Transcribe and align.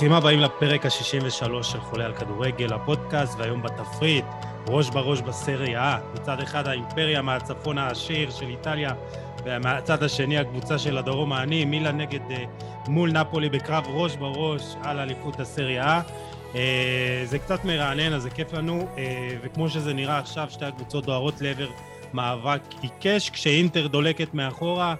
ברוכים 0.00 0.16
הבאים 0.16 0.40
לפרק 0.40 0.86
ה-63 0.86 1.62
של 1.62 1.80
חולה 1.80 2.04
על 2.04 2.12
כדורגל, 2.14 2.72
הפודקאסט, 2.72 3.38
והיום 3.38 3.62
בתפריט, 3.62 4.24
ראש 4.66 4.90
בראש 4.90 5.20
בסריה 5.20 5.98
מצד 6.14 6.40
אחד 6.40 6.66
האימפריה 6.66 7.22
מהצפון 7.22 7.78
העשיר 7.78 8.30
של 8.30 8.46
איטליה, 8.46 8.94
ומהצד 9.44 10.02
השני 10.02 10.38
הקבוצה 10.38 10.78
של 10.78 10.98
הדרום 10.98 11.32
העני, 11.32 11.64
מילה 11.64 11.92
נגד 11.92 12.20
uh, 12.30 12.90
מול 12.90 13.12
נפולי 13.12 13.48
בקרב 13.48 13.84
ראש 13.88 14.16
בראש 14.16 14.62
על 14.82 14.98
אליפות 14.98 15.40
הסריה 15.40 16.02
Uh, 16.52 16.56
זה 17.24 17.38
קצת 17.38 17.64
מרענן, 17.64 18.12
אז 18.12 18.22
זה 18.22 18.30
כיף 18.30 18.52
לנו, 18.52 18.88
uh, 18.94 18.98
וכמו 19.42 19.68
שזה 19.68 19.94
נראה 19.94 20.18
עכשיו, 20.18 20.46
שתי 20.50 20.64
הקבוצות 20.64 21.06
דוהרות 21.06 21.40
לעבר 21.40 21.68
מאבק 22.12 22.60
עיקש, 22.82 23.30
כשאינטר 23.30 23.86
דולקת 23.86 24.34
מאחורה, 24.34 24.94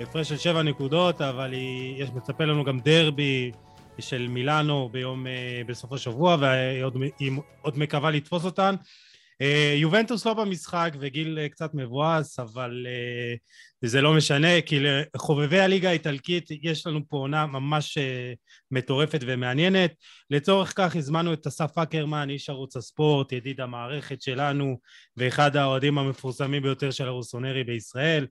הפרש 0.00 0.28
של 0.28 0.36
שבע 0.36 0.62
נקודות, 0.62 1.20
אבל 1.20 1.52
היא, 1.52 2.02
יש 2.02 2.10
מצפה 2.14 2.44
לנו 2.44 2.64
גם 2.64 2.80
דרבי 2.80 3.52
של 3.98 4.28
מילאנו 4.28 4.88
ביום, 4.88 5.26
uh, 5.26 5.68
בסוף 5.68 5.92
השבוע, 5.92 6.36
והיא 6.40 7.32
עוד 7.62 7.78
מקווה 7.78 8.10
לתפוס 8.10 8.44
אותן. 8.44 8.74
Uh, 9.42 9.46
יובנטוס 9.76 10.26
לא 10.26 10.34
במשחק 10.34 10.92
וגיל 11.00 11.38
uh, 11.38 11.48
קצת 11.48 11.70
מבואס, 11.74 12.38
אבל 12.38 12.86
זה 13.84 14.00
לא 14.00 14.14
משנה, 14.14 14.60
כי 14.66 14.78
לחובבי 15.14 15.60
הליגה 15.60 15.88
האיטלקית 15.88 16.48
יש 16.62 16.86
לנו 16.86 17.00
פה 17.08 17.16
עונה 17.16 17.46
ממש 17.46 17.98
מטורפת 18.70 19.20
ומעניינת. 19.26 19.94
לצורך 20.30 20.72
כך 20.76 20.96
הזמנו 20.96 21.32
את 21.32 21.46
אסף 21.46 21.78
אקרמן, 21.78 22.30
איש 22.30 22.50
ערוץ 22.50 22.76
הספורט, 22.76 23.32
ידיד 23.32 23.60
המערכת 23.60 24.22
שלנו, 24.22 24.78
ואחד 25.16 25.56
האוהדים 25.56 25.98
המפורסמים 25.98 26.62
ביותר 26.62 26.90
של 26.90 27.06
הרוסונרי 27.08 27.64
בישראל. 27.64 28.26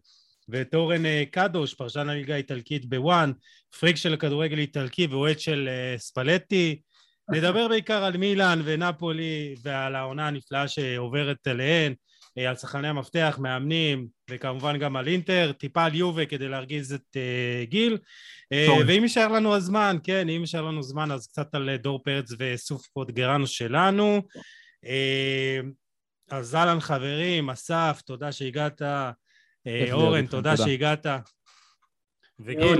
ואת 0.50 0.76
אורן 0.76 1.26
קדוש, 1.32 1.74
פרשן 1.74 2.10
הליגה 2.10 2.34
האיטלקית 2.34 2.86
ב 2.86 2.95
ONE, 2.95 3.31
פריק 3.80 3.96
של 3.96 4.16
כדורגל 4.16 4.58
איטלקי 4.58 5.08
ואוהד 5.08 5.40
של 5.40 5.70
ספלטי. 5.98 6.82
נדבר 7.32 7.68
בעיקר 7.68 8.04
על 8.04 8.18
מילאן 8.18 8.62
ונפולי 8.64 9.56
ועל 9.64 9.96
העונה 9.96 10.28
הנפלאה 10.28 10.68
שעוברת 10.68 11.48
עליהן, 11.48 11.94
על 12.38 12.56
שחקני 12.56 12.88
המפתח, 12.88 13.38
מאמנים, 13.42 14.08
וכמובן 14.30 14.78
גם 14.80 14.96
על 14.96 15.08
אינטר, 15.08 15.52
טיפה 15.52 15.84
על 15.84 15.96
יובה 15.96 16.26
כדי 16.26 16.48
להרגיז 16.48 16.94
את 16.94 17.18
uh, 17.18 17.70
גיל. 17.70 17.98
Uh, 18.54 18.72
ואם 18.88 19.04
יישאר 19.04 19.28
לנו 19.28 19.56
הזמן, 19.56 19.98
כן, 20.04 20.30
אם 20.30 20.42
יישאר 20.42 20.62
לנו 20.62 20.84
זמן, 20.84 21.12
אז 21.12 21.28
קצת 21.28 21.56
על 21.56 21.76
דור 21.76 22.04
פרץ 22.04 22.30
וסוף 22.40 22.88
פודגוראנו 22.88 23.48
שלנו. 23.48 24.22
Uh, 24.86 25.66
אז 26.32 26.56
אהלן 26.56 26.80
חברים, 26.80 27.50
אסף, 27.50 28.02
תודה 28.06 28.32
שהגעת. 28.32 28.82
אורן, 29.92 30.28
תודה 30.28 30.58
שהגעת. 30.58 31.06
וגיל. 32.40 32.78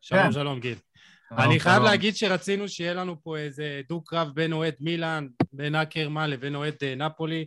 שלום, 0.00 0.22
כן. 0.22 0.32
שלום, 0.32 0.60
גיל. 0.60 0.78
אני 1.38 1.60
חייב 1.60 1.82
להגיד 1.82 2.16
שרצינו 2.16 2.68
שיהיה 2.68 2.94
לנו 2.94 3.22
פה 3.22 3.38
איזה 3.38 3.80
דו-קרב 3.88 4.28
בין 4.34 4.52
אוהד 4.52 4.74
מילאן, 4.80 5.28
בין 5.52 5.74
אקרמן 5.74 6.30
לבין 6.30 6.54
אוהד 6.54 6.74
נפולי, 6.96 7.46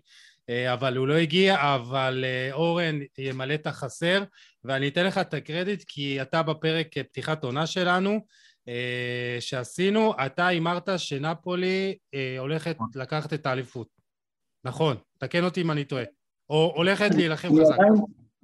אבל 0.74 0.98
הוא 0.98 1.08
לא 1.08 1.14
הגיע, 1.14 1.76
אבל 1.76 2.26
אורן 2.52 3.00
ימלא 3.18 3.54
את 3.54 3.68
החסר, 3.68 4.24
ואני 4.64 4.88
אתן 4.88 5.06
לך 5.06 5.18
את 5.18 5.34
הקרדיט 5.34 5.84
כי 5.88 6.22
אתה 6.22 6.44
בפרק 6.44 6.98
פתיחת 6.98 7.44
עונה 7.44 7.68
שלנו, 7.68 8.26
שעשינו, 9.40 10.14
אתה 10.26 10.48
הימרת 10.48 10.90
שנפולי 10.98 11.98
הולכת 12.38 12.78
לקחת 12.96 13.34
את 13.34 13.46
האליפות. 13.46 13.88
נכון, 14.64 14.98
תקן 15.18 15.44
אותי 15.44 15.62
אם 15.62 15.72
אני 15.72 15.86
טועה. 15.86 16.04
או 16.54 16.74
הולכת 16.76 17.16
להילחם 17.16 17.48
חזק. 17.62 17.76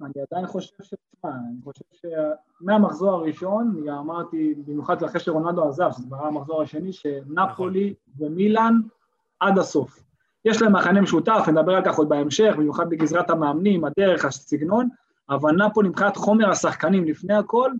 אני 0.02 0.12
עדיין 0.30 0.46
חושב 0.46 0.74
ש... 0.82 0.94
אני 1.24 1.62
חושב 1.64 1.84
שמהמחזור 2.60 3.10
הראשון, 3.10 3.88
אמרתי, 3.88 4.54
במיוחד 4.66 5.02
אחרי 5.02 5.20
שרונלדו 5.20 5.68
עזב, 5.68 5.90
שזה 5.92 6.06
ברר 6.06 6.26
המחזור 6.26 6.62
השני, 6.62 6.92
שנפולי 6.92 7.94
ומילאן 8.18 8.74
עד 9.40 9.58
הסוף. 9.58 10.02
יש 10.44 10.62
להם 10.62 10.76
מחנה 10.76 11.00
משותף, 11.00 11.44
נדבר 11.48 11.74
על 11.74 11.84
כך 11.84 11.98
עוד 11.98 12.08
בהמשך, 12.08 12.54
במיוחד 12.56 12.90
בגזרת 12.90 13.30
המאמנים, 13.30 13.84
הדרך, 13.84 14.24
הסגנון, 14.24 14.88
אבל 15.30 15.52
נפולי 15.52 15.88
מבחינת 15.88 16.16
חומר 16.16 16.50
השחקנים 16.50 17.04
לפני 17.04 17.34
הכל, 17.34 17.70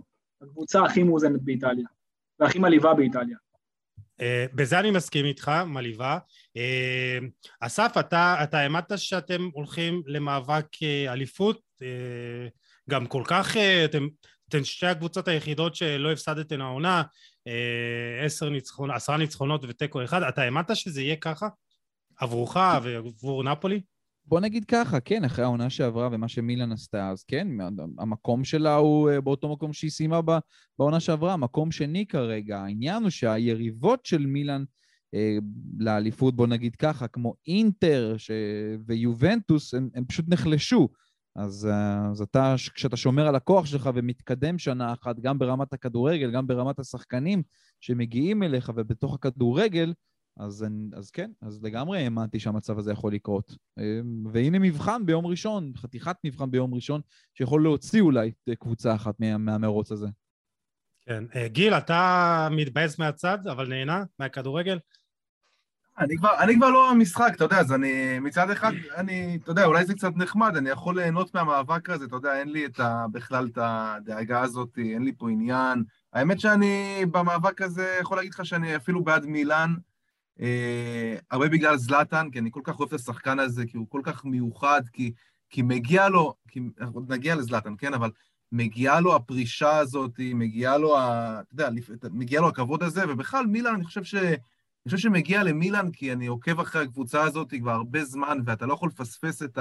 הקבוצה 0.43 0.85
הכי 0.85 1.03
מאוזנת 1.03 1.43
באיטליה, 1.43 1.87
והכי 2.41 2.59
מלאיבה 2.59 2.95
באיטליה. 2.95 3.37
בזה 4.55 4.81
אני 4.81 4.91
מסכים 4.91 5.25
איתך, 5.25 5.53
מלאיבה. 5.67 6.19
אסף, 7.61 7.93
אתה, 8.01 8.45
העמדת 8.53 8.93
שאתם 8.97 9.49
הולכים 9.53 10.03
למאבק 10.07 10.67
אליפות, 11.09 11.61
גם 12.91 13.07
כל 13.07 13.23
כך, 13.27 13.57
אתם, 13.85 14.09
אתם 14.49 14.65
שתי 14.65 14.87
הקבוצות 14.87 15.29
היחידות 15.29 15.75
שלא 15.75 16.13
הפסדתם 16.13 16.61
העונה, 16.61 17.03
עשר 18.25 18.49
ניצחונות, 18.49 18.97
עשרה 18.97 19.17
ניצחונות 19.17 19.65
ותיקו 19.69 20.05
אחד, 20.05 20.23
אתה 20.23 20.43
העמדת 20.43 20.77
שזה 20.77 21.03
יהיה 21.03 21.17
ככה? 21.17 21.49
עבורך 22.17 22.57
ועבור 22.83 23.45
נפולי? 23.45 23.81
בוא 24.25 24.41
נגיד 24.41 24.65
ככה, 24.65 25.01
כן, 25.01 25.25
אחרי 25.25 25.45
העונה 25.45 25.71
שעברה 25.71 26.09
ומה 26.13 26.29
שמילן 26.29 26.73
עשתה, 26.73 27.09
אז 27.11 27.25
כן, 27.25 27.49
המקום 27.99 28.45
שלה 28.45 28.75
הוא 28.75 29.11
באותו 29.25 29.53
מקום 29.53 29.73
שהיא 29.73 29.91
סיימה 29.91 30.21
בעונה 30.79 31.01
שעברה, 31.01 31.37
מקום 31.37 31.71
שני 31.73 32.07
כרגע. 32.07 32.61
העניין 32.61 33.03
הוא 33.03 33.11
שהיריבות 33.11 34.07
של 34.07 34.27
מילן 34.27 34.61
אה, 34.61 34.67
לאליפות, 35.79 36.37
בוא 36.37 36.47
נגיד 36.47 36.77
ככה, 36.77 37.09
כמו 37.09 37.35
אינטר 37.47 38.15
ש... 38.17 38.31
ויובנטוס, 38.87 39.75
הם, 39.75 39.89
הם 39.95 40.05
פשוט 40.05 40.25
נחלשו. 40.29 40.89
אז, 41.37 41.69
אז 42.11 42.23
אתה, 42.23 42.55
כשאתה 42.75 42.97
שומר 42.97 43.27
על 43.27 43.35
הכוח 43.35 43.67
שלך 43.67 43.91
ומתקדם 43.95 44.59
שנה 44.59 44.93
אחת, 44.93 45.21
גם 45.21 45.39
ברמת 45.39 45.73
הכדורגל, 45.73 46.31
גם 46.31 46.47
ברמת 46.47 46.79
השחקנים 46.79 47.43
שמגיעים 47.81 48.43
אליך 48.43 48.73
ובתוך 48.77 49.15
הכדורגל, 49.15 49.93
אז, 50.37 50.67
אז 50.97 51.11
כן, 51.11 51.31
אז 51.43 51.63
לגמרי 51.63 51.99
האמנתי 51.99 52.41
שהמצב 52.41 52.79
הזה 52.79 52.93
יכול 52.93 53.15
לקרות. 53.15 53.57
והנה 54.33 54.59
מבחן 54.59 55.07
ביום 55.07 55.27
ראשון, 55.27 55.73
חתיכת 55.77 56.17
מבחן 56.25 56.51
ביום 56.51 56.75
ראשון, 56.75 57.01
שיכול 57.35 57.63
להוציא 57.63 58.01
אולי 58.01 58.33
קבוצה 58.59 58.95
אחת 58.95 59.21
מה, 59.21 59.39
מהמרוץ 59.39 59.93
הזה. 59.93 60.07
כן. 61.07 61.25
גיל, 61.47 61.75
אתה 61.75 62.49
מתבאס 62.51 62.99
מהצד, 62.99 63.39
אבל 63.47 63.69
נהנה 63.69 64.05
מהכדורגל? 64.19 64.79
אני 65.99 66.17
כבר, 66.17 66.31
אני 66.41 66.57
כבר 66.57 66.71
לא 66.71 66.91
המשחק, 66.91 67.33
אתה 67.37 67.45
יודע, 67.45 67.59
אז 67.59 67.73
אני, 67.73 68.19
מצד 68.19 68.51
אחד, 68.51 68.73
אני, 68.97 69.39
אתה 69.43 69.51
יודע, 69.51 69.65
אולי 69.65 69.85
זה 69.85 69.95
קצת 69.95 70.13
נחמד, 70.17 70.57
אני 70.57 70.71
יכול 70.71 71.01
ליהנות 71.01 71.35
מהמאבק 71.35 71.91
הזה, 71.91 72.05
אתה 72.05 72.17
יודע, 72.17 72.39
אין 72.39 72.49
לי 72.49 72.67
את 72.67 72.81
ה, 72.81 73.07
בכלל 73.13 73.49
את 73.53 73.59
הדאגה 73.61 74.41
הזאת, 74.41 74.79
אין 74.79 75.05
לי 75.05 75.13
פה 75.19 75.31
עניין. 75.31 75.85
האמת 76.13 76.41
שאני 76.41 77.05
במאבק 77.11 77.63
הזה 77.63 77.99
יכול 78.01 78.17
להגיד 78.17 78.35
לך 78.35 78.47
שאני 78.47 78.77
אפילו 78.77 79.05
בעד 79.05 79.27
מילאן, 79.27 79.75
אה, 80.41 81.17
הרבה 81.31 81.49
בגלל 81.49 81.77
זלאטן, 81.77 82.31
כי 82.33 82.39
אני 82.39 82.51
כל 82.53 82.61
כך 82.65 82.79
אוהב 82.79 82.95
את 82.95 83.01
השחקן 83.01 83.39
הזה, 83.39 83.65
כי 83.67 83.77
הוא 83.77 83.87
כל 83.89 84.01
כך 84.05 84.25
מיוחד, 84.25 84.83
כי, 84.93 85.13
כי 85.51 85.63
מגיע 85.63 86.09
לו, 86.09 86.35
כי, 86.49 86.61
עוד 86.95 87.13
נגיע 87.13 87.35
לזלאטן, 87.35 87.75
כן, 87.79 87.95
אבל 87.95 88.11
מגיעה 88.53 89.01
לו 89.01 89.17
הפרישה 89.17 89.79
הזאת, 89.79 90.13
מגיעה 90.19 90.79
לו, 90.79 90.99
ה, 90.99 91.41
אתה 91.41 91.65
יודע, 91.65 91.81
מגיע 92.11 92.41
לו 92.41 92.49
הכבוד 92.49 92.83
הזה, 92.83 93.05
ובכלל 93.09 93.47
מילאן, 93.47 93.75
אני 93.75 93.85
חושב 93.85 94.05
ש... 94.05 94.15
אני 94.87 94.91
חושב 94.91 95.09
שמגיע 95.09 95.43
למילאן, 95.43 95.91
כי 95.91 96.13
אני 96.13 96.27
עוקב 96.27 96.61
אחרי 96.61 96.83
הקבוצה 96.83 97.23
הזאת 97.23 97.55
כבר 97.61 97.71
הרבה 97.71 98.05
זמן, 98.05 98.39
ואתה 98.45 98.67
לא 98.67 98.75
יכול 98.75 98.89
לפספס 98.89 99.43
את 99.43 99.59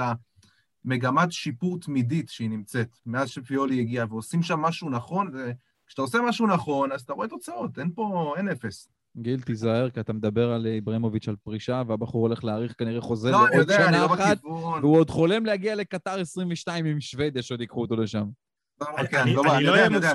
המגמת 0.84 1.32
שיפור 1.32 1.78
תמידית 1.80 2.28
שהיא 2.28 2.50
נמצאת, 2.50 2.96
מאז 3.06 3.28
שפיולי 3.28 3.80
הגיע, 3.80 4.04
ועושים 4.08 4.42
שם 4.42 4.60
משהו 4.60 4.90
נכון, 4.90 5.30
וכשאתה 5.34 6.02
עושה 6.02 6.18
משהו 6.28 6.46
נכון, 6.46 6.92
אז 6.92 7.00
אתה 7.00 7.12
רואה 7.12 7.28
תוצאות, 7.28 7.78
אין 7.78 7.90
פה, 7.94 8.34
אין 8.36 8.48
אפס. 8.48 8.88
גיל, 9.16 9.40
תיזהר, 9.40 9.90
כי 9.90 10.00
אתה 10.00 10.12
מדבר 10.12 10.52
על 10.52 10.66
איברמוביץ' 10.66 11.28
על 11.28 11.36
פרישה, 11.36 11.82
והבחור 11.86 12.20
הולך 12.20 12.44
להאריך 12.44 12.74
כנראה 12.78 13.00
חוזה 13.00 13.30
לא, 13.30 13.38
לעוד 13.38 13.52
יודע, 13.52 13.86
שנה 13.86 13.98
לא 13.98 14.14
אחת, 14.14 14.38
בכיוון. 14.38 14.84
והוא 14.84 14.96
עוד 14.96 15.10
חולם 15.10 15.46
להגיע 15.46 15.74
לקטר 15.74 16.20
22 16.20 16.84
עם 16.84 17.00
שוודיה, 17.00 17.42
שעוד 17.42 17.60
ייקחו 17.60 17.80
אותו 17.80 17.96
לשם. 17.96 18.26
כן, 19.10 19.16
אני 19.18 19.34
לא- 19.34 19.42
אני 19.42 19.56
אני 19.56 19.64
לא 19.64 19.70
יודע, 19.70 19.72
אהיה 19.72 19.88
לא 19.88 19.96
מופתע. 19.96 20.12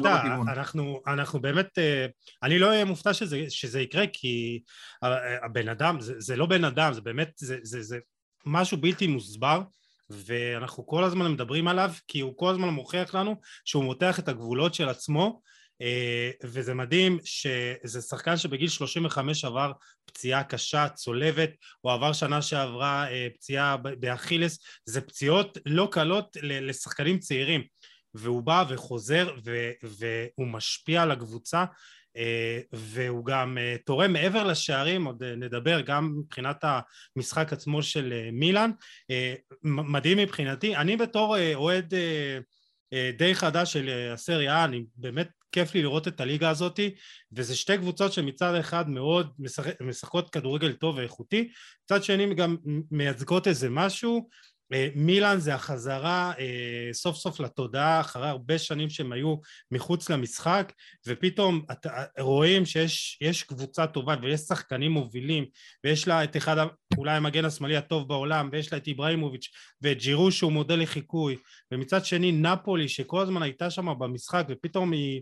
אנחנו 1.08 1.40
באמת, 1.40 1.78
אה, 1.78 2.06
אני 2.44 2.60
לא 2.60 2.68
אהיה 2.70 2.86
מופתע 2.86 3.12
שזה 3.50 3.82
יקרה, 3.82 4.04
כי 4.14 4.60
ה- 5.02 5.46
הבן 5.46 5.70
אדם, 5.70 5.98
זה 6.00 6.36
לא 6.36 6.46
בן 6.46 6.64
אדם, 6.66 6.94
זה 6.94 7.02
באמת, 7.02 7.32
זה 7.64 7.98
משהו 8.46 8.78
בלתי 8.78 9.08
מוסבר, 9.08 9.62
ואנחנו 10.10 10.88
כל 10.88 11.04
הזמן 11.04 11.32
מדברים 11.32 11.68
עליו, 11.68 11.92
כי 12.08 12.20
הוא 12.20 12.38
כל 12.38 12.50
הזמן 12.50 12.68
מוכיח 12.70 13.16
לנו 13.16 13.36
שהוא 13.66 13.84
מותח 13.84 14.20
את 14.20 14.28
הגבולות 14.30 14.74
של 14.74 14.90
עצמו, 14.90 15.42
אה, 15.82 16.32
וזה 16.44 16.74
מדהים 16.74 17.18
שזה 17.24 18.02
שחקן 18.02 18.38
שבגיל 18.38 18.68
35 18.70 19.46
עבר 19.46 19.72
פציעה 20.06 20.44
קשה, 20.44 20.90
צולבת, 20.90 21.50
הוא 21.82 21.92
עבר 21.92 22.14
שנה 22.14 22.42
שעברה 22.42 23.08
אה, 23.12 23.28
פציעה 23.36 23.78
באכילס, 23.78 24.60
זה 24.86 25.02
פציעות 25.02 25.58
לא 25.66 25.88
קלות 25.92 26.38
לשחקנים 26.42 27.20
צעירים. 27.20 27.64
והוא 28.16 28.44
בא 28.44 28.66
וחוזר 28.70 29.36
ו, 29.46 29.72
והוא 29.84 30.48
משפיע 30.48 31.02
על 31.02 31.12
הקבוצה 31.12 31.66
אה, 32.18 32.60
והוא 32.74 33.26
גם 33.26 33.58
אה, 33.58 33.76
תורם. 33.86 34.14
מעבר 34.14 34.44
לשערים, 34.44 35.06
עוד 35.06 35.24
אה, 35.24 35.36
נדבר 35.36 35.82
גם 35.82 36.16
מבחינת 36.20 36.64
המשחק 37.16 37.54
עצמו 37.54 37.84
של 37.84 38.14
מילאן, 38.32 38.72
מדהים 39.64 40.18
מבחינתי, 40.18 40.76
אני 40.76 40.98
בתור 40.98 41.36
אוהד 41.54 41.94
די 43.18 43.36
חדש 43.36 43.74
של 43.74 44.10
הסריה, 44.14 44.66
אני 44.66 44.84
באמת 44.96 45.30
כיף 45.52 45.74
לי 45.74 45.82
לראות 45.82 46.08
את 46.08 46.22
הליגה 46.22 46.50
הזאת, 46.50 46.80
וזה 47.32 47.56
שתי 47.56 47.78
קבוצות 47.78 48.14
שמצד 48.14 48.56
אחד 48.56 48.90
מאוד 48.90 49.34
משחקות 49.82 50.30
כדורגל 50.30 50.74
טוב 50.74 50.98
ואיכותי, 50.98 51.50
מצד 51.86 52.04
שני 52.04 52.36
גם 52.36 52.58
מייצגות 52.92 53.48
איזה 53.48 53.70
משהו, 53.70 54.30
מילאן 54.96 55.40
זה 55.40 55.56
החזרה 55.56 56.34
אה, 56.40 56.90
סוף 56.94 57.16
סוף 57.16 57.40
לתודעה 57.40 58.00
אחרי 58.00 58.30
הרבה 58.30 58.58
שנים 58.58 58.90
שהם 58.90 59.12
היו 59.12 59.36
מחוץ 59.72 60.10
למשחק 60.10 60.74
ופתאום 61.08 61.66
רואים 62.20 62.66
שיש 62.66 63.44
קבוצה 63.44 63.88
טובה 63.88 64.16
ויש 64.22 64.40
שחקנים 64.40 64.92
מובילים 64.92 65.46
ויש 65.84 66.08
לה 66.08 66.24
את 66.24 66.38
אחד 66.38 66.68
אולי 66.98 67.16
המגן 67.16 67.46
השמאלי 67.46 67.78
הטוב 67.78 68.08
בעולם 68.08 68.50
ויש 68.52 68.72
לה 68.72 68.78
את 68.78 68.88
איבראימוביץ' 68.88 69.50
ואת 69.82 69.98
ג'ירו 69.98 70.32
שהוא 70.32 70.52
מודל 70.52 70.82
לחיקוי 70.82 71.38
ומצד 71.72 72.06
שני 72.06 72.32
נפולי 72.32 72.90
שכל 72.90 73.22
הזמן 73.22 73.42
הייתה 73.42 73.70
שם 73.70 74.00
במשחק 74.00 74.46
ופתאום 74.50 74.92
היא 74.92 75.22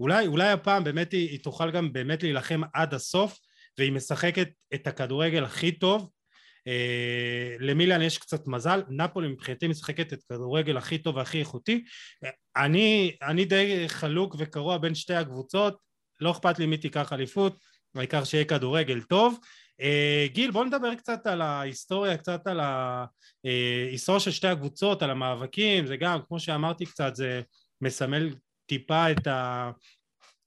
אולי, 0.00 0.26
אולי 0.26 0.48
הפעם 0.48 0.84
באמת 0.84 1.12
היא, 1.12 1.28
היא 1.28 1.42
תוכל 1.42 1.70
גם 1.70 1.92
באמת 1.92 2.22
להילחם 2.22 2.60
עד 2.74 2.94
הסוף 2.94 3.38
והיא 3.78 3.92
משחקת 3.92 4.48
את 4.74 4.86
הכדורגל 4.86 5.44
הכי 5.44 5.72
טוב 5.72 6.08
אה, 6.68 7.56
למילן 7.60 8.02
יש 8.02 8.18
קצת 8.18 8.46
מזל, 8.46 8.82
נפולי 8.88 9.28
מבחינתי 9.28 9.68
משחקת 9.68 10.12
את 10.12 10.22
כדורגל 10.32 10.76
הכי 10.76 10.98
טוב 10.98 11.16
והכי 11.16 11.38
איכותי. 11.38 11.84
אני, 12.56 13.16
אני 13.22 13.44
די 13.44 13.88
חלוק 13.88 14.36
וקרוע 14.38 14.78
בין 14.78 14.94
שתי 14.94 15.14
הקבוצות, 15.14 15.76
לא 16.20 16.30
אכפת 16.30 16.58
לי 16.58 16.66
מי 16.66 16.76
תיקח 16.76 17.12
אליפות, 17.12 17.58
העיקר 17.94 18.24
שיהיה 18.24 18.44
כדורגל 18.44 19.00
טוב. 19.00 19.38
אה, 19.80 20.26
גיל, 20.32 20.50
בוא 20.50 20.64
נדבר 20.64 20.94
קצת 20.94 21.26
על 21.26 21.42
ההיסטוריה, 21.42 22.16
קצת 22.16 22.46
על 22.46 22.60
ההיסטוריה 22.60 24.20
של 24.20 24.30
שתי 24.30 24.48
הקבוצות, 24.48 25.02
על 25.02 25.10
המאבקים, 25.10 25.86
זה 25.86 25.96
גם, 25.96 26.18
כמו 26.28 26.40
שאמרתי 26.40 26.86
קצת, 26.86 27.14
זה 27.14 27.40
מסמל 27.80 28.34
טיפה 28.66 29.10
את 29.10 29.28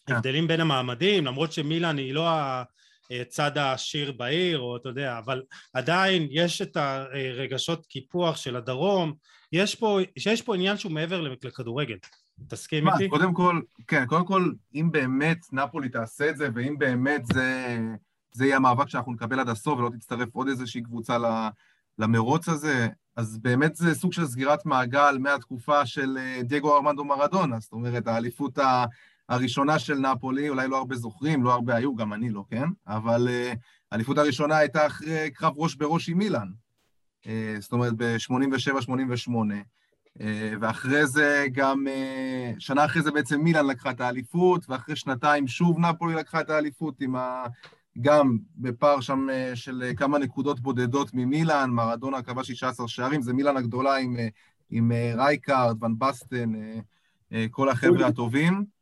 ההבדלים 0.08 0.48
בין 0.48 0.62
המעמדים, 0.62 1.26
למרות 1.26 1.52
שמילן 1.52 1.98
היא 1.98 2.14
לא 2.14 2.30
הצד 3.22 3.58
העשיר 3.58 4.12
בעיר, 4.12 4.60
או 4.60 4.78
אתה 4.78 4.90
יודע, 4.90 5.18
אבל 5.18 5.42
עדיין 5.74 6.28
יש 6.32 6.62
את 6.62 6.78
הרגשות 6.78 7.86
קיפוח 7.86 8.38
של 8.38 8.56
הדרום, 8.56 9.14
יש 9.52 9.76
פה, 9.76 10.00
יש 10.26 10.42
פה 10.42 10.56
עניין 10.56 10.78
שהוא 10.78 10.92
מעבר 10.92 11.22
לכדורגל. 11.44 11.98
תסכים 12.48 12.88
איתי? 12.88 13.10
קודם 13.10 13.34
כל, 13.34 13.62
כן, 13.88 14.06
קודם 14.06 14.26
כל, 14.26 14.52
אם 14.76 14.90
באמת 14.92 15.40
נפולי 15.52 15.90
תעשה 15.90 16.30
את 16.30 16.38
זה, 16.38 16.50
ואם 16.56 16.76
באמת 16.78 17.26
זה, 17.26 17.78
זה 18.32 18.46
יהיה 18.46 18.56
המאבק 18.56 18.90
שאנחנו 18.90 19.14
נקבל 19.14 19.40
עד 19.40 19.50
הסוף 19.50 19.80
ולא 19.80 19.90
תצטרף 19.90 20.30
עוד 20.34 20.48
איזושהי 20.48 20.82
קבוצה 20.82 21.18
למרוץ 22.00 22.50
הזה, 22.50 22.88
אז 23.16 23.38
באמת 23.38 23.76
זה 23.76 23.96
סוג 23.96 24.14
של 24.14 24.26
סגירת 24.26 24.66
מעגל 24.66 25.18
מהתקופה 25.20 25.86
של 25.86 26.18
אה, 26.18 26.42
דייגו 26.44 26.76
ארמנדו 26.76 27.06
מרדונה, 27.06 27.60
זאת 27.60 27.72
אומרת, 27.72 28.08
האליפות 28.08 28.58
ה... 28.58 28.86
הראשונה 29.32 29.80
של 29.80 29.98
נפולי, 29.98 30.50
אולי 30.50 30.68
לא 30.68 30.78
הרבה 30.78 30.96
זוכרים, 30.96 31.44
לא 31.44 31.54
הרבה 31.54 31.76
היו, 31.76 31.96
גם 31.96 32.14
אני 32.14 32.30
לא, 32.30 32.44
כן? 32.50 32.70
אבל 32.88 33.28
אה, 33.30 33.54
האליפות 33.92 34.18
uh, 34.18 34.20
הראשונה 34.20 34.58
הייתה 34.58 34.88
אחרי 34.88 35.32
קרב 35.34 35.54
ראש 35.58 35.76
בראש 35.76 36.10
עם 36.10 36.18
מילאן. 36.18 36.48
Uh, 37.24 37.28
זאת 37.60 37.72
אומרת, 37.72 37.94
ב-87-88. 37.98 39.32
Uh, 40.18 40.22
ואחרי 40.62 41.08
זה 41.08 41.46
גם, 41.52 41.88
uh, 41.88 42.60
שנה 42.60 42.86
אחרי 42.86 43.02
זה 43.02 43.12
בעצם 43.12 43.42
מילאן 43.42 43.68
לקחה 43.68 43.92
את 43.92 44.02
האליפות, 44.02 44.70
ואחרי 44.70 44.96
שנתיים 44.96 45.48
שוב 45.48 45.80
נפולי 45.80 46.16
לקחה 46.16 46.42
את 46.42 46.50
האליפות 46.50 47.02
עם 47.02 47.16
ה... 47.16 47.46
גם 48.02 48.38
בפער 48.56 49.02
שם 49.02 49.28
uh, 49.30 49.56
של 49.56 49.92
כמה 49.98 50.18
נקודות 50.18 50.60
בודדות 50.60 51.14
ממילאן, 51.14 51.70
מרדונה 51.70 52.22
קבע 52.22 52.44
16 52.44 52.88
שערים, 52.88 53.22
זה 53.22 53.34
מילאן 53.34 53.58
הגדולה 53.58 53.96
עם, 53.96 54.16
uh, 54.16 54.20
עם 54.70 54.92
uh, 54.92 55.18
רייקארד, 55.18 55.84
ואן 55.84 56.00
באסטן, 56.00 56.56
uh, 56.56 56.80
uh, 57.32 57.36
כל 57.52 57.70
החבר'ה 57.70 58.08
הטובים. 58.08 58.81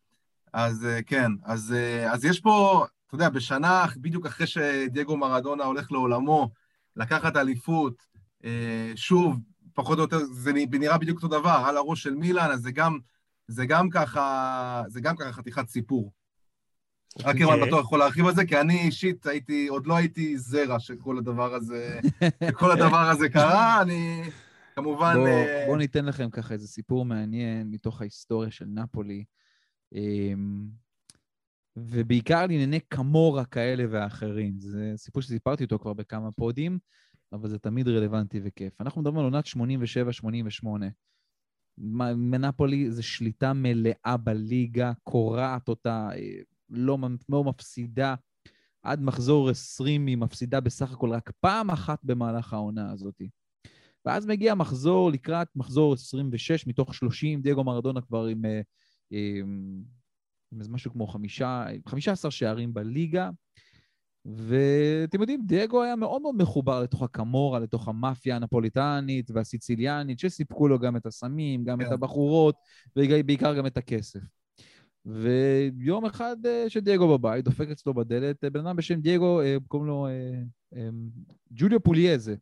אז 0.54 0.86
אה, 0.86 1.02
כן, 1.02 1.32
אז, 1.44 1.74
אה, 1.78 2.14
אז 2.14 2.26
יש 2.26 2.40
פה, 2.40 2.86
אתה 3.08 3.16
יודע, 3.16 3.30
בשנה, 3.30 3.86
בדיוק 3.98 4.26
אחרי 4.26 4.48
שדייגו 4.48 5.18
מרדונה 5.18 5.64
הולך 5.64 5.92
לעולמו, 5.92 6.50
לקחת 6.96 7.36
אליפות, 7.36 8.04
אה, 8.46 8.92
שוב, 8.96 9.40
פחות 9.74 9.98
או 9.98 10.04
יותר, 10.04 10.20
זה 10.32 10.52
נראה 10.54 10.98
בדיוק 10.98 11.24
אותו 11.24 11.40
דבר, 11.40 11.64
על 11.66 11.78
הראש 11.78 12.04
של 12.04 12.16
מילאן, 12.16 12.52
אז 12.52 12.62
זה 12.62 12.72
גם, 12.72 12.98
זה 13.48 13.66
גם 13.66 13.90
ככה, 13.90 14.84
זה 14.88 15.02
גם 15.02 15.16
ככה 15.16 15.32
חתיכת 15.32 15.68
סיפור. 15.68 16.12
רק 17.24 17.36
אם 17.36 17.50
אני 17.50 17.62
בטוח 17.68 17.86
יכול 17.86 18.00
להרחיב 18.00 18.26
על 18.26 18.36
זה, 18.36 18.46
כי 18.46 18.60
אני 18.60 18.82
אישית 18.82 19.26
הייתי, 19.26 19.68
עוד 19.68 19.88
לא 19.88 19.96
הייתי 19.96 20.38
זרע 20.38 20.80
שכל 20.80 21.18
הדבר 21.18 21.54
הזה, 21.54 22.00
שכל 22.50 22.72
הדבר 22.72 23.10
הזה 23.10 23.30
קרה, 23.30 23.78
אני 23.82 24.24
כמובן... 24.76 25.14
בואו 25.16 25.68
בוא 25.68 25.78
ניתן 25.78 26.06
לכם 26.06 26.30
ככה 26.30 26.54
איזה 26.54 26.68
סיפור 26.68 27.06
מעניין 27.06 27.68
מתוך 27.72 28.02
ההיסטוריה 28.02 28.52
של 28.52 28.66
נפולי. 28.68 29.24
אמ, 29.94 30.70
ובעיקר 31.76 32.42
לענייני 32.42 32.80
קמורה 32.80 33.46
כאלה 33.46 33.84
ואחרים. 33.90 34.60
זה 34.60 34.94
סיפור 34.96 35.22
שסיפרתי 35.22 35.64
אותו 35.64 35.80
כבר 35.80 35.94
בכמה 35.94 36.32
פודים, 36.32 36.80
אבל 37.34 37.50
זה 37.50 37.60
תמיד 37.60 37.88
רלוונטי 37.88 38.42
וכיף. 38.44 38.82
אנחנו 38.82 39.02
מדברים 39.02 39.18
על 39.18 39.24
עונת 39.26 39.46
87-88. 39.46 40.68
מנפולי 42.16 42.92
זה 42.92 43.04
שליטה 43.04 43.54
מלאה 43.54 44.18
בליגה, 44.24 44.92
קורעת 45.04 45.68
אותה, 45.68 46.10
אה, 46.14 46.42
לא, 46.70 46.98
לא 47.30 47.44
מפסידה. 47.44 48.16
עד 48.84 49.02
מחזור 49.02 49.50
20 49.50 50.08
היא 50.08 50.18
מפסידה 50.18 50.60
בסך 50.60 50.92
הכל 50.92 51.14
רק 51.14 51.32
פעם 51.40 51.70
אחת 51.70 52.00
במהלך 52.04 52.54
העונה 52.54 52.92
הזאת. 52.92 53.22
ואז 54.06 54.26
מגיע 54.26 54.56
מחזור 54.56 55.12
לקראת 55.12 55.48
מחזור 55.56 55.94
26 55.94 56.68
מתוך 56.68 56.96
30, 56.96 57.42
דייגו 57.42 57.64
מרדונה 57.64 58.02
כבר 58.02 58.26
עם 58.26 58.46
איזה 58.46 58.62
משהו 60.52 60.92
כמו 60.92 61.08
חמישה, 61.08 61.66
חמישה 61.88 62.12
עשר 62.12 62.30
שערים 62.30 62.74
בליגה. 62.74 63.30
ואתם 64.26 65.22
יודעים, 65.22 65.42
דייגו 65.46 65.84
היה 65.84 65.96
מאוד 65.96 66.22
מאוד 66.22 66.36
מחובר 66.36 66.84
לתוך 66.84 67.04
הקמורה, 67.04 67.60
לתוך 67.60 67.88
המאפיה 67.88 68.36
הנפוליטנית 68.36 69.32
והסיציליאנית, 69.32 70.20
שסיפקו 70.20 70.68
לו 70.68 70.80
גם 70.80 70.96
את 70.96 71.06
הסמים, 71.06 71.64
גם 71.64 71.80
yeah. 71.80 71.84
את 71.84 71.88
כן. 71.88 71.94
הבחורות, 71.94 72.56
ובעיקר 72.96 73.54
גם 73.58 73.66
את 73.66 73.78
הכסף. 73.78 74.20
ויום 75.06 76.06
אחד 76.06 76.46
אה, 76.46 76.66
שדייגו 76.70 77.18
בבית, 77.18 77.46
דופק 77.46 77.68
אצלו 77.70 77.94
בדלת, 77.94 78.44
אה, 78.44 78.50
בן 78.50 78.68
אדם 78.68 78.76
בשם 78.76 79.02
דייגו, 79.02 79.42
אה, 79.42 79.58
קוראים 79.68 79.88
לו 79.88 80.08
ג'וליו 81.52 81.84
פוליאזה. 81.84 82.36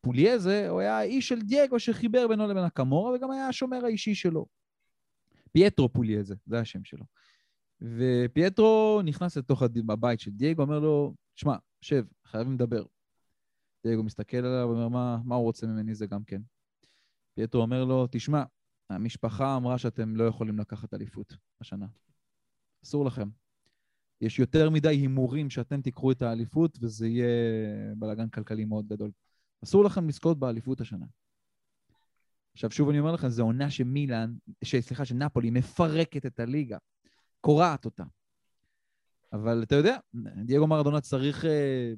פוליאזה, 0.00 0.68
הוא 0.68 0.80
היה 0.80 0.98
האיש 0.98 1.28
של 1.28 1.40
דייגו 1.42 1.78
שחיבר 1.78 2.28
בינו 2.28 2.46
לבין 2.46 2.64
הקמורה, 2.64 3.12
וגם 3.12 3.30
היה 3.30 3.48
השומר 3.48 3.84
האישי 3.84 4.14
שלו. 4.14 4.46
פייטרו 5.52 5.92
פוליאזה, 5.92 6.34
זה 6.46 6.58
השם 6.58 6.84
שלו. 6.84 7.04
ופייטרו 7.80 9.00
נכנס 9.04 9.36
לתוך 9.36 9.62
הבית 9.88 10.20
של 10.20 10.30
דייגו, 10.30 10.62
אומר 10.62 10.78
לו, 10.78 11.14
שמע, 11.36 11.56
שב, 11.80 12.04
חייבים 12.24 12.52
לדבר. 12.52 12.84
דייגו 13.86 14.02
מסתכל 14.02 14.36
עליו 14.36 14.68
ואומר, 14.68 14.88
מה, 14.88 15.18
מה 15.24 15.34
הוא 15.34 15.44
רוצה 15.44 15.66
ממני 15.66 15.94
זה 15.94 16.06
גם 16.06 16.24
כן. 16.24 16.42
פייטרו 17.34 17.62
אומר 17.62 17.84
לו, 17.84 18.06
תשמע, 18.10 18.42
המשפחה 18.90 19.56
אמרה 19.56 19.78
שאתם 19.78 20.16
לא 20.16 20.24
יכולים 20.24 20.58
לקחת 20.58 20.94
אליפות 20.94 21.36
השנה. 21.60 21.86
אסור 22.84 23.04
לכם. 23.04 23.28
יש 24.20 24.38
יותר 24.38 24.70
מדי 24.70 24.88
הימורים 24.88 25.50
שאתם 25.50 25.82
תיקחו 25.82 26.12
את 26.12 26.22
האליפות 26.22 26.78
וזה 26.80 27.08
יהיה 27.08 27.26
בלאגן 27.96 28.28
כלכלי 28.28 28.64
מאוד 28.64 28.88
גדול. 28.88 29.10
אסור 29.64 29.84
לכם 29.84 30.08
לזכות 30.08 30.38
באליפות 30.38 30.80
השנה. 30.80 31.06
עכשיו, 32.52 32.70
שוב 32.70 32.88
אני 32.88 33.00
אומר 33.00 33.12
לכם, 33.12 33.28
זו 33.28 33.42
עונה 33.42 33.70
שמילאן, 33.70 34.34
סליחה, 34.64 35.04
שנפולי 35.04 35.50
מפרקת 35.50 36.26
את 36.26 36.40
הליגה, 36.40 36.78
קורעת 37.40 37.84
אותה. 37.84 38.04
אבל 39.32 39.62
אתה 39.62 39.74
יודע, 39.74 39.98
דייגו 40.44 40.66
מרדונה 40.66 41.00
צריך 41.00 41.44
אה, 41.44 41.92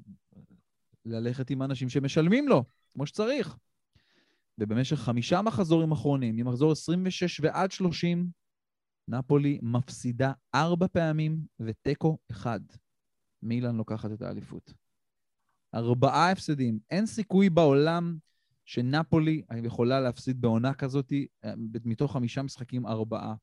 ללכת 1.05 1.51
עם 1.51 1.63
אנשים 1.63 1.89
שמשלמים 1.89 2.49
לו, 2.49 2.65
כמו 2.93 3.07
שצריך. 3.07 3.57
ובמשך 4.59 4.97
חמישה 4.97 5.43
מחזורים 5.43 5.93
אחרונים, 5.93 6.37
ממחזור 6.37 6.73
26 6.73 7.41
ועד 7.41 7.73
30, 7.73 8.29
נפולי 9.09 9.59
מפסידה 9.63 10.33
ארבע 10.55 10.87
פעמים 10.89 11.41
ותיקו 11.61 12.19
אחד. 12.31 12.61
מילאן 13.43 13.77
לוקחת 13.77 14.13
את 14.13 14.23
האליפות. 14.23 14.75
ארבעה 15.75 16.31
הפסדים. 16.31 16.79
אין 16.91 17.07
סיכוי 17.07 17.51
בעולם 17.51 18.17
שנפולי 18.65 19.43
יכולה 19.65 20.01
להפסיד 20.01 20.41
בעונה 20.41 20.75
כזאת, 20.75 21.13
אה, 21.45 21.53
מתוך 21.85 22.13
חמישה 22.13 22.43
משחקים 22.43 22.87
ארבעה. 22.87 23.35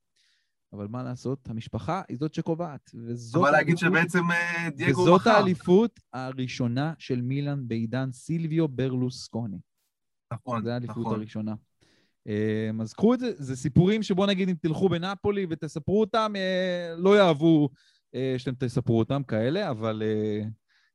אבל 0.73 0.87
מה 0.87 1.03
לעשות, 1.03 1.49
המשפחה 1.49 2.01
היא 2.09 2.17
זאת 2.17 2.33
שקובעת. 2.33 2.91
וזאת 2.93 3.41
אבל 3.41 3.51
להגיד 3.51 3.77
שבעצם 3.77 4.31
אה, 4.31 4.69
דייגו 4.69 5.01
וזאת 5.01 5.21
מחר. 5.21 5.29
האליפות 5.29 5.99
הראשונה 6.13 6.93
של 6.97 7.21
מילאן 7.21 7.67
בעידן 7.67 8.11
סילביו 8.11 8.67
ברלוסקוני. 8.67 9.59
נכון, 10.33 10.63
זו 10.63 10.69
האליפות 10.69 10.97
נכון. 10.97 11.13
הראשונה. 11.13 11.55
אה, 12.27 12.69
אז 12.81 12.93
קחו 12.93 13.13
את 13.13 13.19
זה, 13.19 13.31
זה 13.37 13.55
סיפורים 13.55 14.03
שבוא 14.03 14.27
נגיד 14.27 14.49
אם 14.49 14.55
תלכו 14.61 14.89
בנפולי 14.89 15.45
ותספרו 15.49 15.99
אותם, 15.99 16.33
לא 16.97 17.17
יאהבו 17.17 17.69
שאתם 18.37 18.55
תספרו 18.55 18.99
אותם 18.99 19.23
כאלה, 19.23 19.69
אבל 19.69 20.03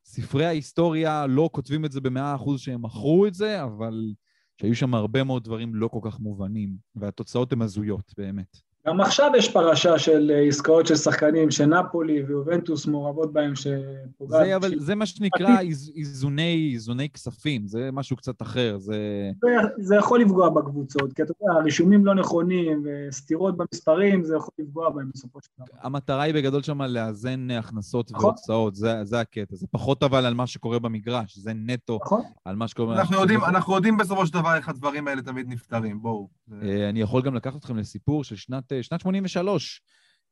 ספרי 0.07 0.47
ההיסטוריה 0.47 1.27
לא 1.27 1.49
כותבים 1.53 1.85
את 1.85 1.93
זה 1.93 2.01
במאה 2.01 2.35
אחוז 2.35 2.61
שהם 2.61 2.83
מכרו 2.83 3.27
את 3.27 3.35
זה, 3.35 3.63
אבל 3.63 4.15
שהיו 4.61 4.75
שם 4.75 4.95
הרבה 4.95 5.25
מאוד 5.25 5.45
דברים 5.45 5.75
לא 5.75 5.89
כל 5.89 6.01
כך 6.03 6.21
מובנים, 6.21 6.77
והתוצאות 6.95 7.53
הן 7.53 7.63
הזויות, 7.63 8.13
באמת. 8.19 8.57
גם 8.87 9.01
עכשיו 9.01 9.31
יש 9.37 9.53
פרשה 9.53 9.99
של 9.99 10.31
אה, 10.35 10.49
עסקאות 10.49 10.87
של 10.87 10.97
שחקנים 10.97 11.51
שנפולי 11.51 12.23
ויובנטוס 12.23 12.87
מעורבות 12.87 13.33
בהם 13.33 13.53
שפוגעת... 13.57 14.47
זה, 14.47 14.57
אבל 14.57 14.79
זה 14.79 14.95
מה 14.95 15.07
שנקרא 15.07 15.61
איז, 15.61 15.93
איזוני, 15.97 16.71
איזוני 16.75 17.09
כספים, 17.09 17.67
זה 17.67 17.91
משהו 17.93 18.17
קצת 18.17 18.43
אחר, 18.43 18.79
זה... 18.79 19.31
זה... 19.43 19.49
זה 19.79 19.97
יכול 19.97 20.21
לפגוע 20.21 20.49
בקבוצות, 20.49 21.13
כי 21.13 21.23
אתה 21.23 21.33
יודע, 21.41 21.59
הרישומים 21.59 22.07
לא 22.07 22.15
נכונים 22.15 22.85
וסתירות 22.85 23.57
במספרים, 23.57 24.25
זה 24.25 24.37
יכול 24.37 24.55
לפגוע 24.59 24.91
בהם 24.91 25.11
בסופו 25.15 25.39
של 25.43 25.49
דבר. 25.59 25.67
המטרה 25.83 26.23
היא 26.23 26.35
בגדול 26.35 26.63
שם 26.63 26.83
לאזן 26.83 27.51
הכנסות 27.51 28.13
נכון. 28.13 28.25
והוצאות, 28.25 28.75
זה, 28.75 29.05
זה 29.05 29.21
הקטע. 29.21 29.57
זה 29.57 29.67
פחות 29.71 30.03
אבל 30.03 30.27
על 30.27 30.35
מה 30.35 30.47
שקורה 30.47 30.79
במגרש, 30.79 31.39
זה 31.39 31.53
נטו 31.55 31.99
נכון. 32.05 32.23
על 32.45 32.57
מה 32.57 32.69
שקורה... 32.69 32.99
אנחנו 32.99 33.21
יודעים, 33.21 33.45
אנחנו 33.45 33.75
יודעים 33.75 33.97
בסופו 33.97 34.27
של 34.27 34.33
דבר 34.33 34.55
איך 34.57 34.69
הדברים 34.69 35.09
האלה 35.09 35.23
תמיד 35.23 35.49
נפתרים, 35.49 36.03
בואו. 36.03 36.29
אה, 36.63 36.89
אני 36.89 37.01
יכול 37.01 37.23
גם 37.23 37.35
לקחת 37.35 37.57
אתכם 37.57 37.77
לסיפור 37.77 38.25
של 38.25 38.37
שנת 38.37 38.73
שנת 38.83 39.01
83, 39.01 39.81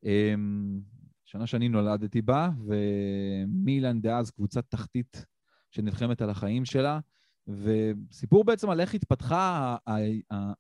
אמ, 0.05 0.81
שנה 1.25 1.47
שאני 1.47 1.69
נולדתי 1.69 2.23
בה, 2.23 2.51
ומילן 2.67 4.01
דאז 4.01 4.31
קבוצת 4.31 4.65
תחתית 4.69 5.27
שנלחמת 5.71 6.23
על 6.23 6.31
החיים 6.31 6.65
שלה, 6.65 7.01
וסיפור 7.49 8.45
בעצם 8.45 8.71
על 8.71 8.81
איך 8.81 8.95
התפתחה 8.95 9.77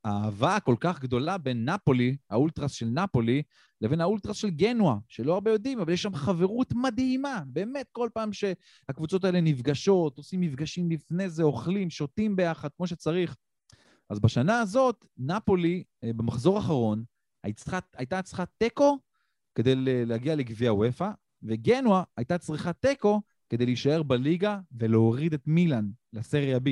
האהבה 0.04 0.56
הכל 0.56 0.76
כך 0.80 1.00
גדולה 1.00 1.38
בין 1.38 1.68
נפולי, 1.68 2.16
האולטרס 2.30 2.72
של 2.72 2.86
נפולי, 2.86 3.42
לבין 3.80 4.00
האולטרס 4.00 4.36
של 4.36 4.50
גנואה, 4.50 4.96
שלא 5.08 5.34
הרבה 5.34 5.50
יודעים, 5.50 5.80
אבל 5.80 5.92
יש 5.92 6.02
שם 6.02 6.14
חברות 6.14 6.72
מדהימה. 6.74 7.42
באמת, 7.46 7.86
כל 7.92 8.08
פעם 8.14 8.30
שהקבוצות 8.32 9.24
האלה 9.24 9.40
נפגשות, 9.40 10.18
עושים 10.18 10.40
מפגשים 10.40 10.90
לפני 10.90 11.28
זה, 11.28 11.42
אוכלים, 11.42 11.90
שותים 11.90 12.36
ביחד, 12.36 12.68
כמו 12.76 12.86
שצריך. 12.86 13.36
אז 14.10 14.20
בשנה 14.20 14.60
הזאת, 14.60 15.04
נפולי, 15.18 15.84
אה, 16.04 16.12
במחזור 16.12 16.56
האחרון, 16.56 17.04
הייתה 17.96 18.22
צריכה 18.22 18.44
תיקו 18.58 18.98
כדי 19.54 19.74
להגיע 20.06 20.34
לגביע 20.34 20.72
וופא, 20.72 21.10
וגנואה 21.42 22.02
הייתה 22.16 22.38
צריכה 22.38 22.72
תיקו 22.72 23.22
כדי 23.50 23.66
להישאר 23.66 24.02
בליגה 24.02 24.60
ולהוריד 24.72 25.34
את 25.34 25.46
מילאן 25.46 25.90
לסריה 26.12 26.56
B. 26.56 26.68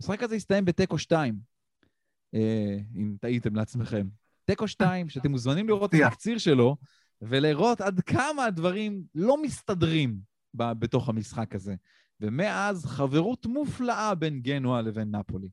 המשחק 0.00 0.22
הזה 0.22 0.34
הסתיים 0.34 0.64
בתיקו 0.64 0.98
2, 0.98 1.40
אה, 2.34 2.78
אם 2.96 3.16
טעיתם 3.20 3.56
לעצמכם. 3.56 4.08
תיקו 4.44 4.68
2, 4.68 5.08
שאתם 5.10 5.30
מוזמנים 5.30 5.68
לראות 5.68 5.94
את 5.94 6.00
הקציר 6.06 6.38
שלו, 6.38 6.76
ולראות 7.22 7.80
עד 7.80 8.00
כמה 8.00 8.44
הדברים 8.44 9.04
לא 9.14 9.42
מסתדרים 9.42 10.18
בתוך 10.54 11.08
המשחק 11.08 11.54
הזה. 11.54 11.74
ומאז 12.20 12.86
חברות 12.86 13.46
מופלאה 13.46 14.14
בין 14.14 14.40
גנואה 14.40 14.82
לבין 14.82 15.16
נפולי. 15.16 15.48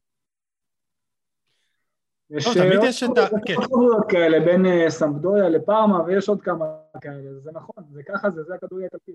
יש 2.30 2.48
לא, 2.48 2.54
ה... 3.18 3.30
כן. 3.46 3.56
כאלה 4.10 4.40
בין 4.40 4.66
אה, 4.66 4.90
סמפדוריה 4.90 5.50
לפארמה, 5.50 6.04
ויש 6.04 6.30
עוד 6.30 6.42
כמה 6.42 6.66
כאלה, 7.02 7.40
זה 7.44 7.52
נכון, 7.54 7.84
זה 7.92 8.02
ככה 8.08 8.30
זה, 8.30 8.44
זה 8.44 8.56
הכדורגל 8.56 8.84
האיטלקי. 8.84 9.12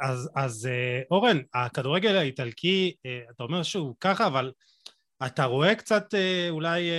אז, 0.00 0.30
אז 0.36 0.66
אה, 0.66 1.00
אורן, 1.10 1.38
הכדורגל 1.54 2.16
האיטלקי, 2.16 2.94
אה, 3.06 3.20
אתה 3.30 3.42
אומר 3.42 3.62
שהוא 3.62 3.94
ככה, 4.00 4.26
אבל 4.26 4.52
אתה 5.26 5.44
רואה 5.44 5.74
קצת 5.74 6.14
אולי 6.50 6.90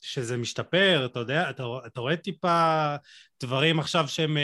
שזה 0.00 0.36
משתפר, 0.36 1.06
אתה 1.06 1.18
יודע, 1.18 1.50
אתה, 1.50 1.62
אתה 1.86 2.00
רואה 2.00 2.16
טיפה 2.16 2.96
דברים 3.42 3.78
עכשיו 3.78 4.08
שהם 4.08 4.36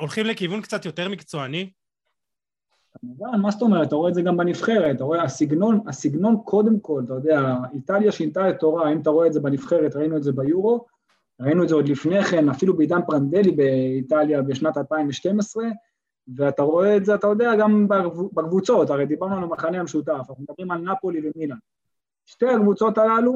הולכים 0.00 0.26
לכיוון 0.26 0.62
קצת 0.62 0.84
יותר 0.84 1.08
מקצועני? 1.08 1.70
כמובן, 3.04 3.40
מה 3.40 3.50
זאת 3.50 3.62
אומרת? 3.62 3.88
אתה 3.88 3.96
רואה 3.96 4.08
את 4.08 4.14
זה 4.14 4.22
גם 4.22 4.36
בנבחרת, 4.36 4.96
אתה 4.96 5.04
רואה, 5.04 5.22
הסגנון, 5.22 5.80
הסגנון 5.88 6.36
קודם 6.44 6.80
כל, 6.80 7.02
אתה 7.04 7.14
יודע, 7.14 7.54
איטליה 7.74 8.12
שינתה 8.12 8.50
את 8.50 8.58
תורה, 8.60 8.92
אם 8.92 9.00
אתה 9.00 9.10
רואה 9.10 9.26
את 9.26 9.32
זה 9.32 9.40
בנבחרת, 9.40 9.96
ראינו 9.96 10.16
את 10.16 10.22
זה 10.22 10.32
ביורו, 10.32 10.84
ראינו 11.40 11.62
את 11.62 11.68
זה 11.68 11.74
עוד 11.74 11.88
לפני 11.88 12.24
כן, 12.24 12.48
אפילו 12.48 12.76
בעידן 12.76 13.00
פרנדלי 13.06 13.50
באיטליה 13.50 14.42
בשנת 14.42 14.76
2012, 14.76 15.64
ואתה 16.36 16.62
רואה 16.62 16.96
את 16.96 17.04
זה, 17.04 17.14
אתה 17.14 17.26
יודע, 17.26 17.56
גם 17.56 17.88
בקבוצות, 18.32 18.90
הרי 18.90 19.06
דיברנו 19.06 19.36
על 19.36 19.42
המחנה 19.42 19.80
המשותף, 19.80 20.12
אנחנו 20.28 20.44
מדברים 20.48 20.70
על 20.70 20.78
נפולי 20.78 21.20
ומילאן. 21.34 21.56
שתי 22.26 22.46
הקבוצות 22.46 22.98
הללו 22.98 23.34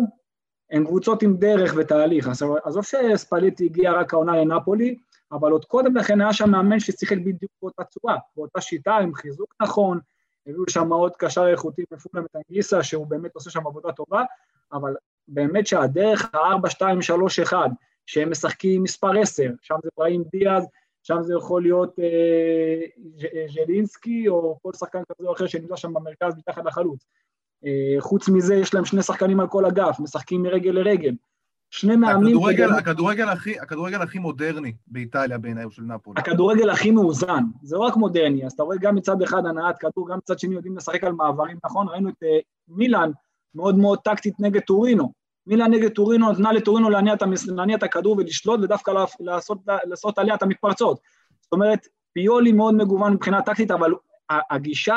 הן 0.71 0.85
קבוצות 0.85 1.23
עם 1.23 1.37
דרך 1.37 1.75
ותהליך, 1.77 2.29
עזוב 2.65 2.85
שספליטי 2.85 3.65
הגיע 3.65 3.93
רק 3.93 4.15
העונה 4.15 4.37
לנפולי, 4.37 4.99
אבל 5.33 5.53
עוד 5.53 5.65
קודם 5.65 5.97
לכן 5.97 6.21
היה 6.21 6.33
שם 6.33 6.51
מאמן 6.51 6.81
ששיחק 6.81 7.17
בדיוק 7.19 7.53
באותה 7.63 7.85
צורה, 7.85 8.17
באותה 8.37 8.61
שיטה, 8.61 8.97
עם 8.97 9.15
חיזוק 9.15 9.55
נכון, 9.63 9.99
הביאו 10.47 10.65
שם 10.69 10.93
עוד 10.93 11.17
קשר 11.17 11.49
איכותי 11.49 11.83
מפולם 11.93 12.25
את 12.25 12.37
אנגיסה, 12.37 12.83
שהוא 12.83 13.07
באמת 13.07 13.35
עושה 13.35 13.51
שם 13.51 13.67
עבודה 13.67 13.93
טובה, 13.93 14.25
אבל 14.73 14.95
באמת 15.29 15.67
שהדרך 15.67 16.35
ה-4, 16.35 16.71
2, 16.71 17.03
3, 17.03 17.41
1, 17.41 17.71
שהם 18.07 18.31
משחקים 18.31 18.83
מספר 18.83 19.21
10, 19.21 19.51
שם 19.63 19.75
זה 19.83 19.89
בראים 19.97 20.25
דיאז, 20.33 20.67
שם 21.03 21.23
זה 21.23 21.35
יכול 21.35 21.63
להיות 21.63 21.99
אה, 21.99 22.81
ז'לינסקי, 23.49 24.29
או 24.29 24.59
כל 24.63 24.73
שחקן 24.73 25.03
כזה 25.09 25.29
או 25.29 25.33
אחר 25.33 25.47
שנמצא 25.47 25.77
שם 25.77 25.95
במרכז 25.95 26.37
מתחת 26.37 26.65
לחלוץ. 26.65 27.07
אה, 27.65 27.97
חוץ 28.01 28.29
מזה, 28.29 28.55
יש 28.55 28.75
להם 28.75 28.85
שני 28.85 29.03
שחקנים 29.03 29.41
על 29.41 29.49
כל 29.49 29.67
אגף, 29.67 30.01
משחקים 30.01 30.43
מרגל 30.43 30.71
לרגל. 30.71 31.15
שני 31.71 31.97
מאמנים... 31.97 32.37
הכדורגל, 32.37 32.73
הכדורגל, 32.73 33.29
הכי, 33.29 33.61
הכדורגל 33.61 34.03
הכי 34.03 34.19
מודרני 34.19 34.73
באיטליה 34.87 35.39
בעיניי 35.39 35.65
הוא 35.65 35.73
של 35.73 35.83
נפולי. 35.83 36.21
הכדורגל 36.21 36.71
הכי 36.71 36.91
מאוזן, 36.91 37.45
זה 37.63 37.77
לא 37.77 37.83
רק 37.83 37.97
מודרני, 37.97 38.47
אז 38.47 38.53
אתה 38.53 38.63
רואה 38.63 38.77
גם 38.81 38.95
מצד 38.95 39.23
אחד 39.23 39.47
הנעת 39.47 39.79
כדור, 39.79 40.09
גם 40.09 40.19
מצד 40.19 40.39
שני 40.39 40.55
יודעים 40.55 40.77
לשחק 40.77 41.05
על 41.05 41.13
מעברים, 41.13 41.59
נכון? 41.65 41.89
ראינו 41.89 42.09
את 42.09 42.15
uh, 42.15 42.27
מילאן 42.69 43.11
מאוד 43.55 43.79
מאוד 43.79 43.99
טקטית 43.99 44.35
נגד 44.41 44.61
טורינו. 44.61 45.13
מילאן 45.47 45.71
נגד 45.71 45.89
טורינו 45.89 46.33
נתנה 46.33 46.53
לטורינו 46.53 46.91
להניע 46.91 47.15
את, 47.15 47.23
המס... 47.23 47.47
להניע 47.47 47.77
את 47.77 47.83
הכדור 47.83 48.17
ולשלוט 48.17 48.61
ודווקא 48.63 48.93
לעשות, 49.21 49.59
לעשות 49.67 50.19
עליה 50.19 50.35
את 50.35 50.43
המתפרצות. 50.43 51.01
זאת 51.41 51.53
אומרת, 51.53 51.87
פיולי 52.13 52.53
מאוד 52.53 52.75
מגוון 52.75 53.13
מבחינה 53.13 53.43
טקטית, 53.43 53.71
אבל 53.71 53.95
הגישה 54.51 54.97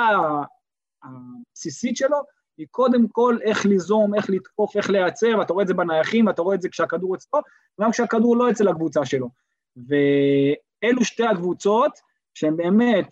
הבסיסית 1.03 1.97
שלו 1.97 2.17
היא 2.61 2.67
קודם 2.71 3.07
כל 3.07 3.37
איך 3.43 3.65
ליזום, 3.65 4.15
איך 4.15 4.29
לתקוף, 4.29 4.77
איך 4.77 4.89
לייצר, 4.89 5.35
ואתה 5.39 5.53
רואה 5.53 5.63
את 5.63 5.67
זה 5.67 5.73
בנייחים, 5.73 6.27
ואתה 6.27 6.41
רואה 6.41 6.55
את 6.55 6.61
זה 6.61 6.69
כשהכדור 6.69 7.15
אצלו, 7.15 7.39
גם 7.81 7.91
כשהכדור 7.91 8.37
לא 8.37 8.51
אצל 8.51 8.67
הקבוצה 8.67 9.05
שלו. 9.05 9.29
ואלו 9.75 11.03
שתי 11.05 11.25
הקבוצות 11.25 11.91
שהן 12.33 12.57
באמת, 12.57 13.07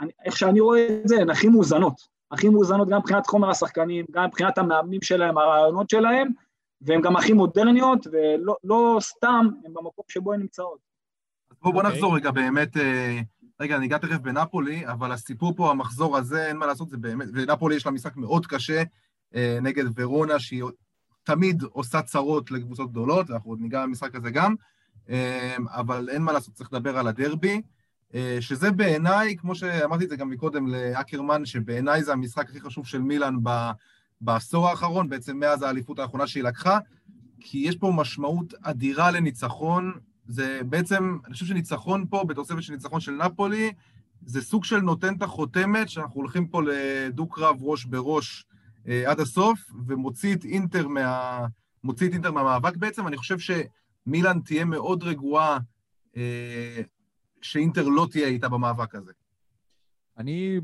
אני, 0.00 0.10
איך 0.24 0.36
שאני 0.36 0.60
רואה 0.60 0.86
את 0.86 1.08
זה, 1.08 1.20
הן 1.20 1.30
הכי 1.30 1.48
מאוזנות. 1.48 1.94
הכי 2.30 2.48
מאוזנות 2.48 2.88
גם 2.88 2.98
מבחינת 2.98 3.26
חומר 3.26 3.50
השחקנים, 3.50 4.04
גם 4.10 4.24
מבחינת 4.24 4.58
המאמנים 4.58 5.02
שלהם, 5.02 5.38
הרעיונות 5.38 5.90
שלהם, 5.90 6.28
והן 6.80 7.00
גם 7.00 7.16
הכי 7.16 7.32
מודרניות, 7.32 8.06
ולא 8.12 8.56
לא 8.64 8.98
סתם 9.00 9.48
הן 9.64 9.74
במקום 9.74 10.04
שבו 10.08 10.32
הן 10.32 10.40
נמצאות. 10.40 10.78
בואו 11.62 11.72
בוא 11.72 11.82
okay. 11.82 11.84
אוקיי. 11.84 11.96
נחזור 11.96 12.16
רגע 12.16 12.30
באמת... 12.30 12.76
רגע, 13.60 13.76
אני 13.76 13.86
אגע 13.86 13.98
תכף 13.98 14.18
בנפולי, 14.18 14.86
אבל 14.86 15.12
הסיפור 15.12 15.56
פה, 15.56 15.70
המחזור 15.70 16.16
הזה, 16.16 16.46
אין 16.46 16.56
מה 16.56 16.66
לעשות, 16.66 16.88
זה 16.88 16.96
באמת, 16.96 17.28
ונפולי 17.34 17.76
יש 17.76 17.86
לה 17.86 17.92
משחק 17.92 18.16
מאוד 18.16 18.46
קשה 18.46 18.82
אה, 19.34 19.58
נגד 19.62 19.84
ורונה, 19.96 20.38
שהיא 20.38 20.64
תמיד 21.22 21.62
עושה 21.62 22.02
צרות 22.02 22.50
לקבוצות 22.50 22.90
גדולות, 22.90 23.30
אנחנו 23.30 23.50
עוד 23.50 23.60
ניגע 23.60 23.82
במשחק 23.82 24.14
הזה 24.14 24.30
גם, 24.30 24.54
אה, 25.10 25.56
אבל 25.68 26.08
אין 26.10 26.22
מה 26.22 26.32
לעשות, 26.32 26.54
צריך 26.54 26.72
לדבר 26.72 26.98
על 26.98 27.06
הדרבי, 27.06 27.62
אה, 28.14 28.36
שזה 28.40 28.70
בעיניי, 28.70 29.36
כמו 29.36 29.54
שאמרתי 29.54 30.04
את 30.04 30.08
זה 30.08 30.16
גם 30.16 30.30
מקודם 30.30 30.66
לאקרמן, 30.66 31.44
שבעיניי 31.44 32.02
זה 32.02 32.12
המשחק 32.12 32.48
הכי 32.48 32.60
חשוב 32.60 32.86
של 32.86 33.02
מילאן 33.02 33.36
ב, 33.42 33.70
בעשור 34.20 34.68
האחרון, 34.68 35.08
בעצם 35.08 35.36
מאז 35.36 35.62
האליפות 35.62 35.98
האחרונה 35.98 36.26
שהיא 36.26 36.44
לקחה, 36.44 36.78
כי 37.40 37.58
יש 37.58 37.76
פה 37.76 37.92
משמעות 37.96 38.54
אדירה 38.62 39.10
לניצחון, 39.10 39.92
זה 40.30 40.60
בעצם, 40.66 41.18
אני 41.24 41.32
חושב 41.32 41.46
שניצחון 41.46 42.06
פה, 42.10 42.24
בתוספת 42.28 42.62
של 42.62 42.72
ניצחון 42.72 43.00
של 43.00 43.12
נפולי, 43.12 43.72
זה 44.26 44.42
סוג 44.42 44.64
של 44.64 44.80
נותן 44.80 45.14
את 45.14 45.22
החותמת, 45.22 45.88
שאנחנו 45.88 46.20
הולכים 46.20 46.46
פה 46.46 46.62
לדו-קרב 46.62 47.56
ראש 47.60 47.84
בראש 47.84 48.44
אה, 48.88 49.10
עד 49.10 49.20
הסוף, 49.20 49.60
ומוציא 49.86 50.34
את 50.34 50.44
אינטר 50.44 50.88
מה... 50.88 51.46
מוציא 51.84 52.08
את 52.08 52.12
אינטר 52.12 52.32
מהמאבק 52.32 52.76
בעצם. 52.76 53.06
אני 53.06 53.16
חושב 53.16 53.36
שמילאן 53.38 54.40
תהיה 54.40 54.64
מאוד 54.64 55.02
רגועה 55.02 55.58
אה, 56.16 56.80
שאינטר 57.42 57.88
לא 57.88 58.06
תהיה 58.10 58.26
איתה 58.26 58.48
במאבק 58.48 58.94
הזה. 58.94 59.12
אני, 60.18 60.60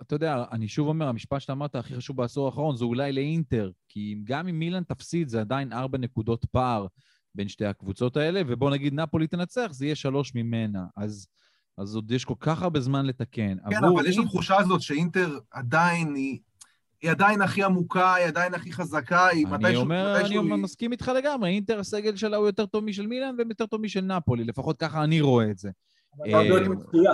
אתה 0.00 0.14
יודע, 0.14 0.44
אני 0.52 0.68
שוב 0.68 0.88
אומר, 0.88 1.08
המשפט 1.08 1.40
שאתה 1.40 1.52
אמרת 1.52 1.74
הכי 1.74 1.96
חשוב 1.96 2.16
בעשור 2.16 2.46
האחרון 2.46 2.76
זה 2.76 2.84
אולי 2.84 3.12
לאינטר, 3.12 3.70
כי 3.88 4.20
גם 4.24 4.48
אם 4.48 4.58
מילאן 4.58 4.82
תפסיד 4.82 5.28
זה 5.28 5.40
עדיין 5.40 5.72
ארבע 5.72 5.98
נקודות 5.98 6.44
פער. 6.44 6.86
בין 7.34 7.48
שתי 7.48 7.64
הקבוצות 7.64 8.16
האלה, 8.16 8.42
ובוא 8.46 8.70
נגיד 8.70 8.94
נפולי 8.94 9.26
תנצח, 9.26 9.68
זה 9.70 9.84
יהיה 9.84 9.94
שלוש 9.94 10.34
ממנה. 10.34 10.84
אז, 10.96 11.28
אז 11.78 11.94
עוד 11.94 12.10
יש 12.10 12.24
כל 12.24 12.34
כך 12.40 12.62
הרבה 12.62 12.80
זמן 12.80 13.06
לתקן. 13.06 13.56
כן, 13.70 13.84
אבל 13.84 14.06
יש 14.06 14.18
התחושה 14.18 14.58
הזאת 14.58 14.80
שאינטר 14.80 15.38
עדיין 15.50 16.14
היא... 16.14 16.38
היא 17.02 17.10
עדיין 17.10 17.42
הכי 17.42 17.62
עמוקה, 17.62 18.14
היא 18.14 18.26
עדיין 18.26 18.54
הכי 18.54 18.72
חזקה, 18.72 19.26
היא 19.26 19.46
מתישהו... 19.46 19.66
אני 19.66 19.76
אומר, 19.76 20.20
אני 20.26 20.36
אומר, 20.36 20.54
היא... 20.54 20.62
מסכים 20.62 20.92
איתך 20.92 21.12
לגמרי, 21.16 21.50
אינטר 21.50 21.80
הסגל 21.80 22.16
שלה 22.16 22.36
הוא 22.36 22.46
יותר 22.46 22.66
טוב 22.66 22.84
משל 22.84 23.06
מילאן 23.06 23.34
ויותר 23.38 23.66
טוב 23.66 23.80
משל 23.80 24.00
נפולי, 24.00 24.44
לפחות 24.44 24.78
ככה 24.78 25.04
אני 25.04 25.20
רואה 25.20 25.50
את 25.50 25.58
זה. 25.58 25.70
אבל 26.16 26.26
היא 26.26 26.36
הרבה 26.36 26.48
יותר 26.48 26.74
צפויה. 26.74 27.12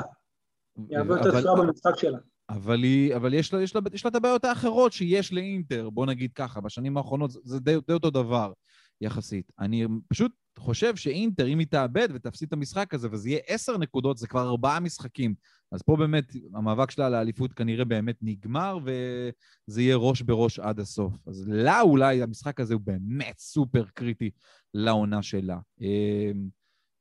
היא 0.89 0.99
הרבה 0.99 1.15
יותר 1.15 1.41
צפויה 1.41 1.55
במשחק 1.55 1.93
שלה. 1.97 2.19
אבל, 2.49 2.83
היא, 2.83 3.17
אבל 3.17 3.35
יש, 3.35 3.55
לה, 3.55 3.63
יש, 3.63 3.75
לה, 3.75 3.81
יש 3.93 4.05
לה 4.05 4.09
את 4.09 4.15
הבעיות 4.15 4.45
האחרות 4.45 4.93
שיש 4.93 5.33
לאינטר, 5.33 5.91
בוא 5.91 6.07
נגיד 6.07 6.33
ככה, 6.33 6.61
בשנים 6.61 6.97
האחרונות 6.97 7.31
זה, 7.31 7.41
זה 7.45 7.61
די, 7.61 7.77
די 7.87 7.93
אותו 7.93 8.11
דבר 8.11 8.53
יחסית. 9.01 9.53
אני 9.59 9.87
פשוט 10.09 10.33
חושב 10.59 10.97
שאינטר, 10.97 11.47
אם 11.47 11.59
היא 11.59 11.67
תאבד 11.67 12.09
ותפסיד 12.15 12.47
את 12.47 12.53
המשחק 12.53 12.95
הזה, 12.95 13.09
וזה 13.13 13.29
יהיה 13.29 13.41
עשר 13.47 13.79
נקודות, 13.79 14.19
זה 14.19 14.27
כבר 14.27 14.49
ארבעה 14.49 14.81
משחקים. 14.81 15.35
אז 15.73 15.83
פה 15.83 15.97
באמת, 15.97 16.33
המאבק 16.55 16.91
שלה 16.91 17.09
לאליפות 17.11 17.53
כנראה 17.53 17.85
באמת 17.85 18.17
נגמר, 18.23 18.79
וזה 18.83 19.83
יהיה 19.83 19.97
ראש 19.97 20.23
בראש 20.23 20.59
עד 20.59 20.81
הסוף. 20.81 21.15
אז 21.27 21.45
לה 21.49 21.81
אולי 21.81 22.23
המשחק 22.23 22.61
הזה 22.61 22.75
הוא 22.75 22.83
באמת 22.85 23.39
סופר 23.39 23.85
קריטי 23.95 24.31
לעונה 24.75 25.23
שלה. 25.23 25.59
אמ, 25.81 26.49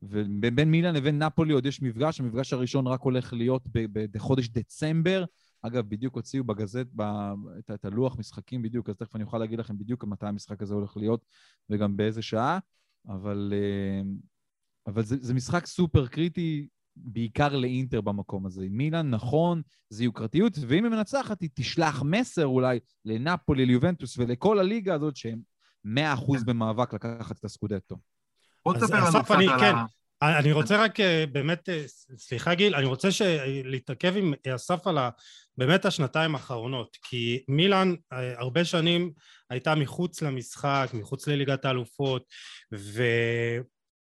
ובין 0.01 0.71
מילאן 0.71 0.95
לבין 0.95 1.23
נפולי 1.23 1.53
עוד 1.53 1.65
יש 1.65 1.81
מפגש, 1.81 2.19
המפגש 2.19 2.53
הראשון 2.53 2.87
רק 2.87 3.01
הולך 3.01 3.33
להיות 3.33 3.63
בחודש 4.11 4.47
דצמבר. 4.47 5.25
אגב, 5.67 5.89
בדיוק 5.89 6.15
הוציאו 6.15 6.43
בגזט 6.43 6.87
ב, 6.95 7.01
את, 7.59 7.71
את 7.71 7.85
הלוח 7.85 8.19
משחקים 8.19 8.61
בדיוק, 8.61 8.89
אז 8.89 8.97
תכף 8.97 9.15
אני 9.15 9.23
אוכל 9.23 9.37
להגיד 9.37 9.59
לכם 9.59 9.77
בדיוק 9.77 10.03
מתי 10.03 10.25
המשחק 10.25 10.61
הזה 10.61 10.73
הולך 10.73 10.97
להיות 10.97 11.25
וגם 11.69 11.97
באיזה 11.97 12.21
שעה, 12.21 12.59
אבל, 13.07 13.53
אמ, 14.01 14.15
אבל 14.87 15.03
זה, 15.03 15.15
זה 15.21 15.33
משחק 15.33 15.65
סופר 15.65 16.07
קריטי, 16.07 16.67
בעיקר 16.95 17.55
לאינטר 17.55 18.01
במקום 18.01 18.45
הזה. 18.45 18.67
מילאן, 18.69 19.09
נכון, 19.09 19.61
זה 19.89 20.03
יוקרתיות, 20.03 20.53
ואם 20.67 20.83
היא 20.83 20.91
מנצחת, 20.91 21.41
היא 21.41 21.49
תשלח 21.53 22.03
מסר 22.05 22.45
אולי 22.45 22.79
לנפולי, 23.05 23.65
ליובנטוס 23.65 24.17
ולכל 24.17 24.59
הליגה 24.59 24.93
הזאת, 24.93 25.15
שהם 25.15 25.39
100% 25.85 25.89
במאבק 26.45 26.93
לקחת 26.93 27.39
את 27.39 27.45
הסקודטו. 27.45 27.97
בוא 28.65 28.73
תספר 28.73 28.95
לנו 28.95 29.23
קצת 29.23 29.31
על 29.31 29.59
כן. 29.59 29.75
ה... 29.75 29.85
אני 30.21 30.51
רוצה 30.51 30.83
רק 30.83 30.99
אה, 30.99 31.25
באמת, 31.31 31.69
אה, 31.69 31.83
סליחה 32.17 32.53
גיל, 32.53 32.75
אני 32.75 32.85
רוצה 32.85 33.07
להתעכב 33.63 34.17
עם 34.17 34.33
אסף 34.55 34.87
על 34.87 34.97
באמת 35.57 35.85
השנתיים 35.85 36.35
האחרונות, 36.35 36.97
כי 37.01 37.43
מילאן 37.47 37.95
אה, 38.13 38.39
הרבה 38.39 38.65
שנים 38.65 39.11
הייתה 39.49 39.75
מחוץ 39.75 40.21
למשחק, 40.21 40.89
מחוץ 40.93 41.27
לליגת 41.27 41.65
האלופות, 41.65 42.23
ו... 42.73 43.03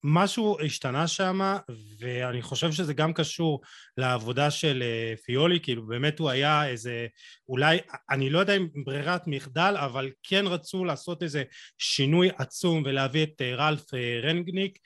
משהו 0.04 0.56
השתנה 0.60 1.06
שם, 1.06 1.56
ואני 1.98 2.42
חושב 2.42 2.72
שזה 2.72 2.94
גם 2.94 3.12
קשור 3.12 3.60
לעבודה 3.96 4.50
של 4.50 4.82
אה, 4.82 5.14
פיולי, 5.24 5.60
כאילו 5.60 5.86
באמת 5.86 6.18
הוא 6.18 6.30
היה 6.30 6.68
איזה, 6.68 7.06
אולי, 7.48 7.78
אני 8.10 8.30
לא 8.30 8.38
יודע 8.38 8.56
אם 8.56 8.68
ברירת 8.84 9.22
מחדל, 9.26 9.74
אבל 9.78 10.10
כן 10.22 10.46
רצו 10.46 10.84
לעשות 10.84 11.22
איזה 11.22 11.42
שינוי 11.78 12.28
עצום 12.38 12.82
ולהביא 12.86 13.22
את 13.22 13.40
אה, 13.40 13.54
רלף 13.54 13.94
אה, 13.94 14.20
רנגניק 14.22 14.78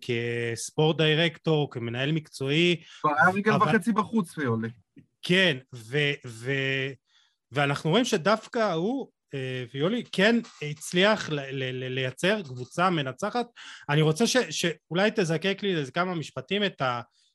כספורט 0.00 0.96
דירקטור, 0.96 1.70
כמנהל 1.70 2.12
מקצועי. 2.12 2.82
כבר 3.00 3.10
היה 3.18 3.30
רגל 3.34 3.52
אבל... 3.52 3.68
וחצי 3.68 3.92
בחוץ 3.92 4.32
פיולי. 4.32 4.68
כן, 5.22 5.56
ו... 5.74 5.98
ו... 6.26 6.52
ואנחנו 7.52 7.90
רואים 7.90 8.04
שדווקא 8.04 8.72
הוא 8.72 9.08
ויולי 9.74 10.04
כן 10.12 10.36
הצליח 10.62 11.30
לייצר 11.90 12.42
קבוצה 12.42 12.90
מנצחת. 12.90 13.46
אני 13.88 14.02
רוצה 14.02 14.26
ש, 14.26 14.36
שאולי 14.36 15.10
תזקק 15.16 15.58
לי 15.62 15.76
איזה 15.76 15.92
כמה 15.92 16.14
משפטים 16.14 16.64
את 16.64 16.82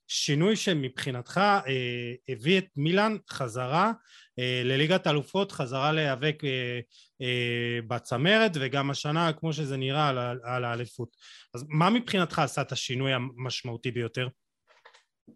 השינוי 0.10 0.56
שמבחינתך 0.56 1.38
אה, 1.38 2.14
הביא 2.30 2.58
את 2.58 2.66
מילאן 2.76 3.16
חזרה 3.30 3.92
אה, 4.40 4.62
לליגת 4.66 5.08
אלופות, 5.08 5.52
חזרה 5.52 5.92
להיאבק 5.92 6.44
אה, 6.44 7.80
בצמרת 7.88 8.52
וגם 8.56 8.90
השנה 8.90 9.34
כמו 9.34 9.54
שזה 9.54 9.78
נראה 9.78 10.10
על 10.44 10.66
האליפות. 10.66 11.18
אז 11.54 11.66
מה 11.70 11.90
מבחינתך 11.90 12.40
עשה 12.40 12.62
את 12.62 12.72
השינוי 12.72 13.14
המשמעותי 13.14 13.92
ביותר? 13.92 14.28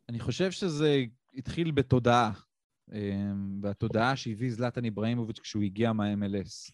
אני 0.10 0.20
חושב 0.20 0.52
שזה 0.52 1.04
התחיל 1.38 1.72
בתודעה. 1.72 2.32
והתודעה 3.62 4.16
שהביא 4.16 4.52
זלטן 4.52 4.86
איבראימוביץ' 4.86 5.40
כשהוא 5.40 5.64
הגיע 5.64 5.94
מה-MLS. 5.94 6.74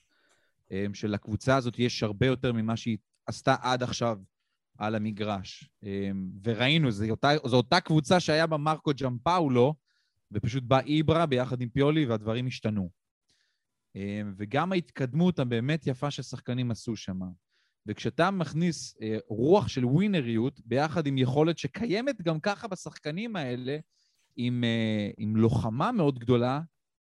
שלקבוצה 0.93 1.56
הזאת 1.56 1.80
יש 1.80 2.03
הרבה 2.03 2.25
יותר 2.25 2.53
ממה 2.53 2.77
שהיא 2.77 2.97
עשתה 3.25 3.56
עד 3.62 3.84
עכשיו 3.84 4.17
על 4.77 4.95
המגרש. 4.95 5.69
וראינו, 6.43 6.91
זו 6.91 7.10
אותה, 7.10 7.30
זו 7.45 7.58
אותה 7.58 7.80
קבוצה 7.80 8.19
שהיה 8.19 8.47
בה 8.47 8.58
מרקו 8.58 8.91
ג'מפאולו, 9.01 9.75
ופשוט 10.32 10.63
בא 10.63 10.80
איברה 10.80 11.25
ביחד 11.25 11.62
עם 11.62 11.69
פיולי 11.69 12.06
והדברים 12.06 12.47
השתנו. 12.47 12.89
וגם 14.38 14.71
ההתקדמות 14.71 15.39
הבאמת 15.39 15.88
יפה 15.88 16.12
ששחקנים 16.12 16.71
עשו 16.71 16.95
שם. 16.95 17.19
וכשאתה 17.86 18.32
מכניס 18.32 18.95
אה, 19.01 19.17
רוח 19.27 19.67
של 19.67 19.86
ווינריות 19.86 20.60
ביחד 20.65 21.08
עם 21.08 21.17
יכולת 21.17 21.58
שקיימת 21.58 22.21
גם 22.21 22.39
ככה 22.39 22.67
בשחקנים 22.67 23.36
האלה, 23.36 23.77
עם, 24.38 24.63
אה, 24.63 25.10
עם 25.17 25.36
לוחמה 25.36 25.91
מאוד 25.91 26.19
גדולה, 26.19 26.62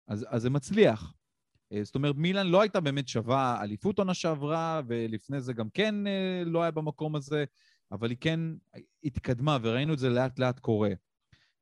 אז, 0.08 0.26
אז 0.28 0.42
זה 0.42 0.50
מצליח. 0.50 1.14
אה, 1.72 1.84
זאת 1.84 1.94
אומרת, 1.94 2.16
מילאן 2.16 2.46
לא 2.46 2.60
הייתה 2.60 2.80
באמת 2.80 3.08
שווה 3.08 3.62
אליפות 3.62 3.98
עונה 3.98 4.14
שעברה, 4.14 4.80
ולפני 4.86 5.40
זה 5.40 5.52
גם 5.52 5.70
כן 5.70 6.06
אה, 6.06 6.42
לא 6.46 6.62
היה 6.62 6.70
במקום 6.70 7.16
הזה, 7.16 7.44
אבל 7.92 8.10
היא 8.10 8.18
כן 8.20 8.40
התקדמה, 9.04 9.58
וראינו 9.62 9.92
את 9.92 9.98
זה 9.98 10.08
לאט 10.08 10.38
לאט 10.38 10.58
קורה. 10.58 10.90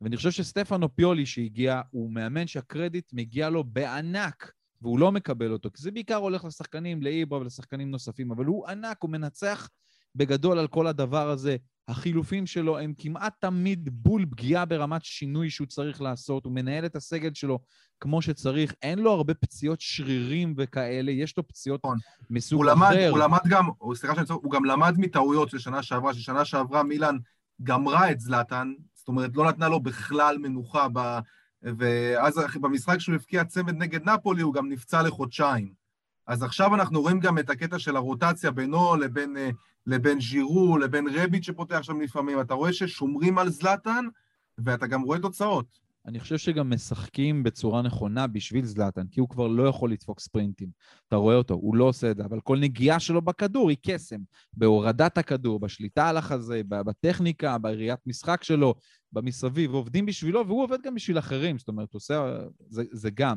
ואני 0.01 0.17
חושב 0.17 0.31
שסטפנו 0.31 0.97
פיולי 0.97 1.27
שהגיע, 1.27 1.81
הוא 1.91 2.11
מאמן 2.11 2.47
שהקרדיט 2.47 3.13
מגיע 3.13 3.51
לו 3.51 3.65
בענק, 3.65 4.53
והוא 4.83 4.99
לא 4.99 5.13
מקבל 5.13 5.53
אותו, 5.53 5.71
כי 5.75 5.83
זה 5.83 5.91
בעיקר 5.91 6.17
הולך 6.17 6.45
לשחקנים, 6.45 7.03
לאיברה 7.03 7.39
ולשחקנים 7.39 7.91
נוספים, 7.91 8.31
אבל 8.31 8.45
הוא 8.45 8.67
ענק, 8.67 8.97
הוא 9.01 9.11
מנצח 9.11 9.71
בגדול 10.17 10.59
על 10.59 10.67
כל 10.67 10.87
הדבר 10.87 11.31
הזה. 11.31 11.57
החילופים 11.89 12.47
שלו 12.47 12.79
הם 12.79 12.93
כמעט 12.99 13.35
תמיד 13.41 13.89
בול 13.93 14.27
פגיעה 14.31 14.65
ברמת 14.65 15.05
שינוי 15.05 15.51
שהוא 15.51 15.67
צריך 15.67 16.01
לעשות, 16.03 16.45
הוא 16.45 16.53
מנהל 16.53 16.87
את 16.87 16.97
הסגל 16.97 17.31
שלו 17.35 17.59
כמו 18.01 18.23
שצריך, 18.23 18.75
אין 18.83 18.99
לו 18.99 19.13
הרבה 19.13 19.35
פציעות 19.35 19.81
שרירים 19.81 20.55
וכאלה, 20.57 21.11
יש 21.11 21.37
לו 21.37 21.49
פציעות 21.49 21.81
נכון. 21.85 21.99
מסוג 22.31 22.63
הוא 22.63 22.71
למד, 22.71 22.87
אחר. 22.91 23.11
הוא 23.11 23.19
למד 23.19 23.39
גם, 23.49 23.69
סליחה 23.95 24.15
שאני 24.15 24.27
צוחק, 24.27 24.45
הוא 24.45 24.53
גם 24.53 24.65
למד 24.65 24.95
מטעויות 24.99 25.51
של 25.51 25.59
שנה 25.59 25.83
שעברה, 25.83 26.15
ששנה 26.15 26.45
שעברה 26.45 26.83
מילאן 26.83 27.17
גמרה 27.63 28.11
את 28.11 28.21
זלאטן, 28.21 28.73
זאת 28.95 29.09
אומרת, 29.09 29.31
לא 29.35 29.49
נתנה 29.49 29.69
לו 29.69 29.81
בכלל 29.81 30.39
מנוחה, 30.39 30.87
ב... 30.93 31.19
ואז 31.63 32.41
במשחק 32.61 32.99
שהוא 32.99 33.15
הבקיע 33.15 33.45
צמד 33.45 33.75
נגד 33.75 34.09
נפולי, 34.09 34.43
הוא 34.43 34.55
גם 34.55 34.69
נפצע 34.69 35.03
לחודשיים. 35.03 35.84
אז 36.27 36.43
עכשיו 36.43 36.75
אנחנו 36.75 37.01
רואים 37.01 37.21
גם 37.21 37.39
את 37.39 37.51
הקטע 37.51 37.79
של 37.79 37.97
הרוטציה 37.97 38.51
בינו 38.51 38.97
לבין, 38.97 39.37
אה, 39.37 39.51
לבין 39.87 40.21
ז'ירו, 40.21 40.79
לבין 40.79 41.07
רביט 41.15 41.43
שפותח 41.43 41.83
שם 41.83 42.01
לפעמים. 42.01 42.41
אתה 42.41 42.55
רואה 42.55 42.73
ששומרים 42.73 43.39
על 43.39 43.49
זלאטן, 43.49 44.05
ואתה 44.59 44.87
גם 44.87 45.03
רואה 45.03 45.19
תוצאות. 45.19 45.85
אני 46.07 46.21
חושב 46.21 46.39
שגם 46.39 46.71
משחקים 46.71 47.43
בצורה 47.43 47.83
נכונה 47.83 48.27
בשביל 48.27 48.65
זלאטן, 48.65 49.07
כי 49.11 49.21
הוא 49.21 49.29
כבר 49.29 49.47
לא 49.47 49.69
יכול 49.69 49.93
לדפוק 49.93 50.21
ספרינטים. 50.21 50.69
אתה 51.09 51.17
רואה 51.17 51.37
אותו, 51.37 51.55
הוא 51.55 51.77
לא 51.77 51.85
עושה 51.85 52.11
את 52.11 52.17
זה, 52.17 52.25
אבל 52.25 52.41
כל 52.41 52.59
נגיעה 52.59 53.01
שלו 53.01 53.23
בכדור 53.23 53.71
היא 53.71 53.77
קסם. 53.87 54.21
בהורדת 54.53 55.19
הכדור, 55.19 55.61
בשליטה 55.61 56.09
על 56.09 56.17
החזה, 56.17 56.61
בטכניקה, 56.69 57.59
בראיית 57.59 58.01
משחק 58.07 58.45
שלו, 58.45 58.75
במסביב, 59.15 59.75
עובדים 59.75 60.07
בשבילו, 60.07 60.47
והוא 60.47 60.63
עובד 60.63 60.79
גם 60.83 60.95
בשביל 60.95 61.19
אחרים, 61.19 61.59
זאת 61.59 61.69
אומרת, 61.69 61.95
עושה... 61.95 62.37
זה, 62.69 62.83
זה 62.93 63.11
גם. 63.15 63.37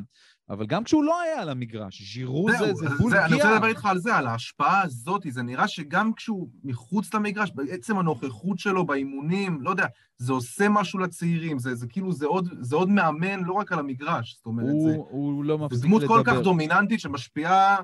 אבל 0.50 0.66
גם 0.66 0.84
כשהוא 0.84 1.04
לא 1.04 1.20
היה 1.20 1.42
על 1.42 1.48
המגרש, 1.48 2.02
ז'ירו 2.12 2.48
זה, 2.58 2.74
זה 2.74 2.88
בול 2.88 3.10
פגיעה. 3.10 3.26
אני 3.26 3.34
רוצה 3.34 3.54
לדבר 3.54 3.66
איתך 3.66 3.86
על 3.86 3.98
זה, 3.98 4.16
על 4.16 4.26
ההשפעה 4.26 4.82
הזאת, 4.82 5.22
זה 5.28 5.42
נראה 5.42 5.68
שגם 5.68 6.12
כשהוא 6.12 6.48
מחוץ 6.64 7.14
למגרש, 7.14 7.50
בעצם 7.54 7.98
הנוכחות 7.98 8.58
שלו 8.58 8.86
באימונים, 8.86 9.62
לא 9.62 9.70
יודע, 9.70 9.86
זה 10.16 10.32
עושה 10.32 10.68
משהו 10.68 10.98
לצעירים, 10.98 11.58
זה, 11.58 11.74
זה 11.74 11.86
כאילו, 11.86 12.12
זה 12.12 12.26
עוד, 12.26 12.48
זה 12.60 12.76
עוד 12.76 12.88
מאמן 12.88 13.44
לא 13.44 13.52
רק 13.52 13.72
על 13.72 13.78
המגרש, 13.78 14.34
זאת 14.36 14.46
אומרת, 14.46 14.72
הוא, 14.72 14.90
זה... 14.90 14.96
הוא 14.96 15.44
לא 15.44 15.58
מפסיק 15.58 15.72
לדבר. 15.72 15.76
זה 15.76 15.86
דמות 15.86 16.02
כל 16.06 16.22
כך 16.24 16.42
דומיננטית 16.42 17.00
שמשפיעה... 17.00 17.76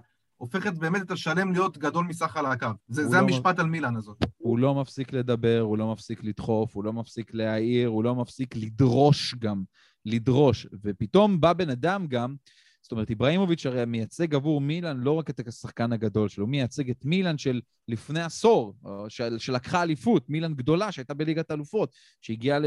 הופכת 0.45 0.75
באמת 0.75 1.03
את 1.03 1.11
השלם 1.11 1.53
להיות 1.53 1.79
גדול 1.79 2.07
מסך 2.07 2.37
על 2.37 2.47
הקו. 2.47 2.67
זה, 2.89 3.09
זה 3.09 3.17
לא 3.17 3.21
המשפט 3.23 3.55
מפ... 3.55 3.59
על 3.59 3.67
מילן 3.67 3.97
הזאת. 3.97 4.17
הוא 4.37 4.59
לא 4.59 4.75
מפסיק 4.75 5.13
לדבר, 5.13 5.61
הוא 5.61 5.79
לא 5.79 5.93
מפסיק 5.93 6.25
לדחוף, 6.25 6.75
הוא 6.77 6.85
לא 6.85 6.93
מפסיק 6.93 7.35
להעיר, 7.35 7.89
הוא 7.89 8.05
לא 8.05 8.15
מפסיק 8.15 8.57
לדרוש 8.57 9.35
גם, 9.35 9.63
לדרוש. 10.05 10.67
ופתאום 10.83 11.41
בא 11.41 11.53
בן 11.53 11.71
אדם 11.71 12.07
גם, 12.07 12.35
זאת 12.83 12.93
אומרת, 12.93 13.11
איבראימוביץ' 13.11 13.67
הרי 13.67 13.85
מייצג 13.85 14.35
עבור 14.35 14.61
מילן 14.61 15.01
לא 15.01 15.13
רק 15.13 15.31
את 15.31 15.49
השחקן 15.49 15.93
הגדול 15.93 16.29
שלו, 16.29 16.45
הוא 16.45 16.51
מייצג 16.51 16.91
את 16.91 17.05
מילן 17.05 17.39
של 17.39 17.61
לפני 17.89 18.23
עשור, 18.23 18.75
של, 19.09 19.39
שלקחה 19.39 19.83
אליפות, 19.83 20.31
מילן 20.31 20.55
גדולה 20.55 20.93
שהייתה 20.93 21.15
בליגת 21.15 21.51
אלופות, 21.51 21.95
שהגיעה 22.21 22.59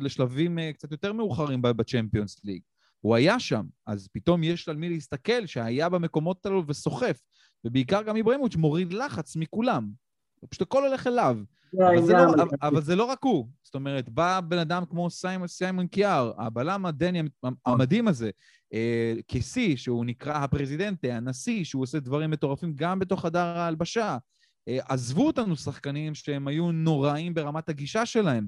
לשלבים 0.00 0.58
אה, 0.58 0.72
קצת 0.72 0.92
יותר 0.92 1.12
מאוחרים 1.12 1.62
בצ'מפיונס 1.62 2.44
ליג. 2.44 2.62
הוא 3.02 3.16
היה 3.16 3.40
שם, 3.40 3.66
אז 3.86 4.08
פתאום 4.12 4.42
יש 4.42 4.68
על 4.68 4.76
מי 4.76 4.88
להסתכל 4.88 5.46
שהיה 5.46 5.88
במקומות 5.88 6.46
האלו 6.46 6.64
וסוחף. 6.66 7.20
ובעיקר 7.64 8.02
גם 8.02 8.16
איבראימוביץ' 8.16 8.56
מוריד 8.56 8.92
לחץ 8.92 9.36
מכולם. 9.36 9.90
פשוט 10.48 10.62
הכל 10.62 10.86
הולך 10.86 11.06
אליו. 11.06 11.38
אבל 11.80 12.02
זה, 12.02 12.12
לא, 12.12 12.44
אבל 12.62 12.82
זה 12.82 12.96
לא 12.96 13.04
רק 13.04 13.18
הוא. 13.22 13.48
זאת 13.62 13.74
אומרת, 13.74 14.08
בא 14.08 14.40
בן 14.40 14.58
אדם 14.58 14.84
כמו 14.90 15.10
סיימון, 15.10 15.48
סיימון 15.48 15.86
קיאר, 15.86 16.32
הבלם 16.38 16.86
הדני 16.86 17.22
המדהים 17.66 18.08
הזה, 18.08 18.30
אה, 18.74 19.14
כסי, 19.28 19.76
שהוא 19.76 20.04
נקרא 20.04 20.34
הפרזידנטה, 20.34 21.08
הנשיא, 21.08 21.64
שהוא 21.64 21.82
עושה 21.82 22.00
דברים 22.00 22.30
מטורפים 22.30 22.72
גם 22.76 22.98
בתוך 22.98 23.22
חדר 23.22 23.38
ההלבשה. 23.38 24.18
אה, 24.68 24.78
עזבו 24.88 25.26
אותנו 25.26 25.56
שחקנים 25.56 26.14
שהם 26.14 26.48
היו 26.48 26.72
נוראים 26.72 27.34
ברמת 27.34 27.68
הגישה 27.68 28.06
שלהם. 28.06 28.46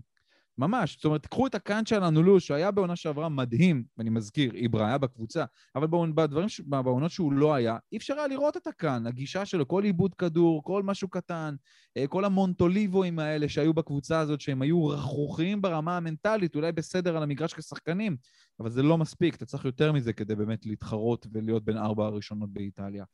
ממש. 0.58 0.94
זאת 0.96 1.04
אומרת, 1.04 1.26
קחו 1.26 1.46
את 1.46 1.54
הקאנט 1.54 1.86
שלנו, 1.86 2.22
לו, 2.22 2.40
שהיה 2.40 2.70
בעונה 2.70 2.96
שעברה 2.96 3.28
מדהים, 3.28 3.84
ואני 3.98 4.10
מזכיר, 4.10 4.54
איברה 4.54 4.86
היה 4.86 4.98
בקבוצה, 4.98 5.44
אבל 5.74 5.86
בדברים, 6.14 6.48
בעונות 6.66 7.10
שהוא 7.10 7.32
לא 7.32 7.54
היה, 7.54 7.76
אי 7.92 7.96
אפשר 7.96 8.14
היה 8.14 8.26
לראות 8.26 8.56
את 8.56 8.66
הקאנט, 8.66 9.06
הגישה 9.06 9.44
שלו, 9.44 9.68
כל 9.68 9.84
עיבוד 9.84 10.14
כדור, 10.14 10.64
כל 10.64 10.82
משהו 10.82 11.08
קטן, 11.08 11.54
אה, 11.96 12.06
כל 12.06 12.24
המונטוליבואים 12.24 13.18
האלה 13.18 13.48
שהיו 13.48 13.74
בקבוצה 13.74 14.20
הזאת, 14.20 14.40
שהם 14.40 14.62
היו 14.62 14.86
רכרוכיים 14.86 15.62
ברמה 15.62 15.96
המנטלית, 15.96 16.54
אולי 16.54 16.72
בסדר 16.72 17.16
על 17.16 17.22
המגרש 17.22 17.54
כשחקנים, 17.54 18.16
אבל 18.60 18.70
זה 18.70 18.82
לא 18.82 18.98
מספיק, 18.98 19.34
אתה 19.34 19.46
צריך 19.46 19.64
יותר 19.64 19.92
מזה 19.92 20.12
כדי 20.12 20.34
באמת 20.34 20.66
להתחרות 20.66 21.26
ולהיות 21.32 21.64
בין 21.64 21.76
ארבע 21.76 22.06
הראשונות 22.06 22.52
באיטליה. 22.52 23.04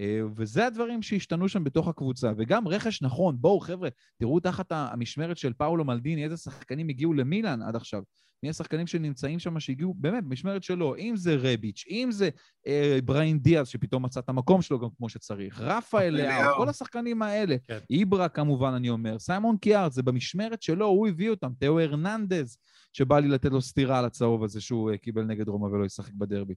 אה, 0.00 0.20
וזה 0.36 0.66
הדברים 0.66 1.02
שהשתנו 1.02 1.48
שם 1.48 1.64
בתוך 1.64 1.88
הקבוצה. 1.88 2.32
וגם 2.36 2.68
רכש 2.68 3.02
נכון, 3.02 3.36
בואו 3.40 3.60
חבר'ה, 3.60 3.88
תראו 4.18 4.40
תחת 4.40 4.66
המשמרת 4.72 5.36
של 5.36 5.52
פאולו 5.52 5.84
מלדיני, 5.84 6.24
איזה 6.24 6.36
שחקנים 6.36 6.88
הגיעו 6.88 7.12
למילאן 7.14 7.62
עד 7.62 7.76
עכשיו. 7.76 8.02
מי 8.42 8.50
השחקנים 8.50 8.86
שנמצאים 8.86 9.38
שם 9.38 9.60
שהגיעו, 9.60 9.94
באמת, 9.94 10.24
במשמרת 10.24 10.62
שלו, 10.62 10.96
אם 10.96 11.16
זה 11.16 11.36
רביץ', 11.38 11.84
אם 11.90 12.08
זה 12.12 12.28
אה, 12.66 12.98
בריין 13.04 13.38
דיאז, 13.38 13.68
שפתאום 13.68 14.04
מצא 14.04 14.20
את 14.20 14.28
המקום 14.28 14.62
שלו 14.62 14.80
גם 14.80 14.88
כמו 14.96 15.08
שצריך, 15.08 15.60
רפאל 15.60 16.14
לאו, 16.14 16.56
כל 16.56 16.68
השחקנים 16.68 17.22
האלה, 17.22 17.56
כן. 17.66 17.78
איברה 17.90 18.28
כמובן, 18.28 18.72
אני 18.72 18.90
אומר, 18.90 19.18
סיימון 19.18 19.56
קיארט, 19.56 19.92
זה 19.92 20.02
במשמרת 20.02 20.62
שלו, 20.62 20.86
הוא 20.86 21.08
הביא 21.08 21.30
אותם, 21.30 21.52
תאו 21.58 21.80
הרננדז, 21.80 22.58
שבא 22.92 23.18
לי 23.18 23.28
לתת 23.28 23.50
לו 23.50 23.60
סטירה 23.60 23.98
על 23.98 24.04
הצהוב 24.04 24.44
הזה 24.44 24.60
שהוא 24.60 24.90
אה, 24.90 24.98
קיבל 24.98 25.22
נגד 25.22 25.48
רומא 25.48 25.66
ולא 25.66 25.84
ישחק 25.84 26.12
בדרבי. 26.12 26.54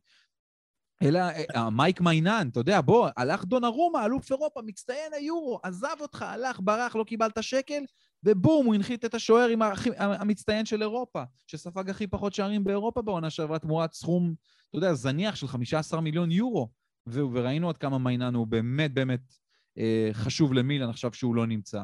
אלא 1.01 1.19
אה, 1.55 1.69
מייק 1.69 2.01
מיינן, 2.01 2.47
אתה 2.51 2.60
יודע, 2.60 2.81
בוא, 2.81 3.10
הלך 3.17 3.45
דונרומה, 3.45 4.05
אלוף 4.05 4.31
אירופה, 4.31 4.62
מצטיין 4.65 5.13
היורו, 5.13 5.60
עזב 5.63 5.95
אותך, 6.01 6.21
הלך, 6.21 6.60
ברח, 6.63 6.95
לא 6.95 7.03
קיבלת 7.03 7.43
שקל, 7.43 7.84
ובום, 8.23 8.65
הוא 8.65 8.75
הנחית 8.75 9.05
את 9.05 9.13
השוער 9.13 9.47
עם 9.47 9.62
המצטיין 9.97 10.65
של 10.65 10.81
אירופה, 10.81 11.23
שספג 11.47 11.89
הכי 11.89 12.08
פחות 12.08 12.34
שערים 12.34 12.63
באירופה 12.63 13.01
בעונה 13.01 13.29
שעברה 13.29 13.60
תמורת 13.60 13.93
סכום, 13.93 14.34
אתה 14.69 14.77
יודע, 14.77 14.93
זניח 14.93 15.36
של 15.36 15.47
15 15.47 16.01
מיליון 16.01 16.31
יורו. 16.31 16.69
וראינו 17.10 17.69
עד 17.69 17.77
כמה 17.77 17.97
מיינן 17.97 18.36
הוא 18.36 18.47
באמת 18.47 18.93
באמת 18.93 19.34
אה, 19.77 20.10
חשוב 20.13 20.53
למילן 20.53 20.89
עכשיו 20.89 21.13
שהוא 21.13 21.36
לא 21.36 21.47
נמצא. 21.47 21.84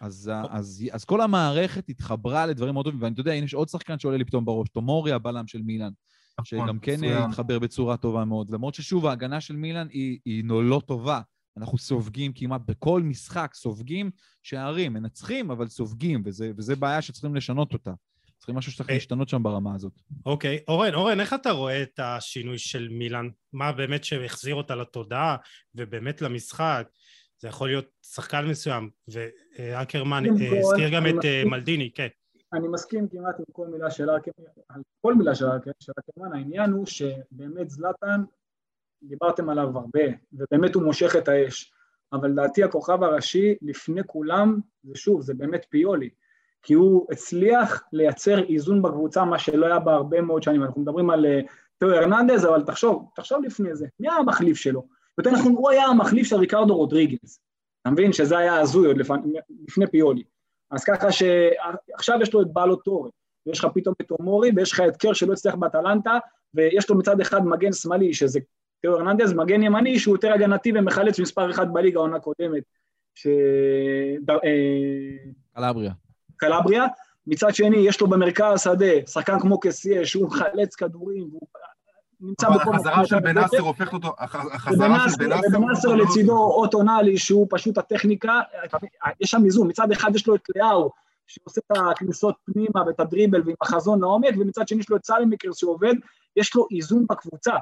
אז, 0.00 0.30
אז, 0.50 0.84
אז 0.92 1.04
כל 1.04 1.20
המערכת 1.20 1.88
התחברה 1.88 2.46
לדברים 2.46 2.74
מאוד 2.74 2.84
טובים, 2.84 3.02
ואני 3.02 3.14
יודע, 3.18 3.34
יש 3.34 3.54
עוד 3.54 3.68
שחקן 3.68 3.98
שעולה 3.98 4.16
לי 4.16 4.24
פתאום 4.24 4.44
בראש, 4.44 4.68
תומורי 4.68 5.12
הבלם 5.12 5.46
של 5.46 5.62
מילן. 5.62 5.90
נכון, 6.40 6.66
שגם 6.66 6.78
כן 6.78 7.04
התחבר 7.04 7.58
בצורה 7.58 7.96
טובה 7.96 8.24
מאוד. 8.24 8.50
למרות 8.50 8.74
ששוב, 8.74 9.06
ההגנה 9.06 9.40
של 9.40 9.56
מילאן 9.56 9.86
היא, 9.90 10.18
היא 10.24 10.44
לא 10.48 10.80
טובה. 10.86 11.20
אנחנו 11.56 11.78
סופגים 11.78 12.32
כמעט 12.32 12.60
בכל 12.66 13.02
משחק, 13.02 13.50
סופגים 13.54 14.10
שערים, 14.42 14.92
מנצחים, 14.92 15.50
אבל 15.50 15.68
סופגים, 15.68 16.22
וזה, 16.24 16.52
וזה 16.56 16.76
בעיה 16.76 17.02
שצריכים 17.02 17.34
לשנות 17.34 17.72
אותה. 17.72 17.92
צריכים 18.38 18.54
משהו 18.54 18.72
שצריך 18.72 18.90
אה, 18.90 18.94
להשתנות 18.94 19.28
שם 19.28 19.42
ברמה 19.42 19.74
הזאת. 19.74 19.92
אוקיי. 20.26 20.58
אורן, 20.68 20.94
אורן, 20.94 21.20
איך 21.20 21.34
אתה 21.34 21.50
רואה 21.50 21.82
את 21.82 22.00
השינוי 22.02 22.58
של 22.58 22.88
מילאן? 22.88 23.28
מה 23.52 23.72
באמת 23.72 24.04
שהחזיר 24.04 24.54
אותה 24.54 24.74
לתודעה 24.74 25.36
ובאמת 25.74 26.22
למשחק? 26.22 26.88
זה 27.38 27.48
יכול 27.48 27.68
להיות 27.68 27.86
שחקן 28.02 28.46
מסוים, 28.46 28.90
ואקרמן 29.08 30.24
אה, 30.26 30.60
הזכיר 30.60 30.88
גם 30.88 31.06
את 31.06 31.24
אה, 31.24 31.42
מלדיני, 31.44 31.90
כן. 31.94 32.08
אני 32.54 32.68
מסכים 32.68 33.08
כמעט 33.08 33.38
עם 33.38 33.44
כל 33.52 33.66
מילה 33.66 33.90
של 33.90 34.10
ארקמן, 34.10 34.44
על 34.68 34.82
כל 35.02 35.14
מילה 35.14 35.34
של 35.34 35.46
ארקמן, 35.46 36.32
העניין 36.32 36.70
הוא 36.70 36.86
שבאמת 36.86 37.70
זלאטן, 37.70 38.24
דיברתם 39.02 39.50
עליו 39.50 39.78
הרבה, 39.78 40.04
ובאמת 40.32 40.74
הוא 40.74 40.82
מושך 40.82 41.16
את 41.16 41.28
האש, 41.28 41.72
אבל 42.12 42.30
לדעתי 42.30 42.64
הכוכב 42.64 43.02
הראשי 43.02 43.54
לפני 43.62 44.00
כולם, 44.06 44.60
זה 44.82 44.94
שוב, 44.94 45.20
זה 45.20 45.34
באמת 45.34 45.66
פיולי, 45.70 46.10
כי 46.62 46.74
הוא 46.74 47.06
הצליח 47.10 47.84
לייצר 47.92 48.44
איזון 48.48 48.82
בקבוצה, 48.82 49.24
מה 49.24 49.38
שלא 49.38 49.66
היה 49.66 49.78
בה 49.78 49.94
הרבה 49.94 50.20
מאוד 50.20 50.42
שנים, 50.42 50.62
אנחנו 50.62 50.82
מדברים 50.82 51.10
על 51.10 51.26
אה, 51.26 51.40
תאו 51.78 51.88
הרננדז, 51.88 52.46
אבל 52.46 52.62
תחשוב, 52.62 53.10
תחשוב 53.14 53.44
לפני 53.44 53.74
זה, 53.74 53.86
מי 54.00 54.08
היה 54.08 54.16
המחליף 54.16 54.56
שלו? 54.56 54.86
יותר 55.18 55.30
נכון, 55.30 55.52
הוא 55.52 55.70
היה 55.70 55.84
המחליף 55.84 56.26
של 56.26 56.36
ריקרדו 56.36 56.76
רודריגז, 56.76 57.40
אתה 57.82 57.90
מבין 57.90 58.12
שזה 58.12 58.38
היה 58.38 58.60
הזוי 58.60 58.86
עוד 58.86 58.96
לפני 59.68 59.86
פיולי. 59.86 60.22
אז 60.70 60.84
ככה 60.84 61.12
שעכשיו 61.12 62.18
יש 62.22 62.34
לו 62.34 62.42
את 62.42 62.52
בעלו 62.52 62.76
טורי, 62.76 63.10
ויש 63.46 63.58
לך 63.58 63.66
פתאום 63.74 63.94
את 64.00 64.10
אומורי, 64.10 64.50
ויש 64.56 64.72
לך 64.72 64.82
את 64.88 64.96
קר 64.96 65.12
שלא 65.12 65.32
הצליח 65.32 65.54
באטלנטה, 65.54 66.18
ויש 66.54 66.90
לו 66.90 66.98
מצד 66.98 67.20
אחד 67.20 67.46
מגן 67.46 67.72
שמאלי, 67.72 68.14
שזה 68.14 68.40
תיאו 68.80 68.94
הרננדז, 68.94 69.32
מגן 69.32 69.62
ימני 69.62 69.98
שהוא 69.98 70.16
יותר 70.16 70.32
הגנתי 70.32 70.72
ומחלץ 70.74 71.18
מספר 71.18 71.50
אחד 71.50 71.72
בליגה 71.72 71.98
העונה 71.98 72.16
הקודמת, 72.16 72.62
ש... 73.14 73.26
אה, 74.30 74.50
קלבריה. 75.54 75.92
קלבריה. 76.36 76.86
מצד 77.26 77.54
שני, 77.54 77.76
יש 77.76 78.00
לו 78.00 78.06
במרכז 78.06 78.54
השדה 78.54 79.06
שחקן 79.06 79.40
כמו 79.40 79.60
קסיה, 79.60 80.06
שהוא 80.06 80.26
מחלץ 80.26 80.74
כדורים, 80.74 81.28
והוא 81.30 81.48
נמצא 82.20 82.50
בכל. 82.50 82.74
החזרה 82.74 83.06
של 83.06 83.20
בנאסר 83.20 83.60
הופכת 83.60 83.92
אותו, 83.92 84.14
החזרה 84.18 85.10
של 85.10 85.16
בנאסר... 85.18 85.58
ובנאסר 85.58 85.94
לצידו 85.94 86.36
או 86.36 86.82
טונאלי, 86.82 87.18
שהוא 87.18 87.46
פשוט 87.50 87.78
הטכניקה, 87.78 88.40
יש 89.20 89.30
שם 89.30 89.44
איזון, 89.44 89.68
מצד 89.68 89.92
אחד 89.92 90.14
יש 90.14 90.26
לו 90.26 90.34
את 90.34 90.42
לאאו, 90.56 90.90
שעושה 91.26 91.60
את 91.66 91.76
הכניסות 91.90 92.36
פנימה 92.44 92.86
ואת 92.86 93.00
הדריבל 93.00 93.42
ועם 93.46 93.54
החזון 93.60 94.00
לעומק, 94.00 94.34
ומצד 94.40 94.68
שני 94.68 94.80
יש 94.80 94.90
לו 94.90 94.96
את 94.96 95.04
סלמאקרס 95.06 95.56
שעובד, 95.56 95.94
יש 96.36 96.56
לו 96.56 96.66
איזון 96.76 97.06
בקבוצה. 97.10 97.54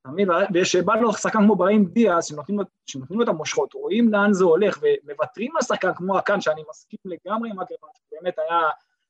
אתה 0.00 0.10
מבין? 0.12 0.28
ושבא 0.54 0.94
לו 0.94 1.12
שחקן 1.12 1.38
כמו 1.38 1.56
בראהים 1.56 1.84
דיאס, 1.84 2.26
שנותנים, 2.26 3.18
לו 3.18 3.22
את 3.22 3.28
המושכות, 3.28 3.74
רואים 3.74 4.12
לאן 4.12 4.32
זה 4.32 4.44
הולך, 4.44 4.78
ומוותרים 4.82 5.56
על 5.56 5.62
שחקן 5.62 5.94
כמו 5.94 6.18
האקאן, 6.18 6.40
שאני 6.40 6.62
מסכים 6.70 6.98
לגמרי 7.04 7.50
עם 7.50 7.60
אקרמן, 7.60 7.88
שבאמת 7.94 8.38
היה 8.38 8.60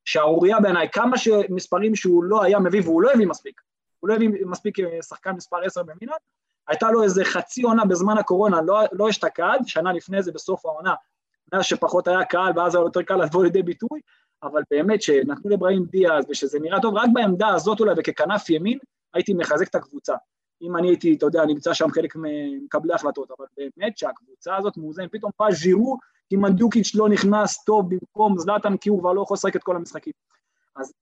שערורייה 0.05 0.61
בעיניי, 0.61 0.89
כמה 0.93 1.17
מספרים 1.51 1.95
שהוא 1.95 2.25
לא 2.25 2.43
היה 2.43 2.59
מביא, 2.59 2.81
והוא 2.85 3.03
לא 3.03 3.11
הביא 3.15 3.27
מספיק. 3.27 3.61
הוא 4.01 4.09
לא 4.09 4.15
הביא 4.15 4.29
מספיק 4.47 4.81
אה, 4.81 5.03
שחקן 5.03 5.33
מספר 5.33 5.57
10 5.65 5.83
במילאן, 5.83 6.17
הייתה 6.69 6.91
לו 6.91 7.03
איזה 7.03 7.25
חצי 7.25 7.63
עונה 7.63 7.85
בזמן 7.85 8.19
הקורונה, 8.19 8.63
לא, 8.63 8.81
לא 8.93 9.09
אשתקד, 9.09 9.59
שנה 9.67 9.93
לפני 9.93 10.23
זה 10.23 10.33
בסוף 10.33 10.67
העונה, 10.67 10.95
מאז 11.53 11.65
שפחות 11.65 12.09
היה 12.09 12.25
קהל 12.25 12.53
ואז 12.59 12.75
היה 12.75 12.83
יותר 12.83 13.03
קל 13.03 13.17
לבוא 13.17 13.45
לידי 13.45 13.63
ביטוי, 13.63 14.01
אבל 14.43 14.63
באמת 14.71 15.03
שנתנו 15.03 15.51
לבראים 15.51 15.85
דיאז 15.85 16.25
ושזה 16.31 16.59
נראה 16.59 16.81
טוב, 16.81 16.97
רק 16.97 17.09
בעמדה 17.13 17.49
הזאת 17.49 17.81
אולי 17.81 17.95
וככנף 17.97 18.51
ימין, 18.51 18.79
הייתי 19.15 19.35
מחזק 19.35 19.69
את 19.69 19.75
הקבוצה. 19.75 20.15
אם 20.63 20.77
אני 20.77 20.89
הייתי, 20.89 21.15
אתה 21.15 21.27
יודע, 21.27 21.45
נמצא 21.45 21.75
שם 21.75 21.91
חלק 21.91 22.17
ממקבלי 22.17 22.95
החלטות, 22.95 23.31
אבל 23.39 23.47
באמת 23.57 23.99
שהקבוצה 23.99 24.57
הזאת 24.57 24.77
מאוזנת, 24.77 25.13
פתאום 25.13 25.31
בא 25.39 25.51
ז'ירו, 25.51 25.99
כי 26.29 26.37
מנדוקיץ' 26.37 26.95
לא 26.95 27.09
נכנס 27.09 27.65
טוב 27.65 27.95
במקום 27.95 28.39
זלאטן, 28.39 28.77
כי 28.77 28.89
הוא 28.89 29.01
כבר 29.01 29.13
לא 29.13 29.23
יכול 29.23 29.35
לשחק 29.35 29.57
את 29.57 29.63
כל 29.63 29.77
המשחקים. 29.77 30.13
אז 30.77 30.93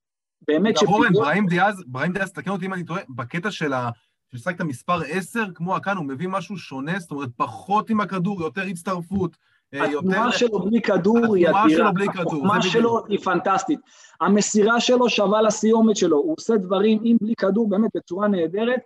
באמת 0.47 0.77
שפיגוע... 0.77 0.95
אורן, 0.95 1.13
בראים 1.13 1.45
דיאז, 1.45 1.83
בראים 1.87 2.13
דיאז, 2.13 2.31
תקן 2.31 2.51
אותי 2.51 2.65
אם 2.65 2.73
אני 2.73 2.83
טועה, 2.83 3.01
בקטע 3.09 3.51
של 3.51 3.73
ה... 3.73 3.89
ששחקת 4.35 4.61
מספר 4.61 5.01
10, 5.07 5.43
כמו 5.55 5.75
הכאן, 5.75 5.97
הוא 5.97 6.05
מביא 6.05 6.27
משהו 6.27 6.57
שונה, 6.57 6.99
זאת 6.99 7.11
אומרת, 7.11 7.29
פחות 7.37 7.89
עם 7.89 8.01
הכדור, 8.01 8.41
יותר 8.41 8.61
הצטרפות. 8.61 9.37
אה, 9.73 9.83
התנועה 9.83 10.31
שלו 10.31 10.59
בלי 10.59 10.81
כדור 10.81 11.35
היא 11.35 11.47
אדירה, 11.49 11.91
התנועה 12.21 12.61
שלו 12.61 13.05
היא 13.07 13.19
פנטסטית. 13.19 13.79
המסירה 14.21 14.79
שלו 14.79 15.09
שווה 15.09 15.41
לסיומת 15.41 15.95
שלו, 15.95 16.17
הוא 16.17 16.35
עושה 16.37 16.57
דברים 16.57 16.99
עם 17.03 17.17
בלי 17.21 17.33
כדור 17.37 17.69
באמת 17.69 17.89
בצורה 17.95 18.27
נהדרת. 18.27 18.79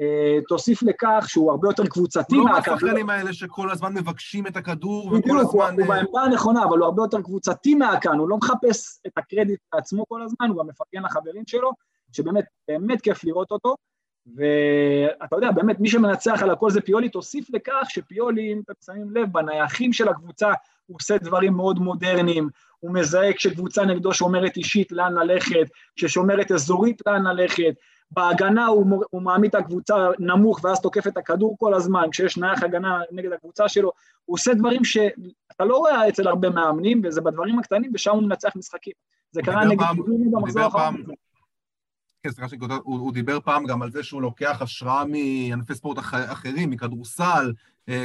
אה, 0.00 0.38
תוסיף 0.48 0.82
לכך 0.82 1.24
שהוא 1.28 1.50
הרבה 1.50 1.68
יותר 1.68 1.86
קבוצתי 1.86 2.36
מהכדור. 2.36 2.74
לא 2.74 2.80
מהשחקנים 2.80 3.10
האלה 3.10 3.32
שכל 3.32 3.70
הזמן 3.70 3.94
מבקשים 3.94 4.46
את 4.46 4.56
הכדור 4.56 5.06
וכל 5.06 5.38
הזמן... 5.38 5.76
הוא 5.78 5.88
בעמדה 5.88 6.20
הנכונה, 6.20 6.64
אבל 6.64 6.78
הוא 6.78 6.84
הרבה 6.84 7.02
יותר 7.02 7.22
קבוצתי 7.22 7.74
מהכאן, 7.74 8.18
הוא 8.18 8.28
לא 8.28 8.36
מחפש 8.36 9.00
את 9.06 9.12
הקרדיט 9.18 9.60
לעצמו 9.74 10.04
כל 10.08 10.22
הזמן, 10.22 10.48
הוא 10.48 10.58
גם 10.58 10.66
מפרגן 10.66 11.02
לחברים 11.02 11.42
שלו, 11.46 11.70
שבאמת, 12.12 12.44
באמת 12.68 13.00
כיף 13.00 13.24
לראות 13.24 13.50
אותו, 13.50 13.76
ואתה 14.36 15.36
יודע, 15.36 15.50
באמת, 15.50 15.80
מי 15.80 15.88
שמנצח 15.88 16.42
על 16.42 16.50
הכל 16.50 16.70
זה 16.70 16.80
פיולי, 16.80 17.08
תוסיף 17.08 17.46
לכך 17.54 17.86
שפיולי, 17.88 18.52
אם 18.52 18.60
אתם 18.64 18.72
שמים 18.86 19.10
לב, 19.16 19.32
בנייחים 19.32 19.92
של 19.92 20.08
הקבוצה, 20.08 20.52
הוא 20.86 20.96
עושה 21.00 21.18
דברים 21.18 21.52
מאוד 21.52 21.78
מודרניים, 21.78 22.48
הוא 22.80 22.94
מזהה 22.94 23.32
כשקבוצה 23.32 23.84
נגדו 23.84 24.14
שומרת 24.14 24.56
אישית 24.56 24.92
לאן 24.92 25.12
ללכת, 25.12 25.66
כששומרת 25.96 26.52
אזורית 26.52 27.02
לאן 27.06 27.26
ללכת, 27.26 27.74
בהגנה 28.10 28.66
הוא, 28.66 29.04
הוא 29.10 29.22
מעמיד 29.22 29.54
את 29.56 29.62
הקבוצה 29.62 30.08
נמוך 30.18 30.60
ואז 30.64 30.80
תוקף 30.80 31.06
את 31.06 31.16
הכדור 31.16 31.56
כל 31.58 31.74
הזמן, 31.74 32.04
כשיש 32.10 32.36
נייח 32.36 32.62
הגנה 32.62 33.00
נגד 33.12 33.32
הקבוצה 33.32 33.68
שלו, 33.68 33.92
הוא 34.24 34.34
עושה 34.34 34.54
דברים 34.54 34.84
שאתה 34.84 35.64
לא 35.64 35.76
רואה 35.76 36.08
אצל 36.08 36.28
הרבה 36.28 36.50
מאמנים, 36.50 37.02
וזה 37.04 37.20
בדברים 37.20 37.58
הקטנים, 37.58 37.90
ושם 37.94 38.10
הוא 38.10 38.22
מנצח 38.22 38.56
משחקים. 38.56 38.92
זה 39.32 39.42
קרה 39.42 39.64
נגד 39.64 39.86
פיגורים 39.90 40.30
במחזור 40.30 40.62
האחרון. 40.62 41.04
כן, 42.22 42.30
סליחה 42.30 42.48
שאני 42.48 42.60
כותב, 42.60 42.74
הוא 42.84 43.12
דיבר 43.12 43.40
פעם 43.40 43.66
גם 43.66 43.82
על 43.82 43.90
זה 43.90 44.02
שהוא 44.02 44.22
לוקח 44.22 44.62
השראה 44.62 45.04
מענפי 45.04 45.74
ספורט 45.74 45.98
אחרים, 45.98 46.70
מכדורסל, 46.70 47.52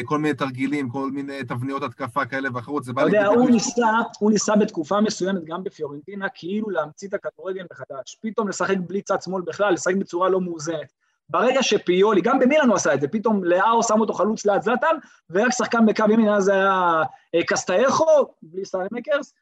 כל 0.06 0.18
מיני 0.18 0.34
תרגילים, 0.34 0.90
כל 0.90 1.12
מיני 1.12 1.44
תבניות 1.44 1.84
התקפה 1.84 2.26
כאלה 2.26 2.50
ואחרות, 2.54 2.84
זה 2.84 2.94
בא 2.94 3.04
לי... 3.04 3.10
אתה 3.10 3.18
יודע, 3.18 3.28
הוא 3.28 3.50
ניסה, 3.50 3.88
הוא 4.20 4.32
ניסה 4.32 4.56
בתקופה 4.56 5.02
מסוימת 5.02 5.46
גם 5.46 5.64
בפיורנטינה, 5.64 6.28
כאילו 6.34 6.70
להמציא 6.70 7.08
את 7.08 7.14
הכדורגל 7.14 7.66
מחדש. 7.72 8.18
פתאום 8.22 8.48
לשחק 8.48 8.78
בלי 8.88 9.02
צד 9.02 9.22
שמאל 9.22 9.42
בכלל, 9.42 9.74
לשחק 9.74 9.96
בצורה 9.96 10.30
לא 10.30 10.42
מאוזנת. 10.42 10.94
ברגע 11.30 11.64
שפיולי, 11.64 12.22
גם 12.22 12.40
במילן 12.40 12.68
הוא 12.68 12.76
עשה 12.76 12.94
את 12.94 13.02
זה, 13.02 13.08
פתאום 13.08 13.44
לאאו 13.44 13.84
שם 13.84 14.00
אותו 14.00 14.14
חלוץ 14.14 14.46
ליד 14.46 14.62
זלאטן, 14.62 14.96
ורק 15.30 15.52
שחקן 15.52 15.86
בקו 15.86 16.04
ימין, 16.10 16.30
אז 16.30 16.48
היה 16.48 17.02
אה, 17.36 17.44
קסטייחו, 17.48 18.06
בלי 18.42 18.66
סלמאקרס, 18.66 19.34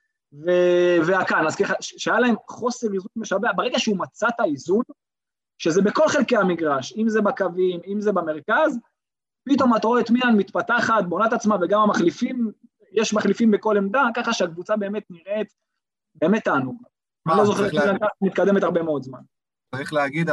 והאקאן, 1.06 1.47
אז 1.47 1.56
ככה, 1.56 1.73
שהיה 1.82 2.19
להם 2.19 2.36
חוסר 2.47 2.88
איזון 2.93 3.08
משבע, 3.15 3.52
ברגע 3.56 3.80
שהוא 3.80 3.97
מצא 3.97 4.28
את 4.28 4.39
האיזון, 4.39 4.82
שזה 5.58 5.82
בכל 5.82 6.08
חלקי 6.08 6.38
המגרש, 6.38 6.93
אם 6.97 7.10
זה 7.10 7.21
בקווים, 7.21 7.80
אם 7.88 8.02
זה 8.02 8.12
במרכז, 8.12 8.78
פתאום 9.49 9.75
אתה 9.75 9.88
רואה 9.88 10.01
את 10.01 10.10
מילאן 10.10 10.36
מתפתחת, 10.38 11.03
בונה 11.07 11.27
את 11.27 11.33
עצמה, 11.33 11.55
וגם 11.62 11.81
המחליפים, 11.81 12.51
יש 12.91 13.13
מחליפים 13.13 13.51
בכל 13.51 13.77
עמדה, 13.77 14.03
ככה 14.15 14.33
שהקבוצה 14.33 14.75
באמת 14.77 15.03
נראית, 15.10 15.53
באמת 16.15 16.43
תענוג. 16.43 16.83
אני 17.27 17.38
לא 17.38 17.45
זוכר 17.45 17.65
איך 17.65 17.73
מילאן 17.73 17.95
מתקדמת 18.21 18.63
הרבה 18.63 18.83
מאוד 18.83 19.03
זמן. 19.03 19.19
צריך 19.75 19.93
להגיד, 19.93 20.29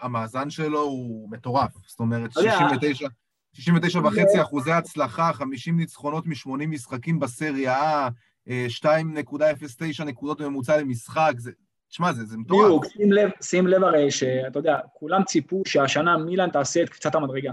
המאזן 0.00 0.50
שלו 0.50 0.80
הוא 0.80 1.30
מטורף. 1.30 1.72
זאת 1.86 2.00
אומרת, 2.00 2.32
69, 2.32 3.08
69 3.52 3.98
וחצי 3.98 4.42
אחוזי 4.42 4.72
הצלחה, 4.72 5.32
50 5.32 5.76
ניצחונות 5.76 6.26
מ-80 6.26 6.66
משחקים 6.66 7.20
בסריה, 7.20 8.08
2.09 8.48 10.04
נקודות 10.04 10.40
בממוצע 10.40 10.76
למשחק, 10.76 11.32
זה, 11.36 11.50
תשמע, 11.88 12.12
זה, 12.12 12.24
זה 12.24 12.36
מטורף. 12.36 12.64
בדיוק, 12.64 12.86
שים 12.86 13.12
לב, 13.12 13.30
שים 13.42 13.66
לב 13.66 13.84
הרי 13.84 14.10
שאתה 14.10 14.58
יודע, 14.58 14.78
כולם 14.92 15.22
ציפו 15.24 15.62
שהשנה 15.66 16.16
מילאן 16.16 16.50
תעשה 16.50 16.82
את 16.82 16.88
קצת 16.88 17.14
המדרגה, 17.14 17.52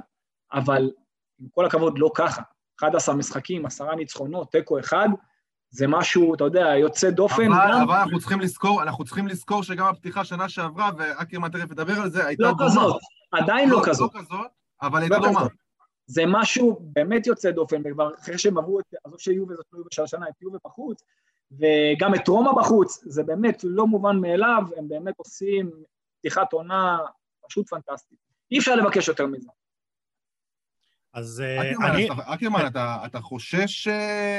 אבל 0.53 0.91
עם 1.39 1.47
כל 1.51 1.65
הכבוד 1.65 1.99
לא 1.99 2.11
ככה. 2.15 2.41
11 2.79 3.15
משחקים, 3.15 3.65
עשרה 3.65 3.95
ניצחונות, 3.95 4.51
תיקו 4.51 4.79
אחד, 4.79 5.07
זה 5.69 5.87
משהו, 5.87 6.35
אתה 6.35 6.43
יודע, 6.43 6.65
יוצא 6.77 7.09
דופן. 7.09 7.51
אבל, 7.51 7.71
גם... 7.71 7.81
אבל 7.81 7.95
אנחנו 7.95 8.19
צריכים 8.19 8.39
לזכור, 8.39 8.83
אנחנו 8.83 9.05
צריכים 9.05 9.27
לזכור 9.27 9.63
שגם 9.63 9.85
הפתיחה 9.85 10.25
שנה 10.25 10.49
שעברה, 10.49 10.91
ואקרמן 10.97 11.49
תכף 11.49 11.71
ידבר 11.71 11.93
על 12.01 12.09
זה, 12.09 12.25
הייתה 12.25 12.43
לא 12.43 12.51
דומה. 12.51 12.69
כזאת, 12.69 13.01
עדיין 13.31 13.69
לא, 13.69 13.77
לא 13.77 13.85
כזאת. 13.85 14.15
לא 14.15 14.19
כזאת, 14.19 14.47
אבל 14.81 15.01
הייתה 15.01 15.17
לא 15.17 15.23
דומה. 15.27 15.39
כזאת. 15.39 15.51
זה 16.07 16.23
משהו 16.27 16.79
באמת 16.81 17.27
יוצא 17.27 17.51
דופן, 17.51 17.81
וכבר 17.85 18.09
אחרי 18.19 18.37
שהם 18.37 18.57
עברו 18.57 18.79
את, 18.79 18.85
עזוב 19.03 19.19
שיובה 19.19 19.55
זאת 19.55 19.65
יובה 19.73 19.89
של 19.91 20.03
השנה, 20.03 20.25
את 20.29 20.41
יובה 20.41 20.57
בחוץ, 20.65 21.03
וגם 21.51 22.15
את 22.15 22.27
רומא 22.27 22.51
בחוץ, 22.51 23.03
זה 23.05 23.23
באמת 23.23 23.61
לא 23.63 23.87
מובן 23.87 24.17
מאליו, 24.17 24.63
הם 24.77 24.87
באמת 24.87 25.13
עושים 25.17 25.71
פתיחת 26.19 26.53
עונה 26.53 26.97
פשוט 27.47 27.69
פנטסטית. 27.69 28.17
אי 28.51 28.59
אפשר 28.59 28.75
לבקש 28.75 29.07
יותר 29.07 29.25
מזה. 29.25 29.49
אז 31.15 31.43
אקרמן, 31.61 31.85
אני... 31.85 32.07
אקרמן, 32.25 32.67
אתה, 32.67 32.97
אתה 33.05 33.21
חושש, 33.21 33.87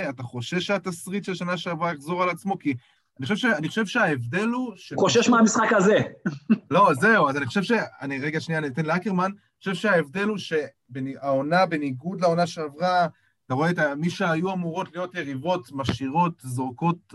אתה 0.08 0.22
חושש 0.22 0.66
שהתסריט 0.66 1.24
של 1.24 1.34
שנה 1.34 1.56
שעברה 1.56 1.92
יחזור 1.92 2.22
על 2.22 2.30
עצמו? 2.30 2.58
כי 2.58 2.74
אני 3.18 3.26
חושב, 3.26 3.36
ש... 3.36 3.44
אני 3.44 3.68
חושב 3.68 3.86
שההבדל 3.86 4.48
הוא... 4.48 4.72
ש... 4.76 4.92
חושש 4.98 5.28
מהמשחק 5.28 5.72
הזה. 5.72 5.98
לא, 6.70 6.90
זהו, 7.00 7.28
אז 7.28 7.36
אני 7.36 7.46
חושב 7.46 7.62
ש... 7.62 7.72
אני 8.00 8.18
רגע 8.18 8.40
שנייה, 8.40 8.58
אני 8.58 8.66
אתן 8.66 8.86
לאקרמן. 8.86 9.24
אני 9.24 9.58
חושב 9.58 9.74
שההבדל 9.74 10.28
הוא 10.28 10.38
שהעונה, 10.38 11.66
בניגוד 11.66 12.20
לעונה 12.20 12.46
שעברה, 12.46 13.06
אתה 13.46 13.54
רואה 13.54 13.70
את 13.70 13.78
מי 13.78 14.10
שהיו 14.10 14.52
אמורות 14.52 14.92
להיות 14.92 15.14
יריבות, 15.14 15.68
משאירות, 15.72 16.32
זורקות 16.40 17.14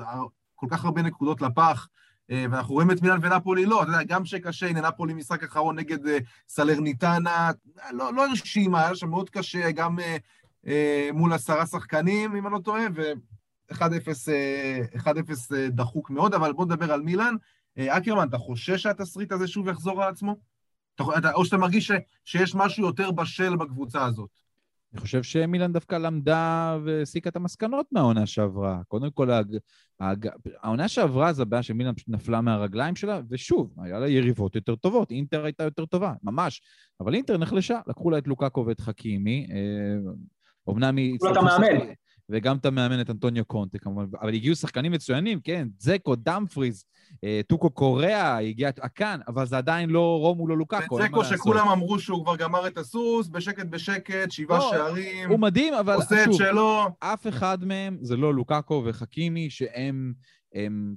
כל 0.56 0.67
כך 0.69 0.86
הרבה 0.86 1.02
נקודות 1.02 1.41
לפח, 1.41 1.88
אה, 1.88 1.91
ואנחנו 2.32 2.74
רואים 2.74 2.91
את 2.91 3.02
מילן 3.02 3.17
ונפולי 3.22 3.65
לא, 3.65 3.84
אתה 3.84 3.91
יודע, 3.91 4.04
גם 4.04 4.26
שקשה, 4.26 4.67
הנה 4.67 4.82
נפולי 4.82 5.13
משחק 5.13 5.44
אחרון 5.44 5.80
נגד 5.80 6.08
אה, 6.08 6.17
סלרניטנה, 6.48 7.52
לא, 7.91 8.13
לא 8.13 8.28
הרשימה, 8.28 8.86
היה 8.86 8.96
שם 8.96 9.10
מאוד 9.10 9.30
קשה, 9.30 9.72
גם 9.72 10.00
אה, 10.67 11.10
מול 11.13 11.34
עשרה 11.34 11.65
שחקנים, 11.65 12.36
אם 12.36 12.48
אני 12.48 12.54
לא 12.54 12.60
טועה, 12.60 12.84
ו-1-0 12.96 15.54
דחוק 15.70 16.10
מאוד, 16.10 16.34
אבל 16.34 16.54
בואו 16.54 16.67
נדבר 16.67 16.91
על 16.91 17.02
מילן. 17.02 17.36
אקרמן, 17.78 18.28
אתה 18.30 18.38
חושש 18.38 18.84
שהתסריט 18.84 19.32
הזה 19.32 19.48
שוב 19.48 19.67
יחזור 19.67 20.04
על 20.04 20.10
עצמו? 20.10 20.36
או 21.34 21.46
שאתה 21.46 21.58
מרגיש 21.58 21.88
ש, 21.88 21.91
שיש 22.26 22.56
משהו 22.56 22.86
יותר 22.86 23.12
בשל 23.12 23.56
בקבוצה 23.56 24.06
הזאת? 24.06 24.30
אני 24.94 25.02
חושב 25.02 25.24
שמילן 25.24 25.74
דווקא 25.74 25.96
למדה 25.96 26.78
והסיקה 26.86 27.30
את 27.30 27.36
המסקנות 27.36 27.86
מהעונה 27.92 28.26
שעברה. 28.26 28.82
קודם 28.88 29.12
כל, 29.12 29.32
הג... 29.32 29.58
הג... 30.00 30.28
העונה 30.62 30.88
שעברה 30.88 31.34
זה 31.34 31.42
הבעיה 31.42 31.64
שמילן 31.64 31.96
פשוט 31.96 32.10
נפלה 32.10 32.42
מהרגליים 32.42 32.96
שלה, 32.96 33.22
ושוב, 33.30 33.74
היה 33.78 34.00
לה 34.00 34.10
יריבות 34.10 34.56
יותר 34.56 34.76
טובות, 34.76 35.12
אינטר 35.12 35.46
הייתה 35.46 35.64
יותר 35.64 35.86
טובה, 35.86 36.14
ממש. 36.24 36.62
אבל 37.00 37.16
אינטר 37.16 37.38
נחלשה, 37.38 37.80
לקחו 37.88 38.10
לה 38.10 38.18
את 38.18 38.28
לוקאקו 38.28 38.66
ואת 38.66 38.80
חכימי. 38.80 39.48
אומנם 40.68 40.98
היא... 40.98 41.14
לקחו 41.14 41.26
לה 41.26 41.32
את 41.32 41.38
המאמן. 41.38 41.86
וגם 42.32 42.58
את 42.58 42.65
המאמן, 42.65 43.02
את 43.02 43.10
אנטוניו 43.10 43.46
קונטה 43.46 43.80
כמובן, 43.80 44.06
אבל 44.22 44.34
הגיעו 44.34 44.56
שחקנים 44.56 44.91
מצוינים, 44.91 45.39
כן, 45.44 45.67
זקו, 45.80 46.15
דאמפריז, 46.15 46.86
אה, 47.24 47.41
טוקו 47.48 47.70
קוריאה, 47.70 48.38
הגיע 48.38 48.70
האקאן, 48.80 49.20
אבל 49.28 49.46
זה 49.46 49.58
עדיין 49.58 49.89
לא 49.89 50.17
רומלו 50.20 50.58
לוקאקו. 50.58 51.02
זקו 51.02 51.26
שכולם 51.26 51.67
אמרו 51.67 52.00
שהוא 52.00 52.24
כבר 52.24 52.36
גמר 52.36 52.67
את 52.67 52.78
הסוס, 52.78 53.28
בשקט 53.28 53.65
בשקט, 53.65 54.32
שבעה 54.32 54.60
לא, 54.60 54.70
שערים. 54.72 55.30
הוא 55.30 55.39
מדהים, 55.39 55.74
אבל 55.74 55.94
עושה 55.94 56.24
שוב, 56.26 56.34
את 56.34 56.38
שלו. 56.38 56.88
אף 57.00 57.28
אחד 57.28 57.65
מהם 57.65 57.98
זה 58.02 58.17
לא 58.17 58.34
לוקאקו 58.34 58.84
וחכימי, 58.86 59.50
שהם... 59.50 60.13
הם 60.56 60.96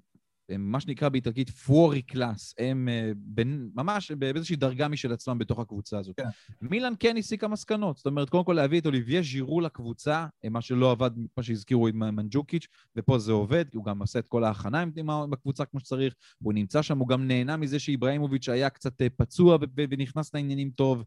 הם 0.49 0.73
מה 0.73 0.81
שנקרא 0.81 1.09
באיטלקית 1.09 1.51
fuori 1.51 2.03
classe, 2.03 2.55
הם 2.59 2.89
uh, 2.89 3.15
בין, 3.17 3.71
ממש 3.75 4.11
באיזושהי 4.11 4.57
דרגה 4.57 4.89
משל 4.89 5.13
עצמם 5.13 5.39
בתוך 5.39 5.59
הקבוצה 5.59 5.99
הזאת. 5.99 6.17
כן. 6.17 6.29
מילאן 6.63 6.93
כן 7.01 7.17
הסיקה 7.17 7.49
מסקנות, 7.49 7.97
זאת 7.97 8.07
אומרת, 8.07 8.31
קודם 8.31 8.45
כל 8.45 8.53
להביא 8.53 8.81
את 8.81 8.87
אוליביה 8.87 9.23
ז'ירו 9.23 9.61
לקבוצה, 9.61 10.27
אה, 10.45 10.49
מה 10.49 10.61
שלא 10.61 10.91
עבד, 10.91 11.11
מה 11.37 11.43
שהזכירו 11.43 11.89
עם 11.89 12.17
מנג'וקיץ', 12.17 12.67
ופה 12.97 13.19
זה 13.19 13.33
עובד, 13.33 13.65
הוא 13.75 13.85
גם 13.85 14.01
עושה 14.01 14.19
את 14.19 14.29
כל 14.29 14.45
ההכנה 14.45 14.85
עם 14.97 15.11
הקבוצה 15.33 15.65
כמו 15.65 15.81
שצריך, 15.81 16.15
הוא 16.43 16.53
נמצא 16.53 16.83
שם, 16.83 16.99
הוא 16.99 17.09
גם 17.09 17.27
נהנה 17.29 17.57
מזה 17.57 17.79
שאיבראימוביץ' 17.79 18.49
היה 18.49 18.71
קצת 18.71 19.03
אה, 19.03 19.07
פצוע 19.17 19.59
ונכנס 19.77 20.35
לעניינים 20.35 20.71
טוב. 20.71 21.05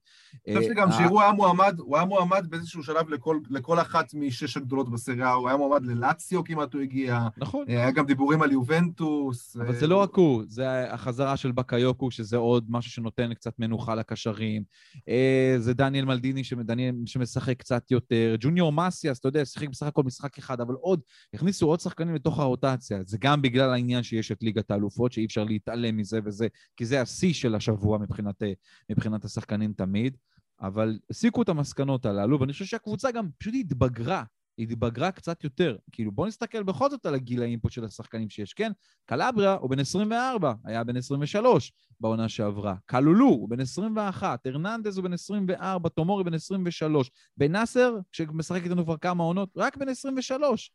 אני 0.47 0.55
חושב 0.55 0.69
שגם 0.69 0.91
ז'ירו 0.91 1.21
היה 1.21 1.31
מועמד, 1.31 1.75
הוא 1.79 1.97
היה 1.97 2.05
מועמד 2.05 2.47
באיזשהו 2.49 2.83
שלב 2.83 3.09
לכל, 3.09 3.39
לכל 3.49 3.79
אחת 3.79 4.13
משש 4.13 4.57
הגדולות 4.57 4.91
בסריה, 4.91 5.31
הוא 5.31 5.47
היה 5.47 5.57
מועמד 5.57 5.85
ללאציו 5.85 6.43
כמעט 6.43 6.73
הוא 6.73 6.81
הגיע. 6.81 7.27
נכון. 7.37 7.65
היה 7.67 7.91
גם 7.91 8.05
דיבורים 8.05 8.41
על 8.41 8.51
יובנטוס. 8.51 9.26
יובנטוס. 9.27 9.55
אבל 9.55 9.79
זה 9.79 9.87
לא 9.87 9.97
רק 9.97 10.15
הוא, 10.15 10.43
זה 10.47 10.93
החזרה 10.93 11.37
של 11.37 11.51
בקיוקו, 11.51 12.11
שזה 12.11 12.37
עוד 12.37 12.65
משהו 12.69 12.91
שנותן 12.91 13.33
קצת 13.33 13.59
מנוחה 13.59 13.95
לקשרים. 13.95 14.63
אה, 15.09 15.55
זה 15.59 15.73
דניאל 15.73 16.05
מלדיני 16.05 16.43
שמדניאל, 16.43 16.95
שמשחק 17.05 17.59
קצת 17.59 17.91
יותר. 17.91 18.35
ג'וניור 18.39 18.71
מסיאס, 18.71 19.19
אתה 19.19 19.27
יודע, 19.27 19.45
שיחק 19.45 19.69
בסך 19.69 19.85
הכל 19.85 20.03
משחק 20.03 20.37
אחד, 20.37 20.61
אבל 20.61 20.73
עוד, 20.73 21.01
הכניסו 21.33 21.67
עוד 21.67 21.79
שחקנים 21.79 22.15
לתוך 22.15 22.39
הרוטציה. 22.39 22.99
זה 23.05 23.17
גם 23.21 23.41
בגלל 23.41 23.69
העניין 23.69 24.03
שיש 24.03 24.31
את 24.31 24.43
ליגת 24.43 24.71
האלופות, 24.71 25.11
שאי 25.11 25.25
אפשר 25.25 25.43
להתעלם 25.43 25.97
מזה 25.97 26.19
וזה, 26.25 26.47
כי 26.77 26.85
זה 26.85 27.01
השיא 27.01 27.33
של 27.33 27.55
השבוע 27.55 27.97
מבחינת, 27.97 28.43
מבחינת 28.89 29.25
השחקנים 29.25 29.73
תמיד. 29.73 30.17
אבל 30.61 30.99
הסיקו 31.09 31.41
את 31.41 31.49
המסקנות 31.49 32.05
הללו, 32.05 32.39
ואני 32.39 32.53
חושב 32.53 32.65
שהקבוצה 32.65 33.11
גם 33.11 33.27
פשוט 33.37 33.53
התבגרה. 33.59 34.23
התבגרה 34.59 35.11
קצת 35.11 35.43
יותר. 35.43 35.77
כאילו, 35.91 36.11
בואו 36.11 36.27
נסתכל 36.27 36.63
בכל 36.63 36.89
זאת 36.89 37.05
על 37.05 37.15
הגילאים 37.15 37.59
פה 37.59 37.69
של 37.69 37.85
השחקנים 37.85 38.29
שיש, 38.29 38.53
כן? 38.53 38.71
קלבריה 39.05 39.53
הוא 39.53 39.69
בן 39.69 39.79
24, 39.79 40.53
היה 40.65 40.83
בן 40.83 40.97
23 40.97 41.71
בעונה 41.99 42.29
שעברה. 42.29 42.75
קלולו 42.85 43.27
הוא 43.27 43.49
בן 43.49 43.59
21, 43.59 44.47
הרננדז 44.47 44.97
הוא 44.97 45.03
בן 45.03 45.13
24, 45.13 45.89
תומורי 45.89 46.23
בן 46.23 46.33
23. 46.33 47.11
בן 47.37 47.51
נאסר, 47.51 47.97
שמשחק 48.11 48.63
איתנו 48.63 48.83
כבר 48.83 48.97
כמה 48.97 49.23
עונות, 49.23 49.49
רק 49.57 49.77
בן 49.77 49.89
23. 49.89 50.71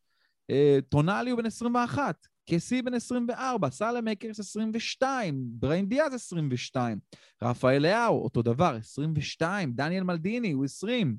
אה, 0.49 0.79
טונאלי 0.89 1.31
הוא 1.31 1.37
בן 1.37 1.45
21, 1.45 2.27
קסי 2.49 2.81
בן 2.81 2.93
24, 2.93 3.69
סאלה 3.69 4.01
מקרס 4.01 4.39
22, 4.39 5.43
בריין 5.45 5.89
דיאז 5.89 6.13
22, 6.13 6.99
רפאל 7.43 7.81
לאהו, 7.81 8.23
אותו 8.23 8.41
דבר, 8.41 8.75
22, 8.75 9.73
דניאל 9.73 10.03
מלדיני 10.03 10.51
הוא 10.51 10.65
20. 10.65 11.17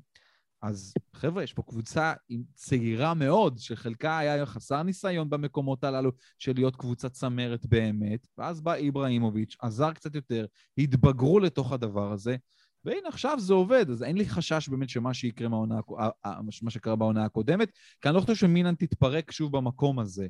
אז 0.65 0.93
חבר'ה, 1.13 1.43
יש 1.43 1.53
פה 1.53 1.63
קבוצה 1.63 2.13
צעירה 2.53 3.13
מאוד, 3.13 3.57
שחלקה 3.57 4.17
היה 4.17 4.45
חסר 4.45 4.83
ניסיון 4.83 5.29
במקומות 5.29 5.83
הללו 5.83 6.11
של 6.39 6.51
להיות 6.55 6.75
קבוצת 6.75 7.11
צמרת 7.11 7.65
באמת, 7.65 8.27
ואז 8.37 8.61
בא 8.61 8.73
איבראימוביץ', 8.73 9.55
עזר 9.61 9.93
קצת 9.93 10.15
יותר, 10.15 10.45
התבגרו 10.77 11.39
לתוך 11.39 11.71
הדבר 11.71 12.11
הזה, 12.11 12.35
והנה 12.85 13.07
עכשיו 13.07 13.39
זה 13.39 13.53
עובד, 13.53 13.89
אז 13.89 14.03
אין 14.03 14.17
לי 14.17 14.25
חשש 14.25 14.69
באמת 14.69 14.89
שמה 14.89 15.13
שיקרה 15.13 15.47
מהעונה, 15.47 15.79
מה 16.61 16.71
שקרה 16.71 16.95
בעונה 16.95 17.25
הקודמת, 17.25 17.71
כי 18.01 18.09
אני 18.09 18.15
לא 18.15 18.21
חושב 18.21 18.35
שמינן 18.35 18.75
תתפרק 18.75 19.31
שוב 19.31 19.57
במקום 19.57 19.99
הזה. 19.99 20.27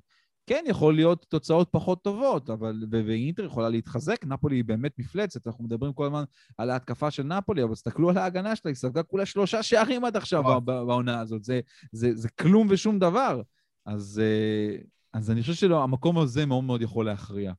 כן, 0.47 0.63
יכול 0.67 0.95
להיות 0.95 1.25
תוצאות 1.29 1.67
פחות 1.71 2.03
טובות, 2.03 2.49
אבל, 2.49 2.84
ואינטר 2.91 3.45
יכולה 3.45 3.69
להתחזק, 3.69 4.25
נפולי 4.25 4.55
היא 4.55 4.63
באמת 4.63 4.99
מפלצת, 4.99 5.47
אנחנו 5.47 5.63
מדברים 5.63 5.93
כל 5.93 6.05
הזמן 6.05 6.23
על 6.58 6.69
ההתקפה 6.69 7.12
של 7.12 7.23
נפולי, 7.23 7.63
אבל 7.63 7.73
תסתכלו 7.73 8.10
על 8.10 8.17
ההגנה 8.17 8.55
שלה, 8.55 8.69
היא 8.69 8.75
ספגה 8.75 9.03
כולה 9.03 9.25
שלושה 9.25 9.63
שערים 9.63 10.05
עד 10.05 10.17
עכשיו 10.17 10.62
בעונה 10.62 11.19
הזאת, 11.19 11.43
זה, 11.43 11.60
זה, 11.91 12.15
זה 12.15 12.29
כלום 12.29 12.67
ושום 12.69 12.99
דבר. 12.99 13.41
אז, 13.86 14.21
אה, 14.23 14.77
אז 15.13 15.31
אני 15.31 15.41
חושב 15.41 15.53
שהמקום 15.53 16.17
הזה 16.17 16.45
מאוד 16.45 16.63
מאוד 16.63 16.81
יכול 16.81 17.05
להכריע. 17.05 17.53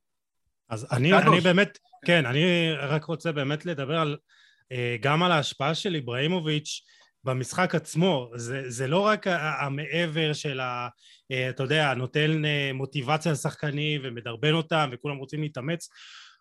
אז 0.69 0.87
אני, 0.93 1.19
אני 1.19 1.41
באמת, 1.41 1.79
כן, 2.05 2.27
אני 2.27 2.73
רק 2.73 3.05
רוצה 3.05 3.33
באמת 3.33 3.67
לדבר 3.67 3.99
על, 3.99 4.17
אה, 4.73 4.97
גם 5.01 5.23
על 5.23 5.33
ההשפעה 5.33 5.75
של 5.75 5.95
איבראימוביץ', 5.95 6.83
במשחק 7.27 7.75
עצמו, 7.75 8.31
זה, 8.35 8.71
זה 8.71 8.87
לא 8.87 9.01
רק 9.01 9.27
המעבר 9.61 10.33
של 10.33 10.61
ה... 10.61 10.89
אה, 11.33 11.49
אתה 11.49 11.63
יודע, 11.63 11.95
נותן 11.95 12.45
אה, 12.45 12.71
מוטיבציה 12.75 13.33
לשחקנים 13.33 14.01
ומדרבן 14.05 14.53
אותם 14.53 14.91
וכולם 14.93 15.17
רוצים 15.17 15.43
להתאמץ, 15.43 15.89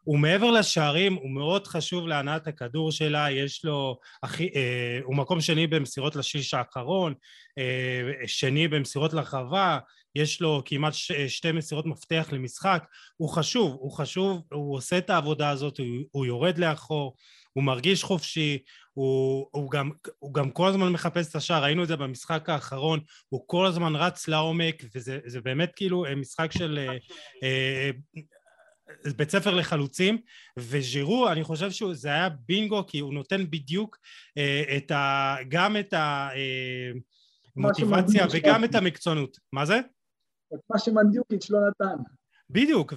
הוא 0.06 0.20
מעבר 0.20 0.52
לשערים, 0.52 1.14
הוא 1.14 1.32
מאוד 1.32 1.68
חשוב 1.68 2.08
להנעת 2.08 2.48
הכדור 2.48 2.92
שלה, 2.92 3.32
יש 3.32 3.66
לו, 3.66 3.98
הכי, 4.24 4.50
אה, 4.56 5.00
הוא 5.04 5.16
מקום 5.16 5.42
שני 5.42 5.68
במסירות 5.68 6.16
לשליש 6.16 6.54
האחרון, 6.54 7.14
אה, 7.58 8.28
שני 8.28 8.68
במסירות 8.68 9.14
לרחבה, 9.14 9.80
יש 10.16 10.42
לו 10.42 10.62
כמעט 10.66 10.94
ש, 10.94 11.12
שתי 11.12 11.52
מסירות 11.52 11.86
מפתח 11.86 12.28
למשחק, 12.32 12.84
הוא 13.18 13.30
חשוב, 13.30 13.78
הוא 13.80 13.92
חשוב, 13.92 14.42
הוא 14.52 14.76
עושה 14.78 14.98
את 14.98 15.10
העבודה 15.10 15.50
הזאת, 15.50 15.78
הוא, 15.78 15.88
הוא 16.12 16.26
יורד 16.26 16.58
לאחור, 16.58 17.16
הוא 17.54 17.64
מרגיש 17.64 18.04
חופשי, 18.04 18.58
הוא, 18.96 19.48
הוא, 19.52 19.72
גם, 19.72 19.90
הוא 20.20 20.34
גם 20.34 20.52
כל 20.52 20.68
הזמן 20.68 20.92
מחפש 20.92 21.30
את 21.30 21.36
השער, 21.36 21.64
ראינו 21.64 21.84
את 21.84 21.88
זה 21.88 21.96
במשחק 21.96 22.50
האחרון, 22.50 23.00
הוא 23.30 23.44
כל 23.48 23.66
הזמן 23.66 23.96
רץ 23.96 24.28
לעומק, 24.28 24.84
וזה 24.96 25.42
באמת 25.44 25.72
כאילו 25.76 26.06
אה, 26.06 26.16
משחק 26.16 26.52
של 26.52 26.80
אה, 26.82 26.98
אה, 27.44 27.92
בית 29.16 29.30
ספר 29.30 29.56
לחלוצים, 29.56 30.18
וז'ירו, 30.60 31.30
אני 31.30 31.44
חושב 31.44 31.72
שזה 31.72 32.10
היה 32.10 32.30
בינגו, 32.30 32.86
כי 32.88 33.00
הוא 33.00 33.14
נותן 33.14 33.50
בדיוק 33.50 33.98
אה, 34.38 34.78
את 34.78 34.92
ה, 34.92 35.36
גם 35.48 35.78
את 35.78 35.94
המוטיבציה 37.58 38.24
אה, 38.24 38.28
וגם 38.32 38.64
את 38.64 38.76
המקצוענות. 38.76 39.38
מה 39.54 39.66
זה? 39.66 39.80
את 40.54 40.60
מה 40.70 40.80
שמנדיוקיץ' 40.80 41.50
לא 41.50 41.60
נתן. 41.70 41.96
בדיוק, 42.50 42.94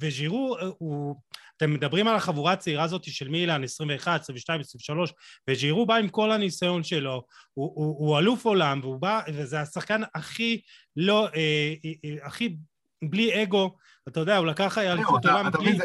וז'ירו 0.00 0.56
הוא... 0.78 1.16
אתם 1.56 1.74
מדברים 1.74 2.08
על 2.08 2.16
החבורה 2.16 2.52
הצעירה 2.52 2.84
הזאת 2.84 3.04
של 3.04 3.28
מילאן, 3.28 3.64
21, 3.64 4.20
22, 4.20 4.60
23, 4.60 5.12
וג'ירו 5.50 5.86
בא 5.86 5.94
עם 5.94 6.08
כל 6.08 6.30
הניסיון 6.30 6.82
שלו, 6.82 7.22
הוא, 7.54 7.72
הוא, 7.74 7.96
הוא 7.98 8.18
אלוף 8.18 8.44
עולם, 8.44 8.80
והוא 8.82 9.00
בא, 9.00 9.20
וזה 9.34 9.60
השחקן 9.60 10.00
הכי 10.14 10.60
לא, 10.96 11.26
אה, 11.26 11.74
אה, 11.84 11.92
אה, 12.04 12.26
הכי 12.26 12.56
בלי 13.04 13.42
אגו, 13.42 13.76
אתה 14.08 14.20
יודע, 14.20 14.36
הוא 14.36 14.46
לקח 14.46 14.78
אליפות 14.78 15.26
עולם 15.26 15.50
בלי... 15.50 15.78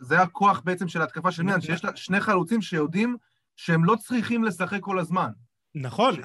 זה 0.00 0.20
הכוח 0.20 0.60
בעצם 0.64 0.88
של 0.88 1.00
ההתקפה 1.00 1.32
של 1.32 1.42
מילאן, 1.42 1.60
שיש 1.60 1.84
לה 1.84 1.96
שני 1.96 2.20
חלוצים 2.20 2.62
שיודעים 2.62 3.16
שהם 3.56 3.84
לא 3.84 3.96
צריכים 3.96 4.44
לשחק 4.44 4.80
כל 4.80 4.98
הזמן. 4.98 5.30
נכון. 5.74 6.16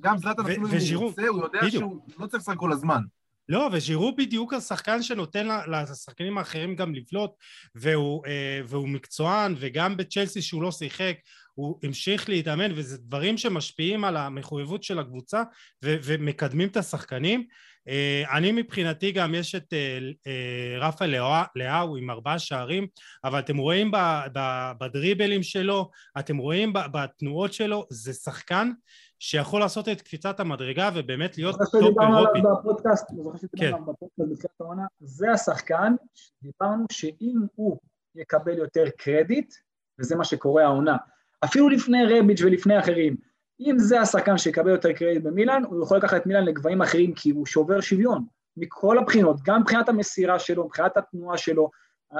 גם 0.00 0.18
זלאטן 0.18 0.42
אפילו 0.42 0.68
אם 0.68 0.94
הוא 0.94 1.04
רוצה, 1.04 1.28
הוא 1.28 1.42
יודע 1.42 1.70
שהוא 1.70 2.00
לא 2.18 2.26
צריך 2.26 2.42
לשחק 2.42 2.56
כל 2.56 2.72
הזמן. 2.72 3.00
לא, 3.50 3.68
וז'ירו 3.72 4.16
בדיוק 4.16 4.54
השחקן 4.54 5.02
שנותן 5.02 5.48
לשחקנים 5.72 6.38
האחרים 6.38 6.76
גם 6.76 6.94
לבלוט, 6.94 7.30
והוא, 7.74 8.26
אה, 8.26 8.60
והוא 8.66 8.88
מקצוען, 8.88 9.54
וגם 9.58 9.96
בצ'לסי 9.96 10.42
שהוא 10.42 10.62
לא 10.62 10.70
שיחק, 10.70 11.16
הוא 11.54 11.78
המשיך 11.82 12.28
להתאמן, 12.28 12.72
וזה 12.74 12.98
דברים 12.98 13.38
שמשפיעים 13.38 14.04
על 14.04 14.16
המחויבות 14.16 14.82
של 14.82 14.98
הקבוצה 14.98 15.42
ו- 15.84 15.96
ומקדמים 16.02 16.68
את 16.68 16.76
השחקנים. 16.76 17.46
אה, 17.88 18.22
אני 18.36 18.52
מבחינתי 18.52 19.12
גם 19.12 19.34
יש 19.34 19.54
את 19.54 19.72
אה, 19.72 20.78
רפאל 20.80 21.14
לאאו 21.56 21.96
עם 21.96 22.10
ארבעה 22.10 22.38
שערים, 22.38 22.86
אבל 23.24 23.38
אתם 23.38 23.56
רואים 23.56 23.90
בדריבלים 24.80 25.42
שלו, 25.42 25.90
אתם 26.18 26.36
רואים 26.36 26.72
בתנועות 26.72 27.52
שלו, 27.52 27.86
זה 27.90 28.12
שחקן 28.12 28.70
שיכול 29.22 29.60
לעשות 29.60 29.88
את 29.88 30.02
קפיצת 30.02 30.40
המדרגה 30.40 30.90
ובאמת 30.94 31.38
להיות 31.38 31.56
top 31.58 31.74
אירופי. 31.74 31.78
זוכר 31.78 31.88
שדיברנו 31.88 32.18
עליו 32.18 32.56
בפודקאסט, 32.56 33.06
זוכר 33.16 33.38
שדיברנו 33.38 33.76
עליו 33.76 33.92
בפודקאסט 33.92 34.32
בתחילת 34.32 34.60
העונה, 34.60 34.86
זה 35.00 35.30
השחקן 35.30 35.94
שדיברנו 36.14 36.84
שאם 36.92 37.36
הוא 37.54 37.78
יקבל 38.14 38.58
יותר 38.58 38.84
קרדיט, 38.98 39.54
וזה 39.98 40.16
מה 40.16 40.24
שקורה 40.24 40.64
העונה, 40.64 40.96
אפילו 41.44 41.68
לפני 41.68 41.98
רביץ' 42.04 42.40
ולפני 42.40 42.78
אחרים, 42.78 43.16
אם 43.60 43.78
זה 43.78 44.00
השחקן 44.00 44.38
שיקבל 44.38 44.70
יותר 44.70 44.92
קרדיט 44.92 45.22
במילאן, 45.22 45.62
הוא 45.64 45.82
יכול 45.82 45.96
לקחת 45.96 46.16
את 46.16 46.26
מילאן 46.26 46.44
לגבהים 46.44 46.82
אחרים 46.82 47.14
כי 47.14 47.30
הוא 47.30 47.46
שובר 47.46 47.80
שוויון, 47.80 48.24
מכל 48.56 48.98
הבחינות, 48.98 49.36
גם 49.42 49.60
מבחינת 49.60 49.88
המסירה 49.88 50.38
שלו, 50.38 50.64
מבחינת 50.64 50.96
התנועה 50.96 51.38
שלו, 51.38 51.70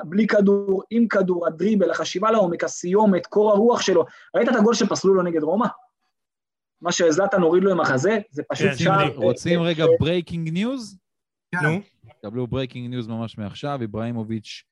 בלי 0.04 0.26
כדור, 0.26 0.82
עם 0.90 1.08
כדור, 1.08 1.46
הדריבל, 1.46 1.90
החשיבה 1.90 2.30
לעומק, 2.30 2.64
הסיומת, 2.64 3.26
קור 3.26 3.50
הרוח 3.50 3.80
שלו. 3.80 4.04
ראית 4.34 4.48
את 4.48 4.54
הגול 4.56 4.74
שפסלו 4.74 5.14
לו 5.14 5.22
נגד 5.22 5.42
רומא? 5.42 5.66
מה 6.82 6.92
שזלאטן 6.92 7.42
הוריד 7.42 7.62
לו 7.62 7.70
עם 7.70 7.80
החזה, 7.80 8.18
זה 8.30 8.42
פשוט 8.48 8.68
כן, 8.68 8.76
שער... 8.76 9.14
רוצים 9.16 9.62
רגע 9.62 9.84
breaking 10.00 10.48
news? 10.48 10.98
נו. 11.62 11.80
קבלו 12.22 12.46
breaking 12.46 12.90
news 12.90 13.08
ממש 13.08 13.38
מעכשיו, 13.38 13.78
איבראימוביץ' 13.82 14.62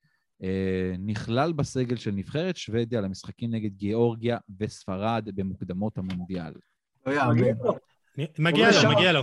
אה, 0.42 0.92
נכלל 0.98 1.52
בסגל 1.52 1.96
של 1.96 2.10
נבחרת 2.10 2.56
שוודיה 2.56 3.00
למשחקים 3.00 3.54
נגד 3.54 3.74
גיאורגיה 3.74 4.38
וספרד 4.60 5.28
במוקדמות 5.34 5.98
המונדיאל. 5.98 6.52
מגיע 8.38 8.70
לו, 8.70 8.90
מגיע 8.90 9.12
לו. 9.12 9.20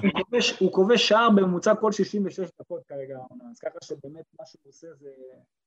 הוא 0.60 0.74
כובש 0.74 1.08
שער 1.08 1.30
בממוצע 1.30 1.76
כל 1.76 1.92
66 1.92 2.50
דקות 2.60 2.84
כרגע, 2.88 3.18
אז 3.52 3.60
ככה 3.60 3.78
שבאמת 3.84 4.26
מה 4.40 4.46
שהוא 4.46 4.62
עושה 4.70 4.88
זה 5.00 5.10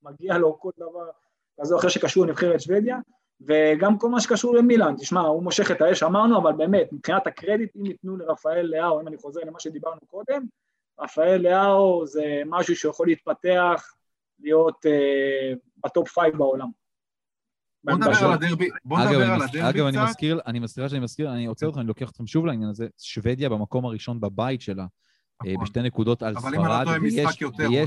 מגיע 0.03 0.39
לו 0.39 0.61
כל 0.61 0.71
דבר 0.77 1.11
כזה 1.61 1.75
או 1.75 1.79
אחר 1.79 1.89
שקשור 1.89 2.27
לנבחרת 2.27 2.61
שוודיה. 2.61 2.97
וגם 3.41 3.99
כל 3.99 4.09
מה 4.09 4.21
שקשור 4.21 4.55
למילאן, 4.55 4.95
תשמע, 4.99 5.21
הוא 5.21 5.43
מושך 5.43 5.71
את 5.71 5.81
האש, 5.81 6.03
אמרנו, 6.03 6.39
אבל 6.39 6.53
באמת, 6.53 6.93
מבחינת 6.93 7.27
הקרדיט, 7.27 7.77
אם 7.77 7.87
ייתנו 7.87 8.17
לרפאל 8.17 8.67
לאהו, 8.67 9.01
אם 9.01 9.09
אני 9.09 9.17
חוזר 9.17 9.41
למה 9.47 9.61
שדיברנו 9.61 10.01
קודם, 10.07 10.45
רפאל 11.01 11.41
לאאו 11.43 12.07
זה 12.07 12.43
משהו 12.47 12.77
שיכול 12.77 13.07
להתפתח, 13.07 13.93
להיות 14.41 14.87
אה, 14.87 15.53
ב 15.85 15.91
top 15.91 16.09
five 16.09 16.37
בעולם. 16.37 16.69
בוא 17.85 17.95
נדבר 17.95 18.25
על 18.25 18.33
הדרבי, 18.33 18.69
בוא 18.85 18.99
נדבר 18.99 19.33
על 19.33 19.43
הדרבי 19.43 19.49
קצת. 19.49 19.69
אגב, 19.69 19.87
אני 19.87 20.05
מזכיר, 20.05 20.41
אני 20.47 20.59
מזכירה 20.59 20.89
שאני 20.89 21.01
מזכיר, 21.01 21.33
אני 21.33 21.47
עוצר 21.47 21.67
אותך, 21.67 21.79
אני 21.79 21.87
לוקח 21.87 22.11
אתכם 22.11 22.27
שוב 22.27 22.47
לעניין 22.47 22.71
הזה, 22.71 22.87
שוודיה 22.99 23.49
במקום 23.49 23.85
הראשון 23.85 24.21
בבית 24.21 24.61
שלה, 24.61 24.83
אה, 24.83 25.53
נכון. 25.53 25.65
בשתי 25.65 25.83
נקודות 25.83 26.23
על 26.23 26.35
ספרד, 26.35 26.55
אבל 26.55 26.89
אם 26.89 27.05
אני 27.05 27.83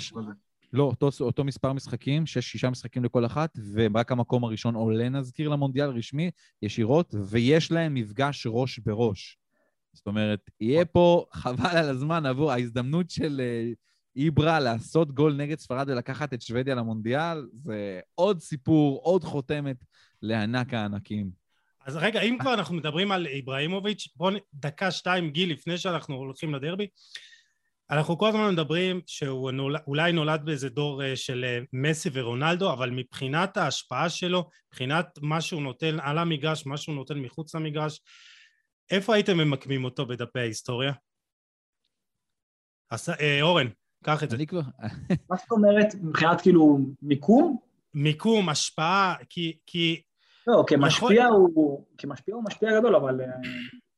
לא 0.73 0.83
אותו, 0.83 1.09
אותו 1.21 1.43
מספר 1.43 1.73
משחקים, 1.73 2.25
שש, 2.25 2.51
שישה 2.51 2.69
משחקים 2.69 3.03
לכל 3.03 3.25
אחת, 3.25 3.57
ורק 3.73 4.11
המקום 4.11 4.43
הראשון 4.43 4.75
עולה, 4.75 5.09
נזכיר, 5.09 5.49
למונדיאל 5.49 5.89
רשמי, 5.89 6.31
ישירות, 6.61 7.15
ויש 7.29 7.71
להם 7.71 7.93
מפגש 7.93 8.47
ראש 8.49 8.79
בראש. 8.79 9.37
זאת 9.93 10.07
אומרת, 10.07 10.39
יהיה 10.59 10.85
פה 10.85 11.25
חבל 11.33 11.77
על 11.77 11.89
הזמן 11.89 12.25
עבור 12.25 12.51
ההזדמנות 12.51 13.09
של 13.09 13.41
uh, 13.41 13.75
איברה 14.15 14.59
לעשות 14.59 15.11
גול 15.11 15.33
נגד 15.33 15.59
ספרד 15.59 15.89
ולקחת 15.89 16.33
את 16.33 16.41
שוודיה 16.41 16.75
למונדיאל, 16.75 17.47
זה 17.53 17.99
עוד 18.15 18.39
סיפור, 18.39 19.01
עוד 19.03 19.23
חותמת 19.23 19.77
לענק 20.21 20.73
הענקים. 20.73 21.41
אז 21.85 21.95
רגע, 21.95 22.21
אם 22.21 22.37
כבר 22.39 22.53
אנחנו 22.53 22.75
מדברים 22.75 23.11
על 23.11 23.27
איבראימוביץ', 23.27 24.07
בואו 24.15 24.35
דקה, 24.53 24.91
שתיים, 24.91 25.29
גיל, 25.29 25.51
לפני 25.51 25.77
שאנחנו 25.77 26.15
הולכים 26.15 26.53
לדרבי. 26.53 26.87
אנחנו 27.91 28.17
כל 28.17 28.27
הזמן 28.27 28.53
מדברים 28.53 29.01
שהוא 29.05 29.51
נול, 29.51 29.75
אולי 29.87 30.11
נולד 30.11 30.41
באיזה 30.45 30.69
דור 30.69 31.03
אה, 31.03 31.15
של 31.15 31.45
אה, 31.47 31.59
מסי 31.73 32.09
ורונלדו, 32.13 32.73
אבל 32.73 32.89
מבחינת 32.89 33.57
ההשפעה 33.57 34.09
שלו, 34.09 34.49
מבחינת 34.67 35.19
מה 35.21 35.41
שהוא 35.41 35.61
נותן 35.61 35.99
על 35.99 36.17
המגרש, 36.17 36.65
מה 36.65 36.77
שהוא 36.77 36.95
נותן 36.95 37.19
מחוץ 37.19 37.55
למגרש, 37.55 38.01
איפה 38.91 39.15
הייתם 39.15 39.37
ממקמים 39.37 39.83
אותו 39.83 40.05
בדפי 40.05 40.39
ההיסטוריה? 40.39 40.93
אז, 42.91 43.09
אה, 43.09 43.41
אורן, 43.41 43.67
קח 44.03 44.23
את 44.23 44.29
זה. 44.29 44.37
מה 45.29 45.37
זאת 45.37 45.51
אומרת 45.51 45.87
מבחינת 46.01 46.41
כאילו 46.41 46.79
מיקום? 47.01 47.57
מיקום, 47.93 48.49
השפעה, 48.49 49.15
כי... 49.29 49.57
כי 49.65 50.01
לא, 50.47 50.63
כמשפיע 50.67 51.23
יכול... 51.25 51.41
הוא, 51.53 51.85
כמשפיע 51.97 52.35
הוא 52.35 52.43
משפיע 52.43 52.79
גדול, 52.79 52.95
אבל... 52.95 53.15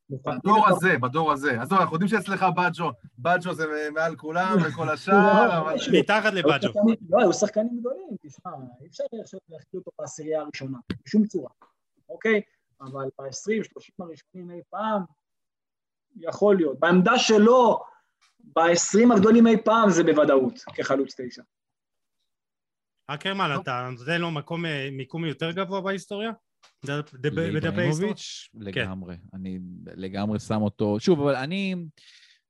בדור 0.10 0.68
הזה, 0.68 0.98
בדור 0.98 1.32
הזה. 1.32 1.62
עזוב, 1.62 1.80
אנחנו 1.80 1.96
יודעים 1.96 2.10
שאצלך 2.10 2.46
בג'ו, 2.58 2.92
בג'ו 3.20 3.54
זה 3.54 3.90
מעל 3.94 4.16
כולם 4.16 4.58
וכל 4.66 4.90
השאר, 4.90 5.60
אבל... 5.60 5.76
מתחת 6.00 6.34
לבג'ו. 6.34 6.70
לא, 7.10 7.20
היו 7.20 7.34
שחקנים 7.34 7.80
גדולים, 7.80 8.08
תשמע, 8.22 8.52
אי 8.82 8.88
אפשר 9.22 9.38
להכפיל 9.50 9.80
אותו 9.80 9.92
בעשירייה 10.00 10.42
הראשונה, 10.42 10.78
בשום 11.06 11.26
צורה, 11.26 11.50
אוקיי? 12.10 12.42
אבל 12.82 13.06
ב-20, 13.20 13.30
30 13.32 13.96
הראשונים 14.00 14.52
אי 14.52 14.62
פעם, 14.70 15.02
יכול 16.16 16.56
להיות. 16.56 16.80
בעמדה 16.80 17.20
שלו, 17.20 17.84
ב-20 18.40 19.16
הגדולים 19.16 19.48
אי 19.48 19.64
פעם 19.66 19.90
זה 19.90 20.04
בוודאות, 20.04 20.60
כחלוץ 20.76 21.16
תשע. 21.22 21.42
אקרמן, 23.08 23.50
אתה 23.62 23.90
נותן 24.00 24.22
לו 24.22 24.32
מקום, 24.32 24.66
אה, 24.66 24.90
מיקום 24.92 25.26
יותר 25.26 25.52
גבוה 25.52 25.82
בהיסטוריה? 25.82 26.32
לאיברהימוביץ', 27.24 28.50
כן. 28.54 28.60
לגמרי. 28.60 29.16
אני 29.34 29.60
לגמרי 29.96 30.40
שם 30.40 30.62
אותו... 30.62 31.00
שוב, 31.00 31.22
אבל 31.22 31.36
אני... 31.36 31.76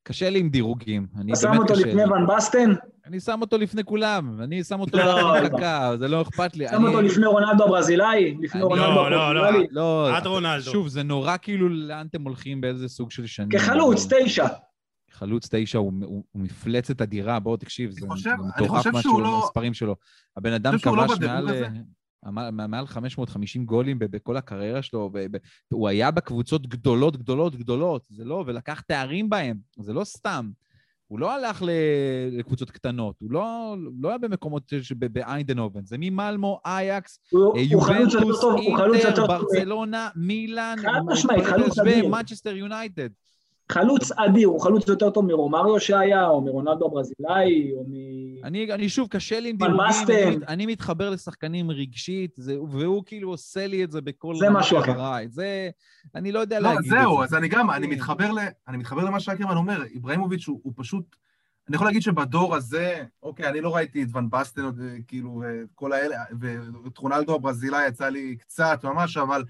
קשה 0.03 0.29
לי 0.29 0.39
עם 0.39 0.49
דירוגים. 0.49 1.07
אתה 1.27 1.35
שם 1.35 1.57
אותו 1.57 1.73
לפני 1.73 2.03
ון 2.03 2.27
בסטן? 2.27 2.73
אני 3.05 3.19
שם 3.19 3.41
אותו 3.41 3.57
לפני 3.57 3.83
כולם, 3.83 4.41
אני 4.41 4.63
שם 4.63 4.79
אותו 4.79 4.97
לא, 5.05 5.33
במחלקה, 5.33 5.89
לא. 5.91 5.97
זה 5.97 6.07
לא 6.07 6.21
אכפת 6.21 6.55
לי. 6.55 6.67
שם 6.69 6.85
אותו 6.85 7.01
לפני 7.01 7.25
רונלדו 7.25 7.63
הברזילאי? 7.63 8.38
לפני 8.41 8.61
רונלדו 8.61 8.85
הברזילאי? 8.85 9.67
לא, 9.71 10.09
לא, 10.09 10.17
עד 10.17 10.27
רונלדו. 10.27 10.71
שוב, 10.71 10.88
זה 10.88 11.03
נורא 11.03 11.35
כאילו 11.41 11.69
לאן 11.69 12.07
אתם 12.07 12.23
הולכים, 12.23 12.61
באיזה 12.61 12.88
סוג 12.88 13.11
של 13.11 13.25
שנים. 13.25 13.49
כחלוץ, 13.49 14.07
תשע. 14.09 14.47
חלוץ 15.11 15.49
תשע 15.51 15.77
הוא, 15.77 15.93
הוא, 16.01 16.23
הוא 16.31 16.43
מפלצת 16.43 17.01
אדירה, 17.01 17.39
בוא 17.39 17.57
תקשיב, 17.57 17.91
זה 17.91 18.07
מטורף 18.57 18.88
משהו 18.88 19.19
לא... 19.19 19.39
במספרים 19.41 19.73
שלו. 19.73 19.95
הבן 20.38 20.53
אדם 20.53 20.73
לא 20.73 20.79
כבש 20.79 21.19
מעל... 21.19 21.47
מעל 22.51 22.88
550 22.88 23.65
גולים 23.65 23.99
בכל 23.99 24.38
הקריירה 24.38 24.82
שלו, 24.82 25.11
והוא 25.71 25.88
היה 25.88 26.11
בקבוצות 26.11 26.67
גדולות, 26.67 27.17
גדולות, 27.17 27.55
גדולות, 27.55 28.05
זה 28.09 28.26
לא, 28.26 28.43
ולקח 28.47 28.82
תארים 28.82 29.30
בהם, 29.30 29.57
זה 29.80 29.93
לא 29.93 30.03
סתם. 30.03 30.49
הוא 31.07 31.19
לא 31.19 31.32
הלך 31.32 31.63
לקבוצות 32.32 32.71
קטנות, 32.71 33.15
הוא 33.19 33.32
לא, 33.32 33.76
לא 34.01 34.09
היה 34.09 34.17
במקומות 34.17 34.74
באיינדנובן, 35.11 35.86
זה 35.86 35.95
ממלמו, 35.99 36.59
אייקס, 36.65 37.19
אה, 37.55 37.61
יובנטוס, 37.61 38.43
אינטר. 38.93 39.28
ברצלונה, 39.28 40.09
מילאן. 40.15 40.76
ומנצ'סטר 41.86 42.55
יונייטד. 42.55 43.09
חלוץ 43.72 44.11
אדיר, 44.11 44.47
הוא 44.47 44.61
חלוץ 44.61 44.88
יותר 44.88 45.09
טוב 45.09 45.26
מרומאריו 45.25 45.79
שהיה, 45.80 46.28
או 46.28 46.41
מרונלדו 46.41 46.86
הברזילאי, 46.86 47.72
או 47.76 47.84
מ... 47.88 47.93
אני, 48.43 48.74
אני 48.74 48.89
שוב, 48.89 49.07
קשה 49.07 49.39
לי 49.39 49.49
עם 49.49 49.57
דירוגים. 49.57 49.80
אני, 50.07 50.36
מת- 50.36 50.43
אני 50.47 50.66
מתחבר 50.66 51.09
לשחקנים 51.09 51.72
רגשית, 51.72 52.32
זה, 52.38 52.61
והוא 52.61 53.03
כאילו 53.05 53.30
עושה 53.30 53.68
לי 53.68 53.84
את 53.84 53.91
זה 53.91 54.01
בכל 54.01 54.36
זה 54.36 54.49
משהו 54.49 54.80
אחר. 54.80 55.16
זה, 55.28 55.70
אני 56.16 56.32
לא 56.32 56.39
יודע 56.39 56.59
לא, 56.59 56.70
להגיד 56.70 56.80
את 56.80 56.89
זה. 56.89 56.95
זהו, 57.01 57.24
אז 57.24 57.34
אני 57.34 57.47
גם, 57.47 57.72
אני 57.72 57.88
כן. 57.88 57.93
מתחבר, 57.93 58.32
ל, 58.32 58.39
אני 58.68 58.78
מתחבר 58.78 59.03
למה 59.03 59.20
שאקרמן 59.20 59.57
אומר, 59.57 59.84
איברהימוביץ' 59.84 60.47
הוא, 60.47 60.59
הוא 60.64 60.74
פשוט, 60.76 61.16
אני 61.70 61.76
יכול 61.76 61.88
להגיד 61.88 62.01
שבדור 62.01 62.55
הזה, 62.55 63.03
אוקיי, 63.24 63.49
אני 63.49 63.61
לא 63.61 63.76
ראיתי 63.76 64.03
את 64.03 64.07
ואן 64.13 64.29
באסטן, 64.29 64.61
אה, 64.66 64.72
כאילו, 65.07 65.43
וכל 65.74 65.93
האלה, 65.93 66.18
ואת 66.41 66.97
רונלדו 66.97 67.36
הברזילאי 67.36 67.88
יצא 67.88 68.09
לי 68.09 68.36
קצת 68.36 68.80
ממש, 68.84 69.18
אבל 69.18 69.43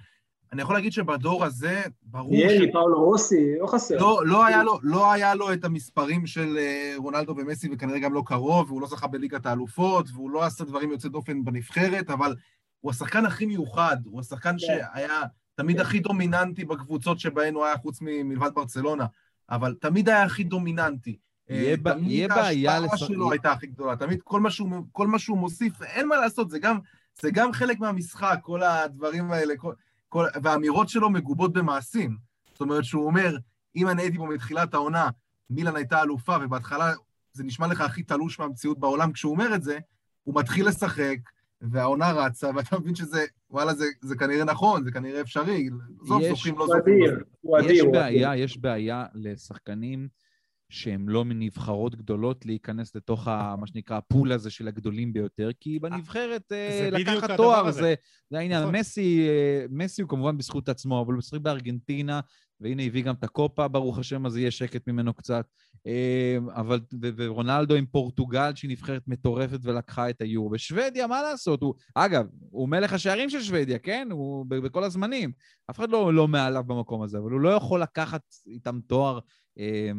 אני 0.53 0.61
יכול 0.61 0.75
להגיד 0.75 0.91
שבדור 0.91 1.45
הזה, 1.45 1.81
ברור 2.03 2.35
ירי, 2.35 2.71
פאולו 2.71 3.03
רוסי, 3.03 3.59
לא 3.59 3.67
חסר. 3.67 3.97
לא, 3.97 4.21
לא, 4.25 4.45
היה 4.45 4.63
לו, 4.63 4.79
לא 4.83 5.11
היה 5.11 5.35
לו 5.35 5.53
את 5.53 5.65
המספרים 5.65 6.27
של 6.27 6.57
אה, 6.57 6.93
רונלדו 6.97 7.35
ומסי, 7.37 7.69
וכנראה 7.71 7.99
גם 7.99 8.13
לא 8.13 8.23
קרוב, 8.25 8.71
והוא 8.71 8.81
לא 8.81 8.87
זכה 8.87 9.07
בליגת 9.07 9.45
האלופות, 9.45 10.05
והוא 10.13 10.31
לא 10.31 10.43
עשה 10.43 10.63
דברים 10.63 10.91
יוצאי 10.91 11.09
דופן 11.09 11.43
בנבחרת, 11.43 12.09
אבל 12.09 12.35
הוא 12.79 12.91
השחקן 12.91 13.25
הכי 13.25 13.45
מיוחד, 13.45 13.97
הוא 14.05 14.19
השחקן 14.19 14.59
שהיה 14.59 15.21
תמיד 15.55 15.79
הכי 15.79 15.99
דומיננטי 15.99 16.65
בקבוצות 16.65 17.19
שבהן 17.19 17.53
הוא 17.53 17.65
היה, 17.65 17.77
חוץ 17.77 18.01
מ- 18.01 18.29
מלבד 18.29 18.49
ברצלונה, 18.53 19.05
אבל 19.49 19.75
תמיד 19.81 20.09
היה 20.09 20.23
הכי 20.23 20.43
דומיננטי. 20.43 21.17
אה, 21.49 21.55
יהיה 21.55 21.77
ב- 21.77 21.93
תמיד 21.93 22.29
בעיה 22.29 22.71
ההשפעה 22.71 22.97
שלו 22.97 23.31
הייתה 23.31 23.51
הכי 23.51 23.67
גדולה, 23.67 23.95
תמיד 23.95 24.19
כל 24.23 24.39
מה 24.39 24.51
שהוא, 24.51 24.69
כל 24.91 25.07
מה 25.07 25.19
שהוא 25.19 25.37
מוסיף, 25.37 25.81
אין 25.81 26.07
מה 26.07 26.15
לעשות, 26.15 26.49
זה 26.49 26.59
גם, 26.59 26.79
זה 27.21 27.31
גם 27.31 27.53
חלק 27.53 27.79
מהמשחק, 27.79 28.37
כל 28.41 28.63
הדברים 28.63 29.31
האלה, 29.31 29.57
כל, 29.57 29.73
כל, 30.14 30.26
והאמירות 30.43 30.89
שלו 30.89 31.09
מגובות 31.09 31.53
במעשים. 31.53 32.18
זאת 32.51 32.61
אומרת 32.61 32.84
שהוא 32.84 33.05
אומר, 33.05 33.38
אם 33.76 33.88
אני 33.89 34.01
הייתי 34.01 34.18
פה 34.18 34.26
מתחילת 34.26 34.74
העונה, 34.74 35.09
מילן 35.49 35.76
הייתה 35.76 36.01
אלופה, 36.01 36.36
ובהתחלה 36.41 36.93
זה 37.34 37.43
נשמע 37.43 37.68
לך 37.68 37.82
הכי 37.82 38.03
תלוש 38.03 38.39
מהמציאות 38.39 38.80
בעולם 38.80 39.11
כשהוא 39.11 39.32
אומר 39.32 39.55
את 39.55 39.64
זה, 39.64 39.80
הוא 40.24 40.36
מתחיל 40.39 40.68
לשחק, 40.68 41.18
והעונה 41.61 42.11
רצה, 42.11 42.49
ואתה 42.55 42.80
מבין 42.80 42.95
שזה, 42.95 43.26
וואלה, 43.51 43.74
זה, 43.74 43.86
זה 44.01 44.16
כנראה 44.16 44.43
נכון, 44.45 44.84
זה 44.84 44.91
כנראה 44.91 45.22
אפשרי. 45.22 45.70
עזוב, 46.01 46.22
יש- 46.22 46.30
זוכים, 46.30 46.57
לא 46.57 46.68
זוכים. 46.68 47.03
יש 47.03 47.09
אדיר. 47.66 47.84
הוא 47.84 47.93
בעיה, 47.93 48.32
אדיר. 48.34 48.43
יש 48.43 48.57
בעיה 48.57 49.05
לשחקנים 49.14 50.07
שהם 50.74 51.09
לא 51.09 51.26
מנבחרות 51.26 51.95
גדולות 51.95 52.45
להיכנס 52.45 52.95
לתוך 52.95 53.28
ה, 53.28 53.55
מה 53.59 53.67
שנקרא 53.67 53.97
הפול 53.97 54.32
הזה 54.32 54.49
של 54.49 54.67
הגדולים 54.67 55.13
ביותר, 55.13 55.49
כי 55.59 55.80
בנבחרת 55.80 56.51
אה, 56.51 56.80
זה 56.82 56.89
בדיוק 56.91 57.24
לקחת 57.24 57.38
תואר. 57.38 57.71
זה, 57.71 57.93
זה 58.30 58.39
העניין. 58.39 58.61
נכון. 58.61 58.76
מסי, 58.76 59.28
אה, 59.30 59.65
מסי 59.69 60.01
הוא 60.01 60.09
כמובן 60.09 60.38
בזכות 60.38 60.69
עצמו, 60.69 61.01
אבל 61.01 61.13
הוא 61.13 61.17
משחק 61.17 61.39
בארגנטינה, 61.39 62.19
והנה 62.59 62.84
הביא 62.84 63.03
גם 63.03 63.13
את 63.13 63.24
הקופה, 63.24 63.67
ברוך 63.67 63.99
השם, 63.99 64.26
אז 64.26 64.38
יהיה 64.38 64.51
שקט 64.51 64.88
ממנו 64.88 65.13
קצת. 65.13 65.45
אה, 65.88 66.38
אבל, 66.55 66.80
ורונלדו 67.17 67.76
עם 67.76 67.86
פורטוגל, 67.86 68.51
שהיא 68.55 68.71
נבחרת 68.71 69.01
מטורפת 69.07 69.59
ולקחה 69.63 70.09
את 70.09 70.21
היורו. 70.21 70.49
בשוודיה, 70.49 71.07
מה 71.07 71.21
לעשות? 71.21 71.61
הוא, 71.61 71.74
אגב, 71.95 72.26
הוא 72.49 72.69
מלך 72.69 72.93
השערים 72.93 73.30
של 73.30 73.41
שוודיה, 73.41 73.80
כן? 73.80 74.07
הוא 74.11 74.45
בכל 74.49 74.84
הזמנים. 74.84 75.32
אף 75.71 75.80
אחד 75.80 75.89
לא, 75.89 76.13
לא 76.13 76.28
מעליו 76.28 76.63
במקום 76.63 77.01
הזה, 77.01 77.17
אבל 77.17 77.32
הוא 77.32 77.41
לא 77.41 77.49
יכול 77.49 77.82
לקחת 77.82 78.21
איתם 78.47 78.80
תואר, 78.88 79.19
אה, 79.59 79.91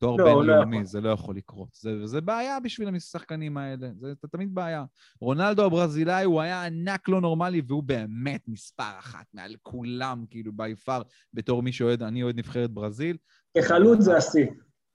תואר 0.00 0.16
לא, 0.16 0.24
לא 0.24 0.40
בינלאומי, 0.40 0.76
יכול. 0.76 0.86
זה 0.86 1.00
לא 1.00 1.08
יכול 1.08 1.36
לקרות. 1.36 1.68
זה, 1.72 2.06
זה 2.06 2.20
בעיה 2.20 2.60
בשביל 2.60 2.96
השחקנים 2.96 3.56
האלה, 3.56 3.88
זה, 3.98 4.12
זה 4.22 4.28
תמיד 4.28 4.54
בעיה. 4.54 4.84
רונלדו 5.20 5.64
הברזילאי 5.64 6.24
הוא 6.24 6.40
היה 6.40 6.64
ענק 6.66 7.08
לא 7.08 7.20
נורמלי, 7.20 7.62
והוא 7.66 7.82
באמת 7.82 8.40
מספר 8.48 8.98
אחת 8.98 9.26
מעל 9.34 9.56
כולם, 9.62 10.24
כאילו, 10.30 10.52
בי 10.52 10.76
פאר, 10.76 11.02
בתור 11.34 11.62
מי 11.62 11.72
שאוהד, 11.72 12.02
אני 12.02 12.22
אוהד 12.22 12.38
נבחרת 12.38 12.70
ברזיל. 12.70 13.16
כחלוץ 13.58 14.00
זה 14.00 14.16
השיא. 14.16 14.46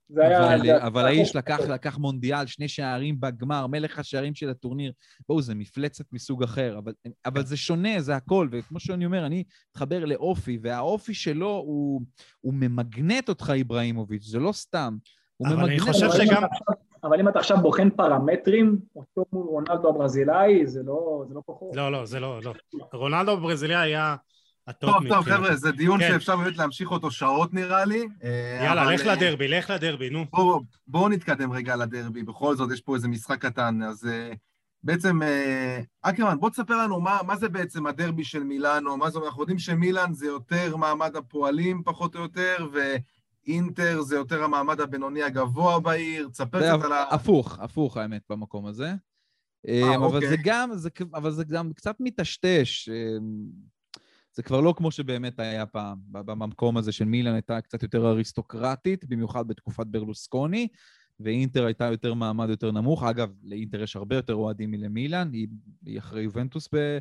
זה 0.08 0.22
היה... 0.26 0.54
אבל, 0.54 0.62
זה- 0.66 0.86
אבל 0.86 1.04
האיש 1.06 1.36
לקח, 1.36 1.60
לקח 1.60 1.98
מונדיאל, 1.98 2.46
שני 2.46 2.68
שערים 2.68 3.20
בגמר, 3.20 3.66
מלך 3.66 3.98
השערים 3.98 4.34
של 4.34 4.50
הטורניר. 4.50 4.92
בואו, 5.28 5.42
זה 5.42 5.54
מפלצת 5.54 6.04
מסוג 6.12 6.42
אחר, 6.42 6.78
אבל, 6.78 6.92
אבל 7.26 7.44
זה 7.44 7.56
שונה, 7.56 8.00
זה 8.00 8.16
הכל, 8.16 8.48
וכמו 8.52 8.80
שאני 8.80 9.06
אומר, 9.06 9.26
אני 9.26 9.44
מתחבר 9.70 10.04
לאופי, 10.04 10.58
והאופי 10.62 11.14
שלו 11.14 11.48
הוא, 11.66 12.02
הוא 12.40 12.54
ממגנט 12.54 13.28
אותך, 13.28 13.50
איבראימוביץ', 13.54 14.24
זה 14.24 14.38
לא 14.38 14.52
סתם. 14.52 14.96
הוא 15.36 15.48
אבל 15.48 15.56
אני 15.56 15.64
ממגנט 15.64 15.80
חושב 15.88 16.06
אבל 16.06 16.20
אם 16.20 16.26
שגם- 16.26 16.42
אבל 17.04 17.20
אם 17.20 17.28
אתה 17.28 17.38
עכשיו 17.38 17.56
בוחן 17.62 17.90
פרמטרים, 17.90 18.78
אותו 18.96 19.24
מול 19.32 19.46
רונלדו 19.46 19.88
הברזילאי, 19.88 20.66
זה 20.66 20.82
לא 20.82 21.24
זה 21.28 21.34
לא 21.34 21.42
כוחות. 21.46 21.76
לא, 21.76 21.92
לא, 21.92 22.06
זה 22.06 22.20
לא, 22.20 22.40
לא. 22.42 22.54
רונלדו 22.92 23.32
הברזילאי 23.32 23.76
היה 23.76 24.16
ה 24.66 24.90
top, 24.90 25.08
טוב. 25.08 25.24
חבר'ה, 25.24 25.56
זה 25.56 25.72
דיון 25.72 26.00
כן. 26.00 26.08
שאפשר 26.08 26.36
באמת 26.36 26.56
להמשיך 26.56 26.90
אותו 26.90 27.10
שעות 27.10 27.54
נראה 27.54 27.84
לי. 27.84 28.06
אה, 28.24 28.64
יאללה, 28.64 28.82
אבל, 28.82 28.94
לך 28.94 29.06
אה, 29.06 29.14
לדרבי, 29.14 29.48
לך 29.48 29.70
לדרבי, 29.70 30.10
נו. 30.10 30.24
בואו 30.30 30.60
בוא 30.86 31.08
נתקדם 31.08 31.52
רגע 31.52 31.76
לדרבי, 31.76 32.22
בכל 32.22 32.56
זאת 32.56 32.72
יש 32.72 32.80
פה 32.80 32.94
איזה 32.94 33.08
משחק 33.08 33.38
קטן, 33.40 33.82
אז 33.82 34.06
אה, 34.06 34.32
בעצם, 34.82 35.20
אקרמן, 36.02 36.40
בוא 36.40 36.50
תספר 36.50 36.76
לנו 36.76 37.00
מה, 37.00 37.18
מה 37.26 37.36
זה 37.36 37.48
בעצם 37.48 37.86
הדרבי 37.86 38.24
של 38.24 38.42
מילאנו, 38.42 38.96
מה 38.96 39.10
זה, 39.10 39.18
אנחנו 39.26 39.42
יודעים 39.42 39.58
שמילאן 39.58 40.12
זה 40.12 40.26
יותר 40.26 40.76
מעמד 40.76 41.16
הפועלים 41.16 41.82
פחות 41.84 42.16
או 42.16 42.20
יותר, 42.20 42.68
ואינטר 42.72 44.02
זה 44.02 44.16
יותר 44.16 44.44
המעמד 44.44 44.80
הבינוני 44.80 45.22
הגבוה 45.22 45.80
בעיר, 45.80 46.28
תספר 46.28 46.58
קצת 46.58 46.84
על 46.84 46.92
ה... 46.92 47.04
הפוך, 47.10 47.58
הפוך 47.60 47.96
האמת 47.96 48.22
במקום 48.30 48.66
הזה. 48.66 48.92
אה, 49.68 49.96
אבל 49.96 50.04
אוקיי. 50.04 50.28
זה 50.28 50.36
גם, 50.44 50.70
זה, 50.74 50.90
אבל 51.14 51.30
זה 51.30 51.44
גם 51.44 51.72
קצת 51.72 51.96
מטשטש. 52.00 52.88
זה 54.36 54.42
כבר 54.42 54.60
לא 54.60 54.74
כמו 54.76 54.90
שבאמת 54.90 55.40
היה 55.40 55.66
פעם. 55.66 55.98
במקום 56.10 56.76
הזה 56.76 56.92
של 56.92 57.04
מילאן 57.04 57.34
הייתה 57.34 57.60
קצת 57.60 57.82
יותר 57.82 58.06
אריסטוקרטית, 58.06 59.04
במיוחד 59.04 59.48
בתקופת 59.48 59.86
ברלוסקוני, 59.86 60.68
ואינטר 61.20 61.64
הייתה 61.64 61.84
יותר 61.84 62.14
מעמד 62.14 62.48
יותר 62.48 62.70
נמוך. 62.70 63.04
אגב, 63.04 63.30
לאינטר 63.42 63.82
יש 63.82 63.96
הרבה 63.96 64.16
יותר 64.16 64.34
אוהדים 64.34 64.70
מלמילאן, 64.70 65.30
היא, 65.32 65.48
היא 65.86 65.98
אחרי 65.98 66.22
יובנטוס 66.22 66.68
ב, 66.74 66.98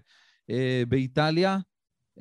אה, 0.49 0.83
באיטליה. 0.87 1.57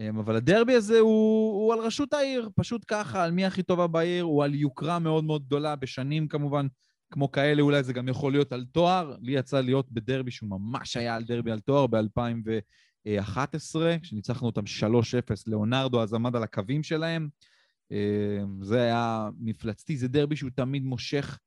אה, 0.00 0.08
אבל 0.08 0.36
הדרבי 0.36 0.74
הזה 0.74 0.98
הוא, 0.98 1.52
הוא 1.64 1.72
על 1.72 1.78
ראשות 1.80 2.12
העיר, 2.12 2.50
פשוט 2.56 2.84
ככה, 2.88 3.24
על 3.24 3.30
מי 3.30 3.44
הכי 3.44 3.62
טובה 3.62 3.86
בעיר, 3.86 4.24
הוא 4.24 4.44
על 4.44 4.54
יוקרה 4.54 4.98
מאוד 4.98 5.24
מאוד 5.24 5.46
גדולה, 5.46 5.76
בשנים 5.76 6.28
כמובן 6.28 6.66
כמו 7.10 7.32
כאלה, 7.32 7.62
אולי 7.62 7.82
זה 7.82 7.92
גם 7.92 8.08
יכול 8.08 8.32
להיות 8.32 8.52
על 8.52 8.64
תואר. 8.72 9.16
לי 9.20 9.32
יצא 9.32 9.60
להיות 9.60 9.92
בדרבי 9.92 10.30
שהוא 10.30 10.50
ממש 10.50 10.96
היה 10.96 11.16
על 11.16 11.24
דרבי 11.24 11.50
על 11.50 11.60
תואר 11.60 11.86
ב-2011, 13.07 14.00
כשניצחנו 14.02 14.46
אותם 14.46 14.62
3-0, 14.80 14.94
ליאונרדו 15.46 16.02
אז 16.02 16.14
עמד 16.14 16.36
על 16.36 16.42
הקווים 16.42 16.82
שלהם. 16.82 17.28
אה, 17.92 18.44
זה 18.61 18.82
היה 18.82 19.28
מפלצתי, 19.38 19.96
זה 19.96 20.09
דרבי 20.09 20.36
שהוא 20.36 20.50
תמיד 20.55 20.84
מושך 20.84 21.38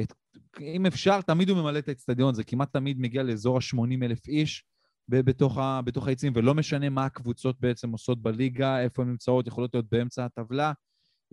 את... 0.00 0.12
אם 0.60 0.86
אפשר, 0.86 1.20
תמיד 1.20 1.48
הוא 1.48 1.58
ממלא 1.58 1.78
את 1.78 1.88
האצטדיון, 1.88 2.34
זה 2.34 2.44
כמעט 2.44 2.72
תמיד 2.72 3.00
מגיע 3.00 3.22
לאזור 3.22 3.56
ה-80 3.56 4.04
אלף 4.04 4.28
איש 4.28 4.64
בתוך, 5.08 5.58
ה, 5.58 5.80
בתוך 5.84 6.06
היציעים, 6.06 6.32
ולא 6.36 6.54
משנה 6.54 6.88
מה 6.88 7.04
הקבוצות 7.04 7.60
בעצם 7.60 7.90
עושות 7.90 8.22
בליגה, 8.22 8.80
איפה 8.80 9.02
הן 9.02 9.08
נמצאות, 9.08 9.46
יכולות 9.46 9.74
להיות 9.74 9.86
באמצע 9.90 10.24
הטבלה. 10.24 10.72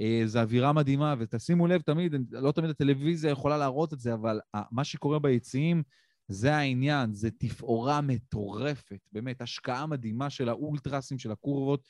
אה, 0.02 0.22
זו 0.26 0.40
אווירה 0.40 0.74
מדהימה, 0.74 1.16
ותשימו 1.20 1.68
לב, 1.68 1.82
תמיד, 1.82 2.16
לא 2.32 2.52
תמיד 2.52 2.70
הטלוויזיה 2.70 3.32
יכולה 3.32 3.58
להראות 3.58 3.94
את 3.94 4.00
זה, 4.00 4.14
אבל 4.14 4.40
מה 4.72 4.84
שקורה 4.84 5.20
ביציעים, 5.20 5.84
זה 6.30 6.56
העניין, 6.56 7.14
זה 7.14 7.30
תפאורה 7.32 8.02
מטורפת, 8.02 9.00
באמת, 9.12 9.42
השקעה 9.42 9.86
מדהימה 9.86 10.30
של 10.30 10.50
האולטרסים, 10.50 11.20
של 11.20 11.32
הקורבות. 11.32 11.88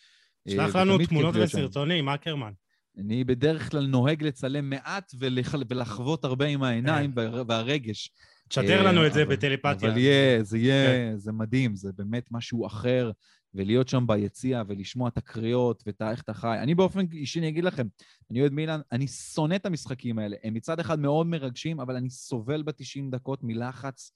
אה, 0.48 0.54
שלח 0.54 0.76
לנו 0.76 0.98
תמונות. 1.06 1.36
וסרטונים, 1.38 2.10
אקרמן. 2.10 2.52
אני 2.98 3.24
בדרך 3.24 3.72
כלל 3.72 3.86
נוהג 3.86 4.24
לצלם 4.24 4.70
מעט 4.70 5.12
ולח... 5.20 5.56
ולחוות 5.70 6.26
הרבה 6.26 6.46
עם 6.46 6.64
העיניים 6.64 7.12
וה... 7.16 7.44
והרגש. 7.48 8.12
תשדר 8.48 8.78
אה, 8.78 8.84
לנו 8.84 9.08
את 9.08 9.14
זה 9.14 9.26
בטלפתיה. 9.26 9.90
אבל 9.90 9.98
יהיה, 9.98 10.44
זה 10.44 10.58
יהיה, 10.58 10.88
כן. 10.88 11.14
זה 11.18 11.32
מדהים, 11.32 11.76
זה 11.76 11.92
באמת 11.98 12.28
משהו 12.32 12.68
אחר, 12.68 13.12
ולהיות 13.54 13.88
שם 13.88 14.08
ביציע 14.08 14.64
ולשמוע 14.68 15.10
את 15.10 15.18
הקריאות 15.18 15.84
ואת 15.86 16.02
איך 16.02 16.22
אתה 16.22 16.34
חי. 16.34 16.58
אני 16.62 16.76
באופן 16.76 17.06
אישי, 17.12 17.40
אני 17.40 17.50
אגיד 17.50 17.64
לכם, 17.64 17.88
אני 18.32 18.42
אוהד 18.42 18.54
מילאן, 18.54 18.80
אני 18.92 19.08
שונא 19.08 19.56
את 19.56 19.66
המשחקים 19.66 20.20
האלה. 20.20 20.36
הם 20.44 20.54
מצד 20.54 20.80
אחד 20.80 21.00
מאוד 21.00 21.28
מרגשים, 21.28 21.80
אבל 21.80 21.96
אני 21.96 22.10
סובל 22.10 22.64
ב-90 22.64 23.12
דקות 23.12 23.40
מלחץ. 23.44 24.12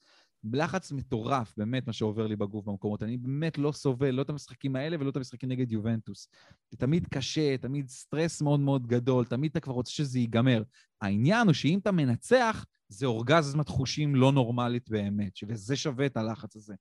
לחץ 0.53 0.91
מטורף, 0.91 1.53
באמת, 1.57 1.87
מה 1.87 1.93
שעובר 1.93 2.27
לי 2.27 2.35
בגוף 2.35 2.65
במקומות. 2.65 3.03
אני 3.03 3.17
באמת 3.17 3.57
לא 3.57 3.71
סובל, 3.71 4.09
לא 4.09 4.21
את 4.21 4.29
המשחקים 4.29 4.75
האלה 4.75 4.97
ולא 4.99 5.09
את 5.09 5.15
המשחקים 5.15 5.49
נגד 5.49 5.71
יובנטוס. 5.71 6.27
זה 6.71 6.77
תמיד 6.77 7.07
קשה, 7.07 7.57
תמיד 7.57 7.89
סטרס 7.89 8.41
מאוד 8.41 8.59
מאוד 8.59 8.87
גדול, 8.87 9.25
תמיד 9.25 9.51
אתה 9.51 9.59
כבר 9.59 9.73
רוצה 9.73 9.91
שזה 9.91 10.19
ייגמר. 10.19 10.63
העניין 11.01 11.47
הוא 11.47 11.53
שאם 11.53 11.79
אתה 11.79 11.91
מנצח, 11.91 12.65
זה 12.89 13.05
אורגזמת 13.05 13.69
חושים 13.69 14.15
לא 14.15 14.31
נורמלית 14.31 14.89
באמת, 14.89 15.33
וזה 15.47 15.75
שווה 15.75 16.05
את 16.05 16.17
הלחץ 16.17 16.55
הזה. 16.55 16.73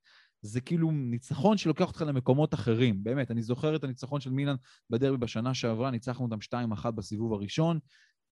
זה 0.42 0.60
כאילו 0.60 0.90
ניצחון 0.90 1.56
שלוקח 1.56 1.88
אותך 1.88 2.04
למקומות 2.06 2.54
אחרים, 2.54 3.04
באמת. 3.04 3.30
אני 3.30 3.42
זוכר 3.42 3.76
את 3.76 3.84
הניצחון 3.84 4.20
של 4.20 4.30
מילאן 4.30 4.54
בדרבי 4.90 5.16
בשנה 5.16 5.54
שעברה, 5.54 5.90
ניצחנו 5.90 6.24
אותם 6.24 6.56
2-1 6.84 6.90
בסיבוב 6.90 7.32
הראשון. 7.32 7.78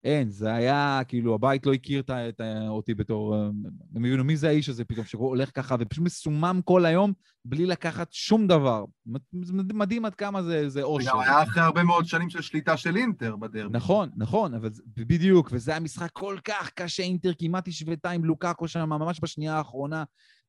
אין, 0.03 0.29
זה 0.29 0.53
היה, 0.53 1.01
כאילו, 1.07 1.35
הבית 1.35 1.65
לא 1.65 1.73
הכיר 1.73 1.99
את, 1.99 2.09
את, 2.09 2.41
אותי 2.67 2.93
בתור... 2.93 3.35
הם 3.35 4.05
הבינו 4.05 4.23
מי 4.23 4.37
זה 4.37 4.47
האיש 4.47 4.69
הזה 4.69 4.85
פתאום, 4.85 5.05
שהולך 5.05 5.51
ככה 5.53 5.75
ופשוט 5.79 6.03
מסומם 6.03 6.59
כל 6.65 6.85
היום 6.85 7.13
בלי 7.45 7.65
לקחת 7.65 8.07
שום 8.11 8.47
דבר. 8.47 8.85
מדהים 9.53 10.05
עד 10.05 10.15
כמה 10.15 10.43
זה, 10.43 10.69
זה 10.69 10.83
אושר. 10.83 11.11
זה 11.11 11.29
היה 11.29 11.43
אחרי 11.43 11.63
הרבה 11.63 11.83
מאוד 11.83 12.05
שנים 12.05 12.29
של 12.29 12.41
שליטה 12.41 12.77
של 12.77 12.95
אינטר 12.97 13.35
בדרבי. 13.35 13.77
נכון, 13.77 14.09
נכון, 14.17 14.53
אבל 14.53 14.69
בדיוק, 14.87 15.49
וזה 15.51 15.71
היה 15.71 15.79
משחק 15.79 16.09
כל 16.13 16.37
כך 16.43 16.69
קשה, 16.69 17.03
אינטר 17.03 17.31
כמעט 17.39 17.67
השוותה 17.67 18.09
עם 18.09 18.25
לוקאקו 18.25 18.67
שם 18.67 18.89
ממש 18.89 19.19
בשנייה 19.23 19.57
האחרונה, 19.57 20.03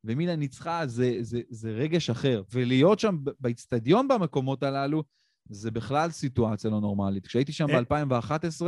ומילה 0.06 0.36
ניצחה, 0.36 0.86
זה, 0.86 1.16
זה, 1.20 1.40
זה 1.50 1.70
רגש 1.70 2.10
אחר. 2.10 2.42
ולהיות 2.52 2.98
שם 2.98 3.16
באיצטדיון 3.40 4.08
במקומות 4.08 4.62
הללו, 4.62 5.02
זה 5.48 5.70
בכלל 5.70 6.10
סיטואציה 6.10 6.70
לא 6.70 6.80
נורמלית. 6.80 7.26
כשהייתי 7.26 7.52
שם 7.52 7.66
אה. 7.70 7.82
ב-2011 7.82 8.62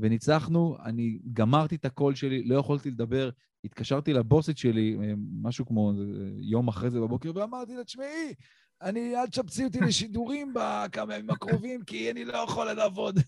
וניצחנו, 0.00 0.76
אני 0.84 1.18
גמרתי 1.32 1.74
את 1.74 1.84
הקול 1.84 2.14
שלי, 2.14 2.44
לא 2.44 2.58
יכולתי 2.58 2.90
לדבר, 2.90 3.30
התקשרתי 3.64 4.12
לבוסית 4.12 4.58
שלי, 4.58 4.96
אה, 5.02 5.12
משהו 5.42 5.66
כמו 5.66 5.90
אה, 5.90 5.96
יום 6.40 6.68
אחרי 6.68 6.90
זה 6.90 7.00
בבוקר, 7.00 7.30
ואמרתי 7.34 7.74
לה, 7.74 7.84
תשמעי, 7.84 8.34
אני, 8.82 9.16
אל 9.16 9.26
תשפצי 9.26 9.64
אותי 9.64 9.80
לשידורים 9.80 10.52
בכמה 10.56 11.14
ימים 11.14 11.30
הקרובים, 11.30 11.84
כי 11.84 12.10
אני 12.10 12.24
לא 12.24 12.36
יכול 12.36 12.72
לעבוד. 12.72 13.18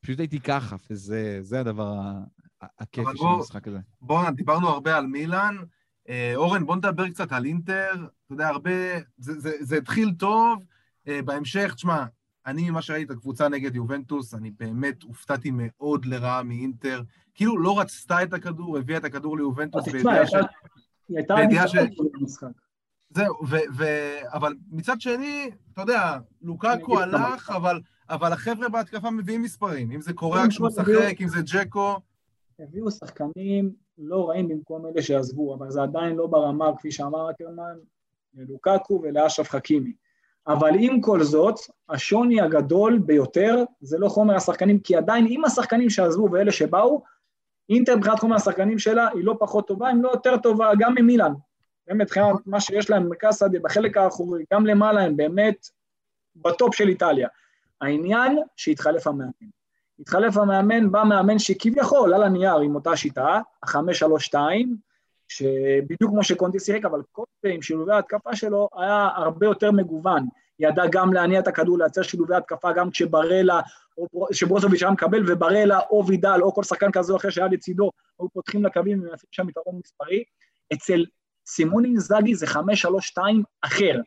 פשוט 0.00 0.18
הייתי 0.18 0.40
ככה, 0.40 0.76
וזה 0.90 1.60
הדבר 1.60 2.00
הכיפי 2.78 3.10
של 3.16 3.24
המשחק 3.26 3.68
הזה. 3.68 3.78
בואו, 4.00 4.30
דיברנו 4.30 4.68
הרבה 4.68 4.96
על 4.96 5.06
מילאן. 5.06 5.56
אורן, 6.34 6.66
בוא 6.66 6.76
נדבר 6.76 7.08
קצת 7.08 7.32
על 7.32 7.44
אינטר. 7.44 7.92
אתה 7.94 8.34
יודע, 8.34 8.48
הרבה... 8.48 8.70
זה, 9.18 9.40
זה, 9.40 9.52
זה 9.60 9.76
התחיל 9.76 10.14
טוב, 10.18 10.64
בהמשך, 11.06 11.74
תשמע, 11.74 12.04
אני, 12.46 12.70
ממה 12.70 12.82
שראיתי 12.82 13.04
את 13.04 13.10
הקבוצה 13.10 13.48
נגד 13.48 13.74
יובנטוס, 13.74 14.34
אני 14.34 14.50
באמת 14.50 15.02
הופתעתי 15.02 15.50
מאוד 15.54 16.04
לרעה 16.04 16.42
מאינטר. 16.42 17.02
כאילו 17.34 17.58
לא 17.58 17.80
רצתה 17.80 18.22
את 18.22 18.32
הכדור, 18.32 18.78
הביאה 18.78 18.98
את 18.98 19.04
הכדור 19.04 19.36
ליובנטוס 19.36 19.88
בידיעה 19.88 20.26
ש... 20.26 20.34
היא 21.08 21.16
הייתה 21.16 21.34
בידיעה 21.34 21.68
ש... 21.68 21.76
זהו, 23.10 23.34
ו, 23.46 23.56
ו... 23.76 23.84
אבל 24.24 24.54
מצד 24.70 25.00
שני, 25.00 25.50
אתה 25.72 25.82
יודע, 25.82 26.18
לוקקו 26.42 27.00
הלך, 27.00 27.50
אבל, 27.50 27.80
אבל 28.10 28.32
החבר'ה 28.32 28.68
בהתקפה 28.68 29.10
מביאים 29.10 29.42
מספרים. 29.42 29.90
אם 29.90 30.00
זה 30.00 30.12
קוריאה 30.12 30.48
כשהוא 30.48 30.66
משחק, 30.66 31.16
אם 31.20 31.28
זה 31.28 31.38
ג'קו. 31.52 32.00
הביאו 32.58 32.90
שחקנים 32.90 33.72
לא 33.98 34.28
רעים 34.28 34.48
במקום 34.48 34.86
אלה 34.86 35.02
שעזבו, 35.02 35.54
אבל 35.54 35.70
זה 35.70 35.82
עדיין 35.82 36.16
לא 36.16 36.26
ברמה, 36.26 36.76
כפי 36.78 36.90
שאמר 36.90 37.30
אקרמן, 37.30 37.78
ללוקקו 38.34 39.00
ולאשרף 39.02 39.48
חכימי. 39.50 39.92
אבל 40.46 40.70
עם 40.78 41.00
כל 41.00 41.22
זאת, 41.22 41.54
השוני 41.88 42.40
הגדול 42.40 42.98
ביותר 42.98 43.64
זה 43.80 43.98
לא 43.98 44.08
חומר 44.08 44.36
השחקנים, 44.36 44.78
כי 44.78 44.96
עדיין 44.96 45.26
עם 45.28 45.44
השחקנים 45.44 45.90
שעזבו 45.90 46.28
ואלה 46.32 46.52
שבאו, 46.52 47.02
אינטר 47.68 47.96
מבחינת 47.96 48.18
חומר 48.18 48.36
השחקנים 48.36 48.78
שלה 48.78 49.08
היא 49.14 49.24
לא 49.24 49.36
פחות 49.40 49.66
טובה, 49.66 49.90
אם 49.90 50.02
לא 50.02 50.10
יותר 50.10 50.36
טובה, 50.36 50.70
גם 50.78 50.94
ממילן. 50.94 51.32
באמת, 51.86 52.00
מבחינת 52.00 52.36
מה 52.46 52.60
שיש 52.60 52.90
להם 52.90 53.04
במרכז 53.04 53.38
שדה, 53.38 53.58
בחלק 53.62 53.96
האחורי, 53.96 54.44
גם 54.52 54.66
למעלה 54.66 55.00
הם 55.00 55.16
באמת 55.16 55.66
בטופ 56.36 56.74
של 56.74 56.88
איטליה. 56.88 57.28
העניין 57.80 58.38
שהתחלף 58.56 59.06
המאמן. 59.06 59.30
התחלף 60.00 60.36
המאמן, 60.36 60.92
בא 60.92 61.02
מאמן 61.02 61.38
שכביכול 61.38 62.14
על 62.14 62.22
הנייר 62.22 62.56
עם 62.56 62.74
אותה 62.74 62.96
שיטה, 62.96 63.40
החמש 63.62 63.98
שלוש 63.98 64.24
שתיים, 64.24 64.76
שבדיוק 65.28 66.10
כמו 66.10 66.24
שקונטי 66.24 66.60
שיחק, 66.60 66.84
אבל 66.84 67.02
קונטי 67.12 67.54
עם 67.54 67.62
שילובי 67.62 67.92
ההתקפה 67.92 68.36
שלו 68.36 68.68
היה 68.76 69.08
הרבה 69.16 69.46
יותר 69.46 69.70
מגוון. 69.72 70.26
ידע 70.58 70.82
גם 70.92 71.12
להניע 71.12 71.40
את 71.40 71.48
הכדור, 71.48 71.78
לייצר 71.78 72.02
שילובי 72.02 72.34
התקפה 72.34 72.72
גם 72.72 72.90
כשברלה, 72.90 73.60
או 73.98 74.26
שברוזוביץ' 74.32 74.82
היה 74.82 74.90
מקבל, 74.90 75.32
וברלה 75.32 75.78
או 75.90 76.06
וידל 76.06 76.38
או 76.42 76.54
כל 76.54 76.62
שחקן 76.62 76.90
כזה 76.92 77.12
או 77.12 77.18
אחר 77.18 77.30
שהיה 77.30 77.46
לצידו, 77.46 77.90
היו 78.20 78.28
פותחים 78.28 78.64
לקווים 78.64 79.00
ומנסים 79.00 79.28
שם 79.30 79.48
יתרון 79.48 79.80
מספרי. 79.84 80.24
אצל 80.72 81.04
סימוני 81.46 81.98
זאגי 81.98 82.34
זה 82.34 82.46
5-3-2 82.46 82.58
אחר. 83.62 84.00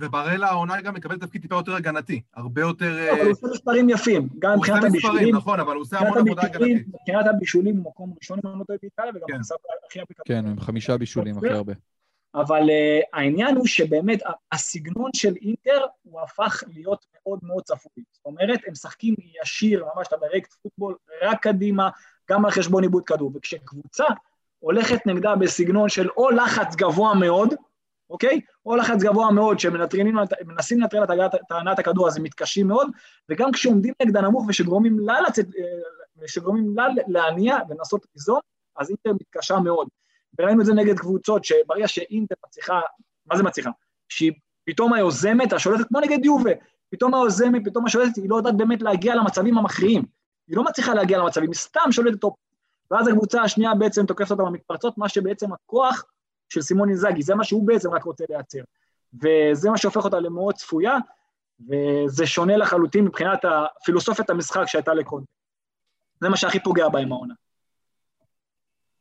ובראלה 0.00 0.48
העונה 0.48 0.80
גם 0.80 0.94
מקבל 0.94 1.18
תפקיד 1.18 1.42
טיפה 1.42 1.54
יותר 1.54 1.74
הגנתי, 1.74 2.22
הרבה 2.34 2.60
יותר... 2.60 2.96
לא, 3.06 3.12
אבל 3.12 3.22
הוא 3.22 3.30
עושה 3.30 3.46
מספרים 3.46 3.90
יפים, 3.90 4.28
גם 4.38 4.56
מבחינת 4.56 4.84
הבישולים. 4.84 5.36
נכון, 5.36 5.60
אבל 5.60 5.74
הוא 5.74 5.82
עושה 5.82 5.98
המון 5.98 6.18
עבודה 6.18 6.42
הגנתית. 6.42 6.86
מבחינת 6.88 7.26
הבישולים 7.26 7.76
הוא 7.76 7.84
מקום 7.84 8.14
ראשון 8.22 8.38
עם 8.44 8.50
המוטו 8.50 8.74
באיטליה, 8.82 9.10
וגם 9.10 9.26
הוא 9.32 9.40
עושה 9.40 9.54
הכי 9.86 9.98
הרבה... 9.98 10.14
כן, 10.24 10.46
עם 10.46 10.60
חמישה 10.60 10.96
בישולים 10.96 11.38
הכי 11.38 11.48
הרבה. 11.48 11.72
אבל 12.34 12.62
העניין 13.12 13.56
הוא 13.56 13.66
שבאמת 13.66 14.22
הסגנון 14.52 15.10
של 15.16 15.34
אינטר 15.42 15.84
הוא 16.02 16.20
הפך 16.20 16.62
להיות 16.72 17.06
מאוד 17.14 17.38
מאוד 17.42 17.62
צפוי. 17.62 18.02
זאת 18.12 18.24
אומרת, 18.24 18.60
הם 18.66 18.72
משחקים 18.72 19.14
ישיר, 19.42 19.84
ממש 19.96 20.06
אתה 20.06 20.16
ברקט 20.16 20.52
פוטבול, 20.52 20.96
רק 21.22 21.42
קדימה, 21.42 21.88
גם 22.30 22.44
על 22.44 22.50
חשבון 22.50 22.82
עיבוד 22.82 23.04
כדור. 23.04 23.32
וכשקבוצה 23.34 24.04
הולכת 24.58 25.06
נגדה 25.06 25.36
בסגנון 25.36 25.88
של 25.88 26.08
או 26.16 26.30
לחץ 26.30 26.74
גבוה 26.76 27.14
מאוד, 27.14 27.54
אוקיי? 28.10 28.40
או 28.66 28.76
לחץ 28.76 29.02
גבוה 29.02 29.30
מאוד, 29.30 29.58
שמנסים 29.60 30.80
לנטרל 30.80 31.02
את 31.26 31.30
טענת 31.48 31.78
הכדור, 31.78 32.08
אז 32.08 32.16
הם 32.16 32.22
מתקשים 32.22 32.68
מאוד, 32.68 32.90
וגם 33.28 33.52
כשעומדים 33.52 33.94
נגדה 34.02 34.20
נמוך 34.20 34.44
ושגורמים 34.48 34.98
לה 34.98 35.20
לצאת, 35.20 35.46
אה, 35.58 35.62
ושגורמים 36.22 36.76
לה 36.76 36.86
להניע 37.06 37.58
ולנסות 37.68 38.06
ליזום, 38.14 38.40
אז 38.76 38.90
אינטר 38.90 39.12
מתקשה 39.12 39.58
מאוד. 39.60 39.88
וראינו 40.38 40.60
את 40.60 40.66
זה 40.66 40.74
נגד 40.74 40.98
קבוצות, 40.98 41.44
שברגע 41.44 41.88
שאינטר 41.88 42.34
מצליחה, 42.46 42.80
מה 43.26 43.36
זה 43.36 43.42
מצליחה? 43.42 43.70
שהיא 44.08 44.32
פתאום 44.64 44.92
היוזמת, 44.92 45.52
השולטת, 45.52 45.88
כמו 45.88 46.00
נגד 46.00 46.24
יובה, 46.24 46.50
פתאום 46.90 47.14
היוזמת, 47.14 47.62
פתאום 47.64 47.86
השולטת, 47.86 48.16
היא 48.16 48.30
לא 48.30 48.36
יודעת 48.36 48.56
באמת 48.56 48.82
להגיע 48.82 49.14
למצבים 49.14 49.58
המכריעים. 49.58 50.02
היא 50.48 50.56
לא 50.56 50.64
מצליחה 50.64 50.94
להגיע 50.94 51.18
למצבים, 51.18 51.50
היא 51.50 51.58
סתם 51.58 51.92
שולטת 51.92 52.20
טוב. 52.20 52.34
ואז 52.90 53.08
הקבוצה 53.08 53.42
השנייה 53.42 53.74
בעצם 53.74 54.06
תוקפת 54.06 54.30
אותה 54.30 54.42
במתפרצות, 54.42 54.98
מה 54.98 55.08
שבעצם 55.08 55.52
הכוח 55.52 56.04
של 56.48 56.62
סימונה 56.62 56.90
אינזאגי, 56.90 57.22
זה 57.22 57.34
מה 57.34 57.44
שהוא 57.44 57.66
בעצם 57.66 57.90
רק 57.90 58.04
רוצה 58.04 58.24
לייצר. 58.28 58.62
וזה 59.14 59.70
מה 59.70 59.78
שהופך 59.78 60.04
אותה 60.04 60.20
למאוד 60.20 60.54
צפויה, 60.54 60.96
וזה 61.60 62.26
שונה 62.26 62.56
לחלוטין 62.56 63.04
מבחינת 63.04 63.44
פילוסופיית 63.84 64.30
המשחק 64.30 64.64
שהייתה 64.66 64.94
לקונטה. 64.94 65.30
זה 66.20 66.28
מה 66.28 66.36
שהכי 66.36 66.60
פוגע 66.60 66.88
בהם 66.88 67.12
העונה. 67.12 67.34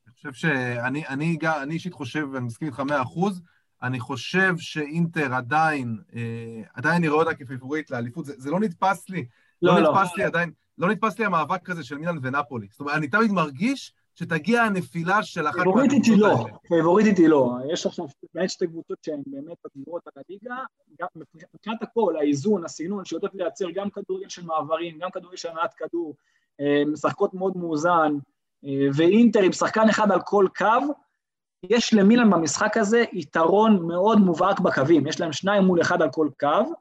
אני 0.08 0.14
חושב 0.14 0.34
שאני 0.34 1.08
אני, 1.08 1.38
אני 1.62 1.74
אישית 1.74 1.94
חושב, 1.94 2.28
ואני 2.34 2.46
מסכים 2.46 2.68
איתך 2.68 2.80
מאה 2.80 3.02
אחוז, 3.02 3.42
אני 3.84 4.00
חושב 4.00 4.54
שאינטר 4.58 5.34
עדיין, 5.34 5.98
אה, 6.16 6.62
עדיין 6.74 7.02
נראה 7.02 7.16
אותה 7.16 7.34
כפייבוריטית 7.34 7.92
לאליפות, 7.92 8.26
זה, 8.26 8.34
זה 8.38 8.52
לא 8.52 8.60
נתפס 8.60 9.10
לי, 9.10 9.26
לא, 9.62 9.74
לא, 9.74 9.82
לא 9.82 9.92
נתפס 9.92 10.18
לי 10.18 10.24
עדיין, 10.24 10.52
לא 10.78 10.90
נתפס 10.90 11.20
לי 11.20 11.26
המאבק 11.26 11.70
הזה 11.70 11.84
של 11.84 11.98
מילאן 11.98 12.18
ונפולי. 12.22 12.68
זאת 12.72 12.80
אומרת, 12.80 12.96
אני 12.96 13.08
תמיד 13.08 13.32
מרגיש 13.32 13.94
שתגיע 14.16 14.64
הנפילה 14.64 15.24
של 15.24 15.48
אחת 15.48 15.58
מהקבוצות 15.58 15.78
האלה. 15.78 15.90
פייבוריטית 15.90 16.06
היא 16.06 16.18
לא, 16.18 16.46
פייבוריטית 16.68 17.18
היא 17.18 17.28
לא. 17.28 17.52
יש 17.74 17.86
עכשיו 17.86 18.06
באמת 18.34 18.50
שתי 18.50 18.68
קבוצות 18.68 18.98
שהן 19.04 19.22
באמת 19.26 19.58
אדירות 19.66 20.02
על 20.08 20.24
הליגה, 20.30 20.56
מבחינת 21.54 21.84
הכל, 21.84 22.16
האיזון, 22.20 22.66
הסינון, 22.66 23.06
שיודעות 23.06 23.36
לייצר 23.36 23.66
גם 23.76 23.90
כדורגל 23.90 24.30
של 24.30 24.46
מעברים, 24.46 24.98
גם 25.00 25.10
כדורגל 25.12 25.38
של 25.38 25.50
הנעת 25.50 25.74
כדור, 25.74 26.16
אה, 26.62 26.84
משחקות 26.88 27.34
מאוד 27.34 27.58
מאוזן, 27.58 28.18
אה, 28.66 28.88
ואינטר 28.94 29.42
עם 29.42 29.52
שחקן 29.52 29.90
אחד 29.90 30.12
על 30.12 30.20
כל 30.22 30.48
קו, 30.58 30.94
יש 31.70 31.94
למילן 31.94 32.30
במשחק 32.30 32.78
הזה 32.78 33.04
יתרון 33.14 33.88
מאוד 33.88 34.20
מובהק 34.20 34.60
בקווים, 34.60 35.08
יש 35.08 35.22
להם 35.22 35.34
שניים 35.34 35.64
מול 35.64 35.82
אחד 35.82 36.02
על 36.02 36.10
כל 36.12 36.28
קו, 36.40 36.74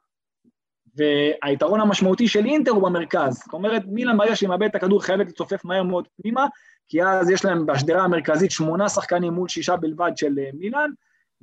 והיתרון 0.96 1.80
המשמעותי 1.80 2.28
של 2.28 2.44
אינטר 2.46 2.70
הוא 2.70 2.82
במרכז. 2.82 3.34
זאת 3.34 3.52
אומרת, 3.52 3.82
מילן 3.86 4.16
ברגע 4.16 4.36
שהיא 4.36 4.48
מאבדת 4.48 4.70
את 4.70 4.74
הכדור 4.74 5.02
חייבת 5.02 5.28
לצופף 5.28 5.64
מהר 5.64 5.82
מאוד 5.82 6.08
פנימה, 6.22 6.46
כי 6.88 7.02
אז 7.02 7.30
יש 7.30 7.44
להם 7.44 7.66
בשדרה 7.66 8.02
המרכזית 8.02 8.50
שמונה 8.50 8.88
שחקנים 8.88 9.32
מול 9.32 9.48
שישה 9.48 9.76
בלבד 9.76 10.12
של 10.16 10.38
אה, 10.38 10.50
מילאן, 10.54 10.90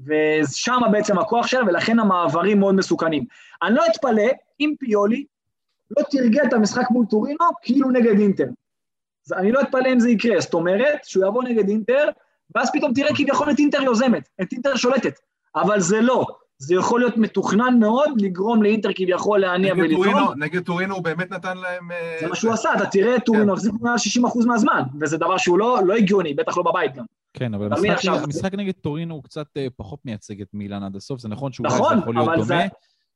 ושם 0.05 0.79
בעצם 0.91 1.19
הכוח 1.19 1.47
שלה, 1.47 1.61
ולכן 1.67 1.99
המעברים 1.99 2.59
מאוד 2.59 2.75
מסוכנים. 2.75 3.25
אני 3.63 3.75
לא 3.75 3.83
אתפלא 3.91 4.27
אם 4.59 4.73
פיולי 4.79 5.25
לא 5.97 6.03
תרגל 6.11 6.43
את 6.43 6.53
המשחק 6.53 6.91
מול 6.91 7.05
טורינו 7.09 7.45
כאילו 7.61 7.91
נגד 7.91 8.19
אינטר. 8.19 8.47
אני 9.33 9.51
לא 9.51 9.61
אתפלא 9.61 9.93
אם 9.93 9.99
זה 9.99 10.09
יקרה, 10.09 10.39
זאת 10.39 10.53
אומרת 10.53 10.99
שהוא 11.03 11.25
יבוא 11.25 11.43
נגד 11.43 11.69
אינטר, 11.69 12.09
ואז 12.55 12.69
פתאום 12.73 12.93
תראה 12.93 13.15
כביכול 13.15 13.51
את 13.51 13.59
אינטר 13.59 13.81
יוזמת, 13.81 14.29
את 14.41 14.51
אינטר 14.51 14.75
שולטת, 14.75 15.19
אבל 15.55 15.79
זה 15.79 16.01
לא. 16.01 16.25
זה 16.61 16.75
יכול 16.75 16.99
להיות 16.99 17.17
מתוכנן 17.17 17.79
מאוד 17.79 18.21
לגרום 18.21 18.63
לאינטר 18.63 18.89
כביכול 18.95 19.39
להניע 19.39 19.73
ולטעון. 19.77 20.43
נגד 20.43 20.63
טורינו 20.63 20.95
הוא 20.95 21.03
באמת 21.03 21.31
נתן 21.31 21.57
להם... 21.57 21.91
אה, 21.91 22.17
זה 22.19 22.27
מה 22.27 22.35
שהוא 22.35 22.53
עשה, 22.53 22.73
אתה 22.73 22.85
תראה 22.85 23.15
את 23.15 23.25
טורינו 23.25 23.53
החזיק 23.53 23.73
מעל 23.81 23.95
60% 23.95 24.45
מהזמן, 24.45 24.81
וזה 25.01 25.17
דבר 25.17 25.37
שהוא 25.37 25.59
לא, 25.59 25.79
לא 25.85 25.93
הגיוני, 25.93 26.33
בטח 26.33 26.57
לא 26.57 26.63
בבית 26.63 26.95
גם. 26.95 27.05
כן, 27.33 27.53
אבל 27.53 27.69
המשחק, 28.23 28.53
נגד 28.53 28.73
טורינו 28.81 29.15
הוא 29.15 29.23
קצת 29.23 29.47
אה, 29.57 29.67
פחות 29.75 29.99
מייצג 30.05 30.41
את 30.41 30.47
מילאן 30.53 30.83
עד 30.83 30.95
הסוף, 30.95 31.19
זה 31.19 31.29
נכון 31.29 31.51
שאולי 31.51 31.73
נכון, 31.73 31.95
זה 31.95 32.01
יכול 32.01 32.15
להיות 32.15 32.27
דומה, 32.27 32.43
זה... 32.43 32.67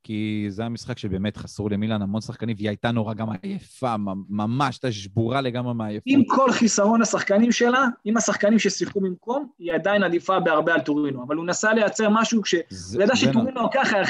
כי 0.05 0.45
זה 0.49 0.61
היה 0.61 0.69
משחק 0.69 0.97
שבאמת 0.97 1.37
חסרו 1.37 1.69
למילאן 1.69 2.01
המון 2.01 2.21
שחקנים, 2.21 2.55
והיא 2.57 2.69
הייתה 2.69 2.91
נורא 2.91 3.13
גם 3.13 3.27
עייפה, 3.41 3.95
ממש, 4.29 4.75
הייתה 4.75 4.91
שבורה 4.91 5.41
לגמרי 5.41 5.73
מעייפות. 5.73 6.03
עם 6.05 6.21
כל 6.27 6.51
חיסרון 6.51 7.01
השחקנים 7.01 7.51
שלה, 7.51 7.85
עם 8.05 8.17
השחקנים 8.17 8.59
ששיחקו 8.59 8.99
במקום, 9.01 9.47
היא 9.59 9.73
עדיין 9.73 10.03
עדיפה 10.03 10.39
בהרבה 10.39 10.73
על 10.73 10.81
טורינו. 10.81 11.23
אבל 11.27 11.35
הוא 11.35 11.45
נסע 11.45 11.73
לייצר 11.73 12.09
משהו 12.09 12.41
כש... 12.41 12.55
הוא 12.93 13.03
ידע 13.03 13.15
שטורינו, 13.15 13.61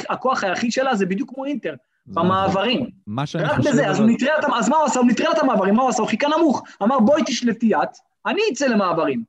הכוח 0.09 0.43
היחיד 0.43 0.71
שלה 0.71 0.95
זה 0.95 1.05
בדיוק 1.05 1.29
כמו 1.33 1.45
אינטר, 1.45 1.73
במעברים. 2.07 2.89
מה 3.07 3.25
שאני 3.25 3.43
רק 3.43 3.57
חושב... 3.57 3.69
בזה, 3.69 3.89
אז 3.89 3.99
הוא 3.99 4.07
נטרל 4.09 4.29
את 4.39 4.43
המ- 4.43 4.53
אז 4.53 4.69
מה 4.69 4.75
הוא 4.77 4.85
עשה? 4.85 4.99
הוא 4.99 5.07
נטרל 5.07 5.31
את 5.31 5.39
המעברים, 5.43 5.75
מה 5.75 5.81
הוא 5.81 5.89
עשה? 5.89 6.01
הוא 6.01 6.09
חיכה 6.09 6.27
נמוך. 6.37 6.63
אמר 6.83 6.99
בואי 6.99 7.21
תשלטי 7.25 7.75
את, 7.75 7.89
אני 8.25 8.41
אצא 8.53 8.67
למעברים. 8.67 9.23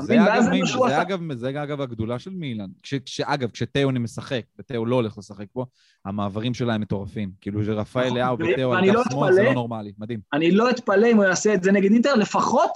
זה? 0.00 0.24
אגב, 0.24 0.42
זה 0.42 0.50
עשה. 0.86 1.02
אגב, 1.02 1.32
זה 1.34 1.62
אגב 1.62 1.80
הגדולה 1.80 2.18
של 2.18 2.30
מילאן. 2.30 2.70
כש, 2.82 2.94
כשאגב, 2.94 3.50
כשתאוני 3.50 3.98
משחק, 3.98 4.42
ותאו 4.58 4.86
לא 4.86 4.94
הולך 4.96 5.18
לשחק 5.18 5.46
פה, 5.52 5.64
המעברים 6.04 6.54
שלה 6.54 6.74
הם 6.74 6.80
מטורפים. 6.80 7.30
כאילו 7.40 7.64
שרפאל 7.64 8.06
נכון, 8.06 8.18
לאהו 8.18 8.38
ותאו 8.38 8.72
על 8.72 8.76
ואני 8.76 8.92
לא 8.92 9.02
שמאל, 9.10 9.32
זה 9.32 9.42
לא 9.42 9.54
נורמלי, 9.54 9.92
מדהים. 9.98 10.20
אני 10.32 10.50
לא 10.50 10.70
אתפלא 10.70 11.06
אם 11.06 11.16
הוא 11.16 11.24
יעשה 11.24 11.54
את 11.54 11.62
זה 11.62 11.72
נגד 11.72 11.92
אינטר, 11.92 12.14
לפחות 12.14 12.70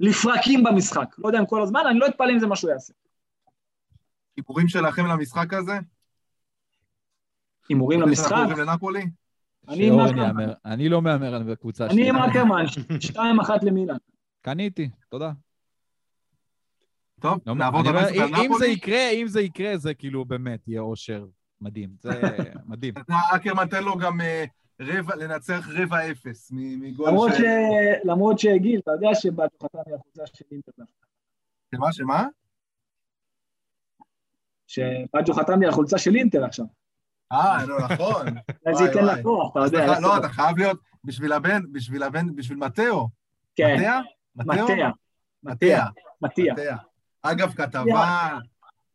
לפרקים 0.00 0.64
במשחק. 0.64 1.14
לא 1.18 1.28
יודע 1.28 1.38
אם 1.38 1.46
כל 1.46 1.62
הזמן, 1.62 1.80
אני 1.90 1.98
לא 1.98 2.06
אתפלא 2.06 2.32
אם 2.32 2.38
זה 2.38 2.46
מה 2.46 2.56
שהוא 2.56 2.70
יעשה. 2.70 2.92
הימורים 4.36 4.68
שלכם 4.68 5.06
למשחק 5.06 5.54
הזה? 5.54 5.78
הימורים 7.68 8.00
למשחק? 8.00 8.46
לנפולי? 8.58 9.04
אני. 9.68 9.90
אני 10.64 10.88
לא 10.88 11.02
מהמר 11.02 11.34
על 11.34 11.52
הקבוצה 11.52 11.86
אני 11.86 11.94
שלי. 11.94 12.08
עם 12.08 12.16
אקרמן, 12.16 12.64
שתיים 13.00 13.40
אחת 13.40 13.64
למילאן. 13.64 13.96
קניתי, 14.40 14.90
תודה. 15.08 15.32
טוב, 17.20 17.38
לא, 17.46 17.54
נעבור 17.54 17.80
לדבר 17.80 18.02
קצת 18.04 18.10
על 18.10 18.16
אם- 18.16 18.34
אם 18.34 18.40
זה 18.40 18.44
נפולי. 18.48 18.66
יקרה, 18.68 19.10
אם 19.10 19.26
זה 19.28 19.40
יקרה, 19.40 19.76
זה 19.78 19.94
כאילו 19.94 20.24
באמת 20.24 20.68
יהיה 20.68 20.80
אושר 20.80 21.26
מדהים. 21.60 21.90
זה 22.00 22.10
מדהים. 22.68 22.94
אתה, 22.98 23.14
אקרמן 23.36 23.66
תן 23.68 23.84
לו 23.84 23.96
גם 23.98 24.20
אה, 24.20 24.44
רבע, 24.80 25.16
לנצח 25.16 25.68
רבע 25.72 26.10
אפס 26.10 26.50
מגול. 26.52 27.10
ש- 27.32 27.40
למרות 28.04 28.38
שגיל, 28.38 28.80
אתה 28.80 28.90
יודע 28.90 29.14
שבאג'ו 29.14 29.56
חתם 29.62 29.78
החולצה 29.94 30.26
של 30.36 30.44
אינטר 30.52 30.72
דווקא. 30.78 31.06
שמה, 31.74 31.92
שמה? 31.92 32.26
שבאג'ו 34.66 35.32
חתם 35.34 35.60
לי 35.60 35.66
על 35.66 35.72
חולצה 35.72 35.98
של 35.98 36.14
אינטר 36.16 36.44
עכשיו. 36.44 36.64
אה, 37.32 37.64
לא, 37.66 37.78
נכון. 37.80 38.26
אולי 38.66 38.76
זה 38.78 38.84
ייתן. 38.84 39.04
לה 39.04 39.22
כוח, 39.22 39.50
אתה 39.50 39.60
יודע. 39.60 40.00
לא, 40.00 40.18
אתה 40.18 40.28
חייב 40.28 40.58
להיות 40.58 40.78
בשביל 41.04 41.32
הבן, 41.32 41.62
בשביל 41.72 42.02
הבן, 42.02 42.36
בשביל 42.36 42.58
מתאו. 42.58 43.08
כן, 43.56 43.74
מטיה? 43.76 44.00
מתאו? 44.36 44.64
מטיה. 45.42 45.84
מטיה. 46.22 46.54
אגב, 47.24 47.52
כתבה, 47.58 48.38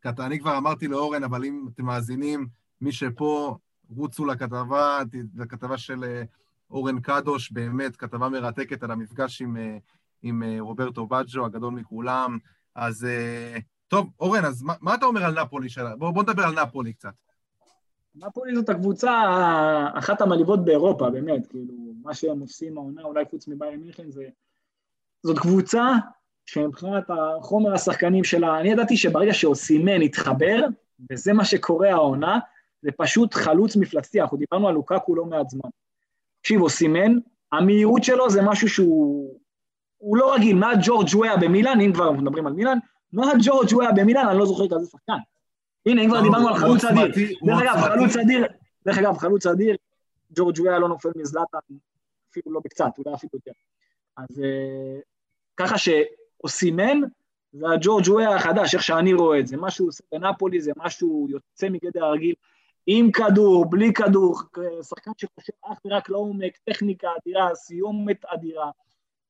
כת- 0.02 0.20
אני 0.20 0.40
כבר 0.40 0.58
אמרתי 0.58 0.88
לאורן, 0.88 1.24
אבל 1.24 1.46
אם 1.46 1.66
אתם 1.74 1.86
מאזינים, 1.86 2.48
מי 2.82 2.92
שפה, 2.92 3.58
רוצו 3.90 4.26
לכתבה, 4.26 5.00
לכתבה 5.36 5.78
של 5.78 6.04
אה, 6.04 6.24
אורן 6.72 7.00
קדוש, 7.00 7.52
באמת 7.52 7.96
כתבה 7.96 8.30
מרתקת 8.30 8.84
על 8.84 8.92
המפגש 8.92 9.42
עם, 9.42 9.58
אה, 9.58 9.78
עם 10.22 10.44
אה, 10.44 10.56
רוברטו 10.60 11.08
בג'ו, 11.08 11.46
הגדול 11.46 11.74
מכולם. 11.74 12.38
אז 12.76 13.08
טוב, 13.88 14.10
אורן, 14.20 14.46
אז 14.46 14.62
מה, 14.64 14.74
מה 14.82 14.96
אתה 14.96 15.06
אומר 15.06 15.24
על 15.26 15.42
נפולי 15.42 15.70
שלה? 15.70 15.96
בוא, 15.96 16.12
בוא 16.12 16.24
נדבר 16.24 16.44
על 16.44 16.64
נפולי 16.64 16.94
קצת. 16.94 17.14
נפולי 18.16 18.56
זאת 18.56 18.70
הקבוצה, 18.70 19.12
אחת 19.94 20.22
המעליבות 20.22 20.66
באירופה, 20.66 21.10
באמת, 21.10 21.48
כאילו, 21.48 21.74
מה 22.04 22.14
שהם 22.14 22.40
עושים 22.40 22.78
העונה, 22.78 23.02
אולי 23.04 23.26
חוץ 23.30 23.48
מביירן 23.48 23.80
מינכן, 23.80 24.12
זה... 24.12 24.24
זאת 25.24 25.40
קבוצה 25.40 25.84
שמבחינת 26.52 27.04
החומר 27.10 27.74
השחקנים 27.74 28.24
שלה, 28.24 28.60
אני 28.60 28.72
ידעתי 28.72 28.98
שברגע 28.98 29.34
שאוסימן 29.34 30.02
יתחבר, 30.02 30.66
וזה 31.12 31.34
מה 31.34 31.46
שקורה 31.46 31.90
העונה, 31.90 32.40
זה 32.82 32.90
פשוט 32.98 33.34
חלוץ 33.34 33.76
מפלצתי, 33.76 34.22
אנחנו 34.22 34.38
דיברנו 34.38 34.68
על 34.68 34.74
לוקקו 34.74 35.16
לא 35.16 35.26
מעט 35.26 35.50
זמן. 35.50 35.70
תקשיב, 36.42 36.62
אוסימן, 36.62 37.18
המהירות 37.52 38.04
שלו 38.04 38.30
זה 38.30 38.42
משהו 38.42 38.70
שהוא... 38.70 39.40
הוא 39.98 40.18
לא 40.18 40.34
רגיל, 40.34 40.56
מה 40.56 40.72
ג'ורג' 40.84 41.08
וויה 41.14 41.38
במילאן, 41.38 41.82
אם 41.82 41.94
כבר 41.94 42.12
מדברים 42.12 42.48
על 42.48 42.54
מילאן, 42.54 42.78
מה 43.14 43.32
ג'ורג' 43.44 43.74
וויה 43.74 43.92
במילאן, 43.92 44.28
אני 44.28 44.38
לא 44.38 44.46
זוכר 44.46 44.68
כזה 44.76 44.86
שחקן. 44.86 45.18
הנה, 45.86 46.02
אם 46.02 46.10
כבר 46.10 46.22
דיברנו 46.22 46.48
על 46.48 46.56
חלוץ 46.56 46.84
אדיר. 46.84 47.06
דרך 47.46 47.62
אגב. 47.62 47.78
חלוץ 47.82 48.16
אדיר, 48.16 48.46
דרך 48.86 48.98
אגב, 48.98 49.18
חלוץ 49.18 49.46
אדיר, 49.46 49.76
ג'ורג' 50.36 50.60
וויה 50.60 50.80
לא 50.80 50.88
נופל 50.88 51.10
מזלאטן, 51.16 51.58
אפילו 52.32 52.52
לא 52.54 52.60
בקצת, 52.66 52.92
אולי 52.98 53.16
אפילו 53.16 53.32
יותר. 53.34 53.52
אז 54.18 54.42
אה, 54.44 55.00
ככה 56.40 56.48
שאוסימן 56.48 57.02
זה 57.54 57.66
הג'ורג' 57.74 58.08
וויה 58.08 58.36
החדש, 58.36 58.76
איך 58.76 58.84
שאני 58.84 59.14
רואה 59.14 59.40
את 59.40 59.48
זה. 59.48 59.58
מה 59.58 59.72
שהוא 59.72 59.88
עושה 59.88 60.04
בנפולי 60.12 60.62
זה 60.62 60.72
משהו 60.78 61.28
יוצא 61.30 61.70
מגדר 61.70 62.06
הרגיל, 62.06 62.34
עם 62.88 63.12
כדור, 63.12 63.70
בלי 63.70 63.94
כדור, 63.94 64.42
שחקן 64.90 65.12
שחושב 65.18 65.54
אך 65.62 65.78
ורק 65.86 66.10
לעומק, 66.10 66.58
טכניקה 66.70 67.08
אדירה, 67.22 67.56
סיומת 67.56 68.26
אדירה. 68.26 68.72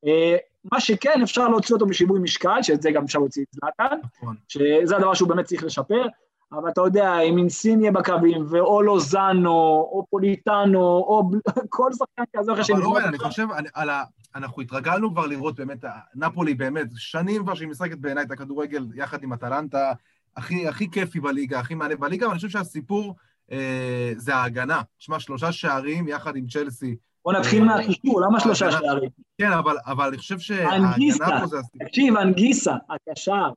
אה, 0.06 0.36
מה 0.72 0.80
שכן, 0.80 1.22
אפשר 1.22 1.48
להוציא 1.48 1.74
אותו 1.74 1.86
בשיווי 1.86 2.20
משקל, 2.20 2.62
שאת 2.62 2.82
זה 2.82 2.90
גם 2.90 3.04
אפשר 3.04 3.18
להוציא 3.18 3.42
את 3.42 3.48
זלאטן, 3.52 3.96
נכון. 4.04 4.36
שזה 4.48 4.96
הדבר 4.96 5.14
שהוא 5.14 5.28
באמת 5.28 5.44
צריך 5.44 5.64
לשפר, 5.64 6.06
אבל 6.52 6.70
אתה 6.70 6.80
יודע, 6.80 7.12
עם 7.14 7.38
אינסיניה 7.38 7.92
בקווים, 7.92 8.46
ואו 8.48 8.82
לוזאנו, 8.82 9.50
או 9.92 10.04
פוליטאנו, 10.10 10.80
או 10.80 11.30
כל 11.68 11.90
שחקן 11.92 12.22
כזה 12.36 12.52
או 12.52 12.60
אחר 12.60 12.72
אבל 12.72 12.82
אורן, 12.82 13.04
אני 13.04 13.18
חושב, 13.18 13.46
אני- 13.56 13.68
על 13.74 13.90
ה... 13.90 14.04
אנחנו 14.34 14.62
התרגלנו 14.62 15.10
כבר 15.12 15.26
לראות 15.26 15.56
באמת, 15.56 15.84
נפולי 16.14 16.54
באמת, 16.54 16.86
שנים 16.96 17.42
כבר 17.42 17.54
שהיא 17.54 17.68
משחקת 17.68 17.98
בעיניי 17.98 18.24
את 18.24 18.30
הכדורגל 18.30 18.86
יחד 18.94 19.22
עם 19.22 19.32
אטלנטה, 19.32 19.92
הכי, 20.36 20.68
הכי 20.68 20.90
כיפי 20.90 21.20
בליגה, 21.20 21.58
הכי 21.60 21.74
מענה 21.74 21.96
בליגה, 21.96 22.26
אבל 22.26 22.32
אני 22.32 22.36
חושב 22.38 22.48
שהסיפור 22.48 23.14
אה, 23.52 24.12
זה 24.16 24.34
ההגנה. 24.34 24.82
תשמע, 24.98 25.20
שלושה 25.20 25.52
שערים 25.52 26.08
יחד 26.08 26.36
עם 26.36 26.46
צ'לסי. 26.46 26.96
בוא 27.24 27.32
נתחיל 27.32 27.64
מהקישור, 27.64 28.20
למה 28.20 28.40
שלושה 28.40 28.66
ההגנה- 28.66 28.80
שערים? 28.80 29.10
כן, 29.38 29.52
אבל, 29.52 29.76
אבל 29.86 30.08
אני 30.08 30.16
חושב. 30.18 30.38
שההגנה 30.38 31.40
פה 31.40 31.46
זה 31.46 31.58
הסיפור. 31.58 31.86
תקשיב, 31.88 32.16
אנגיסה, 32.16 32.74
הקשר, 32.90 33.50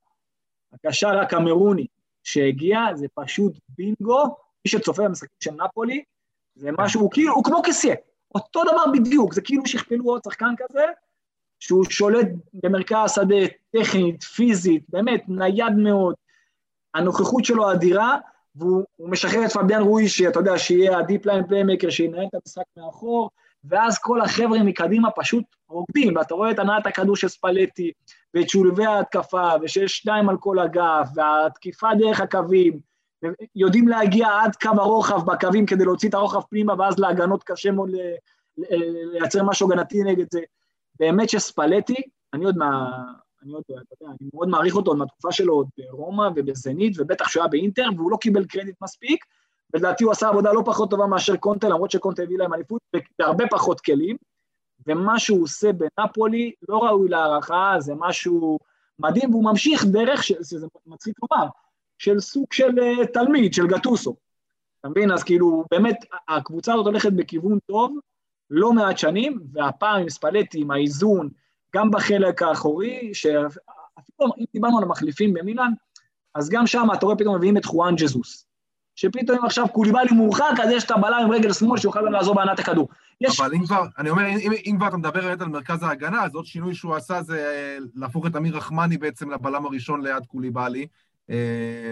הקשר 0.74 1.20
הקמרוני 1.20 1.86
שהגיע, 2.24 2.80
זה 2.96 3.06
פשוט 3.16 3.54
בינגו, 3.70 4.24
מי 4.66 4.72
שצופה 4.72 5.04
במשחקים 5.04 5.38
של 5.40 5.52
נפולי, 5.66 6.04
זה 6.56 6.70
משהו, 6.80 7.02
הוא 7.02 7.12
כאילו, 7.12 7.34
הוא 7.34 7.44
כמו 7.44 7.62
קסייה, 7.66 7.96
אותו 8.36 8.64
דבר 8.64 8.92
בדיוק, 8.94 9.34
זה 9.34 9.42
כאילו 9.42 9.66
שכפלו 9.66 10.06
עוד 10.06 10.22
שחקן 10.26 10.54
כזה, 10.58 10.86
שהוא 11.60 11.86
שולט 11.90 12.28
במרכז 12.54 12.98
השדה, 13.06 13.46
טכנית, 13.72 14.24
פיזית, 14.24 14.84
באמת, 14.90 15.24
נייד 15.28 15.74
מאוד, 15.78 16.16
הנוכחות 16.94 17.46
שלו 17.46 17.72
אדירה, 17.72 18.18
והוא 18.56 18.84
הוא 18.96 19.10
משחרר 19.10 19.46
את 19.46 19.52
פביאן 19.52 19.82
רוי, 19.82 20.08
שאתה 20.08 20.40
יודע, 20.40 20.58
שיהיה 20.58 20.98
ה 20.98 21.03
deep 21.03 21.26
line 21.26 21.48
playmaker, 21.48 21.90
שינהל 21.90 22.26
את 22.30 22.34
המשחק 22.34 22.64
מאחור, 22.78 23.30
ואז 23.64 23.98
כל 23.98 24.22
החבר'ה 24.22 24.64
מקדימה 24.64 25.12
פשוט 25.12 25.44
רוקדים, 25.70 26.16
ואתה 26.16 26.36
רואה 26.36 26.52
את 26.52 26.60
הנעת 26.60 26.88
הכדור 26.88 27.16
של 27.16 27.28
ספלטי, 27.28 27.92
ואת 28.34 28.50
שולבי 28.50 28.86
ההתקפה, 28.86 29.50
ושיש 29.62 29.98
שניים 29.98 30.30
על 30.30 30.38
כל 30.38 30.60
אגף, 30.60 31.10
והתקיפה 31.16 31.88
דרך 32.00 32.22
הקווים, 32.22 32.80
יודעים 33.56 33.88
להגיע 33.88 34.28
עד 34.42 34.56
קו 34.56 34.70
הרוחב 34.70 35.26
בקווים 35.26 35.66
כדי 35.66 35.86
להוציא 35.86 36.10
את 36.10 36.14
הרוחב 36.14 36.42
פנימה, 36.50 36.74
ואז 36.78 37.00
להגנות 37.00 37.44
קשה 37.44 37.72
מאוד 37.72 37.90
לייצר 39.14 39.44
משהו 39.44 39.72
הגנתי 39.72 40.04
נגד 40.04 40.26
זה. 40.32 40.42
באמת 41.00 41.30
שספלטי, 41.30 42.02
אני 42.34 42.46
עוד 42.46 42.58
מה... 42.58 42.90
אני 43.44 43.54
עוד, 43.54 43.64
אתה 43.64 43.76
יודע, 43.76 44.14
אני 44.20 44.30
מאוד 44.34 44.48
מעריך 44.48 44.76
אותו 44.76 44.96
מהתקופה 44.96 45.32
שלו 45.32 45.54
עוד 45.54 45.68
ברומא 45.78 46.30
ובזנית, 46.36 46.94
ובטח 47.00 47.28
שהוא 47.28 47.44
היה 47.44 47.50
באינטר, 47.50 47.86
והוא 47.96 48.12
לא 48.12 48.18
קיבל 48.18 48.46
קרדיט 48.46 48.76
מספיק, 48.82 49.26
ולדעתי 49.74 50.04
הוא 50.04 50.12
עשה 50.12 50.28
עבודה 50.28 50.54
לא 50.54 50.62
פחות 50.66 50.90
טובה 50.90 51.08
מאשר 51.08 51.36
קונטה, 51.36 51.70
למרות 51.70 51.92
שקונטה 51.92 52.24
הביא 52.24 52.38
להם 52.38 52.54
אליפות, 52.54 52.82
בהרבה 53.20 53.46
פחות 53.52 53.82
כלים, 53.82 54.18
ומה 54.88 55.20
שהוא 55.20 55.44
עושה 55.44 55.70
בנפולי 55.74 56.52
לא 56.70 56.78
ראוי 56.78 57.10
להערכה, 57.10 57.76
זה 57.80 57.94
משהו 57.96 58.60
מדהים, 59.00 59.32
והוא 59.32 59.44
ממשיך 59.44 59.86
דרך, 59.86 60.24
ש- 60.24 60.32
שזה 60.32 60.68
מצחיק 60.86 61.16
לומר, 61.22 61.48
של 62.04 62.20
סוג 62.20 62.54
של 62.54 62.80
אה, 62.80 63.08
תלמיד, 63.08 63.54
של 63.54 63.68
גטוסו. 63.68 64.16
אתה 64.80 64.90
מבין? 64.90 65.12
אז 65.12 65.24
כאילו, 65.24 65.66
באמת, 65.72 65.96
הקבוצה 66.28 66.74
הזאת 66.74 66.86
הולכת 66.86 67.14
בכיוון 67.14 67.60
טוב, 67.66 67.98
לא 68.50 68.74
מעט 68.74 68.98
שנים, 68.98 69.40
והפעם 69.54 70.02
עם 70.02 70.10
ספלטי, 70.10 70.62
עם 70.62 70.72
האיזון, 70.72 71.30
גם 71.76 71.92
בחלק 71.92 72.42
האחורי, 72.42 73.14
שאפילו 73.14 74.32
אם 74.38 74.46
דיברנו 74.54 74.78
על 74.78 74.84
המחליפים 74.84 75.34
במילאן, 75.34 75.72
אז 76.36 76.50
גם 76.50 76.68
שם 76.68 76.88
אתה 76.94 77.06
רואה 77.06 77.18
פתאום 77.18 77.36
מביאים 77.36 77.58
את 77.58 77.66
חואן 77.66 77.96
ג'זוס. 77.96 78.46
שפתאום 78.96 79.38
אם 79.38 79.46
עכשיו 79.46 79.68
קוליבאלי 79.68 80.12
מורחק, 80.12 80.60
אז 80.64 80.72
יש 80.72 80.84
את 80.84 80.92
הבלם 80.92 81.20
עם 81.24 81.32
רגל 81.32 81.54
שמאל 81.54 81.80
שיוכל 81.80 82.06
גם 82.06 82.12
לעזור 82.12 82.36
בהנעת 82.36 82.60
הכדור. 82.60 82.90
יש... 83.22 83.40
אבל 83.40 83.54
אם 83.54 83.66
כבר, 83.66 83.86
אני 83.98 84.10
אומר, 84.10 84.28
אם, 84.28 84.52
אם 84.66 84.76
כבר 84.78 84.88
אתה 84.88 84.98
מדבר 84.98 85.22
באמת 85.22 85.42
על 85.42 85.48
מרכז 85.48 85.84
ההגנה, 85.84 86.24
אז 86.24 86.36
עוד 86.36 86.46
שינוי 86.46 86.76
שהוא 86.76 86.96
עשה 86.96 87.22
זה 87.22 87.38
אה, 87.38 87.78
להפוך 87.96 88.28
את 88.28 88.36
אמיר 88.36 88.58
רחמני 88.58 88.98
בעצם 88.98 89.32
לבלם 89.32 89.66
הראשון 89.66 90.02
ליד 90.02 90.26
קוליבאלי, 90.26 90.88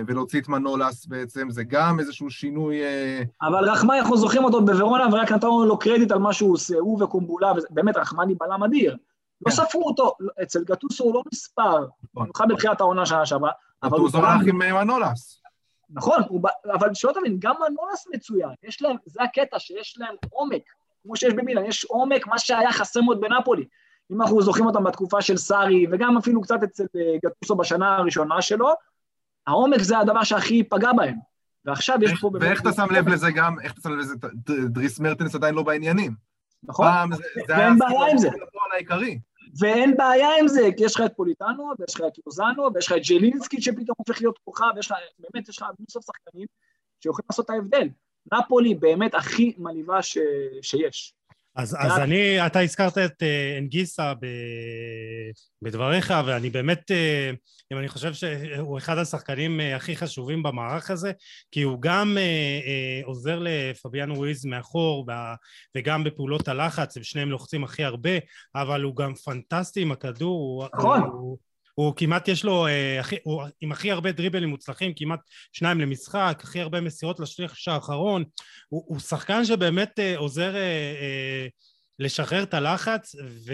ולהוציא 0.07 0.41
את 0.41 0.47
מנולס 0.47 1.05
בעצם, 1.05 1.49
זה 1.49 1.63
גם 1.63 1.99
איזשהו 1.99 2.29
שינוי... 2.29 2.84
אה, 2.84 3.21
אבל 3.41 3.69
רחמני, 3.69 3.99
אנחנו 3.99 4.17
זוכרים 4.17 4.43
אותו 4.43 4.65
בוורונה, 4.65 5.07
ורק 5.11 5.32
נתנו 5.32 5.65
לו 5.65 5.79
קרדיט 5.79 6.11
על 6.11 6.19
מה 6.19 6.34
שהוא 6.34 6.53
עושה, 6.53 6.77
הוא 6.77 7.03
וקומבולה, 7.03 7.53
באמת 7.69 7.97
רחמני 7.97 8.36
בלם 8.36 8.63
אדיר. 8.63 8.97
לא 9.45 9.51
כן. 9.51 9.55
ספרו 9.55 9.88
אותו, 9.88 10.13
אצל 10.43 10.63
גטוסו 10.63 11.03
הוא 11.03 11.13
לא 11.13 11.23
נספר, 11.34 11.79
נכון. 11.79 11.89
במיוחד 12.13 12.45
בתחילת 12.49 12.82
העונה 12.82 13.05
שנה 13.05 13.25
שעברה, 13.25 13.51
בלם 13.84 13.91
הלך 14.13 14.47
עם 14.47 14.61
אה, 14.61 14.84
מנולס. 14.84 15.41
נכון, 15.89 16.21
אבל 16.73 16.93
שלא 16.93 17.11
תבין, 17.11 17.38
גם 17.39 17.55
מנולס 17.55 18.07
מצוין, 18.13 18.49
יש 18.63 18.82
להם, 18.82 18.95
זה 19.05 19.23
הקטע, 19.23 19.59
שיש 19.59 19.97
להם 19.99 20.15
עומק, 20.29 20.63
כמו 21.03 21.15
שיש 21.15 21.34
במילן, 21.34 21.65
יש 21.65 21.86
עומק, 21.86 22.27
מה 22.27 22.39
שהיה 22.39 22.71
חסר 22.71 23.01
מאוד 23.01 23.21
בנפולי. 23.21 23.65
אם 24.11 24.21
אנחנו 24.21 24.41
זוכרים 24.41 24.65
אותם 24.65 24.84
בתקופה 24.84 25.21
של 25.21 25.38
סארי, 25.38 25.86
וגם 25.91 26.17
אפילו 26.17 26.41
קצת 26.41 26.63
אצל 26.63 26.84
אה, 26.95 27.17
גטוסו 27.25 27.55
בשנה 27.55 27.97
הראשונה 27.97 28.41
שלו, 28.41 28.69
העומק 29.48 29.82
זה 29.82 30.00
הדבר 30.00 30.24
שהכי 30.24 30.64
פגע 30.64 30.94
בהם. 30.94 31.16
ועכשיו 31.66 31.98
יש 32.02 32.12
פה... 32.22 32.32
ואיך 32.42 32.62
אתה 32.62 32.72
שם 32.72 32.88
לב 32.92 33.08
לזה 33.08 33.32
גם, 33.32 33.60
איך 33.60 33.74
אתה 33.74 33.82
שם 33.82 33.89
לב 33.89 34.00
לזה, 34.00 34.16
דריס 34.70 35.00
מרטנס 35.00 35.36
עדיין 35.36 35.56
לא 35.56 35.64
בעניינים. 35.64 36.16
נכון, 36.64 37.10
ואין 37.48 37.78
בעיה 37.78 38.12
עם 38.12 38.18
זה. 38.18 38.30
ואין 39.60 39.98
בעיה 39.98 40.30
עם 40.39 40.48
זה, 40.48 40.70
כי 40.78 40.84
יש 40.84 40.96
לך 40.96 41.02
את 41.06 41.12
פוליטנו, 41.16 41.72
ויש 41.80 41.96
לך 41.96 42.02
את 42.08 42.18
יוזנו, 42.26 42.70
ויש 42.74 42.88
לך 42.88 42.94
את 42.98 43.02
ג'לינסקי 43.10 43.62
שפתאום 43.62 43.96
הופך 43.98 44.22
להיות 44.22 44.39
כוכב, 44.44 44.66
ויש 44.76 44.92
לך, 44.92 44.98
באמת, 45.20 45.50
יש 45.50 45.62
לך 45.62 45.68
בסוף 45.88 46.06
שחקנים 46.06 46.48
שיכולים 47.04 47.26
לעשות 47.30 47.46
את 47.46 47.50
ההבדל. 47.50 47.88
נפולי 48.34 48.76
באמת 48.76 49.16
הכי 49.16 49.54
מלאיבה. 49.58 50.00
שיש. 50.62 51.14
אז, 51.56 51.78
אז 51.80 51.97
אני, 51.97 52.45
אתה 52.45 52.60
הזכרת 52.60 52.97
את 52.97 53.24
אה, 53.24 53.58
אנגיסה 53.58 54.14
ב, 54.14 54.26
בדבריך, 55.62 56.14
ואני 56.26 56.49
באמת, 56.49 56.91
אה, 56.91 57.32
אם 57.74 57.78
אני 57.78 57.88
חושב 57.88 58.14
שהוא 58.14 58.78
אחד 58.78 58.97
השחקנים 58.97 59.60
אה, 59.60 59.76
הכי 59.76 59.95
חשובים 59.95 60.43
במערך 60.43 60.91
הזה, 60.91 61.12
כי 61.52 61.62
הוא 61.62 61.82
גם 61.82 62.18
עוזר 63.04 63.39
לפביאן 63.41 64.12
וויז 64.12 64.45
מאחור, 64.45 65.06
וגם 65.78 66.04
בפעולות 66.04 66.47
הלחץ, 66.47 66.97
הם 66.97 67.04
שניהם 67.04 67.32
לוחצים 67.32 67.64
הכי 67.64 67.84
הרבה, 67.84 68.12
אבל 68.56 68.84
הוא 68.84 68.95
גם 68.95 69.14
פנטסטי 69.16 69.82
עם 69.82 69.91
הכדור. 69.91 70.68
נכון. 70.76 70.99
הוא, 70.99 71.38
הוא 71.86 71.93
כמעט 71.95 72.27
יש 72.27 72.43
לו, 72.45 72.67
אה, 72.67 72.99
הכי, 72.99 73.15
הוא 73.23 73.43
עם 73.61 73.71
הכי 73.71 73.91
הרבה 73.91 74.11
דריבלים 74.11 74.49
מוצלחים, 74.49 74.93
כמעט 74.95 75.19
שניים 75.53 75.79
למשחק, 75.79 76.39
הכי 76.43 76.61
הרבה 76.61 76.82
מסירות 76.82 77.19
לשליש 77.19 77.67
האחרון, 77.67 78.23
הוא, 78.69 78.84
הוא 78.88 78.99
שחקן 78.99 79.45
שבאמת 79.45 79.99
אה, 79.99 80.17
עוזר 80.17 80.55
אה, 80.55 81.47
לשחרר 81.99 82.43
את 82.43 82.53
הלחץ, 82.53 83.15
ו, 83.15 83.53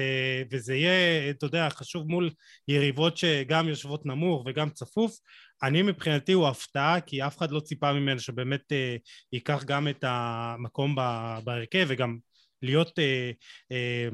וזה 0.52 0.76
יהיה, 0.76 1.30
אתה 1.30 1.46
יודע, 1.46 1.70
חשוב 1.70 2.08
מול 2.08 2.30
יריבות 2.68 3.18
שגם 3.18 3.70
יושבות 3.70 4.06
נמוך 4.06 4.44
וגם 4.46 4.70
צפוף. 4.70 5.18
אני 5.64 5.82
מבחינתי 5.82 6.34
הוא 6.34 6.48
הפתעה, 6.48 7.02
כי 7.02 7.24
אף 7.24 7.38
אחד 7.38 7.52
לא 7.52 7.60
ציפה 7.60 7.94
ממנו 7.94 8.20
שבאמת 8.20 8.72
אה, 8.72 8.96
ייקח 9.34 9.64
גם 9.64 9.88
את 9.88 10.04
המקום 10.08 10.96
בהרכב 11.44 11.86
וגם 11.88 12.18
להיות 12.62 13.00
אה, 13.00 13.32
אה, 13.72 14.10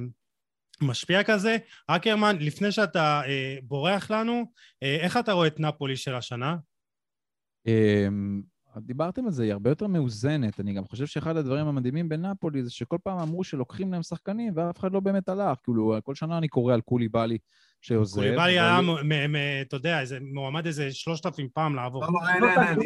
משפיע 0.82 1.24
כזה. 1.24 1.58
אקרמן, 1.88 2.36
לפני 2.40 2.72
שאתה 2.72 3.22
אה, 3.26 3.58
בורח 3.64 4.12
לנו, 4.12 4.46
אה, 4.84 4.98
איך 5.02 5.18
אתה 5.18 5.32
רואה 5.32 5.48
את 5.48 5.60
נפולי 5.60 5.98
של 5.98 6.16
השנה? 6.16 6.56
אה, 7.68 8.08
דיברתם 8.78 9.26
על 9.26 9.32
זה, 9.32 9.44
היא 9.44 9.52
הרבה 9.52 9.70
יותר 9.70 9.88
מאוזנת. 9.88 10.60
אני 10.60 10.74
גם 10.74 10.86
חושב 10.86 11.06
שאחד 11.06 11.38
הדברים 11.38 11.68
המדהימים 11.68 12.10
בנפולי 12.10 12.64
זה 12.64 12.70
שכל 12.70 12.98
פעם 13.04 13.20
אמרו 13.20 13.44
שלוקחים 13.44 13.92
להם 13.92 14.04
שחקנים 14.04 14.54
ואף 14.56 14.80
אחד 14.80 14.92
לא 14.92 15.00
באמת 15.00 15.30
הלך. 15.30 15.58
כאילו, 15.64 15.96
כל 16.04 16.16
שנה 16.16 16.38
אני 16.38 16.48
קורא 16.48 16.74
על 16.74 16.82
קולי 16.82 17.08
בלי 17.08 17.38
שעוזב. 17.82 18.16
קולי 18.16 18.32
בלי 18.32 18.42
היה, 18.42 18.80
אתה 19.62 19.76
יודע, 19.76 20.00
מועמד 20.34 20.66
איזה 20.66 20.92
שלושת 20.92 21.26
אלפים 21.26 21.48
פעם 21.54 21.76
לעבור. 21.76 22.04
לא, 22.04 22.10
לא, 22.42 22.48
אין, 22.50 22.80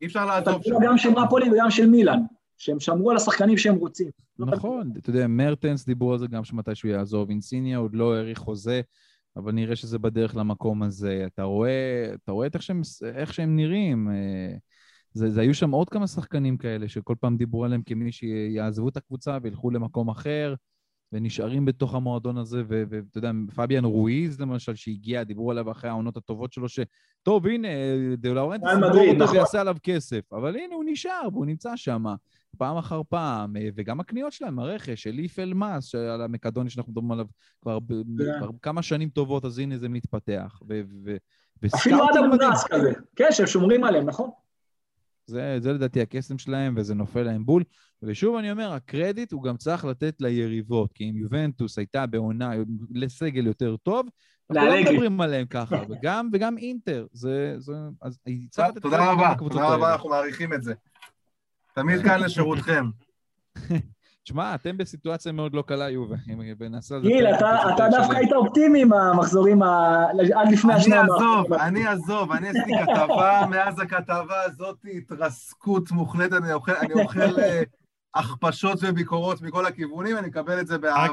אי 0.00 0.06
אפשר 0.06 0.26
לעזוב 0.26 0.62
שם. 0.62 0.74
גם 0.84 0.98
של 0.98 1.08
נפולי 1.08 1.50
וגם 1.50 1.70
של 1.70 1.86
מילאן. 1.86 2.18
שהם 2.56 2.80
שמרו 2.80 3.10
על 3.10 3.16
השחקנים 3.16 3.58
שהם 3.58 3.74
רוצים. 3.74 4.10
נכון, 4.38 4.92
אתה 4.98 5.10
יודע, 5.10 5.26
מרטנס 5.26 5.86
דיברו 5.86 6.12
על 6.12 6.18
זה 6.18 6.26
גם 6.26 6.44
שמתישהו 6.44 6.88
יעזוב, 6.88 7.30
אינסיניה 7.30 7.78
עוד 7.78 7.94
לא 7.94 8.14
האריך 8.14 8.38
חוזה, 8.38 8.80
אבל 9.36 9.52
נראה 9.52 9.76
שזה 9.76 9.98
בדרך 9.98 10.36
למקום 10.36 10.82
הזה. 10.82 11.24
אתה 11.26 11.42
רואה, 11.42 12.10
אתה 12.14 12.32
רואה 12.32 12.48
איך 12.54 12.62
שהם, 12.62 12.80
איך 13.14 13.34
שהם 13.34 13.56
נראים. 13.56 14.10
אה, 14.10 14.56
זה, 15.12 15.30
זה 15.30 15.40
היו 15.40 15.54
שם 15.54 15.70
עוד 15.70 15.90
כמה 15.90 16.06
שחקנים 16.06 16.56
כאלה 16.56 16.88
שכל 16.88 17.14
פעם 17.20 17.36
דיברו 17.36 17.64
עליהם 17.64 17.82
כמי 17.82 18.12
שיעזבו 18.12 18.88
את 18.88 18.96
הקבוצה 18.96 19.38
וילכו 19.42 19.70
למקום 19.70 20.08
אחר. 20.08 20.54
ונשארים 21.12 21.64
בתוך 21.64 21.94
המועדון 21.94 22.38
הזה, 22.38 22.62
ואתה 22.68 23.18
יודע, 23.18 23.30
פביאן 23.54 23.84
רואיז 23.84 24.40
למשל, 24.40 24.74
שהגיע, 24.74 25.24
דיברו 25.24 25.50
עליו 25.50 25.70
אחרי 25.70 25.90
העונות 25.90 26.16
הטובות 26.16 26.52
שלו, 26.52 26.66
שטוב, 26.68 27.46
הנה, 27.46 27.68
דה 28.16 28.32
לאורנטס 28.32 28.66
יסגור 28.72 29.08
אותו 29.08 29.24
נכון. 29.24 29.36
ויעשה 29.36 29.60
עליו 29.60 29.76
כסף, 29.82 30.32
אבל 30.32 30.56
הנה, 30.56 30.74
הוא 30.74 30.84
נשאר, 30.86 31.28
והוא 31.32 31.46
נמצא 31.46 31.76
שם. 31.76 32.04
פעם 32.58 32.76
אחר 32.76 33.02
פעם, 33.08 33.56
אה, 33.56 33.68
וגם 33.74 34.00
הקניות 34.00 34.32
שלהם, 34.32 34.58
הרכש, 34.58 35.06
אליף 35.06 35.38
אלמאס, 35.38 35.94
על 35.94 36.22
המקדוני 36.22 36.70
שאנחנו 36.70 36.92
מדברים 36.92 37.12
עליו 37.12 37.26
כבר, 37.62 37.78
yeah. 37.78 38.38
כבר 38.38 38.50
כמה 38.62 38.82
שנים 38.82 39.08
טובות, 39.08 39.44
אז 39.44 39.58
הנה 39.58 39.78
זה 39.78 39.88
מתפתח. 39.88 40.60
ו- 40.68 40.80
ו- 41.04 41.16
אפילו 41.74 42.04
עד 42.08 42.16
המונס 42.16 42.64
כזה, 42.70 42.92
כן, 43.16 43.28
שהם 43.30 43.46
שומרים 43.46 43.84
עליהם, 43.84 44.06
נכון? 44.06 44.30
זה, 45.26 45.56
זה 45.60 45.72
לדעתי 45.72 46.00
הקסם 46.00 46.38
שלהם, 46.38 46.74
וזה 46.76 46.94
נופל 46.94 47.22
להם 47.22 47.46
בול. 47.46 47.64
ושוב 48.02 48.36
אני 48.36 48.52
אומר, 48.52 48.72
הקרדיט 48.72 49.32
הוא 49.32 49.42
גם 49.42 49.56
צריך 49.56 49.84
לתת 49.84 50.20
ליריבות, 50.20 50.92
כי 50.92 51.10
אם 51.10 51.16
יובנטוס 51.16 51.78
הייתה 51.78 52.06
בעונה 52.06 52.52
לסגל 52.90 53.46
יותר 53.46 53.76
טוב, 53.76 54.06
אנחנו 54.50 54.68
לא 54.70 54.80
מדברים 54.80 55.20
עליהם 55.20 55.46
ככה, 55.46 55.76
וגם, 55.88 56.28
וגם 56.32 56.58
אינטר, 56.58 57.06
זה... 57.12 57.54
זה 57.58 57.72
אז 58.02 58.18
תודה 58.80 59.12
רבה, 59.12 59.34
תודה 59.38 59.74
רבה, 59.74 59.92
אנחנו 59.92 60.08
מעריכים 60.08 60.52
את 60.52 60.62
זה. 60.62 60.74
תמיד 61.76 62.02
כאן 62.02 62.20
לשירותכם. 62.20 62.84
תשמע, 64.24 64.54
אתם 64.54 64.76
בסיטואציה 64.76 65.32
מאוד 65.32 65.54
לא 65.54 65.62
קלה, 65.62 65.90
יובה. 65.90 66.16
גיל, 67.02 67.26
אתה 67.74 67.86
דווקא 67.90 68.16
היית 68.16 68.32
אופטימי 68.32 68.82
עם 68.82 68.92
המחזורים 68.92 69.62
עד 69.62 70.52
לפני 70.52 70.74
השניים. 70.74 71.00
אני 71.00 71.12
אעזוב, 71.12 71.52
אני 71.52 71.86
אעזוב, 71.88 72.32
אני 72.32 72.48
עשיתי 72.48 72.72
כתבה, 72.86 73.42
מאז 73.50 73.80
הכתבה 73.80 74.42
הזאת 74.44 74.78
התרסקות 74.96 75.90
מוחלטת, 75.90 76.32
אני 76.32 76.52
אוכל 77.02 77.40
אה, 77.40 77.62
הכפשות 78.14 78.78
וביקורות 78.82 79.42
מכל 79.42 79.66
הכיוונים, 79.66 80.18
אני 80.18 80.28
אקבל 80.28 80.60
את 80.60 80.66
זה 80.66 80.78
באהבה. 80.78 81.06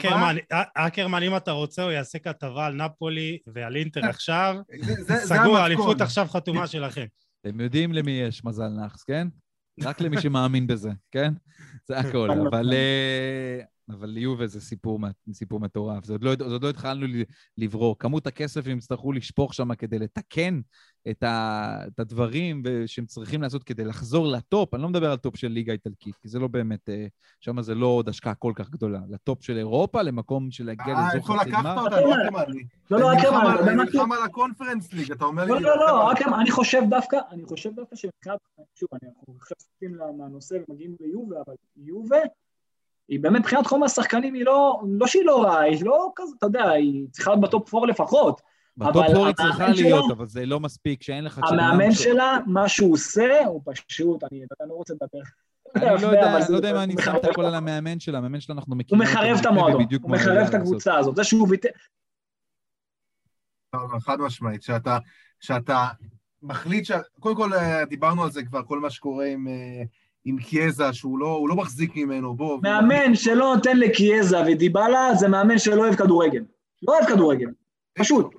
אקרמן, 0.73 1.23
אם 1.23 1.37
אתה 1.37 1.51
רוצה, 1.51 1.83
הוא 1.83 1.91
יעשה 1.91 2.19
כתבה 2.19 2.65
על 2.65 2.73
נפולי 2.73 3.37
ועל 3.47 3.75
אינטר 3.75 4.05
עכשיו. 4.05 4.55
סגור, 5.17 5.57
האליפות 5.57 6.01
עכשיו 6.01 6.27
חתומה 6.29 6.67
שלכם. 6.67 7.05
אתם 7.41 7.59
יודעים 7.59 7.93
למי 7.93 8.11
יש 8.11 8.45
מזל 8.45 8.67
נאחס, 8.67 9.03
כן? 9.03 9.27
רק 9.81 10.01
למי 10.01 10.21
שמאמין 10.21 10.67
בזה, 10.67 10.91
כן? 11.11 11.33
זה 11.87 11.97
הכל. 11.97 12.29
אבל, 12.31 12.73
אבל 13.89 14.17
יובל 14.17 14.47
זה 14.47 14.61
סיפור, 14.61 14.99
סיפור 15.33 15.59
מטורף. 15.59 16.05
זה 16.05 16.13
עוד, 16.13 16.23
לא, 16.23 16.35
זה 16.37 16.43
עוד 16.43 16.63
לא 16.63 16.69
התחלנו 16.69 17.05
לברור. 17.57 17.99
כמות 17.99 18.27
הכסף 18.27 18.65
שהם 18.65 18.77
יצטרכו 18.77 19.11
לשפוך 19.11 19.53
שם 19.53 19.75
כדי 19.75 19.99
לתקן 19.99 20.61
את, 21.09 21.23
ה, 21.23 21.77
את 21.87 21.99
הדברים 21.99 22.63
שהם 22.85 23.05
צריכים 23.05 23.41
לעשות 23.41 23.63
כדי 23.63 23.83
לחזור 23.83 24.27
לטופ. 24.27 24.73
אני 24.73 24.83
לא 24.83 24.89
מדבר 24.89 25.11
על 25.11 25.17
טופ 25.17 25.35
של 25.35 25.47
ליגה 25.47 25.73
איטלקית, 25.73 26.15
כי 26.15 26.27
זה 26.27 26.39
לא 26.39 26.47
באמת, 26.47 26.89
אה, 26.89 27.07
שם 27.39 27.61
זה 27.61 27.75
לא 27.75 27.87
עוד 27.87 28.09
השקעה 28.09 28.35
כל 28.35 28.53
כך 28.55 28.69
גדולה. 28.69 28.99
לטופ 29.09 29.43
של 29.43 29.57
אירופה, 29.57 30.01
למקום 30.01 30.51
של 30.51 30.65
להגיע 30.65 30.95
אה, 30.95 31.13
לאזור 31.13 31.39
חצי 31.39 31.49
גמר. 31.49 31.69
אה, 31.69 31.71
איפה 31.71 31.87
לקחת 31.87 32.33
אותה? 32.33 32.51
לא, 32.91 32.99
לא, 32.99 33.13
אקרמן, 33.13 33.55
אני 33.63 33.75
נלחם 33.75 34.11
על 34.11 34.23
הקונפרנס 34.23 34.93
ליג, 34.93 35.11
אתה 35.11 35.25
אומר 35.25 35.43
לי... 35.43 35.49
לא, 35.49 35.61
לא, 35.61 35.75
לא, 35.75 36.11
אקרמן, 36.11 36.39
אני 36.39 36.51
חושב 36.51 36.81
דווקא, 36.89 37.17
אני 37.31 37.43
חושב 37.45 37.69
דווקא 37.75 37.95
שמבחינת, 37.95 38.37
שוב, 38.75 38.89
אנחנו 38.93 39.35
עכשיו 39.37 39.57
סוטים 39.59 39.97
מהנושא 40.17 40.57
ומגיעים 40.67 40.95
ליובה, 40.99 41.35
אבל 41.47 41.55
יובה, 41.77 42.17
היא 43.07 43.19
באמת 43.19 43.39
מבחינת 43.39 43.67
חומר 43.67 43.85
השחקנים 43.85 44.33
היא 44.33 44.45
לא, 44.45 44.81
לא 44.99 45.07
שהיא 45.07 45.25
לא 45.25 45.43
רעה, 45.43 45.61
היא 45.61 45.85
לא 45.85 46.11
כזה, 46.15 46.31
אתה 46.37 46.45
יודע, 46.45 46.69
היא 46.69 47.07
צריכה 47.11 47.31
להיות 47.31 47.41
בטופ 47.41 47.75
4 47.75 47.87
לפחות. 47.87 48.41
בטופ 48.77 49.05
4 49.09 49.25
היא 49.25 49.35
צריכה 49.35 49.67
להיות, 49.67 50.11
אבל 50.11 50.27
זה 50.27 50.45
לא 50.45 50.59
מספיק, 50.59 51.03
שאין 51.03 51.23
לך... 51.23 51.39
המאמן 51.43 51.91
שלה, 51.91 52.37
מה 52.45 52.69
שהוא 52.69 52.93
עושה, 52.93 53.45
הוא 53.45 53.61
פשוט, 53.65 54.23
אני 54.23 54.45
לא 54.69 54.73
רוצה 54.73 54.93
לדבר. 54.93 55.19
אני 55.75 56.01
לא 56.01 56.07
יודע, 56.07 56.39
לא 56.49 56.55
יודע 56.55 56.73
מה 56.73 56.83
אני 56.83 56.95
שם 57.05 57.15
את 57.15 57.25
הכל 57.25 57.45
על 57.45 57.55
המאמן 57.55 57.99
שלה, 57.99 58.17
המאמן 58.17 58.39
שלה 58.39 58.55
אנחנו 58.55 58.75
מכירים. 58.75 59.01
הוא 59.01 59.09
מחרב 59.09 59.37
את 59.39 59.45
המועדון, 59.45 59.85
הוא 60.01 60.11
מחרב 60.11 60.47
את 60.47 60.53
הקבוצה 60.53 60.97
הזאת, 60.97 61.15
זה 61.15 61.23
שהוא 61.23 61.47
ויתר... 61.49 61.69
חד 63.99 64.19
משמעית, 64.19 64.63
שאתה 65.39 65.87
מחליט 66.41 66.85
ש... 66.85 66.91
קודם 67.19 67.35
כל 67.35 67.53
אה, 67.53 67.85
דיברנו 67.85 68.23
על 68.23 68.31
זה 68.31 68.43
כבר, 68.43 68.63
כל 68.63 68.79
מה 68.79 68.89
שקורה 68.89 69.25
עם... 69.25 69.47
אה, 70.27 70.31
עם 70.31 70.37
קיאזה, 70.37 70.93
שהוא 70.93 71.19
לא, 71.19 71.45
לא 71.49 71.55
מחזיק 71.55 71.95
ממנו, 71.95 72.35
בוא... 72.35 72.59
מאמן 72.61 73.15
שלא 73.15 73.55
נותן 73.55 73.77
לקיאזה 73.77 74.37
ודיבלה, 74.41 75.15
זה 75.15 75.27
מאמן 75.27 75.59
שלא 75.59 75.81
אוהב 75.81 75.95
כדורגל. 75.95 76.43
לא 76.81 76.93
אוהב 76.93 77.09
כדורגל, 77.09 77.49
פשוט. 77.93 78.33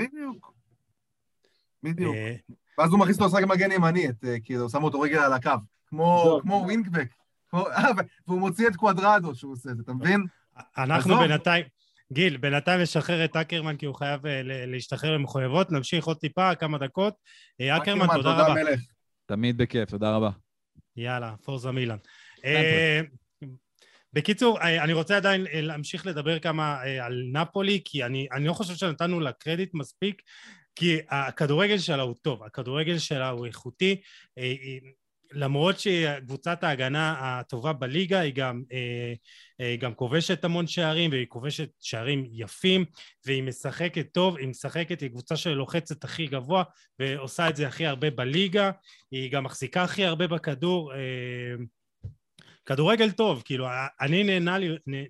בדיוק. 0.00 0.54
בדיוק. 1.82 2.14
אה, 2.14 2.34
ואז 2.78 2.90
הוא 2.90 2.98
מכניס 3.00 3.16
אותו 3.20 3.26
לשחק 3.26 3.48
מגן 3.48 3.72
ימני, 3.72 4.06
כי 4.44 4.54
הוא 4.54 4.68
שם 4.68 4.82
אותו 4.84 5.00
רגל 5.00 5.18
על 5.18 5.32
הקו. 5.32 5.50
כמו 6.42 6.62
ווינקבק. 6.64 7.08
והוא 8.26 8.40
מוציא 8.40 8.68
את 8.68 8.76
קוואדרדו 8.76 9.34
שהוא 9.34 9.52
עושה 9.52 9.70
את 9.70 9.76
זה, 9.76 9.82
אתה 9.82 9.92
מבין? 9.92 10.24
אנחנו 10.78 11.16
בינתיים... 11.16 11.64
גיל, 12.12 12.36
בינתיים 12.36 12.80
נשחרר 12.80 13.24
את 13.24 13.36
אקרמן 13.36 13.76
כי 13.76 13.86
הוא 13.86 13.94
חייב 13.94 14.26
אה, 14.26 14.40
להשתחרר 14.44 15.16
למחויבות, 15.16 15.72
נמשיך 15.72 16.04
עוד 16.04 16.16
טיפה, 16.16 16.54
כמה 16.54 16.78
דקות. 16.78 17.14
אה, 17.60 17.76
אקרמן, 17.76 18.06
תודה 18.14 18.32
רבה. 18.32 18.60
תמיד 19.26 19.56
בכיף, 19.56 19.90
תודה 19.90 20.16
רבה. 20.16 20.30
יאללה, 20.96 21.34
פורזה 21.42 21.70
מילן. 21.70 21.96
אה, 22.44 23.00
בקיצור, 24.12 24.60
אני 24.60 24.92
רוצה 24.92 25.16
עדיין 25.16 25.46
להמשיך 25.52 26.06
לדבר 26.06 26.38
כמה 26.38 26.80
על 27.02 27.22
נפולי, 27.32 27.80
כי 27.84 28.04
אני, 28.04 28.26
אני 28.32 28.46
לא 28.46 28.52
חושב 28.52 28.74
שנתנו 28.74 29.20
לה 29.20 29.32
קרדיט 29.32 29.74
מספיק. 29.74 30.22
כי 30.76 30.98
הכדורגל 31.08 31.78
שלה 31.78 32.02
הוא 32.02 32.14
טוב, 32.22 32.42
הכדורגל 32.42 32.98
שלה 32.98 33.28
הוא 33.28 33.46
איכותי, 33.46 34.00
למרות 35.34 35.78
שקבוצת 35.78 36.64
ההגנה 36.64 37.14
הטובה 37.18 37.72
בליגה 37.72 38.20
היא 38.20 38.34
גם, 38.34 38.62
היא 39.58 39.78
גם 39.78 39.94
כובשת 39.94 40.44
המון 40.44 40.66
שערים 40.66 41.10
והיא 41.10 41.26
כובשת 41.28 41.70
שערים 41.80 42.24
יפים 42.32 42.84
והיא 43.26 43.42
משחקת 43.42 44.06
טוב, 44.12 44.36
היא 44.36 44.48
משחקת, 44.48 45.00
היא 45.00 45.08
קבוצה 45.08 45.36
שלוחצת 45.36 46.04
הכי 46.04 46.26
גבוה 46.26 46.64
ועושה 46.98 47.48
את 47.48 47.56
זה 47.56 47.66
הכי 47.66 47.86
הרבה 47.86 48.10
בליגה, 48.10 48.70
היא 49.10 49.32
גם 49.32 49.44
מחזיקה 49.44 49.82
הכי 49.82 50.04
הרבה 50.04 50.26
בכדור 50.26 50.92
כדורגל 52.66 53.10
טוב, 53.10 53.42
כאילו, 53.44 53.66
אני 54.00 54.24
נהנה, 54.24 54.56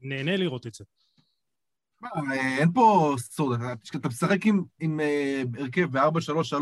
נהנה 0.03 0.37
לראות 0.37 0.67
את 0.67 0.75
זה. 0.75 0.85
אין 2.33 2.73
פה 2.75 3.15
סוד, 3.19 3.61
אתה 3.97 4.09
משחק 4.09 4.47
עם, 4.47 4.63
עם 4.81 5.01
אה, 5.01 5.43
הרכב 5.59 5.99
ב-4-3-3, 5.99 6.55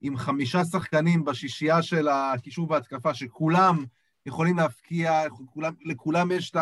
עם 0.00 0.16
חמישה 0.16 0.64
שחקנים 0.64 1.24
בשישייה 1.24 1.82
של 1.82 2.08
הקישור 2.08 2.70
וההתקפה, 2.70 3.14
שכולם 3.14 3.84
יכולים 4.26 4.56
להפקיע, 4.56 5.22
כולם, 5.52 5.72
לכולם 5.84 6.30
יש 6.32 6.52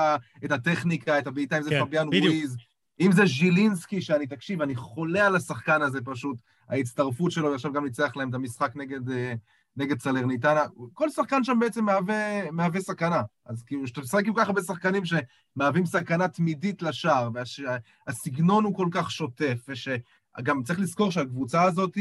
את 0.45 0.53
הטכניקה, 0.53 1.19
את 1.19 1.27
הבעיטה, 1.27 1.59
אם 1.59 1.63
זה 1.63 1.71
כן, 1.71 1.85
פביאן 1.85 2.09
וויז, 2.09 2.57
אם 3.01 3.13
זה 3.13 3.27
ז'ילינסקי, 3.27 4.01
שאני, 4.01 4.27
תקשיב, 4.27 4.63
אני 4.63 4.77
חולה 4.77 5.27
על 5.27 5.37
השחקן 5.37 5.83
הזה 5.83 5.99
פשוט, 6.05 6.39
ההצטרפות 6.69 7.33
שלו, 7.33 7.51
ועכשיו 7.51 7.73
גם 7.73 7.85
ניצח 7.85 8.17
להם 8.17 8.29
את 8.29 8.35
המשחק 8.35 8.73
נגד, 8.77 9.11
אה, 9.11 9.35
נגד 9.77 10.01
סלרניטנה, 10.01 10.61
כל 10.93 11.11
שחקן 11.11 11.45
שם 11.45 11.59
בעצם 11.61 11.85
מהווה, 11.85 12.51
מהווה 12.51 12.81
סכנה. 12.81 13.23
אז 13.47 13.63
כאילו, 13.63 13.85
כשאתה 13.85 14.01
משחק 14.01 14.27
עם 14.27 14.35
ככה 14.35 14.53
בשחקנים 14.53 15.03
שמהווים 15.05 15.87
סכנה 15.87 16.29
תמידית 16.29 16.83
לשער, 16.83 17.31
והסגנון 17.35 18.65
הוא 18.65 18.77
כל 18.77 18.89
כך 18.91 19.11
שוטף, 19.11 19.67
ושגם 19.69 20.63
צריך 20.63 20.81
לזכור 20.81 21.11
שהקבוצה 21.11 21.63
הזאת, 21.63 21.99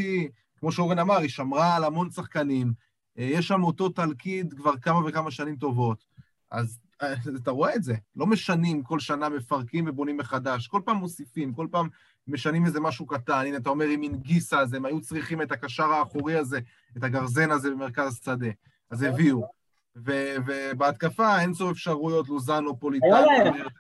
כמו 0.60 0.72
שאורן 0.72 1.00
אמר, 1.00 1.18
היא 1.18 1.30
שמרה 1.30 1.76
על 1.76 1.84
המון 1.84 2.12
שחקנים, 2.12 2.74
אה, 3.18 3.24
יש 3.24 3.48
שם 3.48 3.64
אותו 3.64 3.90
תלכיד 3.90 4.54
כבר 4.54 4.78
כמה 4.78 5.00
וכמה 5.06 5.32
שנים 5.32 5.56
טובות. 5.56 6.06
אז 6.52 6.80
אה, 7.02 7.14
אתה 7.36 7.52
רואה 7.52 7.76
את 7.76 7.84
זה, 7.84 7.96
לא 8.16 8.28
משנים, 8.28 8.84
כל 8.84 9.00
שנה 9.00 9.30
מפרקים 9.30 9.86
ובונים 9.88 10.18
מחדש, 10.18 10.68
כל 10.68 10.82
פעם 10.86 10.98
מוסיפים, 10.98 11.54
כל 11.54 11.68
פעם 11.72 11.90
משנים 12.28 12.66
איזה 12.66 12.80
משהו 12.80 13.06
קטן. 13.06 13.44
הנה, 13.46 13.58
אתה 13.58 13.70
אומר 13.70 13.86
עם 13.86 14.04
אינגיסה, 14.04 14.60
אז 14.60 14.74
הם 14.74 14.86
היו 14.86 15.02
צריכים 15.02 15.42
את 15.42 15.52
הקשר 15.52 15.84
האחורי 15.84 16.36
הזה, 16.36 16.60
את 16.98 17.04
הגרזן 17.04 17.52
הזה 17.52 17.72
במרכז 17.72 18.14
השדה. 18.14 18.50
אז 18.92 19.04
הביאו. 19.04 19.57
ובהתקפה 20.06 21.40
אין 21.40 21.54
סוף 21.54 21.72
אפשרויות, 21.72 22.30
לוזנו, 22.30 22.80
פוליטאנו. 22.80 23.16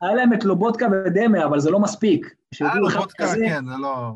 היה 0.02 0.14
להם 0.16 0.34
את 0.34 0.44
לובודקה 0.44 0.88
ודמה, 1.06 1.46
אבל 1.46 1.60
זה 1.60 1.72
לא 1.72 1.80
מספיק. 1.80 2.36
היה 2.60 2.76
לובודקה, 2.76 3.26
כן, 3.36 3.66
זה 3.66 3.78
לא... 3.82 4.12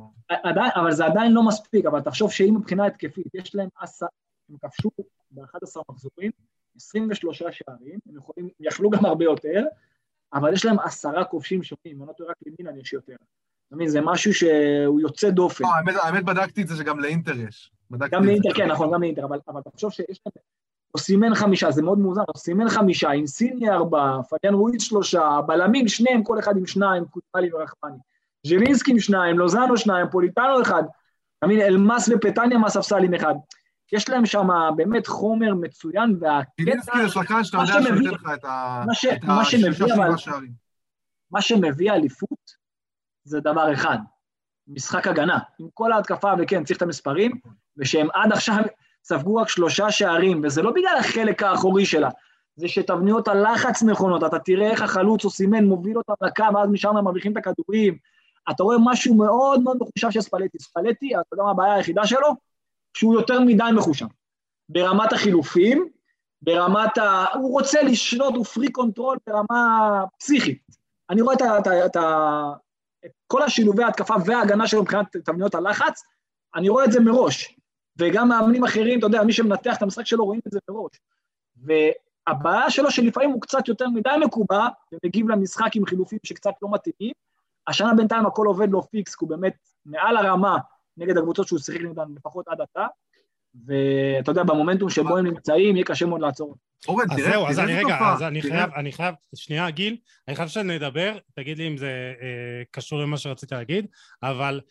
אבל 0.76 0.91
זה 0.91 1.06
עדיין 1.06 1.32
לא 1.32 1.43
מספיק, 1.43 1.86
אבל 1.86 2.02
תחשוב 2.02 2.32
שאם 2.32 2.56
מבחינה 2.58 2.86
התקפית, 2.86 3.26
יש 3.34 3.56
להם 3.56 3.70
עשה, 3.80 4.06
הם 4.49 4.56
כבשו 4.62 4.89
ב-11 5.32 5.82
מחזורים, 5.89 6.32
23 6.76 7.43
שערים, 7.52 7.99
הם 8.10 8.18
יכולים, 8.18 8.49
יכלו 8.60 8.89
גם 8.89 9.06
הרבה 9.06 9.26
יותר, 9.26 9.64
אבל 10.34 10.54
יש 10.54 10.66
להם 10.66 10.80
עשרה 10.80 11.26
כובשים 11.26 11.64
שונים, 11.64 11.95
אם 11.95 12.02
אני 12.02 12.08
לא 12.08 12.14
טועה 12.14 12.30
רק 12.30 12.36
למילן 12.45 12.80
יש 12.80 12.93
יותר. 12.93 13.16
אתה 13.68 13.76
מבין, 13.76 13.88
זה 13.88 14.02
משהו 14.02 14.34
שהוא 14.34 14.99
יוצא 14.99 15.30
דופן. 15.30 15.64
לא, 15.64 16.02
האמת 16.04 16.26
בדקתי 16.26 16.62
את 16.62 16.68
זה 16.68 16.76
שגם 16.76 16.99
לאינטר 16.99 17.39
יש. 17.39 17.72
גם 18.12 18.26
לאינטר, 18.26 18.49
כן, 18.56 18.72
נכון, 18.72 18.93
גם 18.93 19.02
לאינטר, 19.02 19.26
אבל 19.26 19.62
תחשוב 19.72 19.91
שיש 19.91 20.22
להם... 20.26 20.43
הוא 20.91 21.01
סימן 21.01 21.35
חמישה, 21.35 21.71
זה 21.71 21.81
מאוד 21.81 21.99
מוזר, 21.99 22.21
הוא 22.27 22.37
סימן 22.37 22.69
חמישה, 22.69 23.11
אינסיני 23.11 23.69
ארבעה, 23.69 24.23
פדיאן 24.29 24.53
רויץ 24.53 24.81
שלושה, 24.81 25.39
בלמים 25.47 25.87
שניהם, 25.87 26.23
כל 26.23 26.39
אחד 26.39 26.57
עם 26.57 26.65
שניים, 26.65 27.05
קוטלי 27.05 27.53
ורחמני. 27.53 27.97
ז'לינסקי 28.47 28.91
עם 28.91 28.99
שניים, 28.99 29.39
לוזנו 29.39 29.77
שניים, 29.77 30.07
פוליטנו 30.11 30.61
אחד, 30.61 30.83
אתה 31.37 31.47
מבין, 31.47 31.61
אלמאס 31.61 32.09
ופטניה 32.09 32.57
מהספסל 32.57 33.03
עם 33.03 33.13
אחד. 33.13 33.35
יש 33.91 34.09
להם 34.09 34.25
שם 34.25 34.47
באמת 34.75 35.07
חומר 35.07 35.55
מצוין, 35.55 36.17
והקטע... 36.19 36.63
ז'לינסקי 36.63 37.01
זה 37.03 37.09
שחקן 37.09 37.43
שאתה 37.43 37.57
יודע 37.57 37.73
שנותן 37.73 38.03
לך 38.03 38.25
את 38.35 38.45
השישה 38.45 40.17
שערים. 40.17 40.51
מה 41.31 41.41
שמביא 41.41 41.91
אליפות 41.91 42.61
זה 43.23 43.39
דבר 43.39 43.73
אחד, 43.73 43.97
משחק 44.67 45.07
הגנה. 45.07 45.39
עם 45.59 45.67
כל 45.73 45.91
ההתקפה, 45.91 46.33
וכן, 46.39 46.63
צריך 46.63 46.77
את 46.77 46.81
המספרים, 46.81 47.31
ושהם 47.77 48.07
עד 48.13 48.31
עכשיו 48.31 48.63
ספגו 49.04 49.36
רק 49.36 49.49
שלושה 49.49 49.91
שערים, 49.91 50.41
וזה 50.43 50.62
לא 50.62 50.72
בגלל 50.72 50.97
החלק 50.99 51.43
האחורי 51.43 51.86
שלה, 51.86 52.10
זה 52.56 52.68
שתבניות 52.68 53.28
הלחץ 53.28 53.84
נכונות, 53.84 54.24
אתה 54.24 54.39
תראה 54.39 54.72
איך 54.72 54.82
החלוץ 54.82 55.26
או 55.26 55.30
סימן 55.30 55.66
מוביל 55.66 55.97
אותם 55.97 56.14
לקו, 56.22 56.43
ואז 56.56 56.70
משם 56.70 56.97
הם 56.97 57.04
מרוויחים 57.04 57.32
את 57.32 57.38
הכדורים. 57.38 57.97
אתה 58.49 58.64
רואה 58.64 58.78
משהו 58.80 59.16
מאוד 59.16 59.62
מאוד 59.64 59.78
מחושב 59.82 60.12
של 60.12 60.22
ספלטי. 60.22 60.60
ספלטי, 60.60 61.16
אתה 61.16 61.34
יודע 61.34 61.43
מה 61.43 61.52
הבעיה 61.52 61.74
היחידה 61.74 62.08
שלו? 62.08 62.36
שהוא 62.93 63.14
יותר 63.14 63.39
מדי 63.39 63.64
מחושב. 63.76 64.06
ברמת 64.70 65.14
החילופים, 65.14 65.88
ברמת 66.41 66.97
ה... 66.97 67.26
הוא 67.34 67.52
רוצה 67.52 67.84
לשלוט, 67.84 68.36
הוא 68.36 68.45
freak 68.45 68.72
control 68.72 69.17
ברמה 69.28 70.04
פסיכית. 70.20 70.62
אני 71.10 71.22
רואה 71.22 71.36
את, 71.36 71.41
ה... 71.41 71.58
את, 71.60 71.68
ה... 71.68 71.86
את, 71.86 71.95
ה... 71.95 72.52
את 73.06 73.12
כל 73.28 73.43
השילובי 73.43 73.84
ההתקפה 73.84 74.14
וההגנה 74.26 74.68
שלו 74.68 74.82
מבחינת 74.82 75.18
תבניות 75.18 75.56
הלחץ, 75.56 76.04
אני 76.56 76.70
רואה 76.70 76.86
את 76.86 76.91
זה 76.91 76.99
מראש. 76.99 77.56
וגם 77.97 78.29
מאמנים 78.29 78.63
אחרים, 78.63 78.99
אתה 78.99 79.07
יודע, 79.07 79.23
מי 79.23 79.33
שמנתח 79.33 79.77
את 79.77 79.81
המשחק 79.81 80.05
שלו 80.05 80.25
רואים 80.25 80.41
את 80.47 80.51
זה 80.51 80.59
מראש. 80.69 80.91
והבעיה 81.55 82.69
שלו 82.69 82.91
שלפעמים 82.91 83.31
הוא 83.31 83.41
קצת 83.41 83.67
יותר 83.67 83.89
מדי 83.89 84.09
מקובע, 84.25 84.67
ומגיב 84.91 85.29
למשחק 85.29 85.75
עם 85.75 85.85
חילופים 85.85 86.19
שקצת 86.23 86.53
לא 86.61 86.69
מתאימים. 86.71 87.13
השנה 87.67 87.93
בינתיים 87.93 88.25
הכל 88.25 88.47
עובד 88.47 88.69
לו 88.69 88.81
פיקס, 88.81 89.15
כי 89.15 89.25
הוא 89.25 89.29
באמת 89.29 89.53
מעל 89.85 90.17
הרמה 90.17 90.57
נגד 90.97 91.17
הקבוצות 91.17 91.47
שהוא 91.47 91.59
שיחק 91.59 91.81
נגדן 91.81 92.05
לפחות 92.15 92.47
עד 92.47 92.61
עתה. 92.61 92.87
ואתה 93.65 94.31
יודע, 94.31 94.43
במומנטום 94.43 94.89
שבו 94.89 95.17
הם 95.17 95.27
נמצאים, 95.27 95.75
יהיה 95.75 95.85
קשה 95.85 96.05
מאוד 96.05 96.21
לעצור. 96.21 96.55
אורן, 96.87 97.05
תראה, 97.07 97.17
אז 97.17 97.31
זהו, 97.31 97.47
אז 97.47 97.59
אני 97.59 97.73
רגע, 97.73 97.97
אז 98.13 98.23
אני 98.23 98.41
חייב, 98.41 98.69
אני 98.75 98.91
חייב, 98.91 99.15
שנייה, 99.35 99.69
גיל, 99.69 99.97
אני 100.27 100.35
חייב 100.35 100.49
שנדבר, 100.49 101.17
תגיד 101.33 101.57
לי 101.57 101.67
אם 101.67 101.77
זה 101.77 102.13
אה, 102.21 102.63
קשור 102.71 102.99
למה 102.99 103.17
שרציתי 103.17 103.55
להגיד, 103.55 103.87
אבל 104.23 104.61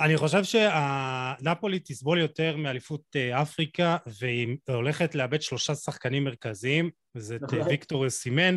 אני 0.00 0.16
חושב 0.16 0.42
שנפולי 0.44 1.78
תסבול 1.78 2.18
יותר 2.18 2.56
מאליפות 2.56 3.02
אה, 3.16 3.42
אפריקה, 3.42 3.96
והיא 4.20 4.56
הולכת 4.68 5.14
לאבד 5.14 5.42
שלושה 5.42 5.74
שחקנים 5.74 6.24
מרכזיים, 6.24 6.90
זה 7.14 7.36
את 7.36 7.42
נכון. 7.42 7.60
ויקטור 7.60 8.10
סימן, 8.10 8.56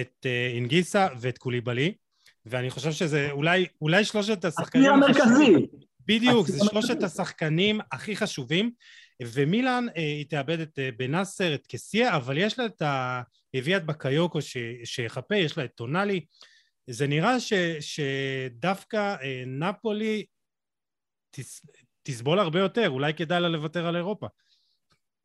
את 0.00 0.26
אה, 0.26 0.50
אינגיסה 0.54 1.06
ואת 1.20 1.38
קוליבלי, 1.38 1.94
ואני 2.46 2.70
חושב 2.70 2.92
שזה 2.92 3.30
אולי, 3.30 3.66
אולי 3.80 4.04
שלושת 4.04 4.44
השחקנים... 4.44 4.92
המרכזי. 4.92 5.52
בדיוק, 6.06 6.48
זה 6.48 6.58
שלושת 6.70 7.02
השחקנים 7.02 7.80
הכי 7.92 8.16
חשובים, 8.16 8.70
ומילאן 9.22 9.86
אה, 9.96 10.02
היא 10.02 10.26
תאבד 10.28 10.60
את 10.60 10.78
אה, 10.78 10.88
בנאסר, 10.96 11.54
את 11.54 11.66
קסיה, 11.66 12.16
אבל 12.16 12.38
יש 12.38 12.58
לה 12.58 12.66
את 12.66 12.82
ה... 12.82 13.22
הביאה 13.54 13.78
את 13.78 13.86
בקיוקו 13.86 14.38
שיחפה, 14.84 15.36
יש 15.36 15.58
לה 15.58 15.64
את 15.64 15.70
טונאלי. 15.74 16.20
זה 16.90 17.06
נראה 17.06 17.40
ש, 17.40 17.52
שדווקא 17.80 19.16
אה, 19.22 19.42
נפולי 19.46 20.24
תס, 21.30 21.66
תסבול 22.02 22.38
הרבה 22.38 22.60
יותר, 22.60 22.90
אולי 22.90 23.14
כדאי 23.14 23.40
לה 23.40 23.48
לוותר 23.48 23.86
על 23.86 23.96
אירופה. 23.96 24.26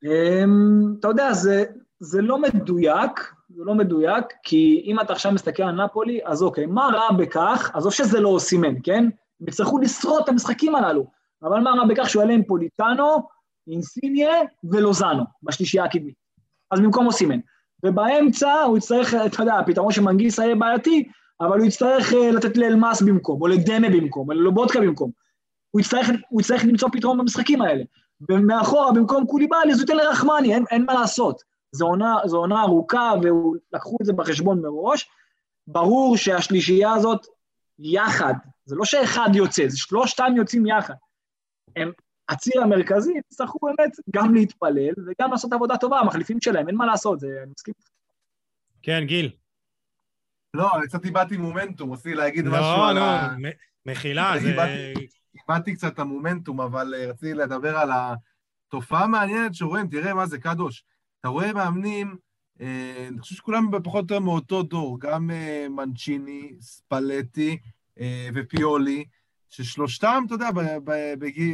אמ, 0.04 0.96
אתה 1.00 1.08
יודע, 1.08 1.34
זה, 1.34 1.64
זה 2.00 2.22
לא 2.22 2.42
מדויק, 2.42 3.34
זה 3.50 3.64
לא 3.66 3.76
מדויק, 3.76 4.26
כי 4.44 4.84
אם 4.86 5.00
אתה 5.00 5.14
עכשיו 5.14 5.32
מסתכל 5.32 5.64
על 5.64 5.86
נפולי, 5.86 6.20
אז 6.26 6.44
אוקיי, 6.44 6.66
מה 6.66 6.90
רע 6.94 7.18
בכך? 7.18 7.72
עזוב 7.74 7.94
שזה 7.94 8.20
לא 8.20 8.38
סימן, 8.40 8.74
כן? 8.84 9.04
הם 9.42 9.48
יצטרכו 9.48 9.80
לשרוד 9.80 10.24
את 10.24 10.30
המשחקים 10.30 10.76
הללו. 10.76 11.06
אבל 11.44 11.60
מה 11.60 11.70
רע 11.70 11.86
בכך 11.86 12.10
שהוא 12.10 12.22
יעלה 12.22 12.34
עם 12.34 12.44
פוליטנו, 12.44 13.28
אינסיניה 13.68 14.32
ולוזנו, 14.72 15.24
בשלישייה 15.44 15.84
הקדמית. 15.84 16.16
אז 16.72 16.80
במקום 16.80 17.06
אוסימן. 17.08 17.40
ובאמצע 17.86 18.62
הוא 18.62 18.78
יצטרך, 18.78 19.14
אתה 19.14 19.42
יודע, 19.42 19.56
הפתרון 19.56 19.92
של 19.92 20.02
מנגיסה 20.02 20.44
יהיה 20.44 20.56
בעייתי, 20.56 21.04
אבל 21.42 21.60
הוא 21.60 21.68
יצטרך 21.68 22.14
אה, 22.14 22.32
לתת 22.32 22.58
לאלמאס 22.58 23.02
במקום, 23.02 23.42
או 23.42 23.48
לדמה 23.48 23.90
במקום, 23.90 24.30
או 24.30 24.34
ללובודקה 24.34 24.80
במקום. 24.80 25.12
הוא 25.74 25.82
יצטרך, 25.82 26.10
הוא 26.30 26.42
יצטרך 26.42 26.64
למצוא 26.66 26.90
פתרון 26.92 27.18
במשחקים 27.18 27.62
האלה. 27.62 27.84
ומאחורה, 28.30 28.92
במקום 28.92 29.28
קוליבאלי, 29.28 29.72
אז 29.72 29.80
הוא 29.80 29.90
ייתן 29.90 30.06
לרחמני, 30.06 30.54
אין, 30.54 30.66
אין 30.72 30.86
מה 30.86 30.94
לעשות. 30.94 31.44
זו 31.72 31.86
עונה, 31.86 32.16
זו 32.26 32.38
עונה 32.38 32.62
ארוכה, 32.62 33.12
ולקחו 33.24 33.98
את 34.02 34.06
זה 34.06 34.14
בחשבון 34.14 34.62
מראש. 34.62 35.10
ברור 35.68 36.18
שהשלישייה 36.18 36.94
הזאת, 36.94 37.26
יחד, 37.80 38.34
זה 38.66 38.76
לא 38.76 38.86
שאחד 38.86 39.30
יוצא, 39.34 39.68
זה 39.68 39.78
שלושתם 39.78 40.34
יוצאים 40.36 40.66
יחד. 40.66 40.94
הם 41.76 41.92
הציר 42.30 42.62
המרכזי, 42.62 43.14
יצטרכו 43.18 43.60
באמת 43.62 43.92
גם 44.16 44.34
להתפלל 44.34 44.94
וגם 45.08 45.32
לעשות 45.32 45.54
עבודה 45.54 45.78
טובה, 45.78 46.00
המחליפים 46.00 46.42
שלהם, 46.42 46.68
אין 46.68 46.76
מה 46.76 46.86
לעשות, 46.86 47.20
זה, 47.20 47.28
אני 47.44 47.52
מסכים. 47.52 47.74
כן, 48.82 49.04
גיל. 49.06 49.32
לא, 50.54 50.78
אני 50.78 50.88
קצת 50.88 51.06
איבדתי 51.06 51.38
מומנטום, 51.38 51.94
רציתי 51.94 52.16
להגיד 52.16 52.46
לא, 52.46 52.52
משהו 52.52 52.78
לא, 52.78 52.90
על 52.90 52.96
לא, 52.96 53.02
ה... 53.02 53.36
לא, 53.40 53.50
מחילה, 53.86 54.34
זה... 54.42 54.94
איבדתי 55.50 55.76
קצת 55.76 55.94
את 55.94 56.00
המומנטום, 56.00 56.62
אבל 56.62 56.94
אה, 56.98 57.06
רציתי 57.10 57.34
לדבר 57.34 57.78
על 57.78 57.90
התופעה 57.94 59.04
המעניינת 59.04 59.56
שרואים, 59.56 59.88
תראה 59.88 60.14
מה 60.14 60.26
זה 60.26 60.38
קדוש. 60.38 60.84
אתה 61.20 61.28
רואה 61.28 61.54
מאמנים, 61.54 62.16
אה, 62.62 63.08
אני 63.08 63.20
חושב 63.20 63.36
שכולם 63.36 63.70
פחות 63.84 64.12
או 64.12 64.16
יותר 64.16 64.20
מאותו 64.20 64.64
דור, 64.64 65.00
גם 65.00 65.32
אה, 65.32 65.68
מנצ'יני, 65.70 66.54
ספלטי 66.60 67.58
ופיולי, 68.34 69.06
ששלושתם, 69.50 70.24
אתה 70.26 70.34
יודע, 70.34 70.50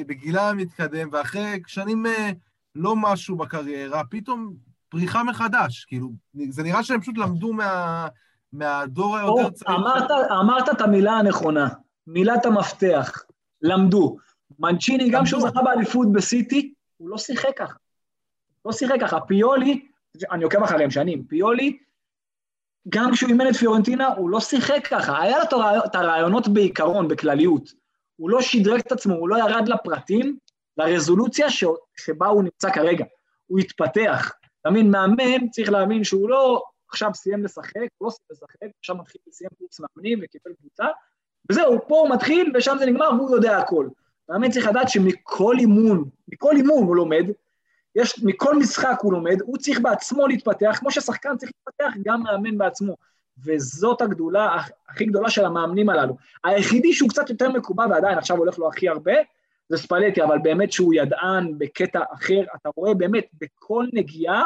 בגילה 0.05 0.49
המתקדם, 0.49 1.09
ואחרי 1.11 1.59
שנים 1.67 2.05
לא 2.75 2.95
משהו 2.95 3.37
בקריירה, 3.37 4.03
פתאום 4.09 4.53
פריחה 4.89 5.23
מחדש. 5.23 5.85
כאילו, 5.85 6.11
זה 6.49 6.63
נראה 6.63 6.83
שהם 6.83 7.01
פשוט 7.01 7.17
למדו 7.17 7.53
מה, 7.53 8.07
מהדור 8.53 9.17
היותר 9.17 9.49
צעיר. 9.49 9.77
אמרת, 9.77 10.11
אמרת 10.41 10.69
את 10.69 10.81
המילה 10.81 11.11
הנכונה, 11.11 11.67
מילת 12.07 12.45
המפתח, 12.45 13.23
למדו. 13.61 14.17
מנצ'יני, 14.59 15.09
גם 15.09 15.23
כשהוא 15.23 15.41
זכה 15.41 15.61
באליפות 15.61 16.11
בסיטי, 16.11 16.73
הוא 16.97 17.09
לא 17.09 17.17
שיחק 17.17 17.57
ככה. 17.57 17.73
לא 18.65 18.71
שיחק 18.71 18.95
ככה. 19.01 19.19
פיולי, 19.19 19.87
אני 20.31 20.43
עוקב 20.43 20.63
אחריהם 20.63 20.91
שנים, 20.91 21.23
פיולי, 21.23 21.77
גם 22.89 23.11
כשהוא 23.11 23.29
אימן 23.29 23.47
את 23.47 23.55
פיורנטינה, 23.55 24.07
הוא 24.07 24.29
לא 24.29 24.39
שיחק 24.39 24.87
ככה. 24.89 25.21
היה 25.21 25.37
לו 25.37 25.43
את 25.85 25.95
הרעיונות 25.95 26.47
בעיקרון, 26.47 27.07
בכלליות. 27.07 27.73
הוא 28.15 28.29
לא 28.29 28.41
שדרג 28.41 28.79
את 28.79 28.91
עצמו, 28.91 29.15
הוא 29.15 29.29
לא 29.29 29.37
ירד 29.37 29.67
לפרטים, 29.67 30.37
לרזולוציה 30.77 31.49
ש... 31.49 31.63
שבה 31.97 32.27
הוא 32.27 32.43
נמצא 32.43 32.71
כרגע. 32.71 33.05
הוא 33.47 33.59
התפתח. 33.59 34.31
אתה 34.61 34.69
מבין, 34.69 34.91
מאמן 34.91 35.49
צריך 35.49 35.69
להבין 35.69 36.03
שהוא 36.03 36.29
לא 36.29 36.63
עכשיו 36.89 37.11
סיים 37.13 37.43
לשחק, 37.43 37.87
הוא 37.97 38.05
לא 38.05 38.09
סיים 38.11 38.27
לשחק, 38.31 38.67
עכשיו 38.79 38.95
מתחיל 38.95 39.21
לסיים 39.27 39.49
קורס 39.57 39.79
מאמנים 39.79 40.19
וקיבל 40.23 40.51
קבוצה, 40.59 40.85
וזהו, 41.49 41.87
פה 41.87 41.99
הוא 41.99 42.09
מתחיל 42.09 42.51
ושם 42.55 42.75
זה 42.79 42.85
נגמר 42.85 43.09
והוא 43.17 43.35
יודע 43.35 43.57
הכל. 43.57 43.87
מאמן 44.29 44.51
צריך 44.51 44.67
לדעת 44.67 44.89
שמכל 44.89 45.55
אימון, 45.59 46.09
מכל 46.27 46.55
אימון 46.55 46.83
הוא 46.83 46.95
לומד, 46.95 47.25
יש, 47.95 48.23
מכל 48.23 48.55
משחק 48.55 48.97
הוא 49.01 49.13
לומד, 49.13 49.41
הוא 49.41 49.57
צריך 49.57 49.79
בעצמו 49.79 50.27
להתפתח, 50.27 50.77
כמו 50.79 50.91
ששחקן 50.91 51.37
צריך 51.37 51.51
להתפתח, 51.55 51.97
גם 52.03 52.23
מאמן 52.23 52.57
בעצמו. 52.57 52.95
וזאת 53.43 54.01
הגדולה, 54.01 54.57
הכי 54.89 55.05
גדולה 55.05 55.29
של 55.29 55.45
המאמנים 55.45 55.89
הללו. 55.89 56.17
היחידי 56.43 56.93
שהוא 56.93 57.09
קצת 57.09 57.29
יותר 57.29 57.49
מקובע, 57.49 57.85
ועדיין 57.89 58.17
עכשיו 58.17 58.37
הולך 58.37 58.59
לו 58.59 58.67
הכי 58.67 58.89
הרבה, 58.89 59.13
זה 59.69 59.77
ספלטי, 59.77 60.23
אבל 60.23 60.37
באמת 60.43 60.71
שהוא 60.71 60.93
ידען 60.93 61.53
בקטע 61.57 61.99
אחר, 62.13 62.41
אתה 62.55 62.69
רואה 62.75 62.93
באמת 62.93 63.25
בכל 63.41 63.85
נגיעה, 63.93 64.45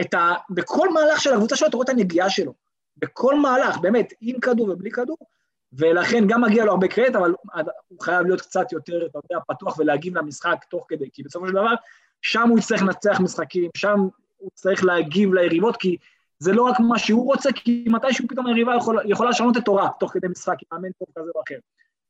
את 0.00 0.14
ה... 0.14 0.32
בכל 0.50 0.92
מהלך 0.92 1.20
של 1.20 1.32
הקבוצה 1.34 1.56
שלו, 1.56 1.68
אתה 1.68 1.76
רואה 1.76 1.84
את 1.84 1.88
הנגיעה 1.88 2.30
שלו. 2.30 2.54
בכל 2.96 3.38
מהלך, 3.38 3.78
באמת, 3.78 4.12
עם 4.20 4.40
כדור 4.40 4.68
ובלי 4.68 4.90
כדור, 4.90 5.16
ולכן 5.72 6.24
גם 6.26 6.40
מגיע 6.40 6.64
לו 6.64 6.72
הרבה 6.72 6.88
קרדיט, 6.88 7.16
אבל 7.16 7.34
הוא 7.88 8.00
חייב 8.00 8.26
להיות 8.26 8.40
קצת 8.40 8.72
יותר, 8.72 9.06
אתה 9.06 9.18
יודע, 9.18 9.44
פתוח 9.48 9.78
ולהגיב 9.78 10.18
למשחק 10.18 10.64
תוך 10.70 10.86
כדי, 10.88 11.08
כי 11.12 11.22
בסופו 11.22 11.46
של 11.46 11.52
דבר, 11.52 11.74
שם 12.22 12.48
הוא 12.48 12.58
יצטרך 12.58 12.82
לנצח 12.82 13.20
משחקים, 13.20 13.70
שם 13.76 13.98
הוא 14.36 14.50
צריך 14.54 14.84
להגיב 14.84 15.34
ליריבות, 15.34 15.76
כי 15.76 15.96
זה 16.38 16.52
לא 16.52 16.62
רק 16.62 16.80
מה 16.80 16.98
שהוא 16.98 17.26
רוצה, 17.26 17.52
כי 17.52 17.84
מתישהו 17.88 18.28
פתאום 18.28 18.46
היריבה 18.46 18.76
יכול, 18.76 18.98
יכולה 19.04 19.30
לשנות 19.30 19.56
את 19.56 19.64
תורה 19.64 19.88
תוך 20.00 20.12
כדי 20.12 20.28
משחק, 20.28 20.54
עם 20.62 20.66
מאמן 20.72 20.92
טוב 20.98 21.08
כזה 21.18 21.30
או 21.34 21.42
אחר. 21.48 21.58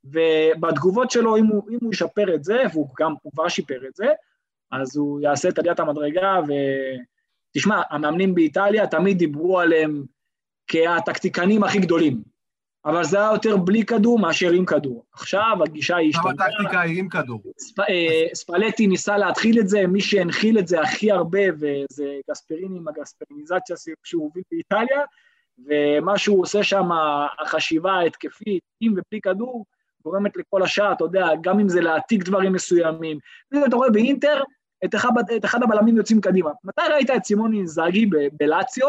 ובתגובות 0.05 1.11
שלו, 1.11 1.37
אם 1.37 1.47
הוא, 1.47 1.63
אם 1.71 1.79
הוא 1.81 1.93
ישפר 1.93 2.35
את 2.35 2.45
זה, 2.45 2.63
והוא 2.73 2.89
גם, 3.01 3.15
כבר 3.35 3.49
שיפר 3.49 3.81
את 3.89 3.95
זה, 3.95 4.07
אז 4.73 4.97
הוא 4.97 5.21
יעשה 5.21 5.49
את 5.49 5.59
עליית 5.59 5.81
המדרגה, 5.81 6.41
ותשמע, 7.51 7.83
המאמנים 7.91 8.35
באיטליה 8.35 8.87
תמיד 8.87 9.19
דיברו 9.19 9.61
עליהם 9.61 10.05
כהטקטיקנים 10.67 11.65
הכי 11.65 11.79
גדולים. 11.79 12.32
אבל 12.85 13.05
זה 13.05 13.18
היה 13.18 13.30
יותר 13.33 13.57
בלי 13.57 13.85
כדור 13.85 14.18
מאשר 14.18 14.51
עם 14.51 14.64
כדור. 14.64 15.05
עכשיו 15.12 15.57
הגישה 15.64 15.97
היא 15.97 16.11
השתנתה. 16.11 16.45
הטקטיקה 16.45 16.80
היא 16.80 16.99
עם 16.99 17.09
כדור. 17.09 17.43
ספ... 17.59 17.80
אה, 17.80 18.26
ספלטי 18.35 18.87
ניסה 18.87 19.18
להתחיל 19.18 19.61
את 19.61 19.68
זה, 19.68 19.87
מי 19.87 20.01
שהנחיל 20.01 20.59
את 20.59 20.68
זה 20.68 20.80
הכי 20.80 21.11
הרבה, 21.11 21.41
וזה 21.55 22.05
גספריני 22.30 22.76
עם 22.76 22.89
הגספריניזציה 22.89 23.76
שהוא 24.05 24.22
הוביל 24.22 24.43
באיטליה, 24.51 25.01
ומה 25.66 26.18
שהוא 26.18 26.43
עושה 26.43 26.62
שם, 26.62 26.89
החשיבה 27.41 27.93
ההתקפית, 27.93 28.62
עם 28.80 28.93
ובלי 28.93 29.20
כדור, 29.22 29.64
גורמת 30.05 30.37
לכל 30.37 30.62
השאר, 30.62 30.93
אתה 30.93 31.05
יודע, 31.05 31.26
גם 31.41 31.61
אם 31.61 31.68
זה 31.68 31.80
להעתיק 31.80 32.24
דברים 32.24 32.53
מסוימים. 32.53 33.18
אתה 33.66 33.76
רואה 33.76 33.91
באינטר, 33.91 34.43
את 34.85 34.95
אחד, 34.95 35.11
את 35.37 35.45
אחד 35.45 35.62
הבלמים 35.62 35.97
יוצאים 35.97 36.20
קדימה. 36.20 36.51
מתי 36.64 36.83
ראית 36.93 37.11
את 37.11 37.24
סימוני 37.24 37.66
זאגי 37.66 38.07
בלציו, 38.33 38.89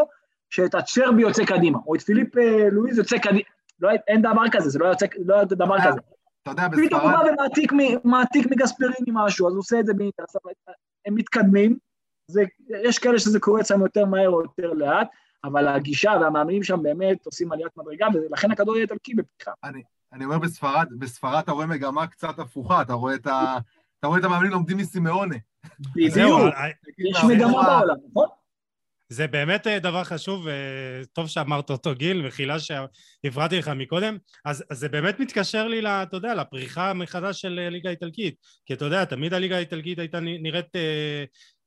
שאת 0.50 0.76
הצ'רבי 0.76 1.22
יוצא 1.22 1.46
קדימה, 1.46 1.80
או 1.88 1.96
את 1.96 2.02
פיליפ 2.02 2.38
אה, 2.38 2.68
לואיז 2.72 2.98
יוצא 2.98 3.18
קדימה, 3.18 3.44
לא, 3.84 3.90
אין 4.08 4.22
דבר 4.22 4.44
כזה, 4.52 4.70
זה 4.70 4.80
לא 4.80 4.86
יוצא, 4.86 5.06
לא 5.26 5.36
היה 5.36 5.46
דבר 5.46 5.78
כזה. 5.80 6.00
אתה 6.44 6.52
יודע, 6.52 6.68
בספרד... 6.68 6.86
פתאום 6.88 7.02
הוא 7.02 7.12
בא 7.12 7.20
ומעתיק 8.04 8.46
מגספריני 8.52 9.12
משהו, 9.14 9.48
אז 9.48 9.54
הוא 9.54 9.60
עושה 9.60 9.80
את 9.80 9.86
זה 9.86 9.94
באינטר. 9.94 10.24
הם 11.06 11.16
מתקדמים, 11.16 11.78
זה, 12.28 12.44
יש 12.84 13.00
כאלה 13.00 13.20
שזה 13.20 13.40
קורה 13.40 13.62
אצלם 13.62 13.82
יותר 13.82 14.06
מהר 14.06 14.30
או 14.30 14.42
יותר 14.42 14.74
לאט, 14.74 15.08
אבל 15.44 15.68
הגישה 15.68 16.12
והמאמינים 16.22 16.64
שם 16.64 16.84
באמת 16.84 17.26
עושים 17.26 17.52
עליית 17.52 17.78
מדרגה, 17.78 18.08
ולכן 18.14 18.52
הכדור 18.52 18.76
יהיה 18.76 18.84
איטלקי 18.84 19.14
בפתיחה. 19.14 19.52
אני, 19.64 19.84
אני 20.14 20.26
אומר 20.26 20.40
בספרד, 20.40 20.88
בספרד 21.00 21.40
אתה 21.44 21.52
רואה 21.52 21.66
מגמה 21.66 22.08
קצת 22.08 22.40
הפוכה, 22.40 22.82
אתה 22.82 22.94
רואה 22.94 23.16
את, 23.16 23.28
ה, 23.28 23.58
אתה 24.00 24.08
רואה 24.08 24.20
את 24.20 24.24
המאמינים 24.24 24.52
לומדים 24.52 24.78
מסימאונה. 24.78 25.36
בדיוק, 25.80 26.42
יש 26.98 27.24
מגמה 27.30 27.64
בעולם, 27.64 27.96
נכון? 28.10 28.28
זה 29.10 29.28
באמת 29.28 29.68
אה, 29.68 29.80
דבר 29.80 30.04
חשוב, 30.04 30.48
וטוב 31.02 31.28
שאמרת 31.28 31.70
אותו 31.70 31.96
גיל, 31.96 32.28
מחילה 32.28 32.58
שהפרעתי 32.60 33.58
לך 33.58 33.68
מקודם. 33.68 34.18
אז, 34.46 34.64
אז 34.70 34.78
זה 34.78 34.90
באמת 34.90 35.20
מתקשר 35.20 35.68
לי, 35.68 35.82
אתה 35.88 36.18
יודע, 36.18 36.34
לפריחה 36.34 36.94
מחדש 36.94 37.42
של 37.42 37.60
אה, 37.64 37.70
ליגה 37.70 37.90
האיטלקית. 37.90 38.36
כי 38.66 38.74
אתה 38.74 38.86
יודע, 38.86 39.06
תמיד 39.06 39.34
הליגה 39.34 39.56
האיטלקית 39.56 40.00
הייתה 40.00 40.20
נראית 40.20 40.76
אה, 40.76 41.24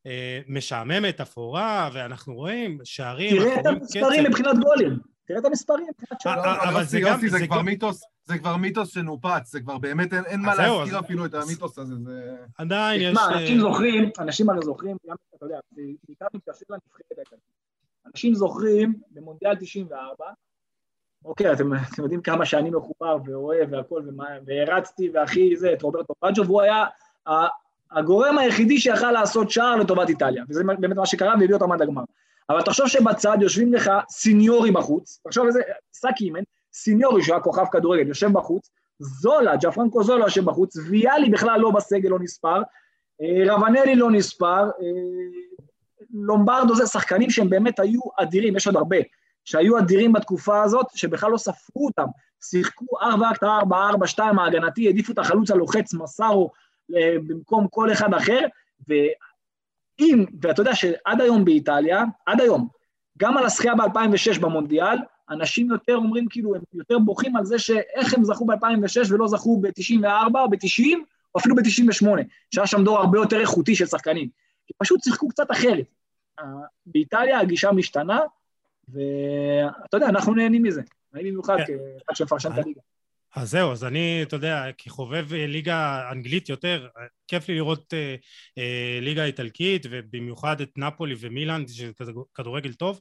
אה, 0.07 0.41
משעממת, 0.49 1.20
אפורה, 1.20 1.91
ואנחנו 1.93 2.34
רואים 2.34 2.78
שערים... 2.84 3.37
תראה 3.37 3.61
את 3.61 3.66
המספרים 3.66 4.24
מבחינת 4.24 4.57
גולים. 4.59 4.99
תראה 5.26 5.39
את 5.39 5.45
המספרים 5.45 5.87
מבחינת 5.91 6.20
שערים. 6.20 6.61
אבל 6.68 6.84
זה 6.84 7.01
גם... 7.01 7.28
זה 7.28 7.47
כבר 7.47 7.62
מיתוס. 7.62 8.16
זה 8.27 8.39
כבר 8.39 8.57
מיתוס 8.57 8.95
שנופץ, 8.95 9.53
זה 9.53 9.61
כבר 9.61 9.79
באמת, 9.79 10.12
אין, 10.12 10.24
אין 10.24 10.41
מה 10.41 10.55
להזכיר 10.55 10.99
אפילו 10.99 11.27
את 11.27 11.35
המיתוס 11.35 11.79
הזה, 11.79 11.95
זה... 12.05 12.37
עדיין 12.59 13.01
יש... 13.01 13.14
מה, 13.14 13.29
אנשים 13.39 13.61
זוכרים, 13.61 14.11
אנשים 14.18 14.51
הרי 14.51 14.61
זוכרים, 14.64 14.97
גם, 15.09 15.16
אתה 15.37 15.47
יודע, 15.47 15.59
זה 15.70 15.83
בעיקר 16.07 16.27
מתקשר 16.35 16.64
לנבחרת 16.70 17.03
האיטלקית. 17.11 17.39
אנשים 18.07 18.35
זוכרים 18.35 18.95
במונדיאל 19.11 19.55
94, 19.55 20.24
אוקיי, 21.24 21.53
אתם, 21.53 21.74
אתם 21.74 22.03
יודעים 22.03 22.22
כמה 22.22 22.47
שאני 22.47 22.70
מחובר 22.70 23.16
ואוהב 23.24 23.72
והכל, 23.72 24.03
והרצתי 24.47 25.11
והכי 25.14 25.57
זה, 25.57 25.72
את 25.72 25.83
רוברטו 25.83 26.14
באג'ו, 26.18 26.47
והוא 26.47 26.62
היה 26.62 26.85
הגורם 27.91 28.39
היחידי 28.39 28.79
שיכל 28.79 29.12
לעשות 29.12 29.51
שער 29.51 29.77
לטובת 29.77 30.09
איטליה, 30.09 30.45
וזה 30.49 30.64
באמת 30.79 30.97
מה 30.97 31.07
שקרה 31.07 31.35
והביא 31.41 31.55
אותם 31.55 31.72
עד 31.72 31.83
הגמר. 31.83 32.03
אבל 32.51 32.62
תחשוב 32.62 32.87
שבצד 32.87 33.39
יושבים 33.41 33.74
לך 33.74 33.91
סיניורים 34.09 34.74
בחוץ, 34.74 35.20
תחשוב 35.24 35.47
איזה 35.47 35.61
סאקי 35.93 36.20
מן, 36.20 36.41
סיניורי 36.77 37.22
שהיה 37.22 37.41
כוכב 37.41 37.64
כדורגל, 37.72 38.09
יושב 38.09 38.33
בחוץ, 38.33 38.70
זולה, 38.99 39.57
ג'אנפרנקו 39.57 40.03
זולה 40.03 40.24
יושב 40.24 40.45
בחוץ, 40.45 40.77
ויאלי 40.77 41.31
בכלל 41.31 41.61
לא 41.61 41.70
בסגל, 41.70 42.09
לא 42.09 42.18
נספר, 42.18 42.62
אה, 43.22 43.55
רבנלי 43.55 43.97
לא 43.97 44.11
נספר, 44.11 44.62
אה, 44.64 44.87
לומברדו 46.11 46.74
זה 46.74 46.87
שחקנים 46.87 47.31
שהם 47.31 47.51
באמת 47.51 47.81
היו 47.81 48.01
אדירים, 48.16 48.57
יש 48.57 48.66
עוד 48.66 48.77
הרבה, 48.77 48.97
שהיו 49.45 49.79
אדירים 49.79 50.12
בתקופה 50.12 50.62
הזאת, 50.62 50.87
שבכלל 50.95 51.31
לא 51.31 51.37
ספרו 51.37 51.87
אותם, 51.87 52.07
שיחקו 52.43 52.87
4 53.03 53.31
אקט 53.31 53.43
4, 53.43 53.89
4, 53.89 54.07
2 54.07 54.39
ההגנתי, 54.39 54.87
העדיפו 54.87 55.12
את 55.12 55.18
החלוץ 55.18 55.51
הלוחץ 55.51 55.95
מסארו 55.95 56.51
אה, 56.97 57.16
במקום 57.27 57.68
כל 57.70 57.93
אחד 57.93 58.14
אחר, 58.14 58.41
ואם, 58.89 60.24
ואתה 60.43 60.61
יודע 60.61 60.74
שעד 60.74 61.20
היום 61.20 61.45
באיטליה, 61.45 62.05
עד 62.27 62.41
היום, 62.41 62.68
גם 63.18 63.37
על 63.37 63.45
הזכייה 63.45 63.74
ב-2006 63.74 64.41
במונדיאל, 64.41 64.97
אנשים 65.31 65.70
יותר 65.70 65.95
אומרים, 65.95 66.27
כאילו, 66.29 66.55
הם 66.55 66.62
יותר 66.74 66.99
בוכים 66.99 67.37
על 67.37 67.45
זה 67.45 67.59
שאיך 67.59 68.14
הם 68.14 68.24
זכו 68.24 68.47
ב-2006 68.47 69.12
ולא 69.12 69.29
זכו 69.29 69.61
ב-94 69.61 70.39
או 70.39 70.51
ב-90, 70.51 70.97
או 71.35 71.41
אפילו 71.41 71.57
ב-98, 71.57 72.07
שהיה 72.55 72.66
שם 72.66 72.85
דור 72.85 72.99
הרבה 72.99 73.18
יותר 73.18 73.41
איכותי 73.41 73.74
של 73.74 73.87
שחקנים. 73.87 74.29
כי 74.66 74.72
פשוט 74.79 75.03
שיחקו 75.05 75.29
קצת 75.29 75.51
אחרת. 75.51 75.87
באיטליה 76.87 77.41
הגישה 77.41 77.72
משתנה, 77.72 78.20
ואתה 78.89 79.97
יודע, 79.97 80.07
אנחנו 80.07 80.35
נהנים 80.35 80.62
מזה. 80.62 80.83
אני 81.14 81.31
במיוחד 81.31 81.57
כן. 81.57 81.64
כאחד 81.99 82.16
שמפרשן 82.16 82.53
את 82.53 82.59
הליגה. 82.59 82.81
אז 83.37 83.51
זהו, 83.51 83.72
אז 83.72 83.85
אני, 83.85 84.22
אתה 84.22 84.37
יודע, 84.37 84.64
כחובב 84.79 85.27
ליגה 85.35 86.09
אנגלית 86.12 86.49
יותר, 86.49 86.89
כיף 87.29 87.49
לי 87.49 87.55
לראות 87.55 87.95
אה, 87.95 88.14
אה, 88.59 88.99
ליגה 89.03 89.24
איטלקית, 89.24 89.87
ובמיוחד 89.91 90.61
את 90.61 90.79
נפולי 90.79 91.14
ומילאן, 91.20 91.64
שזה 91.68 92.12
כדורגל 92.35 92.72
טוב. 92.72 93.01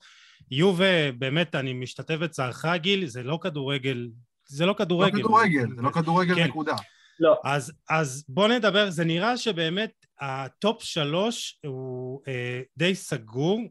יובה, 0.51 1.11
באמת, 1.11 1.55
אני 1.55 1.73
משתתף 1.73 2.15
בצערך, 2.15 2.65
גיל, 2.75 3.05
זה 3.05 3.23
לא 3.23 3.39
כדורגל, 3.41 4.09
זה 4.47 4.65
לא 4.65 4.73
כדורגל. 4.77 5.17
לא 5.17 5.23
כדורגל, 5.23 5.67
זה 5.75 5.81
לא 5.81 5.89
כדורגל, 5.89 6.35
כן. 6.35 6.43
נקודה. 6.47 6.75
לא. 7.19 7.37
אז, 7.43 7.73
אז 7.89 8.25
בוא 8.29 8.47
נדבר, 8.47 8.89
זה 8.89 9.05
נראה 9.05 9.37
שבאמת 9.37 9.91
הטופ 10.19 10.83
שלוש 10.83 11.59
הוא 11.65 12.21
אה, 12.27 12.61
די 12.77 12.95
סגור, 12.95 13.61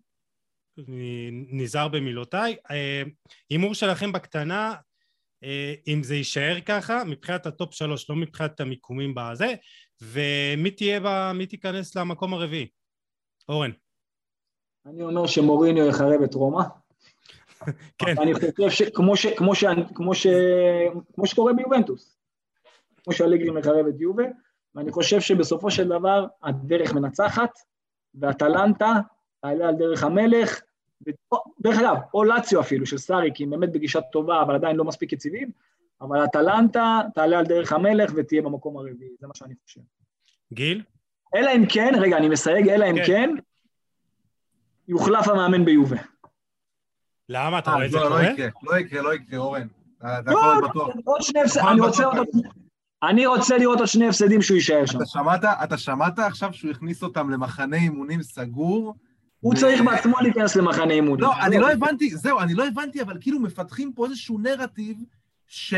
נזהר 1.51 1.89
במילותיי. 1.89 2.57
אה, 2.71 3.03
הימור 3.51 3.71
אה, 3.71 3.75
שלכם 3.75 4.13
בקטנה, 4.13 4.75
אה, 5.45 5.75
אם 5.87 6.03
זה 6.03 6.15
יישאר 6.15 6.61
ככה, 6.67 7.05
מבחינת 7.05 7.47
הטופ 7.47 7.75
שלוש, 7.75 8.11
לא 8.11 8.17
מבחינת 8.17 8.61
המיקומים 8.61 9.15
בזה, 9.17 9.55
ומי 10.03 10.71
תהיה 10.71 11.01
בה, 11.01 11.33
מי 11.35 11.47
תיכנס 11.47 11.97
למקום 11.97 12.35
הרביעי? 12.35 12.69
אורן. 13.49 13.71
אני 14.87 15.03
אומר 15.03 15.27
שמוריניו 15.27 15.87
יחרב 15.87 16.23
את 16.23 16.35
רומא. 16.35 16.63
כן. 17.99 18.15
אני 18.23 18.35
חושב 18.35 18.71
שכמו 18.71 19.17
ש, 19.17 19.27
כמו 19.27 19.55
ש, 19.55 19.65
כמו 19.95 20.15
ש, 20.15 20.27
כמו 21.15 21.27
שקורה 21.27 21.53
ביובנטוס. 21.53 22.19
כמו 23.05 23.13
שאלגרי 23.13 23.51
מקרב 23.51 23.87
את 23.87 24.01
יובה, 24.01 24.25
ואני 24.75 24.93
חושב 24.93 25.21
שבסופו 25.21 25.71
של 25.71 25.89
דבר 25.89 26.27
הדרך 26.43 26.93
מנצחת, 26.93 27.51
ואטלנטה 28.15 28.93
תעלה 29.41 29.69
על 29.69 29.75
דרך 29.75 30.05
המלך, 30.05 30.61
דרך 31.61 31.79
אגב, 31.79 31.97
או 32.15 32.25
לאציו 32.25 32.61
אפילו, 32.61 32.87
של 32.87 32.99
סארי, 32.99 33.31
כי 33.35 33.45
הם 33.45 33.51
באמת 33.51 33.73
בגישה 33.73 34.01
טובה, 34.01 34.43
אבל 34.43 34.55
עדיין 34.55 34.77
לא 34.77 34.85
מספיק 34.85 35.13
יציבים, 35.13 35.51
אבל 36.01 36.25
אטלנטה 36.25 37.01
תעלה 37.15 37.39
על 37.39 37.45
דרך 37.45 37.73
המלך 37.73 38.13
ותהיה 38.17 38.43
במקום 38.43 38.77
הרביעי, 38.77 39.11
זה 39.21 39.27
מה 39.27 39.35
שאני 39.35 39.55
חושב. 39.65 39.81
גיל? 40.53 40.83
אלא 41.35 41.51
אם 41.57 41.65
כן, 41.69 41.93
רגע, 42.01 42.17
אני 42.17 42.29
מסייג, 42.29 42.69
אלא 42.69 42.91
אם 42.91 42.97
כן. 42.97 43.05
כן, 43.07 43.31
יוחלף 44.89 45.29
המאמן 45.29 45.65
ביובה. 45.65 45.97
למה? 47.29 47.59
אתה 47.59 47.71
אה, 47.71 47.75
רואה 47.75 47.87
את 47.87 47.91
זה 47.91 47.97
לא, 47.97 48.05
לא 48.05 48.09
קורה? 48.09 48.23
יקרה, 48.25 48.49
לא 48.63 48.79
יקרה, 48.79 49.03
לא 49.03 49.15
יקרה, 49.15 49.39
אורן. 49.39 49.67
אתה 49.99 50.19
אתה 50.19 50.31
לא. 50.75 50.89
עוד 51.05 51.23
שני 51.23 51.41
הפסדים, 51.41 51.63
נכון, 51.63 51.73
אני 51.73 51.81
רוצה 51.81 52.03
בטוח. 52.09 52.19
עוד... 52.19 52.29
אני 53.03 53.27
רוצה 53.27 53.59
לראות 53.59 53.79
עוד 53.79 53.89
שני 53.89 54.09
הפסדים 54.09 54.43
שהוא 54.43 54.55
יישאר 54.55 54.87
שם. 54.87 54.99
אתה 54.99 55.07
שמעת, 55.07 55.45
אתה 55.45 55.79
שמעת 55.79 56.19
עכשיו 56.19 56.53
שהוא 56.53 56.71
הכניס 56.71 57.03
אותם 57.03 57.31
למחנה 57.31 57.77
אימונים 57.77 58.23
סגור? 58.23 58.95
הוא 59.41 59.55
ו- 59.55 59.57
צריך 59.57 59.81
בעצמו 59.81 60.17
להיכנס 60.21 60.57
למחנה 60.57 60.93
אימונים. 60.93 61.25
לא, 61.25 61.33
אני 61.47 61.59
לא 61.59 61.71
הבנתי, 61.73 62.17
זהו, 62.17 62.41
אני 62.41 62.55
לא 62.55 62.67
הבנתי, 62.67 63.03
אבל 63.03 63.19
כאילו 63.21 63.41
מפתחים 63.41 63.93
פה 63.93 64.07
איזשהו 64.07 64.39
נרטיב 64.39 64.97
ש... 65.47 65.75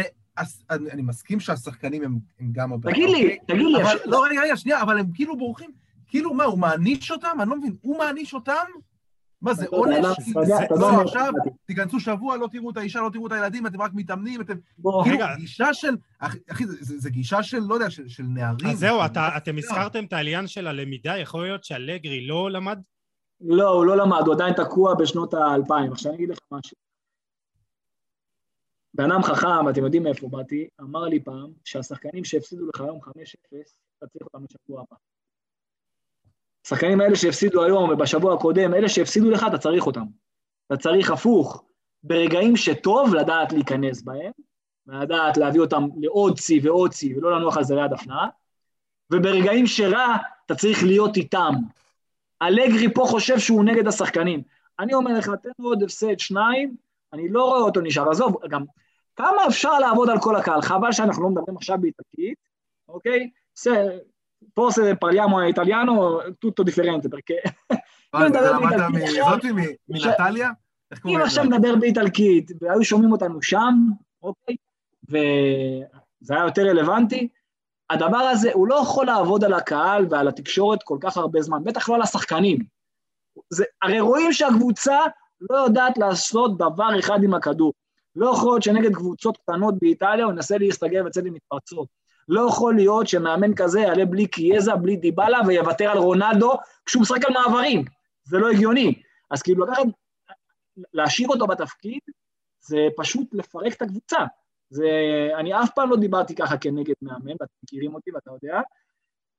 אני 0.71 1.03
מסכים 1.03 1.41
שהשחקנים 1.41 2.03
הם 2.03 2.19
הם 2.41 2.49
גם 2.53 2.73
הבעיה. 2.73 2.95
תגיד 2.95 3.09
לי, 3.09 3.23
אוקיי? 3.23 3.39
תגיד 3.47 3.67
לי, 3.67 3.83
לא, 4.05 4.25
רגע, 4.25 4.41
רגע, 4.43 4.57
שנייה, 4.57 4.83
אבל 4.83 4.99
הם 4.99 5.07
כאילו 5.15 5.37
בורחים. 5.37 5.71
כאילו, 6.07 6.35
מה, 6.35 6.45
הוא 6.45 6.59
מעניש 6.59 7.11
אותם? 7.11 7.37
אני 7.41 7.51
לא 7.51 7.57
מבין. 7.57 7.77
הוא 7.81 7.99
מעניש 7.99 8.35
אותם? 8.35 8.65
מה 9.43 9.55
זה, 9.55 9.66
עונש? 9.68 10.07
לא, 10.80 11.03
עכשיו, 11.03 11.32
תיכנסו 11.64 12.01
שבוע, 12.01 12.37
לא 12.37 12.49
תראו 12.53 12.70
את 12.70 12.76
האישה, 12.76 13.01
לא 13.01 13.11
תראו 13.12 13.26
את 13.26 13.32
הילדים, 13.32 13.66
אתם 13.66 13.82
רק 13.82 13.91
מתאמנים, 13.95 14.41
אתם... 14.41 14.55
כאילו. 15.05 15.24
גישה 15.37 15.74
של... 15.74 15.97
אחי, 16.18 16.66
זה- 16.66 17.11
גישה 17.11 17.43
של, 17.43 17.59
לא 17.59 17.74
יודע, 17.74 17.91
של 17.91 18.22
נערים. 18.22 18.70
אז 18.70 18.78
זהו, 18.78 18.99
אתם 19.37 19.59
הזכרתם 19.59 20.05
את 20.05 20.12
העליין 20.12 20.47
של 20.47 20.66
הלמידה, 20.66 21.18
יכול 21.18 21.43
להיות 21.43 21.64
שאלגרי 21.64 22.26
לא 22.26 22.51
למד? 22.51 22.78
לא, 23.41 23.68
הוא 23.70 23.87
לא 23.87 23.97
למד, 23.97 24.22
הוא 24.26 24.34
עדיין 24.34 24.55
תקוע 24.55 24.95
בשנות 24.95 25.34
האלפיים. 25.34 25.93
עכשיו 25.93 26.12
אני 26.12 26.16
אגיד 26.18 26.30
לך 26.30 26.39
משהו. 26.53 26.76
בן 28.95 29.11
אדם 29.12 29.22
חכם, 29.22 29.68
אתם 29.70 29.84
יודעים 29.84 30.03
מאיפה 30.03 30.28
באתי, 30.28 30.68
אמר 30.80 31.05
לי 31.05 31.20
פעם 31.20 31.53
שהשחקנים 31.64 32.24
שהפסידו 32.24 32.66
לך 32.74 32.80
היום 32.80 33.01
5-0, 33.03 33.09
אתה 33.99 34.07
צריך 34.07 34.22
אותם 34.22 34.45
לשבוע 34.45 34.80
הבא. 34.80 34.97
השחקנים 36.67 37.01
האלה 37.01 37.17
שהפסידו 37.17 37.64
היום 37.64 37.91
ובשבוע 37.91 38.35
הקודם, 38.35 38.75
אלה 38.75 38.89
שהפסידו 38.89 39.31
לך, 39.31 39.47
אתה 39.49 39.59
צריך 39.59 39.87
אותם. 39.87 40.05
אתה 40.67 40.77
צריך 40.77 41.11
הפוך, 41.11 41.64
ברגעים 42.03 42.57
שטוב, 42.57 43.14
לדעת 43.14 43.53
להיכנס 43.53 44.03
בהם, 44.03 44.33
ולדעת 44.87 45.37
להביא 45.37 45.61
אותם 45.61 45.85
לעוד 46.01 46.39
צי 46.39 46.61
ועוד 46.62 46.91
צי, 46.91 47.17
ולא 47.17 47.37
לנוח 47.37 47.57
על 47.57 47.64
זרי 47.64 47.83
הדפנה, 47.83 48.27
וברגעים 49.12 49.67
שרע, 49.67 50.17
אתה 50.47 50.55
צריך 50.55 50.83
להיות 50.83 51.17
איתם. 51.17 51.55
אלגרי 52.43 52.95
פה 52.95 53.05
חושב 53.07 53.39
שהוא 53.39 53.64
נגד 53.64 53.87
השחקנים. 53.87 54.43
אני 54.79 54.95
אומר 54.95 55.19
לך, 55.19 55.31
תן 55.43 55.62
עוד 55.62 55.83
הפסד 55.83 56.19
שניים, 56.19 56.77
אני 57.12 57.29
לא 57.29 57.45
רואה 57.45 57.61
אותו 57.61 57.81
נשאר. 57.81 58.11
עזוב, 58.11 58.37
גם 58.49 58.64
כמה 59.17 59.47
אפשר 59.49 59.79
לעבוד 59.79 60.11
על 60.11 60.21
כל 60.21 60.37
הקהל? 60.37 60.62
חבל 60.62 60.93
שאנחנו 60.93 61.23
לא 61.23 61.29
מדברים 61.29 61.57
עכשיו 61.57 61.79
באיטלקית, 61.81 62.39
אוקיי? 62.89 63.31
זה 63.55 63.99
זה 68.42 68.51
למדת 68.51 68.92
באיטלקית 68.92 68.92
מ- 68.92 68.97
עכשיו. 68.97 69.30
זאתי, 69.30 69.53
מ- 69.53 69.74
מנטליה? 69.88 70.51
אם? 71.07 71.20
עכשיו 71.22 71.44
נדבר 71.44 71.76
באיטלקית, 71.76 72.51
והיו 72.61 72.84
שומעים 72.84 73.12
אותנו 73.12 73.42
שם, 73.42 73.74
אוקיי? 74.22 74.57
וזה 75.09 76.34
היה 76.34 76.44
יותר 76.44 76.62
רלוונטי, 76.62 77.28
הדבר 77.90 78.16
הזה, 78.16 78.51
הוא 78.53 78.68
לא 78.68 78.74
יכול 78.74 79.07
לעבוד 79.07 79.44
על 79.44 79.53
הקהל 79.53 80.07
ועל 80.11 80.28
התקשורת 80.28 80.82
כל 80.82 80.99
כך 81.01 81.16
הרבה 81.16 81.42
זמן, 81.42 81.64
בטח 81.64 81.88
לא 81.88 81.94
על 81.94 82.03
השחקנים. 82.03 82.59
זה, 83.51 83.64
הרי 83.82 84.01
רואים 84.01 84.32
שהקבוצה 84.32 84.99
לא 85.51 85.57
יודעת 85.57 85.99
לעשות 85.99 86.59
דבר 86.59 86.99
אחד 86.99 87.22
עם 87.22 87.34
הכדור. 87.34 87.72
לא 88.16 88.30
יכול 88.30 88.51
להיות 88.53 88.62
שנגד 88.62 88.94
קבוצות 88.94 89.36
קטנות 89.36 89.74
באיטליה 89.80 90.24
הוא 90.24 90.32
ינסה 90.32 90.59
להסתגר 90.59 91.05
ויצא 91.05 91.20
לי 91.20 91.30
מתפרצות. 91.30 91.88
לא 92.29 92.47
יכול 92.49 92.74
להיות 92.74 93.09
שמאמן 93.09 93.55
כזה 93.55 93.81
יעלה 93.81 94.05
בלי 94.05 94.27
קיאזה, 94.27 94.74
בלי 94.74 94.97
דיבלה, 94.97 95.39
ויוותר 95.47 95.91
על 95.91 95.99
רונלדו 95.99 96.53
כשהוא 96.87 97.03
משחק 97.03 97.24
על 97.24 97.33
מעברים. 97.33 97.85
זה 98.24 98.39
לא 98.39 98.51
הגיוני. 98.51 99.03
אז 99.31 99.43
כאילו 99.43 99.66
לקחת, 99.66 99.83
להשאיר 100.93 101.29
אותו 101.29 101.47
בתפקיד, 101.47 102.01
זה 102.61 102.77
פשוט 102.97 103.35
לפרק 103.35 103.72
את 103.72 103.83
הקבוצה. 103.83 104.18
זה, 104.70 104.89
אני 105.39 105.62
אף 105.62 105.70
פעם 105.74 105.91
לא 105.91 105.97
דיברתי 105.97 106.35
ככה 106.35 106.59
כנגד 106.59 106.95
מאמן, 107.03 107.33
ואתם 107.41 107.53
מכירים 107.62 107.95
אותי 107.95 108.11
ואתה 108.14 108.31
יודע, 108.31 108.61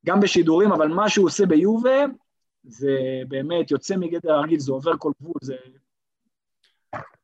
גם 0.05 0.19
בשידורים, 0.19 0.71
אבל 0.71 0.87
מה 0.87 1.09
שהוא 1.09 1.25
עושה 1.25 1.45
ביובה, 1.45 2.05
זה 2.63 2.97
באמת 3.27 3.71
יוצא 3.71 3.95
מגדר 3.95 4.33
הרגיל, 4.33 4.59
זה 4.59 4.71
עובר 4.71 4.91
כל 4.97 5.11
גבול, 5.21 5.35
זה 5.41 5.55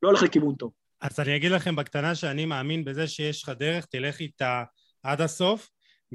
לא 0.02 0.08
הולך 0.10 0.24
לכיוון 0.24 0.56
טוב. 0.56 0.72
אז 1.02 1.20
אני 1.20 1.36
אגיד 1.36 1.52
לכם 1.52 1.76
בקטנה 1.76 2.16
שאני 2.16 2.46
מאמין 2.46 2.86
בזה 2.86 3.08
שיש 3.08 3.44
לך 3.44 3.50
דרך, 3.50 3.86
תלך 3.86 4.20
איתה 4.20 4.64
עד 5.04 5.22
הסוף, 5.22 5.70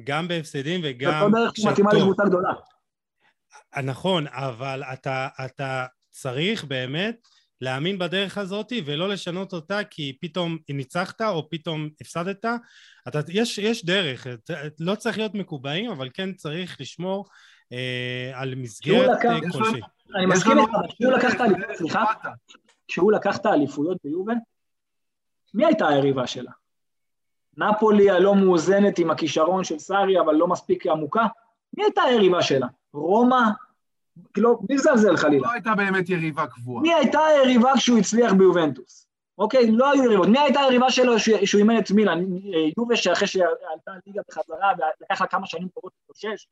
גם 0.04 0.28
בהפסדים 0.28 0.80
זאת 0.82 0.90
וגם 0.90 1.32
לא 1.32 1.40
דרך 1.40 1.52
שמתאימה 1.56 1.92
לקבוצה 1.92 2.22
גדולה. 2.24 2.52
נכון, 3.82 4.26
אבל 4.26 4.82
אתה, 4.92 5.28
אתה 5.44 5.86
צריך 6.10 6.64
באמת 6.64 7.28
להאמין 7.60 7.98
בדרך 7.98 8.38
הזאת 8.38 8.72
ולא 8.84 9.08
לשנות 9.08 9.52
אותה 9.52 9.84
כי 9.84 10.18
פתאום 10.20 10.58
ניצחת 10.68 11.20
או 11.20 11.48
פתאום 11.50 11.88
הפסדת. 12.00 12.44
אתה, 13.08 13.20
יש, 13.28 13.58
יש 13.58 13.84
דרך, 13.84 14.26
אתה- 14.26 14.54
לא 14.80 14.94
צריך 14.94 15.18
להיות 15.18 15.34
מקובעים, 15.34 15.90
אבל 15.90 16.08
כן 16.14 16.32
צריך 16.32 16.80
לשמור 16.80 17.26
אה, 17.72 18.30
על 18.34 18.54
מסגרת 18.54 19.24
אה, 19.24 19.40
כלשהי. 19.52 19.80
אני 20.16 20.26
מסכים 20.26 20.58
איתך, 20.58 20.70
אבל 20.74 20.88
כשהוא 20.88 21.12
לקח 21.12 21.34
את 21.34 21.40
האליפות, 21.40 21.76
סליחה, 21.76 22.04
כשהוא 22.88 23.12
לקח 23.12 23.36
את 23.36 23.46
האליפויות 23.46 23.98
ביובה, 24.04 24.32
מי 25.54 25.66
הייתה 25.66 25.88
היריבה 25.88 26.26
שלה? 26.26 26.50
נפולי 27.58 28.10
הלא 28.10 28.34
מאוזנת 28.34 28.98
עם 28.98 29.10
הכישרון 29.10 29.64
של 29.64 29.78
סארי, 29.78 30.20
אבל 30.20 30.34
לא 30.34 30.46
מספיק 30.46 30.86
עמוקה? 30.86 31.26
מי 31.76 31.84
הייתה 31.84 32.02
היריבה 32.02 32.42
שלה? 32.42 32.66
רומא? 32.92 33.40
כאילו, 34.34 34.58
בלי 34.62 34.76
לזלזל 34.76 35.16
חלילה. 35.16 35.48
לא 35.48 35.52
הייתה 35.52 35.74
באמת 35.74 36.08
יריבה 36.08 36.46
קבועה. 36.46 36.82
מי 36.82 36.94
הייתה 36.94 37.20
היריבה 37.26 37.72
כשהוא 37.76 37.98
הצליח 37.98 38.32
ביובנטוס? 38.32 39.08
אוקיי, 39.38 39.70
לא 39.70 39.90
היו 39.90 40.04
יריבות. 40.04 40.28
מי 40.28 40.38
הייתה 40.38 40.60
היריבה 40.60 40.90
שלו 40.90 41.18
שהוא 41.18 41.38
שהוא 41.44 41.58
אימן 41.58 41.78
את 41.78 41.90
מילאן? 41.90 42.18
אה, 42.18 42.70
יובה 42.78 42.96
שאחרי 42.96 43.28
שעלתה 43.28 43.90
הליגה 44.06 44.22
בחזרה 44.28 44.72
ולקח 45.00 45.20
לה 45.20 45.26
כמה 45.26 45.46
שנים 45.46 45.68
טובות 45.68 45.92
להתאושש? 46.00 46.48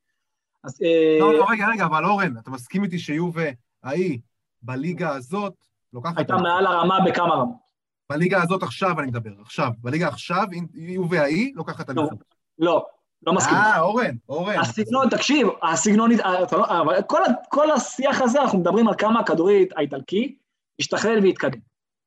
אז... 0.63 0.79
אה, 0.83 1.17
לא, 1.19 1.33
לא, 1.33 1.45
רגע, 1.49 1.67
רגע, 1.73 1.85
אבל 1.85 2.05
אורן, 2.05 2.37
אתה 2.37 2.51
מסכים 2.51 2.83
איתי 2.83 2.99
שיובה 2.99 3.49
ההיא, 3.83 4.19
בליגה 4.61 5.09
הזאת, 5.09 5.53
לוקחת... 5.93 6.17
הייתה. 6.17 6.37
מעל 6.37 6.65
הרמה 6.65 6.99
בכמה 7.05 7.35
רמות. 7.35 7.66
בליגה 8.09 8.41
הזאת 8.43 8.63
עכשיו 8.63 8.99
אני 8.99 9.07
מדבר, 9.07 9.31
עכשיו. 9.41 9.69
בליגה 9.77 10.07
עכשיו, 10.07 10.45
יובה 10.73 11.21
ההיא 11.21 11.53
לוקחת 11.55 11.89
אליפות. 11.89 12.23
לא, 12.59 12.85
לא 13.27 13.33
מסכים. 13.33 13.57
אה, 13.57 13.79
אורן, 13.79 14.15
אורן. 14.29 14.59
הסגנון, 14.59 15.09
תקשיב, 15.09 15.47
הסגנון, 15.63 16.11
אה, 16.11 16.39
לא- 16.51 17.01
כל 17.49 17.71
השיח 17.71 18.21
הזה, 18.21 18.41
אנחנו 18.41 18.59
מדברים 18.59 18.87
על 18.87 18.93
כמה 18.97 19.19
הכדורי 19.19 19.67
האיטלקי 19.75 20.35
השתכלל 20.79 21.19
והתקדם. 21.23 21.59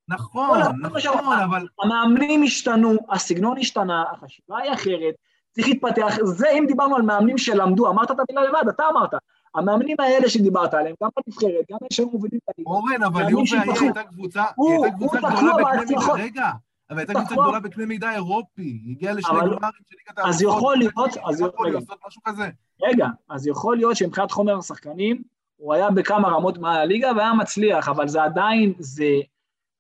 נכון, 0.09 0.59
נכון, 0.81 1.39
אבל... 1.39 1.67
המאמנים 1.83 2.43
השתנו, 2.43 2.97
הסגנון 3.11 3.59
השתנה, 3.59 4.05
החשיבה 4.13 4.59
היא 4.59 4.73
אחרת, 4.73 5.15
צריך 5.51 5.69
להתפתח. 5.69 6.17
זה 6.23 6.51
אם 6.51 6.65
דיברנו 6.67 6.97
על 6.97 7.03
מאמנים 7.03 7.39
שלמדו, 7.39 7.89
אמרת 7.89 8.11
את 8.11 8.17
המילה 8.29 8.49
לבד, 8.49 8.69
אתה 8.69 8.83
אמרת. 8.91 9.11
המאמנים 9.55 9.97
האלה 9.99 10.29
שדיברת 10.29 10.75
עליהם, 10.75 10.95
גם 11.03 11.09
בנבחרת, 11.17 11.65
גם 11.71 11.79
אלה 11.83 11.89
שהיו 11.93 12.11
מובילים 12.11 12.41
את 12.45 12.55
הליגה, 12.55 12.71
אורן, 12.71 13.03
אבל 13.03 13.31
יובה. 13.31 13.81
הייתה 13.81 14.03
קבוצה, 14.03 14.45
היא 14.59 14.83
הייתה 14.83 14.97
קבוצה 14.97 15.19
גדולה 15.19 15.53
בקנה 15.55 15.85
מידה. 15.85 16.13
רגע, 16.15 16.51
אבל 16.91 16.99
הייתה 16.99 17.13
קבוצה. 17.13 17.35
גדולה 17.35 17.61
בקנה 17.61 17.87
מידה 17.87 18.15
אירופי, 18.15 18.63
היא 18.63 18.93
הגיעה 18.97 19.15
לשני 19.15 19.39
גמרים 19.39 19.53
של 19.89 19.97
ליגת 19.99 20.19
האלופות. 20.19 20.35
אז 20.35 20.43
יכול 20.43 20.77
להיות, 20.77 21.17
אז 21.29 21.41
יכול. 21.41 21.71
לעשות 21.71 21.99
משהו 22.07 22.23
כזה. 22.25 22.51
רגע, 22.83 23.07
אז 23.29 23.47
יכול 23.47 23.77
להיות 23.77 23.97
שמבחינת 23.97 24.31
חומר 24.31 24.59
השחקנים, 24.59 25.23
הוא 25.57 25.75
היה 25.75 25.91
בכמה 25.91 26.29
רמות 26.29 26.59
מהליגה 26.59 27.13
והיה 27.17 27.35
מצליח, 27.35 27.89
אבל 27.89 28.09
זה 28.09 28.23
עדיין, 28.23 28.73
זה... 28.79 29.05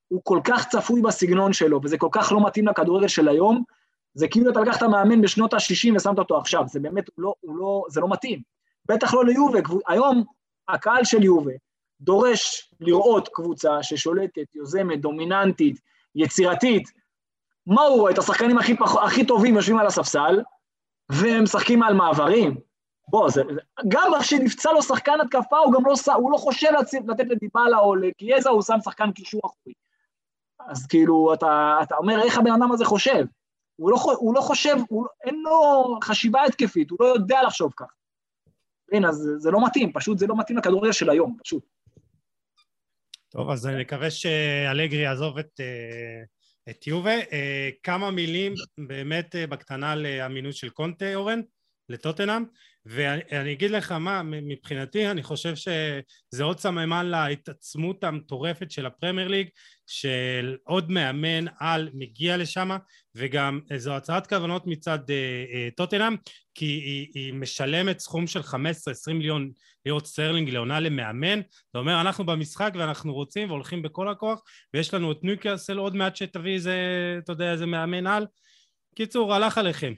הוא 0.09 0.20
כל 0.24 0.40
כך 0.45 0.69
צפוי 0.69 1.03
בסגנון 1.03 1.53
שלו, 1.53 1.81
וזה 1.85 1.99
כל 1.99 2.09
כך 2.12 2.32
לא 2.32 2.47
מתאים 2.47 2.66
לכדורגל 2.69 3.09
של 3.09 3.28
היום, 3.28 3.62
זה 4.15 4.28
כאילו 4.28 4.51
אתה 4.51 4.61
לקחת 4.61 4.82
מאמן 4.82 5.20
בשנות 5.20 5.55
ה-60 5.55 5.97
ושמת 5.97 6.19
אותו 6.19 6.39
עכשיו, 6.39 6.65
זה 6.66 6.81
באמת, 6.81 7.05
הוא 7.09 7.23
לא, 7.23 7.35
הוא 7.40 7.57
לא, 7.57 7.85
זה 7.89 8.01
לא 8.01 8.09
מתאים. 8.09 8.43
בטח 8.89 9.15
לא 9.15 9.24
ליובה, 9.24 9.59
היום 9.89 10.24
הקהל 10.69 11.05
של 11.05 11.24
יובה 11.24 11.52
דורש 12.01 12.70
לראות 12.81 13.28
קבוצה 13.32 13.82
ששולטת, 13.82 14.55
יוזמת, 14.55 15.01
דומיננטית, 15.01 15.81
יצירתית. 16.15 16.89
מה 17.66 17.82
הוא 17.82 18.01
רואה? 18.01 18.12
את 18.12 18.19
השחקנים 18.19 18.59
הכי, 18.59 18.77
פח... 18.77 18.97
הכי 18.97 19.27
טובים 19.27 19.55
יושבים 19.55 19.78
על 19.78 19.86
הספסל, 19.86 20.43
והם 21.11 21.43
משחקים 21.43 21.82
על 21.82 21.94
מעברים. 21.94 22.57
בוא, 23.09 23.31
זה, 23.31 23.43
גם 23.89 24.15
איך 24.15 24.24
שנפצע 24.24 24.73
לו 24.73 24.82
שחקן 24.82 25.20
התקפה, 25.20 25.59
הוא 25.59 25.73
גם 25.74 25.86
לא, 25.86 25.97
ש- 25.97 26.09
הוא 26.09 26.32
לא 26.32 26.36
חושב 26.36 26.69
לתת 27.09 27.24
לדיבלה 27.28 27.78
או 27.78 27.94
לקיאזה, 27.94 28.51
הוא 28.51 28.62
שם 28.62 28.77
שחקן 28.85 29.12
קישור 29.12 29.40
אחורי. 29.44 29.74
אז 30.69 30.86
כאילו, 30.86 31.35
אתה, 31.35 31.78
אתה 31.82 31.97
אומר, 31.97 32.23
איך 32.23 32.39
הבן 32.39 32.52
אדם 32.52 32.73
הזה 32.73 32.85
חושב? 32.85 33.24
הוא 33.77 33.90
לא, 33.90 33.97
הוא 34.19 34.35
לא 34.35 34.40
חושב, 34.40 34.77
הוא, 34.89 35.07
אין 35.24 35.43
לו 35.43 35.85
חשיבה 36.05 36.44
התקפית, 36.44 36.90
הוא 36.90 36.98
לא 37.01 37.07
יודע 37.07 37.43
לחשוב 37.43 37.73
כך. 37.77 37.86
כן, 38.91 39.05
אז 39.05 39.29
זה 39.39 39.51
לא 39.51 39.65
מתאים, 39.67 39.93
פשוט 39.93 40.19
זה 40.19 40.27
לא 40.27 40.39
מתאים 40.39 40.59
לכדורגל 40.59 40.93
של 40.93 41.11
היום, 41.11 41.37
פשוט. 41.45 41.65
טוב, 43.29 43.51
אז 43.51 43.67
אני 43.67 43.83
מקווה 43.83 44.11
שאלגרי 44.11 45.03
יעזוב 45.03 45.39
את, 45.39 45.61
אה, 45.61 46.23
את 46.71 46.87
יובה. 46.87 47.19
אה, 47.33 47.71
כמה 47.83 48.11
מילים 48.11 48.55
באמת 48.79 49.37
אה, 49.37 49.47
בקטנה 49.47 49.95
לאמינות 49.95 50.55
של 50.55 50.69
קונטה, 50.69 51.15
אורן, 51.15 51.41
לטוטנאם. 51.89 52.45
ואני 52.86 53.52
אגיד 53.52 53.70
לך 53.70 53.93
מה, 53.93 54.23
מבחינתי 54.23 55.11
אני 55.11 55.23
חושב 55.23 55.55
שזה 55.57 56.44
עוד 56.44 56.59
סממן 56.59 57.07
להתעצמות 57.07 58.05
המטורפת 58.05 58.70
של 58.70 58.86
הפרמייר 58.86 59.28
ליג, 59.28 59.48
שעוד 59.87 60.91
מאמן 60.90 61.44
על 61.59 61.90
מגיע 61.94 62.36
לשם, 62.36 62.70
וגם 63.15 63.61
זו 63.77 63.93
הצהרת 63.93 64.27
כוונות 64.27 64.66
מצד 64.66 64.98
uh, 64.98 65.09
uh, 65.09 65.74
טוטנאם, 65.77 66.16
כי 66.55 66.65
היא, 66.65 67.09
היא 67.15 67.35
משלמת 67.35 67.98
סכום 67.98 68.27
של 68.27 68.40
15-20 68.40 68.55
מיליון 69.09 69.51
לירות 69.86 70.07
סטרלינג 70.07 70.51
לעונה 70.51 70.81
למאמן, 70.81 71.40
זה 71.73 71.78
אומר 71.78 72.01
אנחנו 72.01 72.27
במשחק 72.27 72.73
ואנחנו 72.78 73.15
רוצים 73.15 73.51
והולכים 73.51 73.82
בכל 73.82 74.09
הכוח, 74.09 74.43
ויש 74.74 74.94
לנו 74.94 75.12
את 75.12 75.19
ניוקאסל 75.23 75.78
עוד 75.78 75.97
מעט 75.97 76.16
שתביא 76.16 76.55
איזה, 76.55 76.74
אתה 77.19 77.32
יודע, 77.32 77.52
איזה 77.52 77.66
מאמן 77.66 78.07
על. 78.07 78.27
קיצור, 78.94 79.35
הלך 79.35 79.59
עליכם. 79.59 79.93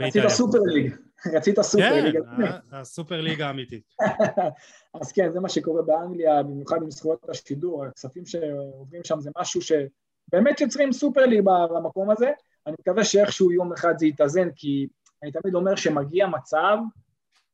רצית 0.00 0.28
סופר 0.28 0.58
ליג. 0.58 1.07
רצית 1.34 1.60
סופר 1.60 2.02
ליג. 2.04 2.18
כן, 2.36 2.52
הסופר 2.72 3.20
ליג 3.20 3.40
האמיתית. 3.40 3.94
אז 5.00 5.12
כן, 5.12 5.32
זה 5.32 5.40
מה 5.40 5.48
שקורה 5.48 5.82
באנגליה, 5.82 6.42
במיוחד 6.42 6.76
עם 6.82 6.90
זכויות 6.90 7.28
השידור, 7.28 7.84
הכספים 7.84 8.26
שעוברים 8.26 9.04
שם 9.04 9.20
זה 9.20 9.30
משהו 9.38 9.60
שבאמת 9.62 10.60
יוצרים 10.60 10.92
סופר 10.92 11.26
ליג 11.26 11.40
במקום 11.44 12.10
הזה. 12.10 12.30
אני 12.66 12.76
מקווה 12.80 13.04
שאיכשהו 13.04 13.52
יום 13.52 13.72
אחד 13.72 13.94
זה 13.98 14.06
יתאזן, 14.06 14.48
כי 14.56 14.88
אני 15.22 15.32
תמיד 15.32 15.54
אומר 15.54 15.76
שמגיע 15.76 16.26
מצב 16.26 16.76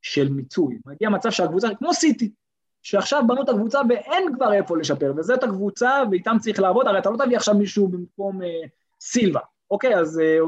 של 0.03 0.29
מיצוי. 0.29 0.79
מגיע 0.87 1.09
מצב 1.09 1.31
שהקבוצה, 1.31 1.69
כמו 1.79 1.95
סיטי, 1.95 2.33
שעכשיו 2.83 3.23
בנו 3.29 3.43
את 3.43 3.49
הקבוצה 3.49 3.81
ואין 3.89 4.35
כבר 4.35 4.53
איפה 4.53 4.77
לשפר, 4.77 5.13
וזאת 5.17 5.43
הקבוצה 5.43 6.03
ואיתם 6.11 6.37
צריך 6.41 6.61
לעבוד, 6.61 6.87
הרי 6.87 6.99
אתה 6.99 7.11
לא 7.11 7.17
תביא 7.25 7.37
עכשיו 7.37 7.55
מישהו 7.55 7.89
במקום 7.89 8.43
אה, 8.43 8.49
סילבה, 9.01 9.41
אוקיי? 9.71 9.97
אז 9.97 10.21
אה, 10.21 10.39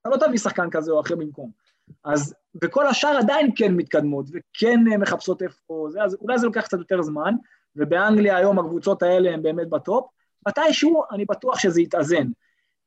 אתה 0.00 0.08
לא 0.08 0.16
תביא 0.16 0.38
שחקן 0.38 0.70
כזה 0.70 0.92
או 0.92 1.00
אחר 1.00 1.16
במקום. 1.16 1.65
אז, 2.04 2.34
וכל 2.62 2.86
השאר 2.86 3.16
עדיין 3.18 3.50
כן 3.56 3.74
מתקדמות, 3.74 4.26
וכן 4.28 4.80
אה, 4.92 4.98
מחפשות 4.98 5.42
איפה 5.42 5.86
זה, 5.90 6.02
אז 6.02 6.16
אולי 6.20 6.38
זה 6.38 6.46
לוקח 6.46 6.60
קצת 6.60 6.78
יותר 6.78 7.02
זמן, 7.02 7.34
ובאנגליה 7.76 8.36
היום 8.36 8.58
הקבוצות 8.58 9.02
האלה 9.02 9.30
הן 9.30 9.42
באמת 9.42 9.68
בטופ, 9.68 10.06
מתישהו 10.48 11.02
אני 11.12 11.24
בטוח 11.24 11.58
שזה 11.58 11.80
יתאזן, 11.80 12.26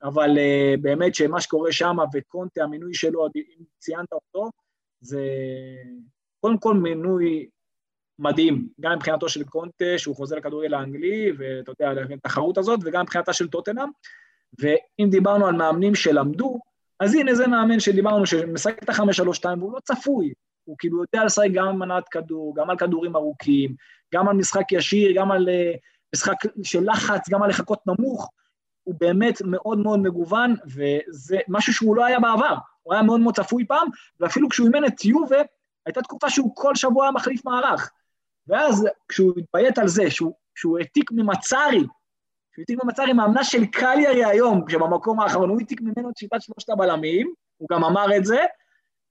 אבל 0.04 0.30
uh, 0.38 0.82
באמת 0.82 1.16
שמה 1.16 1.42
שקורה 1.42 1.72
שם, 1.72 1.98
וקונטה, 2.14 2.64
המינוי 2.64 2.94
שלו, 2.94 3.28
אם 3.36 3.64
ציינת 3.80 4.14
אותו, 4.14 4.50
זה 5.02 5.28
קודם 6.40 6.58
כל 6.58 6.74
מינוי 6.74 7.50
מדהים, 8.20 8.68
גם 8.82 8.96
מבחינתו 8.96 9.30
של 9.30 9.44
קונטה, 9.44 9.98
שהוא 9.98 10.16
חוזר 10.16 10.36
לכדורגל 10.36 10.74
האנגלי, 10.74 11.32
ואתה 11.38 11.72
יודע, 11.72 11.94
לתחרות 11.94 12.58
הזאת, 12.58 12.80
וגם 12.84 13.02
מבחינתה 13.02 13.34
של 13.34 13.48
טוטנאם, 13.48 13.90
ואם 14.60 15.10
דיברנו 15.10 15.48
על 15.48 15.56
מאמנים 15.56 15.96
שלמדו, 15.96 16.60
אז 17.00 17.16
הנה 17.16 17.36
זה 17.36 17.48
מאמן 17.48 17.80
שדיברנו, 17.80 18.26
שמשחק 18.26 18.84
את 18.84 18.90
החמש 18.90 19.18
שלוש 19.18 19.38
שתיים, 19.38 19.60
והוא 19.60 19.74
לא 19.74 19.80
צפוי. 19.80 20.34
הוא 20.64 20.76
כאילו 20.80 21.02
יודע 21.02 21.26
לשחק 21.26 21.48
גם 21.54 21.68
על 21.68 21.74
מנת 21.74 22.10
כדור, 22.10 22.56
גם 22.56 22.70
על 22.70 22.78
כדורים 22.78 23.16
ארוכים, 23.16 23.76
גם 24.14 24.28
על 24.28 24.36
משחק 24.36 24.72
ישיר, 24.72 25.12
גם 25.16 25.32
על 25.32 25.50
uh, 25.50 25.78
משחק 26.16 26.36
של 26.64 26.90
לחץ, 26.92 27.30
גם 27.30 27.44
על 27.44 27.50
לחכות 27.50 27.80
נמוך. 27.88 28.30
הוא 28.84 28.96
באמת 29.00 29.42
מאוד 29.46 29.78
מאוד 29.78 30.00
מגוון, 30.00 30.56
וזה 30.66 31.38
משהו 31.48 31.74
שהוא 31.74 31.96
לא 31.96 32.06
היה 32.06 32.20
בעבר. 32.20 32.56
הוא 32.84 32.94
היה 32.94 33.04
מאוד 33.04 33.20
מאוד 33.20 33.36
צפוי 33.36 33.66
פעם, 33.66 33.88
ואפילו 34.20 34.50
כשהוא 34.50 34.68
אימן 34.68 34.86
את 34.86 35.06
יובה, 35.06 35.42
הייתה 35.86 36.02
תקופה 36.02 36.30
שהוא 36.30 36.52
כל 36.56 36.76
שבוע 36.76 37.12
מחליף 37.12 37.46
מערך. 37.46 37.92
ואז 38.48 38.88
כשהוא 39.10 39.34
התביית 39.38 39.78
על 39.78 39.88
זה, 39.88 40.12
שהוא, 40.12 40.34
שהוא 40.56 40.78
העתיק 40.78 41.12
ממצארי 41.12 41.84
הוא 42.56 42.62
העתיק 42.62 42.84
במצב 42.84 43.04
עם 43.10 43.20
האמנה 43.20 43.44
של 43.44 43.66
קליירי 43.66 44.26
היום, 44.26 44.70
שבמקום 44.70 45.20
האחרון, 45.20 45.50
הוא 45.50 45.60
העתיק 45.60 45.82
ממנו 45.82 46.10
את 46.10 46.18
שיטת 46.18 46.42
שלושת 46.42 46.70
הבלמים, 46.70 47.34
הוא 47.58 47.68
גם 47.72 47.84
אמר 47.84 48.18
את 48.18 48.26
זה, 48.26 48.40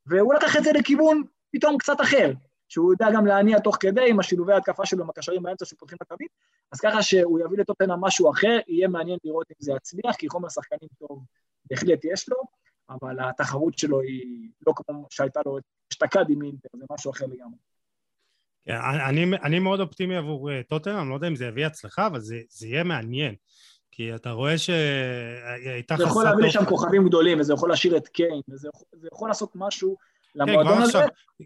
והוא 0.07 0.35
לקח 0.35 0.57
את 0.57 0.65
זה 0.65 0.73
לכיוון 0.73 1.23
פתאום 1.51 1.79
קצת 1.79 2.01
אחר, 2.01 2.33
שהוא 2.69 2.93
יודע 2.93 3.07
גם 3.15 3.27
להניע 3.27 3.59
תוך 3.59 3.77
כדי 3.81 4.11
עם 4.11 4.21
השילובי 4.21 4.53
ההתקפה 4.53 4.87
שלו 4.87 5.05
עם 5.05 5.11
הקשרים 5.11 5.43
באמצע 5.43 5.65
שפותחים 5.65 5.97
את 5.97 6.03
הקווים, 6.03 6.29
אז 6.73 6.81
ככה 6.81 7.03
שהוא 7.03 7.41
יביא 7.41 7.59
לטוטנאם 7.59 8.01
משהו 8.01 8.31
אחר, 8.31 8.59
יהיה 8.69 8.89
מעניין 8.89 9.19
לראות 9.25 9.51
אם 9.51 9.57
זה 9.59 9.73
יצליח, 9.73 10.17
כי 10.17 10.29
חומר 10.29 10.49
שחקנים 10.49 10.89
טוב 10.99 11.25
בהחלט 11.71 12.05
יש 12.05 12.29
לו, 12.29 12.37
אבל 12.91 13.17
התחרות 13.21 13.79
שלו 13.79 14.01
היא 14.01 14.51
לא 14.67 14.73
כמו 14.77 15.07
שהייתה 15.11 15.41
לו 15.47 15.59
אשתקד 15.93 16.25
עם 16.29 16.43
אינטר, 16.43 16.69
זה 16.79 16.85
משהו 16.91 17.11
אחר 17.11 17.27
לגמרי. 17.27 17.59
אני, 18.71 19.25
אני 19.43 19.59
מאוד 19.59 19.81
אופטימי 19.81 20.17
עבור 20.17 20.51
אה, 20.51 20.61
טוטנאם, 20.69 21.11
לא 21.11 21.15
יודע 21.15 21.29
אם 21.29 21.37
זה 21.37 21.47
יביא 21.47 21.67
הצלחה, 21.67 22.07
אבל 22.07 22.21
זה, 22.21 22.41
זה 22.51 22.67
יהיה 22.67 22.85
מעניין. 22.85 23.35
כי 23.91 24.15
אתה 24.15 24.31
רואה 24.31 24.59
שהייתה 24.59 25.95
חסרת... 25.95 25.99
זה 25.99 26.05
יכול 26.05 26.25
להביא 26.25 26.45
לשם 26.45 26.65
כוכבים 26.65 27.09
גדולים, 27.09 27.41
וזה 27.41 27.53
יכול 27.53 27.69
להשאיר 27.69 27.97
את 27.97 28.09
קיין, 28.09 28.41
וזה 28.49 28.69
יכול, 28.75 28.87
יכול 29.13 29.29
לעשות 29.29 29.53
משהו 29.55 29.97
כן, 30.35 30.41
למועדון 30.41 30.77
כן, 30.77 30.83
הזה. 30.83 30.99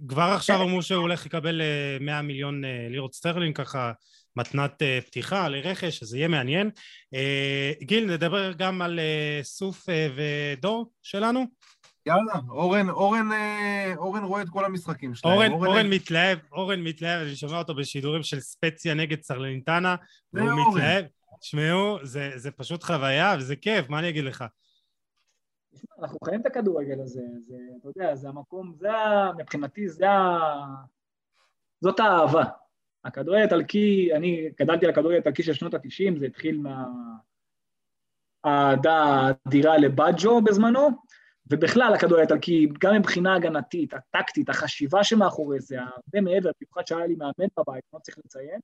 כבר 0.09 0.23
עכשיו 0.23 0.57
כן. 0.57 0.63
אמרו 0.63 0.83
שהוא 0.83 1.01
הולך 1.01 1.27
לקבל 1.27 1.61
100 2.01 2.17
אה, 2.17 2.23
מיליון 2.23 2.65
אה, 2.65 2.87
לירות 2.91 3.15
סטרלינג, 3.15 3.57
ככה 3.57 3.93
מתנת 4.37 4.83
פתיחה 5.07 5.49
לרכש, 5.49 6.03
אז 6.03 6.09
זה 6.09 6.17
יהיה 6.19 6.29
מעניין. 6.29 6.71
גיל, 7.83 8.13
נדבר 8.13 8.53
גם 8.53 8.83
על 8.83 9.01
סוף 9.43 9.87
ודור 10.17 10.93
שלנו. 11.03 11.47
יאללה, 12.07 12.33
אורן, 12.49 12.89
אורן, 12.89 13.33
אה, 13.33 13.93
אורן 13.97 14.25
רואה 14.25 14.43
את 14.43 14.49
כל 14.49 14.65
המשחקים 14.65 15.15
שלהם. 15.15 15.35
אורן, 15.35 15.51
אורן, 15.51 15.67
אורן 15.67 15.87
מתלהב, 15.91 16.39
אורן 16.53 16.81
מתלהב, 16.81 17.27
אני 17.27 17.37
שומע 17.37 17.59
אותו 17.59 17.75
בשידורים 17.75 18.23
של 18.23 18.41
ספציה 18.41 18.95
נגד 18.95 19.23
סרלניטנה, 19.23 19.97
והוא 20.33 20.51
מתלהב. 20.69 21.05
תשמעו, 21.41 21.99
זה, 22.03 22.31
זה 22.37 22.51
פשוט 22.51 22.83
חוויה 22.83 23.35
וזה 23.39 23.57
כיף, 23.57 23.89
מה 23.89 23.99
אני 23.99 24.09
אגיד 24.09 24.25
לך? 24.25 24.45
אנחנו 26.03 26.19
חיים 26.25 26.41
את 26.41 26.47
הכדורגל 26.47 27.01
הזה, 27.01 27.21
זה, 27.49 27.55
אתה 27.81 27.89
יודע, 27.89 28.15
זה 28.15 28.29
המקום, 28.29 28.75
זה 28.75 28.93
ה... 28.93 29.31
מבחינתי 29.39 29.89
זה 29.89 30.11
ה... 30.11 30.39
זאת 31.81 32.01
האהבה. 32.01 32.45
הכדורגל 33.05 33.41
האיטלקי, 33.41 34.11
אני 34.15 34.51
גדלתי 34.61 34.85
על 34.85 34.91
הכדורגל 34.93 35.15
האיטלקי 35.15 35.43
של 35.43 35.53
שנות 35.53 35.75
ה-90, 35.75 36.19
זה 36.19 36.27
התחיל 36.27 36.59
מה... 36.59 36.85
האהדה 38.45 38.95
האדירה 38.95 39.79
לבאג'ו 39.79 40.41
בזמנו, 40.41 40.89
ובכלל 41.53 41.95
הכדור 41.95 42.19
האיטלקי, 42.19 42.69
גם 42.81 42.95
מבחינה 42.95 43.35
הגנתית, 43.35 43.95
הטקטית, 43.95 44.49
החשיבה 44.49 45.05
שמאחורי 45.05 45.61
זה, 45.61 45.81
הרבה 45.81 46.21
מעבר, 46.21 46.51
במיוחד 46.61 46.87
שהיה 46.87 47.07
לי 47.07 47.15
מאמן 47.15 47.49
בבית, 47.59 47.85
לא 47.93 47.99
צריך 47.99 48.19
לציין, 48.19 48.61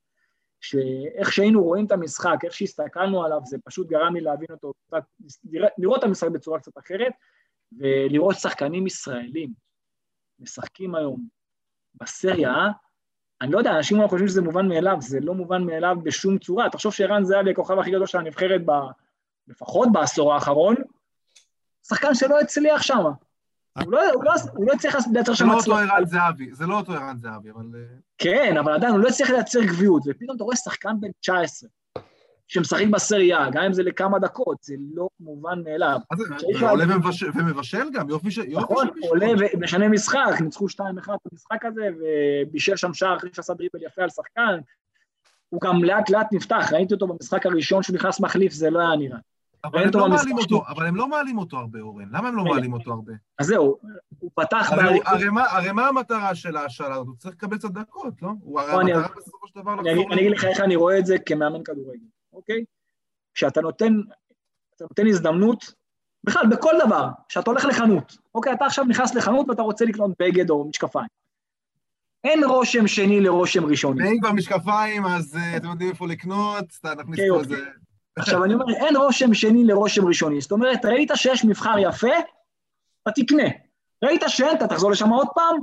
שאיך 0.61 1.33
שהיינו 1.33 1.63
רואים 1.63 1.85
את 1.85 1.91
המשחק, 1.91 2.37
איך 2.43 2.53
שהסתכלנו 2.53 3.25
עליו, 3.25 3.41
זה 3.45 3.57
פשוט 3.65 3.87
גרם 3.87 4.15
לי 4.15 4.21
להבין 4.21 4.47
אותו, 4.51 4.73
לראות 5.77 5.99
את 5.99 6.03
המשחק 6.03 6.29
בצורה 6.29 6.59
קצת 6.59 6.77
אחרת, 6.77 7.13
ולראות 7.77 8.35
שחקנים 8.35 8.87
ישראלים 8.87 9.49
משחקים 10.39 10.95
היום 10.95 11.27
בסריה, 11.95 12.53
אני 13.41 13.51
לא 13.51 13.57
יודע, 13.57 13.71
אנשים 13.71 13.97
אולי 13.97 14.09
חושבים 14.09 14.27
שזה 14.27 14.41
מובן 14.41 14.67
מאליו, 14.67 14.97
זה 14.99 15.19
לא 15.19 15.33
מובן 15.33 15.63
מאליו 15.63 15.97
בשום 16.03 16.37
צורה. 16.37 16.69
תחשוב 16.69 16.93
שערן 16.93 17.23
זהבי 17.23 17.51
הכוכב 17.51 17.79
הכי 17.79 17.91
גדול 17.91 18.07
של 18.07 18.17
הנבחרת, 18.17 18.61
ב, 18.65 18.71
לפחות 19.47 19.89
בעשור 19.91 20.33
האחרון, 20.33 20.75
שחקן 21.89 22.13
שלא 22.13 22.39
הצליח 22.39 22.81
שם. 22.81 23.03
הוא 23.83 23.91
לא, 23.91 24.11
הוא, 24.13 24.23
לא, 24.23 24.31
הוא 24.53 24.65
לא 24.67 24.73
הצליח 24.73 24.95
לייצר 25.13 25.33
שם 25.33 25.49
הצלחה. 25.49 25.61
זה 25.61 25.69
לא 25.69 25.79
אותו 25.79 25.93
ערן 25.93 26.05
זהבי, 26.05 26.53
זה 26.53 26.67
לא 26.67 26.77
אותו 26.77 26.93
ערן 26.93 27.17
זהבי, 27.17 27.49
אבל... 27.51 27.65
אה, 27.75 27.79
כן, 28.17 28.57
אבל 28.57 28.73
עדיין 28.73 28.93
הוא 28.93 28.99
לא 28.99 29.07
הצליח 29.07 29.29
לייצר 29.29 29.63
גביעות, 29.63 30.03
ופתאום 30.05 30.35
אתה 30.35 30.43
רואה 30.43 30.55
שחקן 30.55 30.95
בן 30.99 31.07
19, 31.19 31.69
שמשחק 32.47 32.85
בסריה, 32.91 33.49
גם 33.51 33.63
אם 33.63 33.73
זה 33.73 33.83
לכמה 33.83 34.19
דקות, 34.19 34.57
זה 34.61 34.75
לא 34.95 35.09
מובן 35.19 35.61
מאליו. 35.63 35.99
עולה 36.69 36.85
ומבשל 37.35 37.91
גם, 37.93 38.09
יופי 38.09 38.31
ש... 38.31 38.39
נכון, 38.39 38.87
עולה 39.01 39.27
ומשנה 39.39 39.89
משחק, 39.89 40.41
ניצחו 40.41 40.65
2-1 40.67 40.79
במשחק 41.31 41.65
הזה, 41.65 41.89
ובישל 41.99 42.75
שם 42.75 42.93
שער 42.93 43.17
אחרי 43.17 43.29
שעשה 43.33 43.53
דריבל 43.53 43.83
יפה 43.85 44.01
על 44.01 44.09
שחקן. 44.09 44.59
הוא 45.49 45.61
גם 45.61 45.83
לאט 45.83 46.09
לאט 46.09 46.27
נפתח, 46.31 46.69
ראיתי 46.73 46.93
אותו 46.93 47.07
במשחק 47.07 47.45
הראשון 47.45 47.83
שהוא 47.83 47.95
נכנס 47.95 48.19
מחליף, 48.19 48.53
זה 48.53 48.69
לא 48.69 48.79
היה 48.79 48.95
נראה. 48.95 49.17
אבל 49.63 49.83
הם 49.83 49.89
לא 49.93 50.09
מעלים 50.09 50.37
אותו, 50.37 50.63
אבל 50.67 50.85
הם 50.85 50.95
לא 50.95 51.07
מעלים 51.07 51.37
אותו 51.37 51.57
הרבה, 51.57 51.79
אורן. 51.79 52.09
למה 52.11 52.27
הם 52.27 52.35
לא 52.35 52.43
מעלים 52.43 52.73
אותו 52.73 52.91
הרבה? 52.91 53.13
אז 53.39 53.47
זהו, 53.47 53.77
הוא 54.19 54.31
פתח... 54.35 54.71
הרי 55.45 55.71
מה 55.71 55.87
המטרה 55.87 56.35
של 56.35 56.57
ההשאלה 56.57 56.95
הזאת? 56.95 57.07
הוא 57.07 57.15
צריך 57.15 57.35
לקבל 57.35 57.57
קצת 57.57 57.71
דקות, 57.71 58.21
לא? 58.21 58.29
הוא 58.41 58.59
הרי 58.59 58.71
המטרה 58.71 59.07
בסופו 59.17 59.47
של 59.47 59.59
דבר 59.59 59.75
לחזור... 59.75 60.13
אני 60.13 60.21
אגיד 60.21 60.31
לך 60.31 60.45
איך 60.45 60.59
אני 60.59 60.75
רואה 60.75 60.99
את 60.99 61.05
זה 61.05 61.15
כמאמן 61.25 61.63
כדורגל, 61.63 61.99
אוקיי? 62.33 62.63
כשאתה 63.33 63.61
נותן, 63.61 63.93
אתה 64.75 64.83
נותן 64.83 65.07
הזדמנות, 65.07 65.73
בכלל, 66.23 66.47
בכל 66.51 66.73
דבר, 66.85 67.07
כשאתה 67.29 67.49
הולך 67.49 67.65
לחנות, 67.65 68.17
אוקיי, 68.35 68.53
אתה 68.53 68.65
עכשיו 68.65 68.85
נכנס 68.85 69.15
לחנות 69.15 69.49
ואתה 69.49 69.61
רוצה 69.61 69.85
לקנות 69.85 70.11
בגד 70.19 70.49
או 70.49 70.69
משקפיים. 70.69 71.07
אין 72.23 72.43
רושם 72.43 72.87
שני 72.87 73.21
לרושם 73.21 73.65
ראשוני. 73.65 74.03
ואם 74.03 74.19
כבר 74.19 74.31
משקפיים, 74.31 75.05
אז 75.05 75.37
אה, 75.37 75.57
אתם 75.57 75.67
יודעים 75.67 75.89
איפה 75.89 76.07
לקנות, 76.07 76.65
נכניס 76.97 77.19
פה 77.29 77.39
איזה... 77.39 77.55
עכשיו, 78.19 78.43
אני 78.43 78.53
אומר, 78.53 78.65
אין 78.69 78.95
רושם 78.95 79.33
שני 79.33 79.63
לרושם 79.63 80.07
ראשוני. 80.07 80.41
זאת 80.41 80.51
אומרת, 80.51 80.85
ראית 80.85 81.11
שיש 81.15 81.45
מבחר 81.45 81.75
יפה, 81.79 82.11
אתה 83.03 83.11
תקנה. 83.11 83.47
ראית 84.03 84.21
שאין, 84.27 84.57
אתה 84.57 84.67
תחזור 84.67 84.91
לשם 84.91 85.09
עוד 85.09 85.27
פעם? 85.35 85.55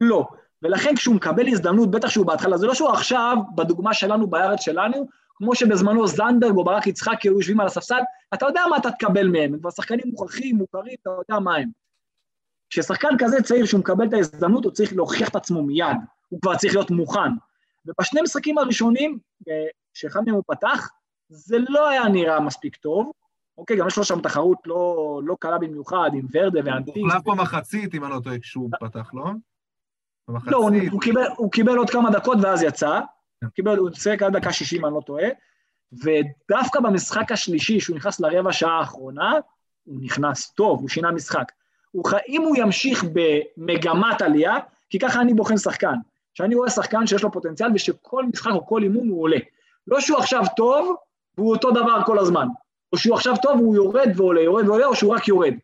לא. 0.00 0.26
ולכן 0.62 0.96
כשהוא 0.96 1.14
מקבל 1.14 1.48
הזדמנות, 1.48 1.90
בטח 1.90 2.08
שהוא 2.08 2.26
בהתחלה, 2.26 2.56
זה 2.56 2.66
לא 2.66 2.74
שהוא 2.74 2.90
עכשיו, 2.90 3.36
בדוגמה 3.54 3.94
שלנו, 3.94 4.26
בארץ 4.26 4.60
שלנו, 4.60 5.08
כמו 5.34 5.54
שבזמנו 5.54 6.06
זנדברג 6.06 6.56
או 6.56 6.64
ברק 6.64 6.86
יצחקי 6.86 7.28
היו 7.28 7.34
יושבים 7.34 7.60
על 7.60 7.66
הספסל, 7.66 8.00
אתה 8.34 8.46
יודע 8.46 8.60
מה 8.70 8.76
אתה 8.76 8.90
תקבל 8.90 9.28
מהם, 9.28 9.54
הם 9.54 9.60
כבר 9.60 9.70
שחקנים 9.70 10.04
מוכרחים, 10.06 10.56
מוכרים, 10.56 10.94
אתה 11.02 11.10
יודע 11.10 11.40
מה 11.40 11.56
הם. 11.56 11.68
כששחקן 12.70 13.08
כזה 13.18 13.42
צעיר, 13.42 13.64
שהוא 13.64 13.80
מקבל 13.80 14.08
את 14.08 14.12
ההזדמנות, 14.12 14.64
הוא 14.64 14.72
צריך 14.72 14.92
להוכיח 14.92 15.28
את 15.28 15.36
עצמו 15.36 15.62
מיד, 15.62 15.96
הוא 16.28 16.40
כבר 16.40 16.56
צריך 16.56 16.74
להיות 16.74 16.90
מוכן. 16.90 17.30
ובשני 17.86 18.22
משחקים 18.22 18.58
הראשונים, 18.58 19.18
אה, 19.48 19.66
שאחד 19.94 20.20
מהם 20.26 20.34
הוא 20.34 20.42
פתח, 20.46 20.90
זה 21.32 21.56
לא 21.68 21.88
היה 21.88 22.08
נראה 22.08 22.40
מספיק 22.40 22.76
טוב, 22.76 23.12
אוקיי, 23.58 23.76
גם 23.76 23.86
יש 23.86 23.96
לו 23.96 24.04
שם 24.04 24.20
תחרות 24.20 24.58
לא, 24.66 25.20
לא 25.24 25.36
קלה 25.40 25.58
במיוחד, 25.58 26.10
עם 26.14 26.26
ורדה 26.32 26.60
ואנטיס. 26.64 26.96
הוא 26.96 27.04
הוחלף 27.04 27.24
פה 27.24 27.34
מחצית, 27.34 27.94
אם 27.94 28.04
אני 28.04 28.12
לא 28.12 28.20
טועה, 28.20 28.38
כשהוא 28.38 28.70
פתח, 28.80 29.10
לא? 29.14 29.24
במחצית. 30.28 30.52
לא, 30.52 30.56
הוא, 30.56 30.70
הוא, 30.90 31.00
קיבל, 31.00 31.24
הוא 31.36 31.52
קיבל 31.52 31.76
עוד 31.76 31.90
כמה 31.90 32.10
דקות 32.10 32.38
ואז 32.42 32.62
יצא. 32.62 33.00
כן. 33.40 33.46
הוא 33.46 33.52
קיבל, 33.52 33.78
הוא 33.78 33.90
שיחק 33.94 34.22
עד 34.22 34.36
דקה 34.36 34.52
60, 34.52 34.84
אני 34.84 34.94
לא 34.94 35.00
טועה. 35.06 35.28
ודווקא 35.92 36.80
במשחק 36.80 37.32
השלישי, 37.32 37.80
שהוא 37.80 37.96
נכנס 37.96 38.20
לרבע 38.20 38.52
שעה 38.52 38.78
האחרונה, 38.78 39.32
הוא 39.84 39.98
נכנס 40.02 40.50
טוב, 40.50 40.80
הוא 40.80 40.88
שינה 40.88 41.12
משחק. 41.12 41.52
הוא, 41.90 42.04
אם 42.28 42.42
הוא 42.42 42.56
ימשיך 42.56 43.04
במגמת 43.12 44.22
עלייה, 44.22 44.56
כי 44.90 44.98
ככה 44.98 45.20
אני 45.20 45.34
בוחן 45.34 45.56
שחקן. 45.56 45.94
שאני 46.34 46.54
רואה 46.54 46.70
שחקן 46.70 47.06
שיש 47.06 47.22
לו 47.22 47.32
פוטנציאל 47.32 47.68
ושכל 47.74 48.24
משחק 48.26 48.50
או 48.50 48.66
כל 48.66 48.82
אימון 48.82 49.08
הוא 49.08 49.22
עולה. 49.22 49.38
לא 49.86 50.00
שהוא 50.00 50.18
עכשיו 50.18 50.42
טוב 50.56 50.96
והוא 51.38 51.54
אותו 51.54 51.70
דבר 51.70 52.00
כל 52.06 52.18
הזמן, 52.18 52.46
או 52.92 52.98
שהוא 52.98 53.14
עכשיו 53.16 53.34
טוב 53.42 53.60
והוא 53.60 53.76
יורד 53.76 54.08
ועולה, 54.16 54.40
יורד 54.40 54.68
ועולה, 54.68 54.86
או 54.86 54.96
שהוא 54.96 55.14
רק 55.14 55.28
יורד. 55.28 55.54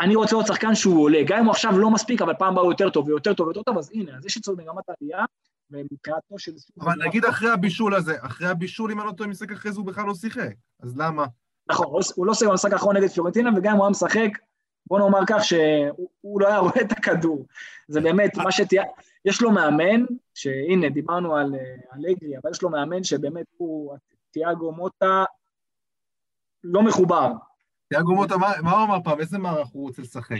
אני 0.00 0.16
רוצה 0.16 0.36
עוד 0.36 0.46
שחקן 0.46 0.74
שהוא 0.74 1.02
עולה, 1.02 1.18
גם 1.26 1.38
אם 1.38 1.44
הוא 1.44 1.50
עכשיו 1.50 1.78
לא 1.78 1.90
מספיק, 1.90 2.22
אבל 2.22 2.34
פעם 2.34 2.52
הבאה 2.52 2.62
הוא 2.62 2.72
יותר 2.72 2.90
טוב 2.90 3.08
ויותר 3.08 3.34
טוב 3.34 3.46
ויותר 3.46 3.62
טוב, 3.62 3.78
אז 3.78 3.90
הנה, 3.94 4.16
אז 4.16 4.26
יש 4.26 4.36
אצלו 4.36 4.56
מגמת 4.56 4.84
עלייה, 5.00 5.24
ומבחינתו 5.70 6.38
של... 6.38 6.52
אבל 6.80 6.92
נגיד 7.06 7.24
אחרי 7.24 7.50
הבישול 7.50 7.94
הזה, 7.94 8.16
אחרי 8.20 8.48
הבישול, 8.48 8.92
אם 8.92 9.00
אני 9.00 9.06
לא 9.06 9.12
טועה, 9.12 9.30
משחק 9.30 9.52
אחרי 9.52 9.72
זה 9.72 9.78
הוא 9.78 9.86
בכלל 9.86 10.06
לא 10.06 10.14
שיחק, 10.14 10.54
אז 10.82 10.96
למה? 10.96 11.26
נכון, 11.70 12.00
הוא 12.14 12.26
לא 12.26 12.34
שיחק 12.34 12.50
במשחק 12.50 12.72
האחרון 12.72 12.96
נגד 12.96 13.08
פיורנטינה, 13.08 13.50
וגם 13.56 13.72
אם 13.72 13.76
הוא 13.76 13.84
היה 13.84 13.90
משחק, 13.90 14.30
בוא 14.86 14.98
נאמר 14.98 15.20
כך 15.26 15.44
שהוא 15.44 16.40
לא 16.40 16.46
היה 16.46 16.58
רואה 16.58 16.80
את 16.80 16.92
הכדור. 16.92 17.46
זה 17.88 18.00
באמת, 18.00 18.36
מה 18.36 18.52
שתהיה... 18.52 18.82
יש 19.24 19.42
לו 19.42 19.50
מאמן, 19.50 20.04
שהנה, 20.34 20.88
דיברנו 20.88 21.36
על 21.36 21.54
אלגרי, 21.94 22.38
אבל 22.42 22.50
יש 22.50 22.62
לו 22.62 22.70
מאמן 22.70 23.04
שבאמת 23.04 23.46
הוא, 23.56 23.96
תיאגו 24.34 24.72
מוטה, 24.72 25.24
לא 26.64 26.82
מחובר. 26.82 27.32
תיאגו 27.88 28.14
מוטה, 28.14 28.36
מה 28.36 28.70
הוא 28.70 28.84
אמר 28.84 28.98
פעם? 29.04 29.20
איזה 29.20 29.38
מערך 29.38 29.68
הוא 29.68 29.86
רוצה 29.86 30.02
לשחק? 30.02 30.36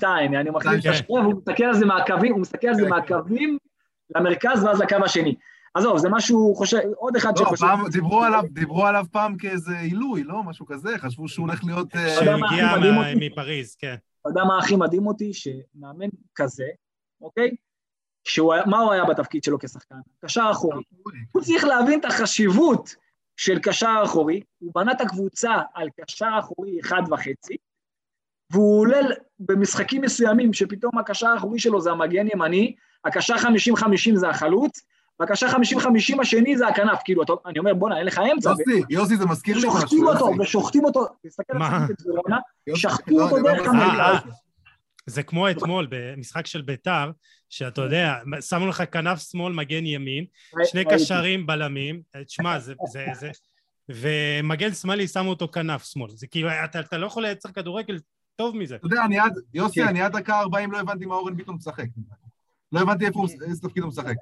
2-7-2, 0.00 0.04
אני 0.40 0.50
מחליט 0.50 0.86
את 0.86 0.90
השם, 0.90 1.04
והוא 1.10 1.34
מסתכל 1.34 1.64
על 1.64 1.74
זה 1.74 1.86
מהקווים, 1.86 2.32
הוא 2.32 2.40
מסתכל 2.40 2.68
על 2.68 2.74
זה 2.74 2.82
כן, 2.82 2.88
כן. 2.88 2.94
מהקווים 2.94 3.58
למרכז 4.16 4.64
ואז 4.64 4.80
לקו 4.80 4.96
השני. 5.04 5.34
עזוב, 5.74 5.98
זה 5.98 6.08
משהו 6.08 6.54
חושב, 6.54 6.78
עוד 6.96 7.16
אחד 7.16 7.38
לא, 7.38 7.44
שחושב... 7.44 7.66
פעם, 7.66 7.88
דיברו 7.88 8.22
עליו, 8.24 8.42
דיברו 8.50 8.86
עליו 8.86 9.04
פעם 9.12 9.36
כאיזה 9.36 9.78
עילוי, 9.78 10.24
לא? 10.24 10.42
משהו 10.42 10.66
כזה, 10.66 10.98
חשבו 10.98 11.28
שהוא 11.28 11.46
הולך 11.46 11.64
להיות... 11.64 11.96
אה, 11.96 12.08
שהוא 12.08 12.46
הגיע 12.46 12.66
מפריז, 13.16 13.74
כן. 13.74 13.94
אתה 14.20 14.28
יודע 14.28 14.44
מה 14.44 14.58
הכי 14.58 14.76
מדהים 14.76 15.06
אותי? 15.06 15.32
שמאמן 15.34 16.08
כזה, 16.34 16.64
אוקיי? 17.20 17.50
שהוא, 18.24 18.54
מה 18.66 18.78
הוא 18.78 18.92
היה 18.92 19.04
בתפקיד 19.04 19.44
שלו 19.44 19.58
כשחקן? 19.58 19.96
קשר 20.24 20.48
אחורי. 20.50 20.82
הוא 21.32 21.42
צריך 21.42 21.64
להבין 21.64 22.00
את 22.00 22.04
החשיבות 22.04 22.94
של 23.38 23.58
קשר 23.58 24.00
אחורי, 24.04 24.40
הוא 24.58 24.72
בנה 24.74 24.92
את 24.92 25.00
הקבוצה 25.00 25.54
על 25.74 25.88
קשר 26.00 26.30
אחורי 26.38 26.80
אחד 26.80 27.02
וחצי, 27.10 27.56
והוא 28.52 28.80
עולה 28.80 28.98
במשחקים 29.40 30.02
מסוימים 30.02 30.52
שפתאום 30.52 30.98
הקשר 30.98 31.26
האחורי 31.26 31.58
שלו 31.58 31.80
זה 31.80 31.90
המגן 31.90 32.26
ימני, 32.32 32.74
הקשר 33.04 33.34
50-50 33.34 33.46
זה 34.14 34.28
החלוץ, 34.28 34.80
והקשר 35.20 35.46
50-50 35.46 36.20
השני 36.20 36.56
זה 36.56 36.68
הכנף, 36.68 36.98
כאילו, 37.04 37.22
אתה, 37.22 37.32
אני 37.46 37.58
אומר, 37.58 37.74
בואנה, 37.74 37.98
אין 37.98 38.06
לך 38.06 38.20
אמצע. 38.32 38.50
יוסי, 38.50 38.82
יוסי, 38.90 39.16
זה 39.16 39.26
מזכיר 39.26 39.58
לי 39.58 39.68
משהו. 39.68 39.80
שוחטים 39.80 40.06
אותו, 40.06 40.30
ושוחטים 40.40 40.84
אותו, 40.84 41.06
תסתכל 41.26 41.52
על 41.62 41.82
ורונה, 42.06 42.38
שחטו 42.74 43.18
לא, 43.18 43.24
אותו 43.24 43.42
דרך 43.42 43.68
המרכז. 43.68 44.30
זה 45.06 45.22
כמו 45.22 45.50
אתמול 45.50 45.86
במשחק 45.90 46.46
של 46.46 46.62
ביתר, 46.62 47.10
שאתה 47.48 47.80
יודע, 47.80 48.14
שמו 48.40 48.66
לך 48.66 48.82
כנף 48.92 49.30
שמאל, 49.30 49.52
מגן 49.52 49.86
ימין, 49.86 50.24
שני 50.64 50.84
קשרים 50.84 51.46
בלמים, 51.46 52.02
תשמע, 52.24 52.58
זה, 52.58 52.74
זה, 52.92 53.06
זה, 53.12 53.30
ומגן 53.88 54.72
שמאלי 54.72 55.08
שמו 55.08 55.30
אותו 55.30 55.48
כנף 55.48 55.84
שמאל, 55.84 56.10
זה 56.10 56.26
כאילו, 56.26 56.48
אתה, 56.64 56.80
אתה 56.80 56.98
לא 56.98 57.06
יכול 57.06 57.22
לייצר 57.22 57.48
כדורגל 57.48 57.98
טוב 58.36 58.56
מזה. 58.56 58.76
אתה 58.76 58.86
יודע, 58.86 59.04
אני 59.04 59.18
עד, 59.18 59.32
יוסי, 59.54 59.80
כן. 59.80 59.88
אני 59.88 60.02
עד 60.02 60.16
דקה 60.16 60.40
40 60.40 60.72
לא 60.72 60.78
הבנתי 60.80 61.06
מה 61.06 61.14
אורן 61.14 61.36
ביטון 61.36 61.54
משחק. 61.54 61.84
לא 62.72 62.80
הבנתי 62.80 63.06
איפה 63.06 63.18
הוא, 63.18 63.28
איזה 63.46 63.62
תפקיד 63.62 63.82
הוא 63.82 63.88
משחק. 63.88 64.14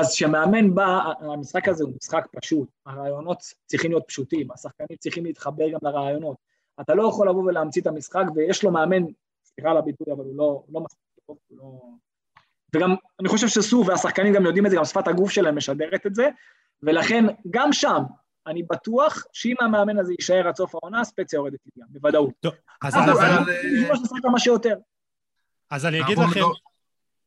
אז 0.00 0.12
כשמאמן 0.12 0.74
בא, 0.74 0.98
המשחק 1.20 1.68
הזה 1.68 1.84
הוא 1.84 1.92
משחק 1.96 2.26
פשוט, 2.40 2.68
הרעיונות 2.86 3.42
צריכים 3.66 3.90
להיות 3.90 4.04
פשוטים, 4.06 4.50
השחקנים 4.50 4.96
צריכים 4.98 5.24
להתחבר 5.24 5.68
גם 5.70 5.78
לרעיונות. 5.82 6.36
אתה 6.80 6.94
לא 6.94 7.08
יכול 7.08 7.28
לבוא 7.28 7.42
ולהמציא 7.42 7.82
את 7.82 7.86
המשחק, 7.86 8.24
ויש 8.34 8.64
לו 8.64 8.70
מאמן, 8.70 9.02
סליחה 9.44 9.70
על 9.70 9.76
הביטוי, 9.76 10.12
אבל 10.12 10.24
הוא 10.24 10.36
לא, 10.36 10.64
לא 10.68 10.80
מספיק 10.80 11.26
טוב, 11.26 11.36
הוא 11.48 11.58
לא... 11.58 11.80
וגם, 12.74 12.94
אני 13.20 13.28
חושב 13.28 13.48
שסו 13.48 13.84
והשחקנים 13.86 14.34
גם 14.34 14.46
יודעים 14.46 14.66
את 14.66 14.70
זה, 14.70 14.76
גם 14.76 14.84
שפת 14.84 15.08
הגוף 15.08 15.30
שלהם 15.30 15.56
משדרת 15.56 16.06
את 16.06 16.14
זה, 16.14 16.28
ולכן 16.82 17.24
גם 17.50 17.72
שם, 17.72 18.02
אני 18.46 18.62
בטוח 18.62 19.24
שאם 19.32 19.54
המאמן 19.60 19.98
הזה 19.98 20.12
יישאר 20.18 20.48
עד 20.48 20.56
סוף 20.56 20.74
העונה, 20.74 21.04
ספציה 21.04 21.36
יורדת 21.36 21.58
ליגה, 21.76 21.86
בוודאות. 21.90 22.32
טוב, 22.40 22.54
אז... 22.82 22.94
אז 25.70 25.86
אני 25.86 26.02
אגיד 26.02 26.18
לכם... 26.18 26.40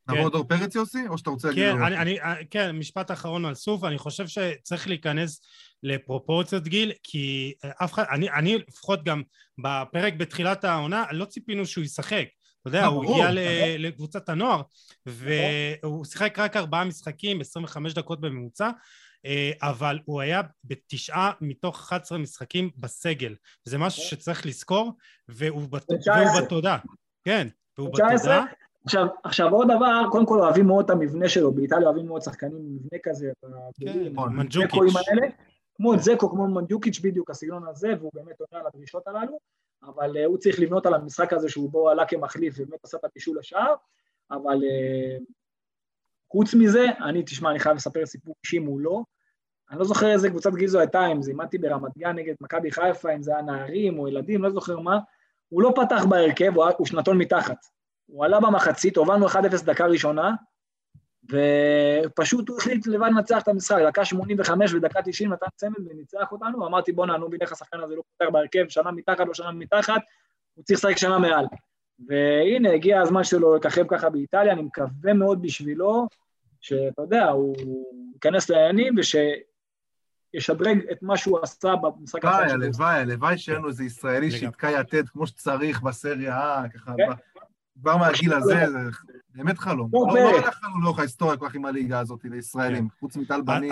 נעבור 0.07 0.27
לדור 0.27 0.47
כן. 0.49 0.57
פרץ, 0.57 0.75
יוסי? 0.75 1.07
או 1.07 1.17
שאתה 1.17 1.29
רוצה 1.29 1.47
להגיד... 1.47 1.63
כן, 1.63 1.81
אני, 1.81 2.21
אני, 2.21 2.45
כן, 2.49 2.75
משפט 2.75 3.11
אחרון 3.11 3.45
על 3.45 3.55
סוף, 3.55 3.83
אני 3.83 3.97
חושב 3.97 4.27
שצריך 4.27 4.87
להיכנס 4.87 5.41
לפרופורציות 5.83 6.63
גיל, 6.63 6.91
כי 7.03 7.53
אה, 7.63 7.71
אף 7.83 7.93
אחד, 7.93 8.03
אני, 8.11 8.29
אני 8.29 8.57
לפחות 8.67 9.03
גם 9.03 9.21
בפרק 9.57 10.13
בתחילת 10.13 10.63
העונה, 10.63 11.05
לא 11.11 11.25
ציפינו 11.25 11.65
שהוא 11.65 11.83
ישחק. 11.83 12.25
אתה 12.61 12.69
יודע, 12.69 12.85
הוא 12.85 13.03
הגיע 13.03 13.27
לקבוצת 13.77 14.29
הנוער, 14.29 14.61
והוא 15.05 16.05
שיחק 16.05 16.39
רק 16.39 16.55
ארבעה 16.55 16.85
משחקים, 16.85 17.41
25 17.41 17.93
דקות 17.93 18.21
בממוצע, 18.21 18.69
אה, 19.25 19.51
אבל 19.61 19.99
הוא 20.05 20.21
היה 20.21 20.41
בתשעה 20.63 21.31
מתוך 21.41 21.79
11 21.79 22.17
משחקים 22.17 22.69
בסגל. 22.77 23.35
זה 23.63 23.77
משהו 23.77 24.03
שצריך 24.03 24.45
לזכור, 24.45 24.91
והוא 25.27 25.67
בתודה. 26.37 26.77
כן, 27.23 27.47
והוא 27.77 27.89
בתודה. 27.89 28.43
עכשיו, 28.85 29.07
עכשיו 29.23 29.49
עוד 29.49 29.67
דבר, 29.75 30.03
קודם 30.11 30.25
כל 30.25 30.39
אוהבים 30.39 30.67
מאוד 30.67 30.85
את 30.85 30.89
המבנה 30.89 31.29
שלו, 31.29 31.51
באיטליה 31.51 31.87
אוהבים 31.87 32.07
מאוד 32.07 32.21
שחקנים 32.21 32.55
עם 32.55 32.75
מבנה 32.75 32.99
כזה, 33.03 33.31
כן, 33.79 34.13
מנג'וקיץ'. 34.15 34.93
כמו 35.75 35.93
את 35.93 35.99
זקו, 35.99 36.29
כמו 36.29 36.47
מנג'וקיץ' 36.47 36.99
בדיוק, 36.99 37.29
הסגנון 37.29 37.67
הזה, 37.67 37.93
והוא 37.99 38.11
באמת 38.13 38.35
עונה 38.39 38.61
על 38.61 38.67
הדרישות 38.73 39.07
הללו, 39.07 39.39
אבל 39.83 40.17
uh, 40.17 40.25
הוא 40.25 40.37
צריך 40.37 40.59
לבנות 40.59 40.85
על 40.85 40.93
המשחק 40.93 41.33
הזה 41.33 41.49
שהוא 41.49 41.71
בו 41.71 41.89
עלה 41.89 42.05
כמחליף 42.05 42.55
ובאמת 42.57 42.83
עשה 42.83 42.97
את 42.97 43.05
הבישול 43.05 43.37
לשער, 43.39 43.73
אבל 44.31 44.57
uh, 44.57 45.23
חוץ 46.31 46.53
מזה, 46.53 46.85
אני, 47.03 47.23
תשמע, 47.23 47.51
אני 47.51 47.59
חייב 47.59 47.75
לספר 47.75 48.05
סיפור 48.05 48.35
אישי 48.43 48.59
מולו, 48.59 49.05
אני 49.71 49.79
לא 49.79 49.85
זוכר 49.85 50.11
איזה 50.11 50.29
קבוצת 50.29 50.53
גיזו 50.53 50.79
הייתה, 50.79 51.07
אם 51.07 51.21
זה 51.21 51.31
אימדתי 51.31 51.57
ברמת 51.57 51.97
גן 51.97 52.15
נגד 52.15 52.35
מכבי 52.41 52.71
חיפה, 52.71 53.13
אם 53.13 53.21
זה 53.21 53.31
היה 53.31 53.41
נערים 53.41 53.99
או 53.99 54.07
ילדים, 54.07 54.43
לא 54.43 54.49
זוכר 54.49 54.79
מה, 54.79 54.99
הוא 55.49 55.61
לא 55.61 55.73
פתח 55.75 56.05
בהרכב, 56.09 56.51
הוא, 56.55 56.65
הוא 56.77 56.87
שנתון 56.87 57.17
מתחת. 57.17 57.57
הוא 58.05 58.25
עלה 58.25 58.39
במחצית, 58.39 58.97
הובלנו 58.97 59.27
1-0 59.27 59.37
דקה 59.65 59.85
ראשונה, 59.85 60.31
ופשוט 61.29 62.49
הוא 62.49 62.57
החליט 62.57 62.87
לבד 62.87 63.07
לנצח 63.07 63.41
את 63.43 63.47
המשחק, 63.47 63.77
דקה 63.87 64.05
85 64.05 64.73
ודקה 64.73 65.01
90 65.05 65.33
נתן 65.33 65.45
צמד 65.55 65.87
וניצח 65.89 66.31
אותנו, 66.31 66.59
ואמרתי 66.59 66.91
בואנה, 66.91 67.17
נו 67.17 67.29
בילך 67.29 67.51
השחקן 67.51 67.79
הזה 67.79 67.95
לא 67.95 68.03
פותח 68.17 68.31
בהרכב, 68.31 68.65
שנה 68.69 68.91
מתחת, 68.91 69.27
לא 69.27 69.33
שנה 69.33 69.51
מתחת, 69.51 70.01
הוא 70.53 70.63
צריך 70.63 70.79
לשחק 70.79 70.97
שנה 70.97 71.19
מעל. 71.19 71.45
והנה, 72.07 72.71
הגיע 72.73 73.01
הזמן 73.01 73.23
שלו 73.23 73.55
לככב 73.55 73.87
ככה 73.87 74.09
באיטליה, 74.09 74.53
אני 74.53 74.61
מקווה 74.61 75.13
מאוד 75.13 75.41
בשבילו, 75.41 76.07
שאתה 76.61 77.01
יודע, 77.01 77.25
הוא 77.29 77.55
ייכנס 78.13 78.49
לעניינים 78.49 78.95
ושישדרג 80.33 80.79
את 80.91 81.03
מה 81.03 81.17
שהוא 81.17 81.39
עשה 81.43 81.73
במשחק 81.75 82.25
האחרון 82.25 82.49
שלו. 82.49 82.63
הלוואי, 82.63 82.99
הלוואי 82.99 83.37
שיהיה 83.37 83.57
לנו 83.57 83.67
איזה 83.67 83.83
ישראלי 83.83 84.31
שיתקע 84.31 84.71
יתד 84.79 85.09
כמו 85.09 85.27
שצריך 85.27 85.81
בסריה, 85.81 86.63
ככה, 86.73 86.93
כן. 86.97 87.11
כבר 87.81 87.97
מהגיל 87.97 88.33
הזה, 88.33 88.65
זה 88.71 88.77
באמת 89.37 89.57
חלום. 89.57 89.89
לא 89.93 90.29
הלך 90.29 90.59
לנו 90.63 90.81
לאורך 90.81 90.99
ההיסטוריה 90.99 91.37
כל 91.37 91.49
כך 91.49 91.55
עם 91.55 91.65
הליגה 91.65 91.99
הזאת 91.99 92.19
לישראלים, 92.23 92.89
כן. 92.89 92.95
חוץ 92.99 93.17
מטל 93.17 93.41
בנין. 93.41 93.71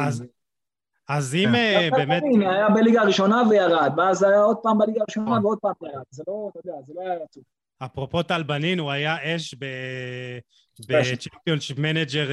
אז 1.09 1.35
אם 1.35 1.49
כן. 1.49 1.55
אה, 1.55 1.89
באמת... 1.91 2.23
היה 2.39 2.69
בליגה 2.69 3.01
הראשונה 3.01 3.43
וירד, 3.49 3.93
ואז 3.97 4.23
היה 4.23 4.39
עוד 4.39 4.57
פעם 4.63 4.77
בליגה 4.77 5.01
הראשונה 5.01 5.25
נכון. 5.25 5.45
ועוד 5.45 5.57
פעם 5.61 5.73
ירד. 5.81 6.03
זה 6.09 6.23
לא, 6.27 6.49
אתה 6.51 6.59
יודע, 6.59 6.73
זה 6.87 6.93
לא 6.95 7.01
היה 7.01 7.13
רצוף. 7.23 7.43
אפרופו 7.79 8.23
טל 8.23 8.43
בנין, 8.43 8.79
הוא 8.79 8.91
היה 8.91 9.35
אש 9.35 9.55
בצ'מפיונשיפ 10.79 11.77
מנג'ר 11.79 12.29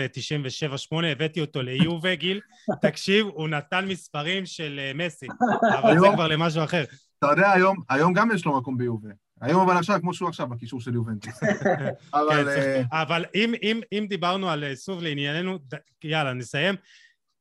97-8, 0.93 1.07
הבאתי 1.07 1.41
אותו 1.41 1.63
ליובה, 1.63 2.15
גיל. 2.23 2.41
תקשיב, 2.81 3.27
הוא 3.27 3.49
נתן 3.49 3.85
מספרים 3.89 4.47
של 4.47 4.81
אה, 4.83 4.93
מסי, 4.95 5.27
אבל 5.79 5.99
זה 5.99 6.07
כבר 6.15 6.29
למשהו 6.29 6.65
אחר. 6.65 6.85
אתה 7.19 7.27
יודע, 7.31 7.51
היום, 7.51 7.77
היום 7.89 8.13
גם 8.13 8.31
יש 8.35 8.45
לו 8.45 8.59
מקום 8.59 8.79
ביובה. 8.79 9.09
היום 9.43 9.69
אבל 9.69 9.79
עכשיו, 9.79 10.01
כמו 10.01 10.15
שהוא 10.15 10.29
עכשיו, 10.29 10.49
בקישור 10.49 10.81
של 10.81 10.95
יובנטוס. 10.95 11.41
אבל... 12.15 12.45
כן, 12.45 12.83
אבל 12.93 13.25
אם, 13.35 13.55
אם, 13.63 13.81
אם 13.93 14.07
דיברנו 14.09 14.51
על 14.51 14.75
סוף 14.75 15.03
לענייננו, 15.03 15.59
יאללה, 16.05 16.33
נסיים. 16.33 16.75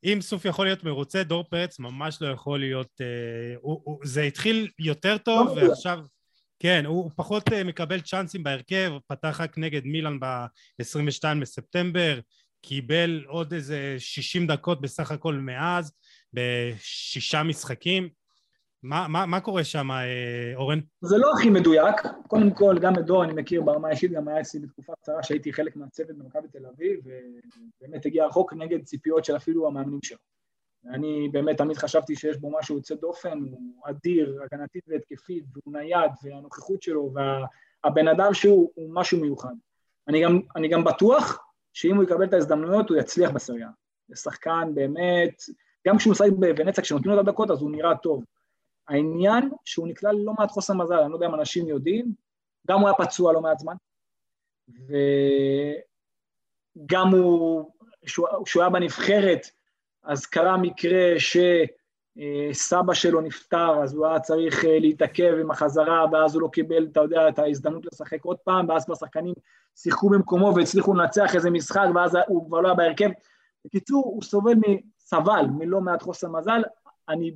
אם 0.04 0.18
סוף 0.22 0.46
יכול 0.46 0.66
להיות 0.66 0.84
מרוצה, 0.84 1.24
דור 1.24 1.44
פרץ 1.44 1.80
ממש 1.80 2.18
לא 2.22 2.28
יכול 2.28 2.60
להיות... 2.60 3.02
אה, 3.02 3.74
זה 4.04 4.24
התחיל 4.24 4.70
יותר 4.80 5.18
טוב, 5.18 5.58
לא 5.58 5.64
ועכשיו... 5.64 6.00
כן, 6.60 6.86
הוא 6.86 7.12
פחות 7.16 7.44
מקבל 7.66 8.02
צ'אנסים 8.02 8.44
בהרכב, 8.44 8.94
פתח 9.08 9.42
רק 9.42 9.58
נגד 9.58 9.86
מילאן 9.86 10.20
ב-22 10.20 11.24
בספטמבר, 11.42 12.20
קיבל 12.62 13.24
עוד 13.28 13.54
איזה 13.54 13.96
60 13.98 14.48
דקות 14.48 14.82
בסך 14.82 15.12
הכל 15.12 15.36
מאז, 15.36 15.94
בשישה 16.34 17.44
משחקים. 17.44 18.10
מה, 18.84 19.08
מה, 19.08 19.26
מה 19.26 19.40
קורה 19.40 19.64
שם, 19.64 19.92
אה, 19.92 20.56
אורן? 20.56 20.80
זה 21.02 21.18
לא 21.18 21.32
הכי 21.34 21.50
מדויק. 21.50 21.96
קודם 22.28 22.52
כל, 22.52 22.80
גם 22.82 22.94
את 23.00 23.06
דור 23.06 23.24
אני 23.24 23.34
מכיר 23.34 23.62
ברמה 23.62 23.88
האישית, 23.88 24.12
גם 24.12 24.28
היה 24.28 24.42
אצלי 24.42 24.60
בתקופה 24.60 24.94
קצרה 25.02 25.24
שהייתי 25.24 25.54
חלק 25.54 25.76
מהצוות 25.76 26.18
במכבי 26.18 26.48
תל 26.48 26.66
אביב, 26.66 27.00
ובאמת 27.06 28.06
הגיע 28.06 28.26
רחוק 28.26 28.54
נגד 28.54 28.84
ציפיות 28.84 29.26
של 29.26 29.36
אפילו 29.36 29.68
המאמנים 29.68 30.00
שלו. 30.04 30.18
אני 30.86 31.30
באמת 31.32 31.58
תמיד 31.58 31.78
חשבתי 31.78 32.16
שיש 32.16 32.38
בו 32.38 32.60
משהו 32.60 32.76
יוצא 32.76 32.96
דופן, 32.96 33.40
הוא 33.40 33.84
אדיר, 33.84 34.40
הגנתית 34.44 34.84
והתקפית, 34.88 35.44
והוא 35.54 35.74
נייד, 35.74 36.12
והנוכחות 36.24 36.82
שלו, 36.82 37.14
והבן 37.14 38.08
אדם 38.08 38.34
שהוא 38.34 38.72
הוא 38.76 38.90
משהו 38.94 39.20
מיוחד. 39.20 39.54
אני 40.08 40.24
גם, 40.24 40.40
אני 40.56 40.68
גם 40.68 40.84
בטוח 40.84 41.44
שאם 41.74 41.96
הוא 41.96 42.04
יקבל 42.04 42.24
את 42.24 42.34
ההזדמנויות, 42.34 42.90
הוא 42.90 42.98
יצליח 42.98 43.32
בסריה. 43.32 43.70
זה 44.08 44.16
שחקן 44.16 44.72
באמת, 44.74 45.42
גם 45.88 45.98
כשהוא 45.98 46.12
משחק 46.12 46.30
בוונציה, 46.40 46.84
כשנותנים 46.84 47.16
לו 47.16 47.22
את 47.22 47.28
הדקות, 47.28 47.52
אז 47.52 47.62
הוא 47.62 47.72
נראה 47.72 47.98
טוב. 47.98 48.24
העניין 48.92 49.50
שהוא 49.66 49.88
נקלע 49.88 50.12
ללא 50.12 50.34
מעט 50.34 50.52
חוסר 50.52 50.74
מזל, 50.74 51.00
אני 51.00 51.10
לא 51.10 51.16
יודע 51.16 51.28
אם 51.28 51.36
אנשים 51.36 51.68
יודעים, 51.68 52.14
גם 52.68 52.80
הוא 52.80 52.88
היה 52.88 52.98
פצוע 52.98 53.34
לא 53.34 53.42
מעט 53.42 53.60
זמן, 53.60 53.76
וגם 56.78 57.08
הוא, 57.08 57.72
כשהוא 58.46 58.64
היה 58.64 58.70
בנבחרת, 58.70 59.48
אז 60.04 60.26
קרה 60.26 60.58
מקרה 60.58 61.14
שסבא 61.18 62.94
שלו 62.94 63.22
נפטר, 63.22 63.84
אז 63.84 63.94
הוא 63.94 64.08
היה 64.08 64.20
צריך 64.20 64.66
אה, 64.66 64.80
להתעכב 64.80 65.34
עם 65.42 65.52
החזרה, 65.52 66.06
ואז 66.12 66.36
הוא 66.36 66.42
לא 66.42 66.48
קיבל, 66.48 66.88
אתה 66.92 67.00
יודע, 67.00 67.30
את 67.30 67.40
ההזדמנות 67.40 67.86
לשחק 67.86 68.26
עוד 68.26 68.38
פעם, 68.38 68.70
ואז 68.70 68.86
כבר 68.86 68.96
שחקנים 68.96 69.34
שיחקו 69.76 70.10
במקומו 70.10 70.54
והצליחו 70.56 70.94
לנצח 70.94 71.36
איזה 71.36 71.50
משחק, 71.50 71.88
ואז 71.96 72.18
הוא 72.28 72.48
כבר 72.48 72.62
לא 72.62 72.68
היה 72.68 72.76
בהרכב. 72.76 73.10
בקיצור, 73.66 74.04
הוא 74.06 74.22
סובל, 74.22 74.54
סבל 75.00 75.46
מלא 75.58 75.82
מעט 75.82 76.02
חוסר 76.02 76.30
מזל. 76.30 76.62
אני 77.10 77.32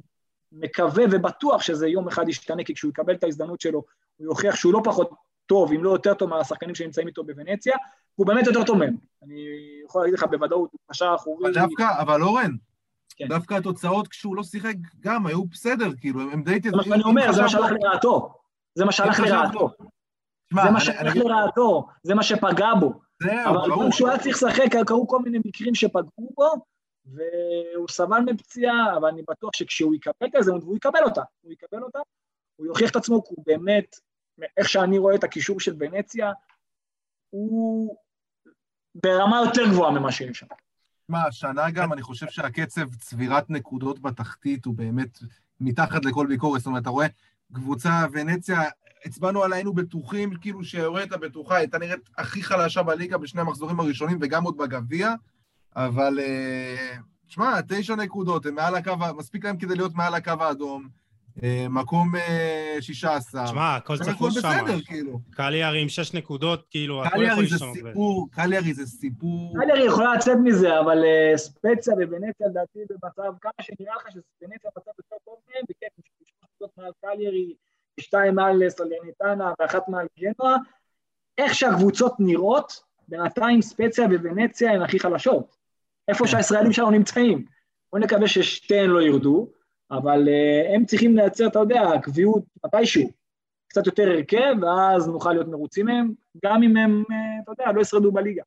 מקווה 0.51 1.03
ובטוח 1.11 1.61
שזה 1.61 1.87
יום 1.87 2.07
אחד 2.07 2.29
ישתנה, 2.29 2.63
כי 2.63 2.73
כשהוא 2.73 2.89
יקבל 2.89 3.13
את 3.13 3.23
ההזדמנות 3.23 3.61
שלו, 3.61 3.83
הוא 4.17 4.25
יוכיח 4.25 4.55
שהוא 4.55 4.73
לא 4.73 4.81
פחות 4.83 5.09
טוב, 5.45 5.71
אם 5.71 5.83
לא 5.83 5.89
יותר 5.89 6.13
טוב 6.13 6.29
מהשחקנים 6.29 6.75
שנמצאים 6.75 7.07
איתו 7.07 7.23
בוונציה, 7.23 7.75
הוא 8.15 8.27
באמת 8.27 8.47
יותר 8.47 8.63
טוב 8.63 8.77
מהם. 8.77 8.95
אני 9.23 9.45
יכול 9.85 10.01
להגיד 10.01 10.13
לך 10.13 10.23
בוודאות, 10.23 10.69
הוא 10.71 10.79
קשר 10.91 11.13
אחורי... 11.15 11.45
אבל 11.45 11.53
דווקא, 11.53 12.01
אבל 12.01 12.21
אורן, 12.21 12.51
כן. 13.15 13.27
דווקא 13.27 13.53
התוצאות 13.53 14.07
כשהוא 14.07 14.35
לא 14.35 14.43
שיחק 14.43 14.75
גם 14.99 15.27
היו 15.27 15.45
בסדר, 15.45 15.89
כאילו, 15.99 16.21
הם 16.21 16.43
די... 16.43 16.59
זה 16.63 16.75
מה 16.77 16.83
שאני 16.83 17.03
אומר, 17.03 17.31
זה 17.31 17.41
מה 17.41 17.49
שהלך 17.49 17.71
לרעתו. 17.71 18.33
זה 18.75 18.85
מה 18.85 18.91
שהלך 18.91 19.19
לרעתו. 19.19 19.69
זה 20.53 20.71
מה 20.71 20.79
שהלך 20.79 21.15
לרעתו, 21.15 21.87
זה 22.03 22.15
מה 22.15 22.23
שפגע 22.23 22.73
בו. 22.79 22.93
זהו, 23.23 23.53
ברור. 23.53 23.83
אבל 23.83 23.91
כשהוא 23.91 24.09
היה 24.09 24.19
צריך 24.19 24.35
לשחק, 24.35 24.75
קרו 24.87 25.07
כל 25.07 25.19
מיני 25.19 25.37
מקרים 25.45 25.75
שפגעו 25.75 26.33
בו, 26.37 26.53
והוא 27.05 27.87
סבל 27.89 28.19
מפציעה, 28.19 28.97
אבל 28.97 29.07
אני 29.07 29.21
בטוח 29.29 29.49
שכשהוא 29.55 29.95
יקבל 29.95 30.27
ההזדמנות, 30.33 30.63
והוא 30.63 30.75
יקבל 30.75 31.03
אותה, 31.03 31.21
הוא 31.41 31.51
יקבל 31.51 31.83
אותה, 31.83 31.99
הוא 32.55 32.67
יוכיח 32.67 32.91
את 32.91 32.95
עצמו, 32.95 33.23
כי 33.23 33.33
הוא 33.35 33.43
באמת, 33.47 33.95
איך 34.57 34.69
שאני 34.69 34.97
רואה 34.97 35.15
את 35.15 35.23
הקישור 35.23 35.59
של 35.59 35.75
ונציה, 35.79 36.31
הוא 37.29 37.97
ברמה 38.95 39.41
יותר 39.45 39.61
גבוהה 39.71 39.91
ממה 39.91 40.11
שיש 40.11 40.39
שם. 40.39 40.47
מה, 41.09 41.23
השנה 41.25 41.71
גם, 41.71 41.93
אני 41.93 42.01
חושב 42.01 42.29
שהקצב 42.29 42.95
צבירת 42.95 43.49
נקודות 43.49 43.99
בתחתית 43.99 44.65
הוא 44.65 44.75
באמת 44.75 45.19
מתחת 45.59 46.05
לכל 46.05 46.27
ביקורת. 46.27 46.59
זאת 46.59 46.67
אומרת, 46.67 46.81
אתה 46.81 46.89
רואה, 46.89 47.07
קבוצה 47.53 48.05
ונציה, 48.11 48.59
הצבענו 49.05 49.43
עליה, 49.43 49.55
היינו 49.55 49.73
בטוחים, 49.73 50.37
כאילו 50.41 50.63
שיורדת 50.63 51.19
בטוחה, 51.19 51.55
הייתה 51.55 51.77
נראית 51.77 52.09
הכי 52.17 52.43
חלשה 52.43 52.83
בליגה 52.83 53.17
בשני 53.17 53.41
המחזורים 53.41 53.79
הראשונים 53.79 54.17
וגם 54.21 54.43
עוד 54.43 54.57
בגביע, 54.57 55.13
אבל, 55.75 56.19
אה, 56.19 56.95
שמע, 57.27 57.59
תשע 57.67 57.95
נקודות, 57.95 58.45
הם 58.45 58.55
מעל 58.55 58.75
הקו, 58.75 58.91
מספיק 59.17 59.45
להם 59.45 59.57
כדי 59.57 59.75
להיות 59.75 59.93
מעל 59.93 60.13
הקו 60.13 60.31
האדום. 60.39 60.87
אה, 61.43 61.65
מקום 61.69 62.11
16. 62.81 63.41
אה, 63.41 63.47
שמע, 63.47 63.75
הכל 63.75 63.97
צפוי 63.97 64.31
שם. 64.31 64.39
בסדר, 64.39 64.81
כאילו. 64.85 65.19
קליארי 65.31 65.81
עם 65.81 65.89
6 65.89 66.13
נקודות, 66.13 66.65
כאילו, 66.69 67.05
הכל 67.05 67.23
יכול 67.23 67.43
להשתנות. 67.43 67.75
סיפור, 67.75 68.27
קליארי 68.31 68.73
זה 68.73 68.85
סיפור... 68.85 69.53
קליארי 69.61 69.85
יכולה 69.85 70.15
לצאת 70.15 70.37
מזה, 70.43 70.79
אבל 70.79 70.97
ספציה 71.35 71.93
וונציה, 71.93 72.47
לדעתי, 72.47 72.79
במצב, 72.89 73.33
כמה 73.41 73.51
שנראה 73.61 73.95
לך 73.95 74.13
שוונציה 74.13 74.69
במצב 74.75 74.91
יותר 74.97 75.15
טוב 75.25 75.35
מהם, 75.49 75.63
וכן, 75.69 75.87
יש 76.21 76.33
נקודות 76.43 76.77
מעל 76.77 76.91
קליארי, 77.01 77.53
שתיים 77.99 78.35
מעל 78.35 78.69
סלרניטנה 78.69 79.51
ואחת 79.59 79.89
מעל 79.89 80.07
גנואה, 80.19 80.55
איך 81.37 81.55
שהקבוצות 81.55 82.13
נראות, 82.19 82.83
בינתיים 83.07 83.61
ספציה 83.61 84.05
וונציה 84.05 84.71
הן 84.71 84.81
הכי 84.81 84.99
חלשות. 84.99 85.64
איפה. 86.07 86.27
שהישראלים 86.27 86.73
שלנו 86.73 86.91
נמצאים. 86.91 87.45
בואו 87.91 88.03
נקווה 88.03 88.27
ששתיהן 88.27 88.89
לא 88.89 89.01
ירדו, 89.01 89.47
אבל 89.91 90.27
uh, 90.27 90.75
הם 90.75 90.85
צריכים 90.85 91.17
לייצר, 91.17 91.47
אתה 91.47 91.59
יודע, 91.59 91.81
קביעות 92.01 92.43
מתישהו. 92.65 93.09
קצת 93.67 93.85
יותר 93.85 94.11
הרכב, 94.11 94.55
ואז 94.61 95.07
נוכל 95.07 95.33
להיות 95.33 95.47
מרוצים 95.47 95.85
מהם, 95.85 96.11
גם 96.45 96.63
אם 96.63 96.77
הם, 96.77 97.03
uh, 97.09 97.43
אתה 97.43 97.51
יודע, 97.51 97.71
לא 97.71 97.81
ישרדו 97.81 98.11
בליגה. 98.11 98.43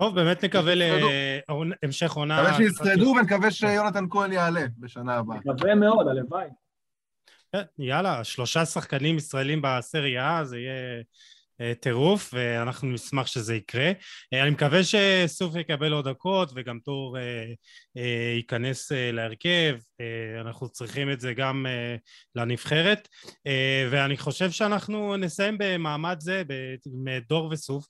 טוב, 0.00 0.14
באמת 0.14 0.44
נקווה 0.44 0.74
להמשך 0.74 2.12
עונה... 2.12 2.42
נקווה 2.42 2.56
שישרדו 2.56 3.14
ונקווה 3.20 3.50
שיונתן 3.50 4.04
כהן 4.10 4.32
יעלה 4.32 4.66
בשנה 4.78 5.16
הבאה. 5.16 5.38
נקווה 5.38 5.74
מאוד, 5.74 6.08
הלוואי. 6.08 6.48
כן, 7.52 7.62
יאללה, 7.78 8.24
שלושה 8.24 8.64
שחקנים 8.64 9.16
ישראלים 9.16 9.62
בסריה, 9.62 10.44
זה 10.44 10.58
יהיה 10.58 10.72
אה, 10.72 11.00
טירוף, 11.80 12.34
ואנחנו 12.34 12.88
נשמח 12.88 13.26
שזה 13.26 13.54
יקרה. 13.54 13.92
אה, 14.32 14.42
אני 14.42 14.50
מקווה 14.50 14.80
שסוף 14.84 15.56
יקבל 15.56 15.92
עוד 15.92 16.08
דקות 16.08 16.52
וגם 16.54 16.78
טור 16.84 17.18
אה, 17.18 18.32
ייכנס 18.36 18.92
להרכב, 18.92 19.76
אנחנו 20.40 20.68
צריכים 20.68 21.10
את 21.10 21.20
זה 21.20 21.34
גם 21.34 21.66
לנבחרת, 22.34 23.08
ואני 23.90 24.16
חושב 24.16 24.50
שאנחנו 24.50 25.16
נסיים 25.16 25.56
במעמד 25.58 26.16
זה, 26.20 26.42
עם 26.86 27.04
דור 27.28 27.48
וסוף. 27.52 27.86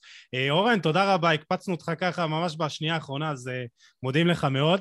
אורן, 0.51 0.81
תודה 0.81 1.15
רבה, 1.15 1.33
הקפצנו 1.33 1.75
אותך 1.75 1.93
ככה 1.99 2.27
ממש 2.27 2.57
בשנייה 2.59 2.95
האחרונה, 2.95 3.31
אז 3.31 3.51
מודים 4.03 4.27
לך 4.27 4.45
מאוד. 4.45 4.81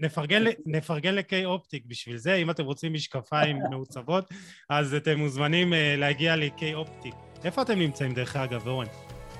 נפרגן, 0.00 0.44
נפרגן 0.66 1.14
לקיי 1.14 1.44
אופטיק 1.44 1.84
בשביל 1.86 2.16
זה, 2.16 2.34
אם 2.34 2.50
אתם 2.50 2.64
רוצים 2.64 2.92
משקפיים 2.92 3.58
מעוצבות, 3.70 4.28
אז 4.70 4.94
אתם 4.94 5.18
מוזמנים 5.18 5.72
להגיע 5.96 6.36
לקיי 6.36 6.74
אופטיק. 6.74 7.33
איפה 7.44 7.62
אתם 7.62 7.78
נמצאים 7.78 8.12
דרך 8.14 8.36
אגב, 8.36 8.66
אורן? 8.68 8.86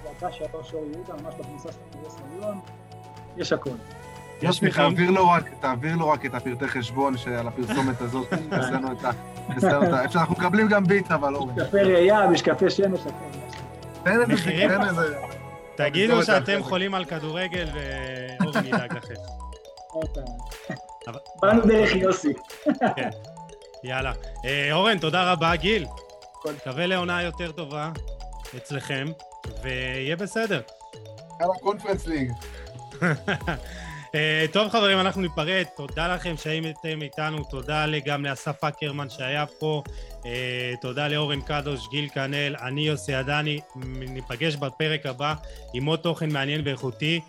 להקה 0.04 0.32
שלוש 0.32 0.74
אור 0.74 0.86
יהודה, 0.94 1.22
ממש 1.22 1.34
בכניסה 1.38 1.68
של 1.72 1.78
קיבוץ 1.92 2.16
מיליון, 2.30 2.60
יש 3.36 3.52
הכל. 3.52 3.70
יש 4.42 4.62
מיכאל. 4.62 4.88
תעביר 4.88 5.10
לו 5.10 5.28
רק, 5.28 5.50
תעביר 5.60 5.96
לו 5.96 6.08
רק 6.08 6.26
את 6.26 6.34
הפרטי 6.34 6.68
חשבון 6.68 7.16
שעל 7.16 7.48
הפרסומת 7.48 8.00
הזאת, 8.00 8.28
תעשה 8.50 8.70
לנו 8.70 8.92
את 8.92 9.04
ה... 9.04 9.10
אנחנו 10.14 10.34
מקבלים 10.34 10.68
גם 10.68 10.84
ביט, 10.84 11.10
אבל 11.10 11.34
אורן. 11.34 11.54
משקפי 11.54 11.82
ראייה, 11.82 12.26
משקפי 12.26 12.70
שמש, 12.70 13.00
הכל. 13.00 13.10
תן 14.04 14.20
איזה, 14.20 14.44
תן 14.68 14.82
איזה... 14.88 15.16
תגידו 15.76 16.22
שאתם 16.22 16.62
חולים 16.62 16.94
על 16.94 17.04
כדורגל 17.04 17.68
ואורן 17.74 18.66
ידאג 18.68 18.96
לכם. 18.96 19.14
באנו 21.42 21.66
דרך 21.66 21.94
יוסי. 21.94 22.32
כן. 22.96 23.10
יאללה. 23.84 24.12
אה, 24.44 24.72
אורן, 24.72 24.98
תודה 24.98 25.32
רבה. 25.32 25.56
גיל. 25.56 25.86
מקווה 26.52 26.86
לעונה 26.86 27.22
יותר 27.22 27.52
טובה 27.52 27.90
אצלכם, 28.56 29.06
ויהיה 29.62 30.16
בסדר. 30.16 30.60
יאללה, 31.40 31.54
קונפרנס 31.60 32.06
ליג. 32.06 32.32
טוב 34.52 34.68
חברים, 34.68 35.00
אנחנו 35.00 35.22
ניפרד, 35.22 35.64
תודה 35.76 36.14
לכם 36.14 36.34
שהייתם 36.36 37.02
איתנו, 37.02 37.44
תודה 37.44 37.86
גם 38.04 38.24
לאסף 38.24 38.64
אקרמן 38.64 39.10
שהיה 39.10 39.46
פה, 39.46 39.82
uh, 40.22 40.26
תודה 40.80 41.08
לאורן 41.08 41.40
קדוש, 41.40 41.88
גיל 41.90 42.08
כנל, 42.08 42.56
אני 42.56 42.86
יוסי 42.86 43.14
עדני, 43.14 43.60
ניפגש 43.86 44.56
בפרק 44.56 45.06
הבא 45.06 45.34
עם 45.74 45.86
עוד 45.86 45.98
תוכן 45.98 46.32
מעניין 46.32 46.60
ואיכותי, 46.64 47.20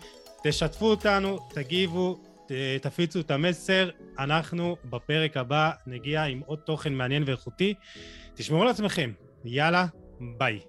תשתפו 0.42 0.86
אותנו, 0.86 1.38
תגיבו, 1.54 2.18
תפיצו 2.82 3.20
את 3.20 3.30
המסר, 3.30 3.90
אנחנו 4.18 4.76
בפרק 4.84 5.36
הבא 5.36 5.70
נגיע 5.86 6.22
עם 6.22 6.40
עוד 6.46 6.58
תוכן 6.58 6.92
מעניין 6.94 7.22
ואיכותי. 7.26 7.74
תשמעו 8.36 8.62
על 8.62 8.68
עצמכם. 8.68 9.10
יאללה, 9.44 9.86
ביי. 10.38 10.60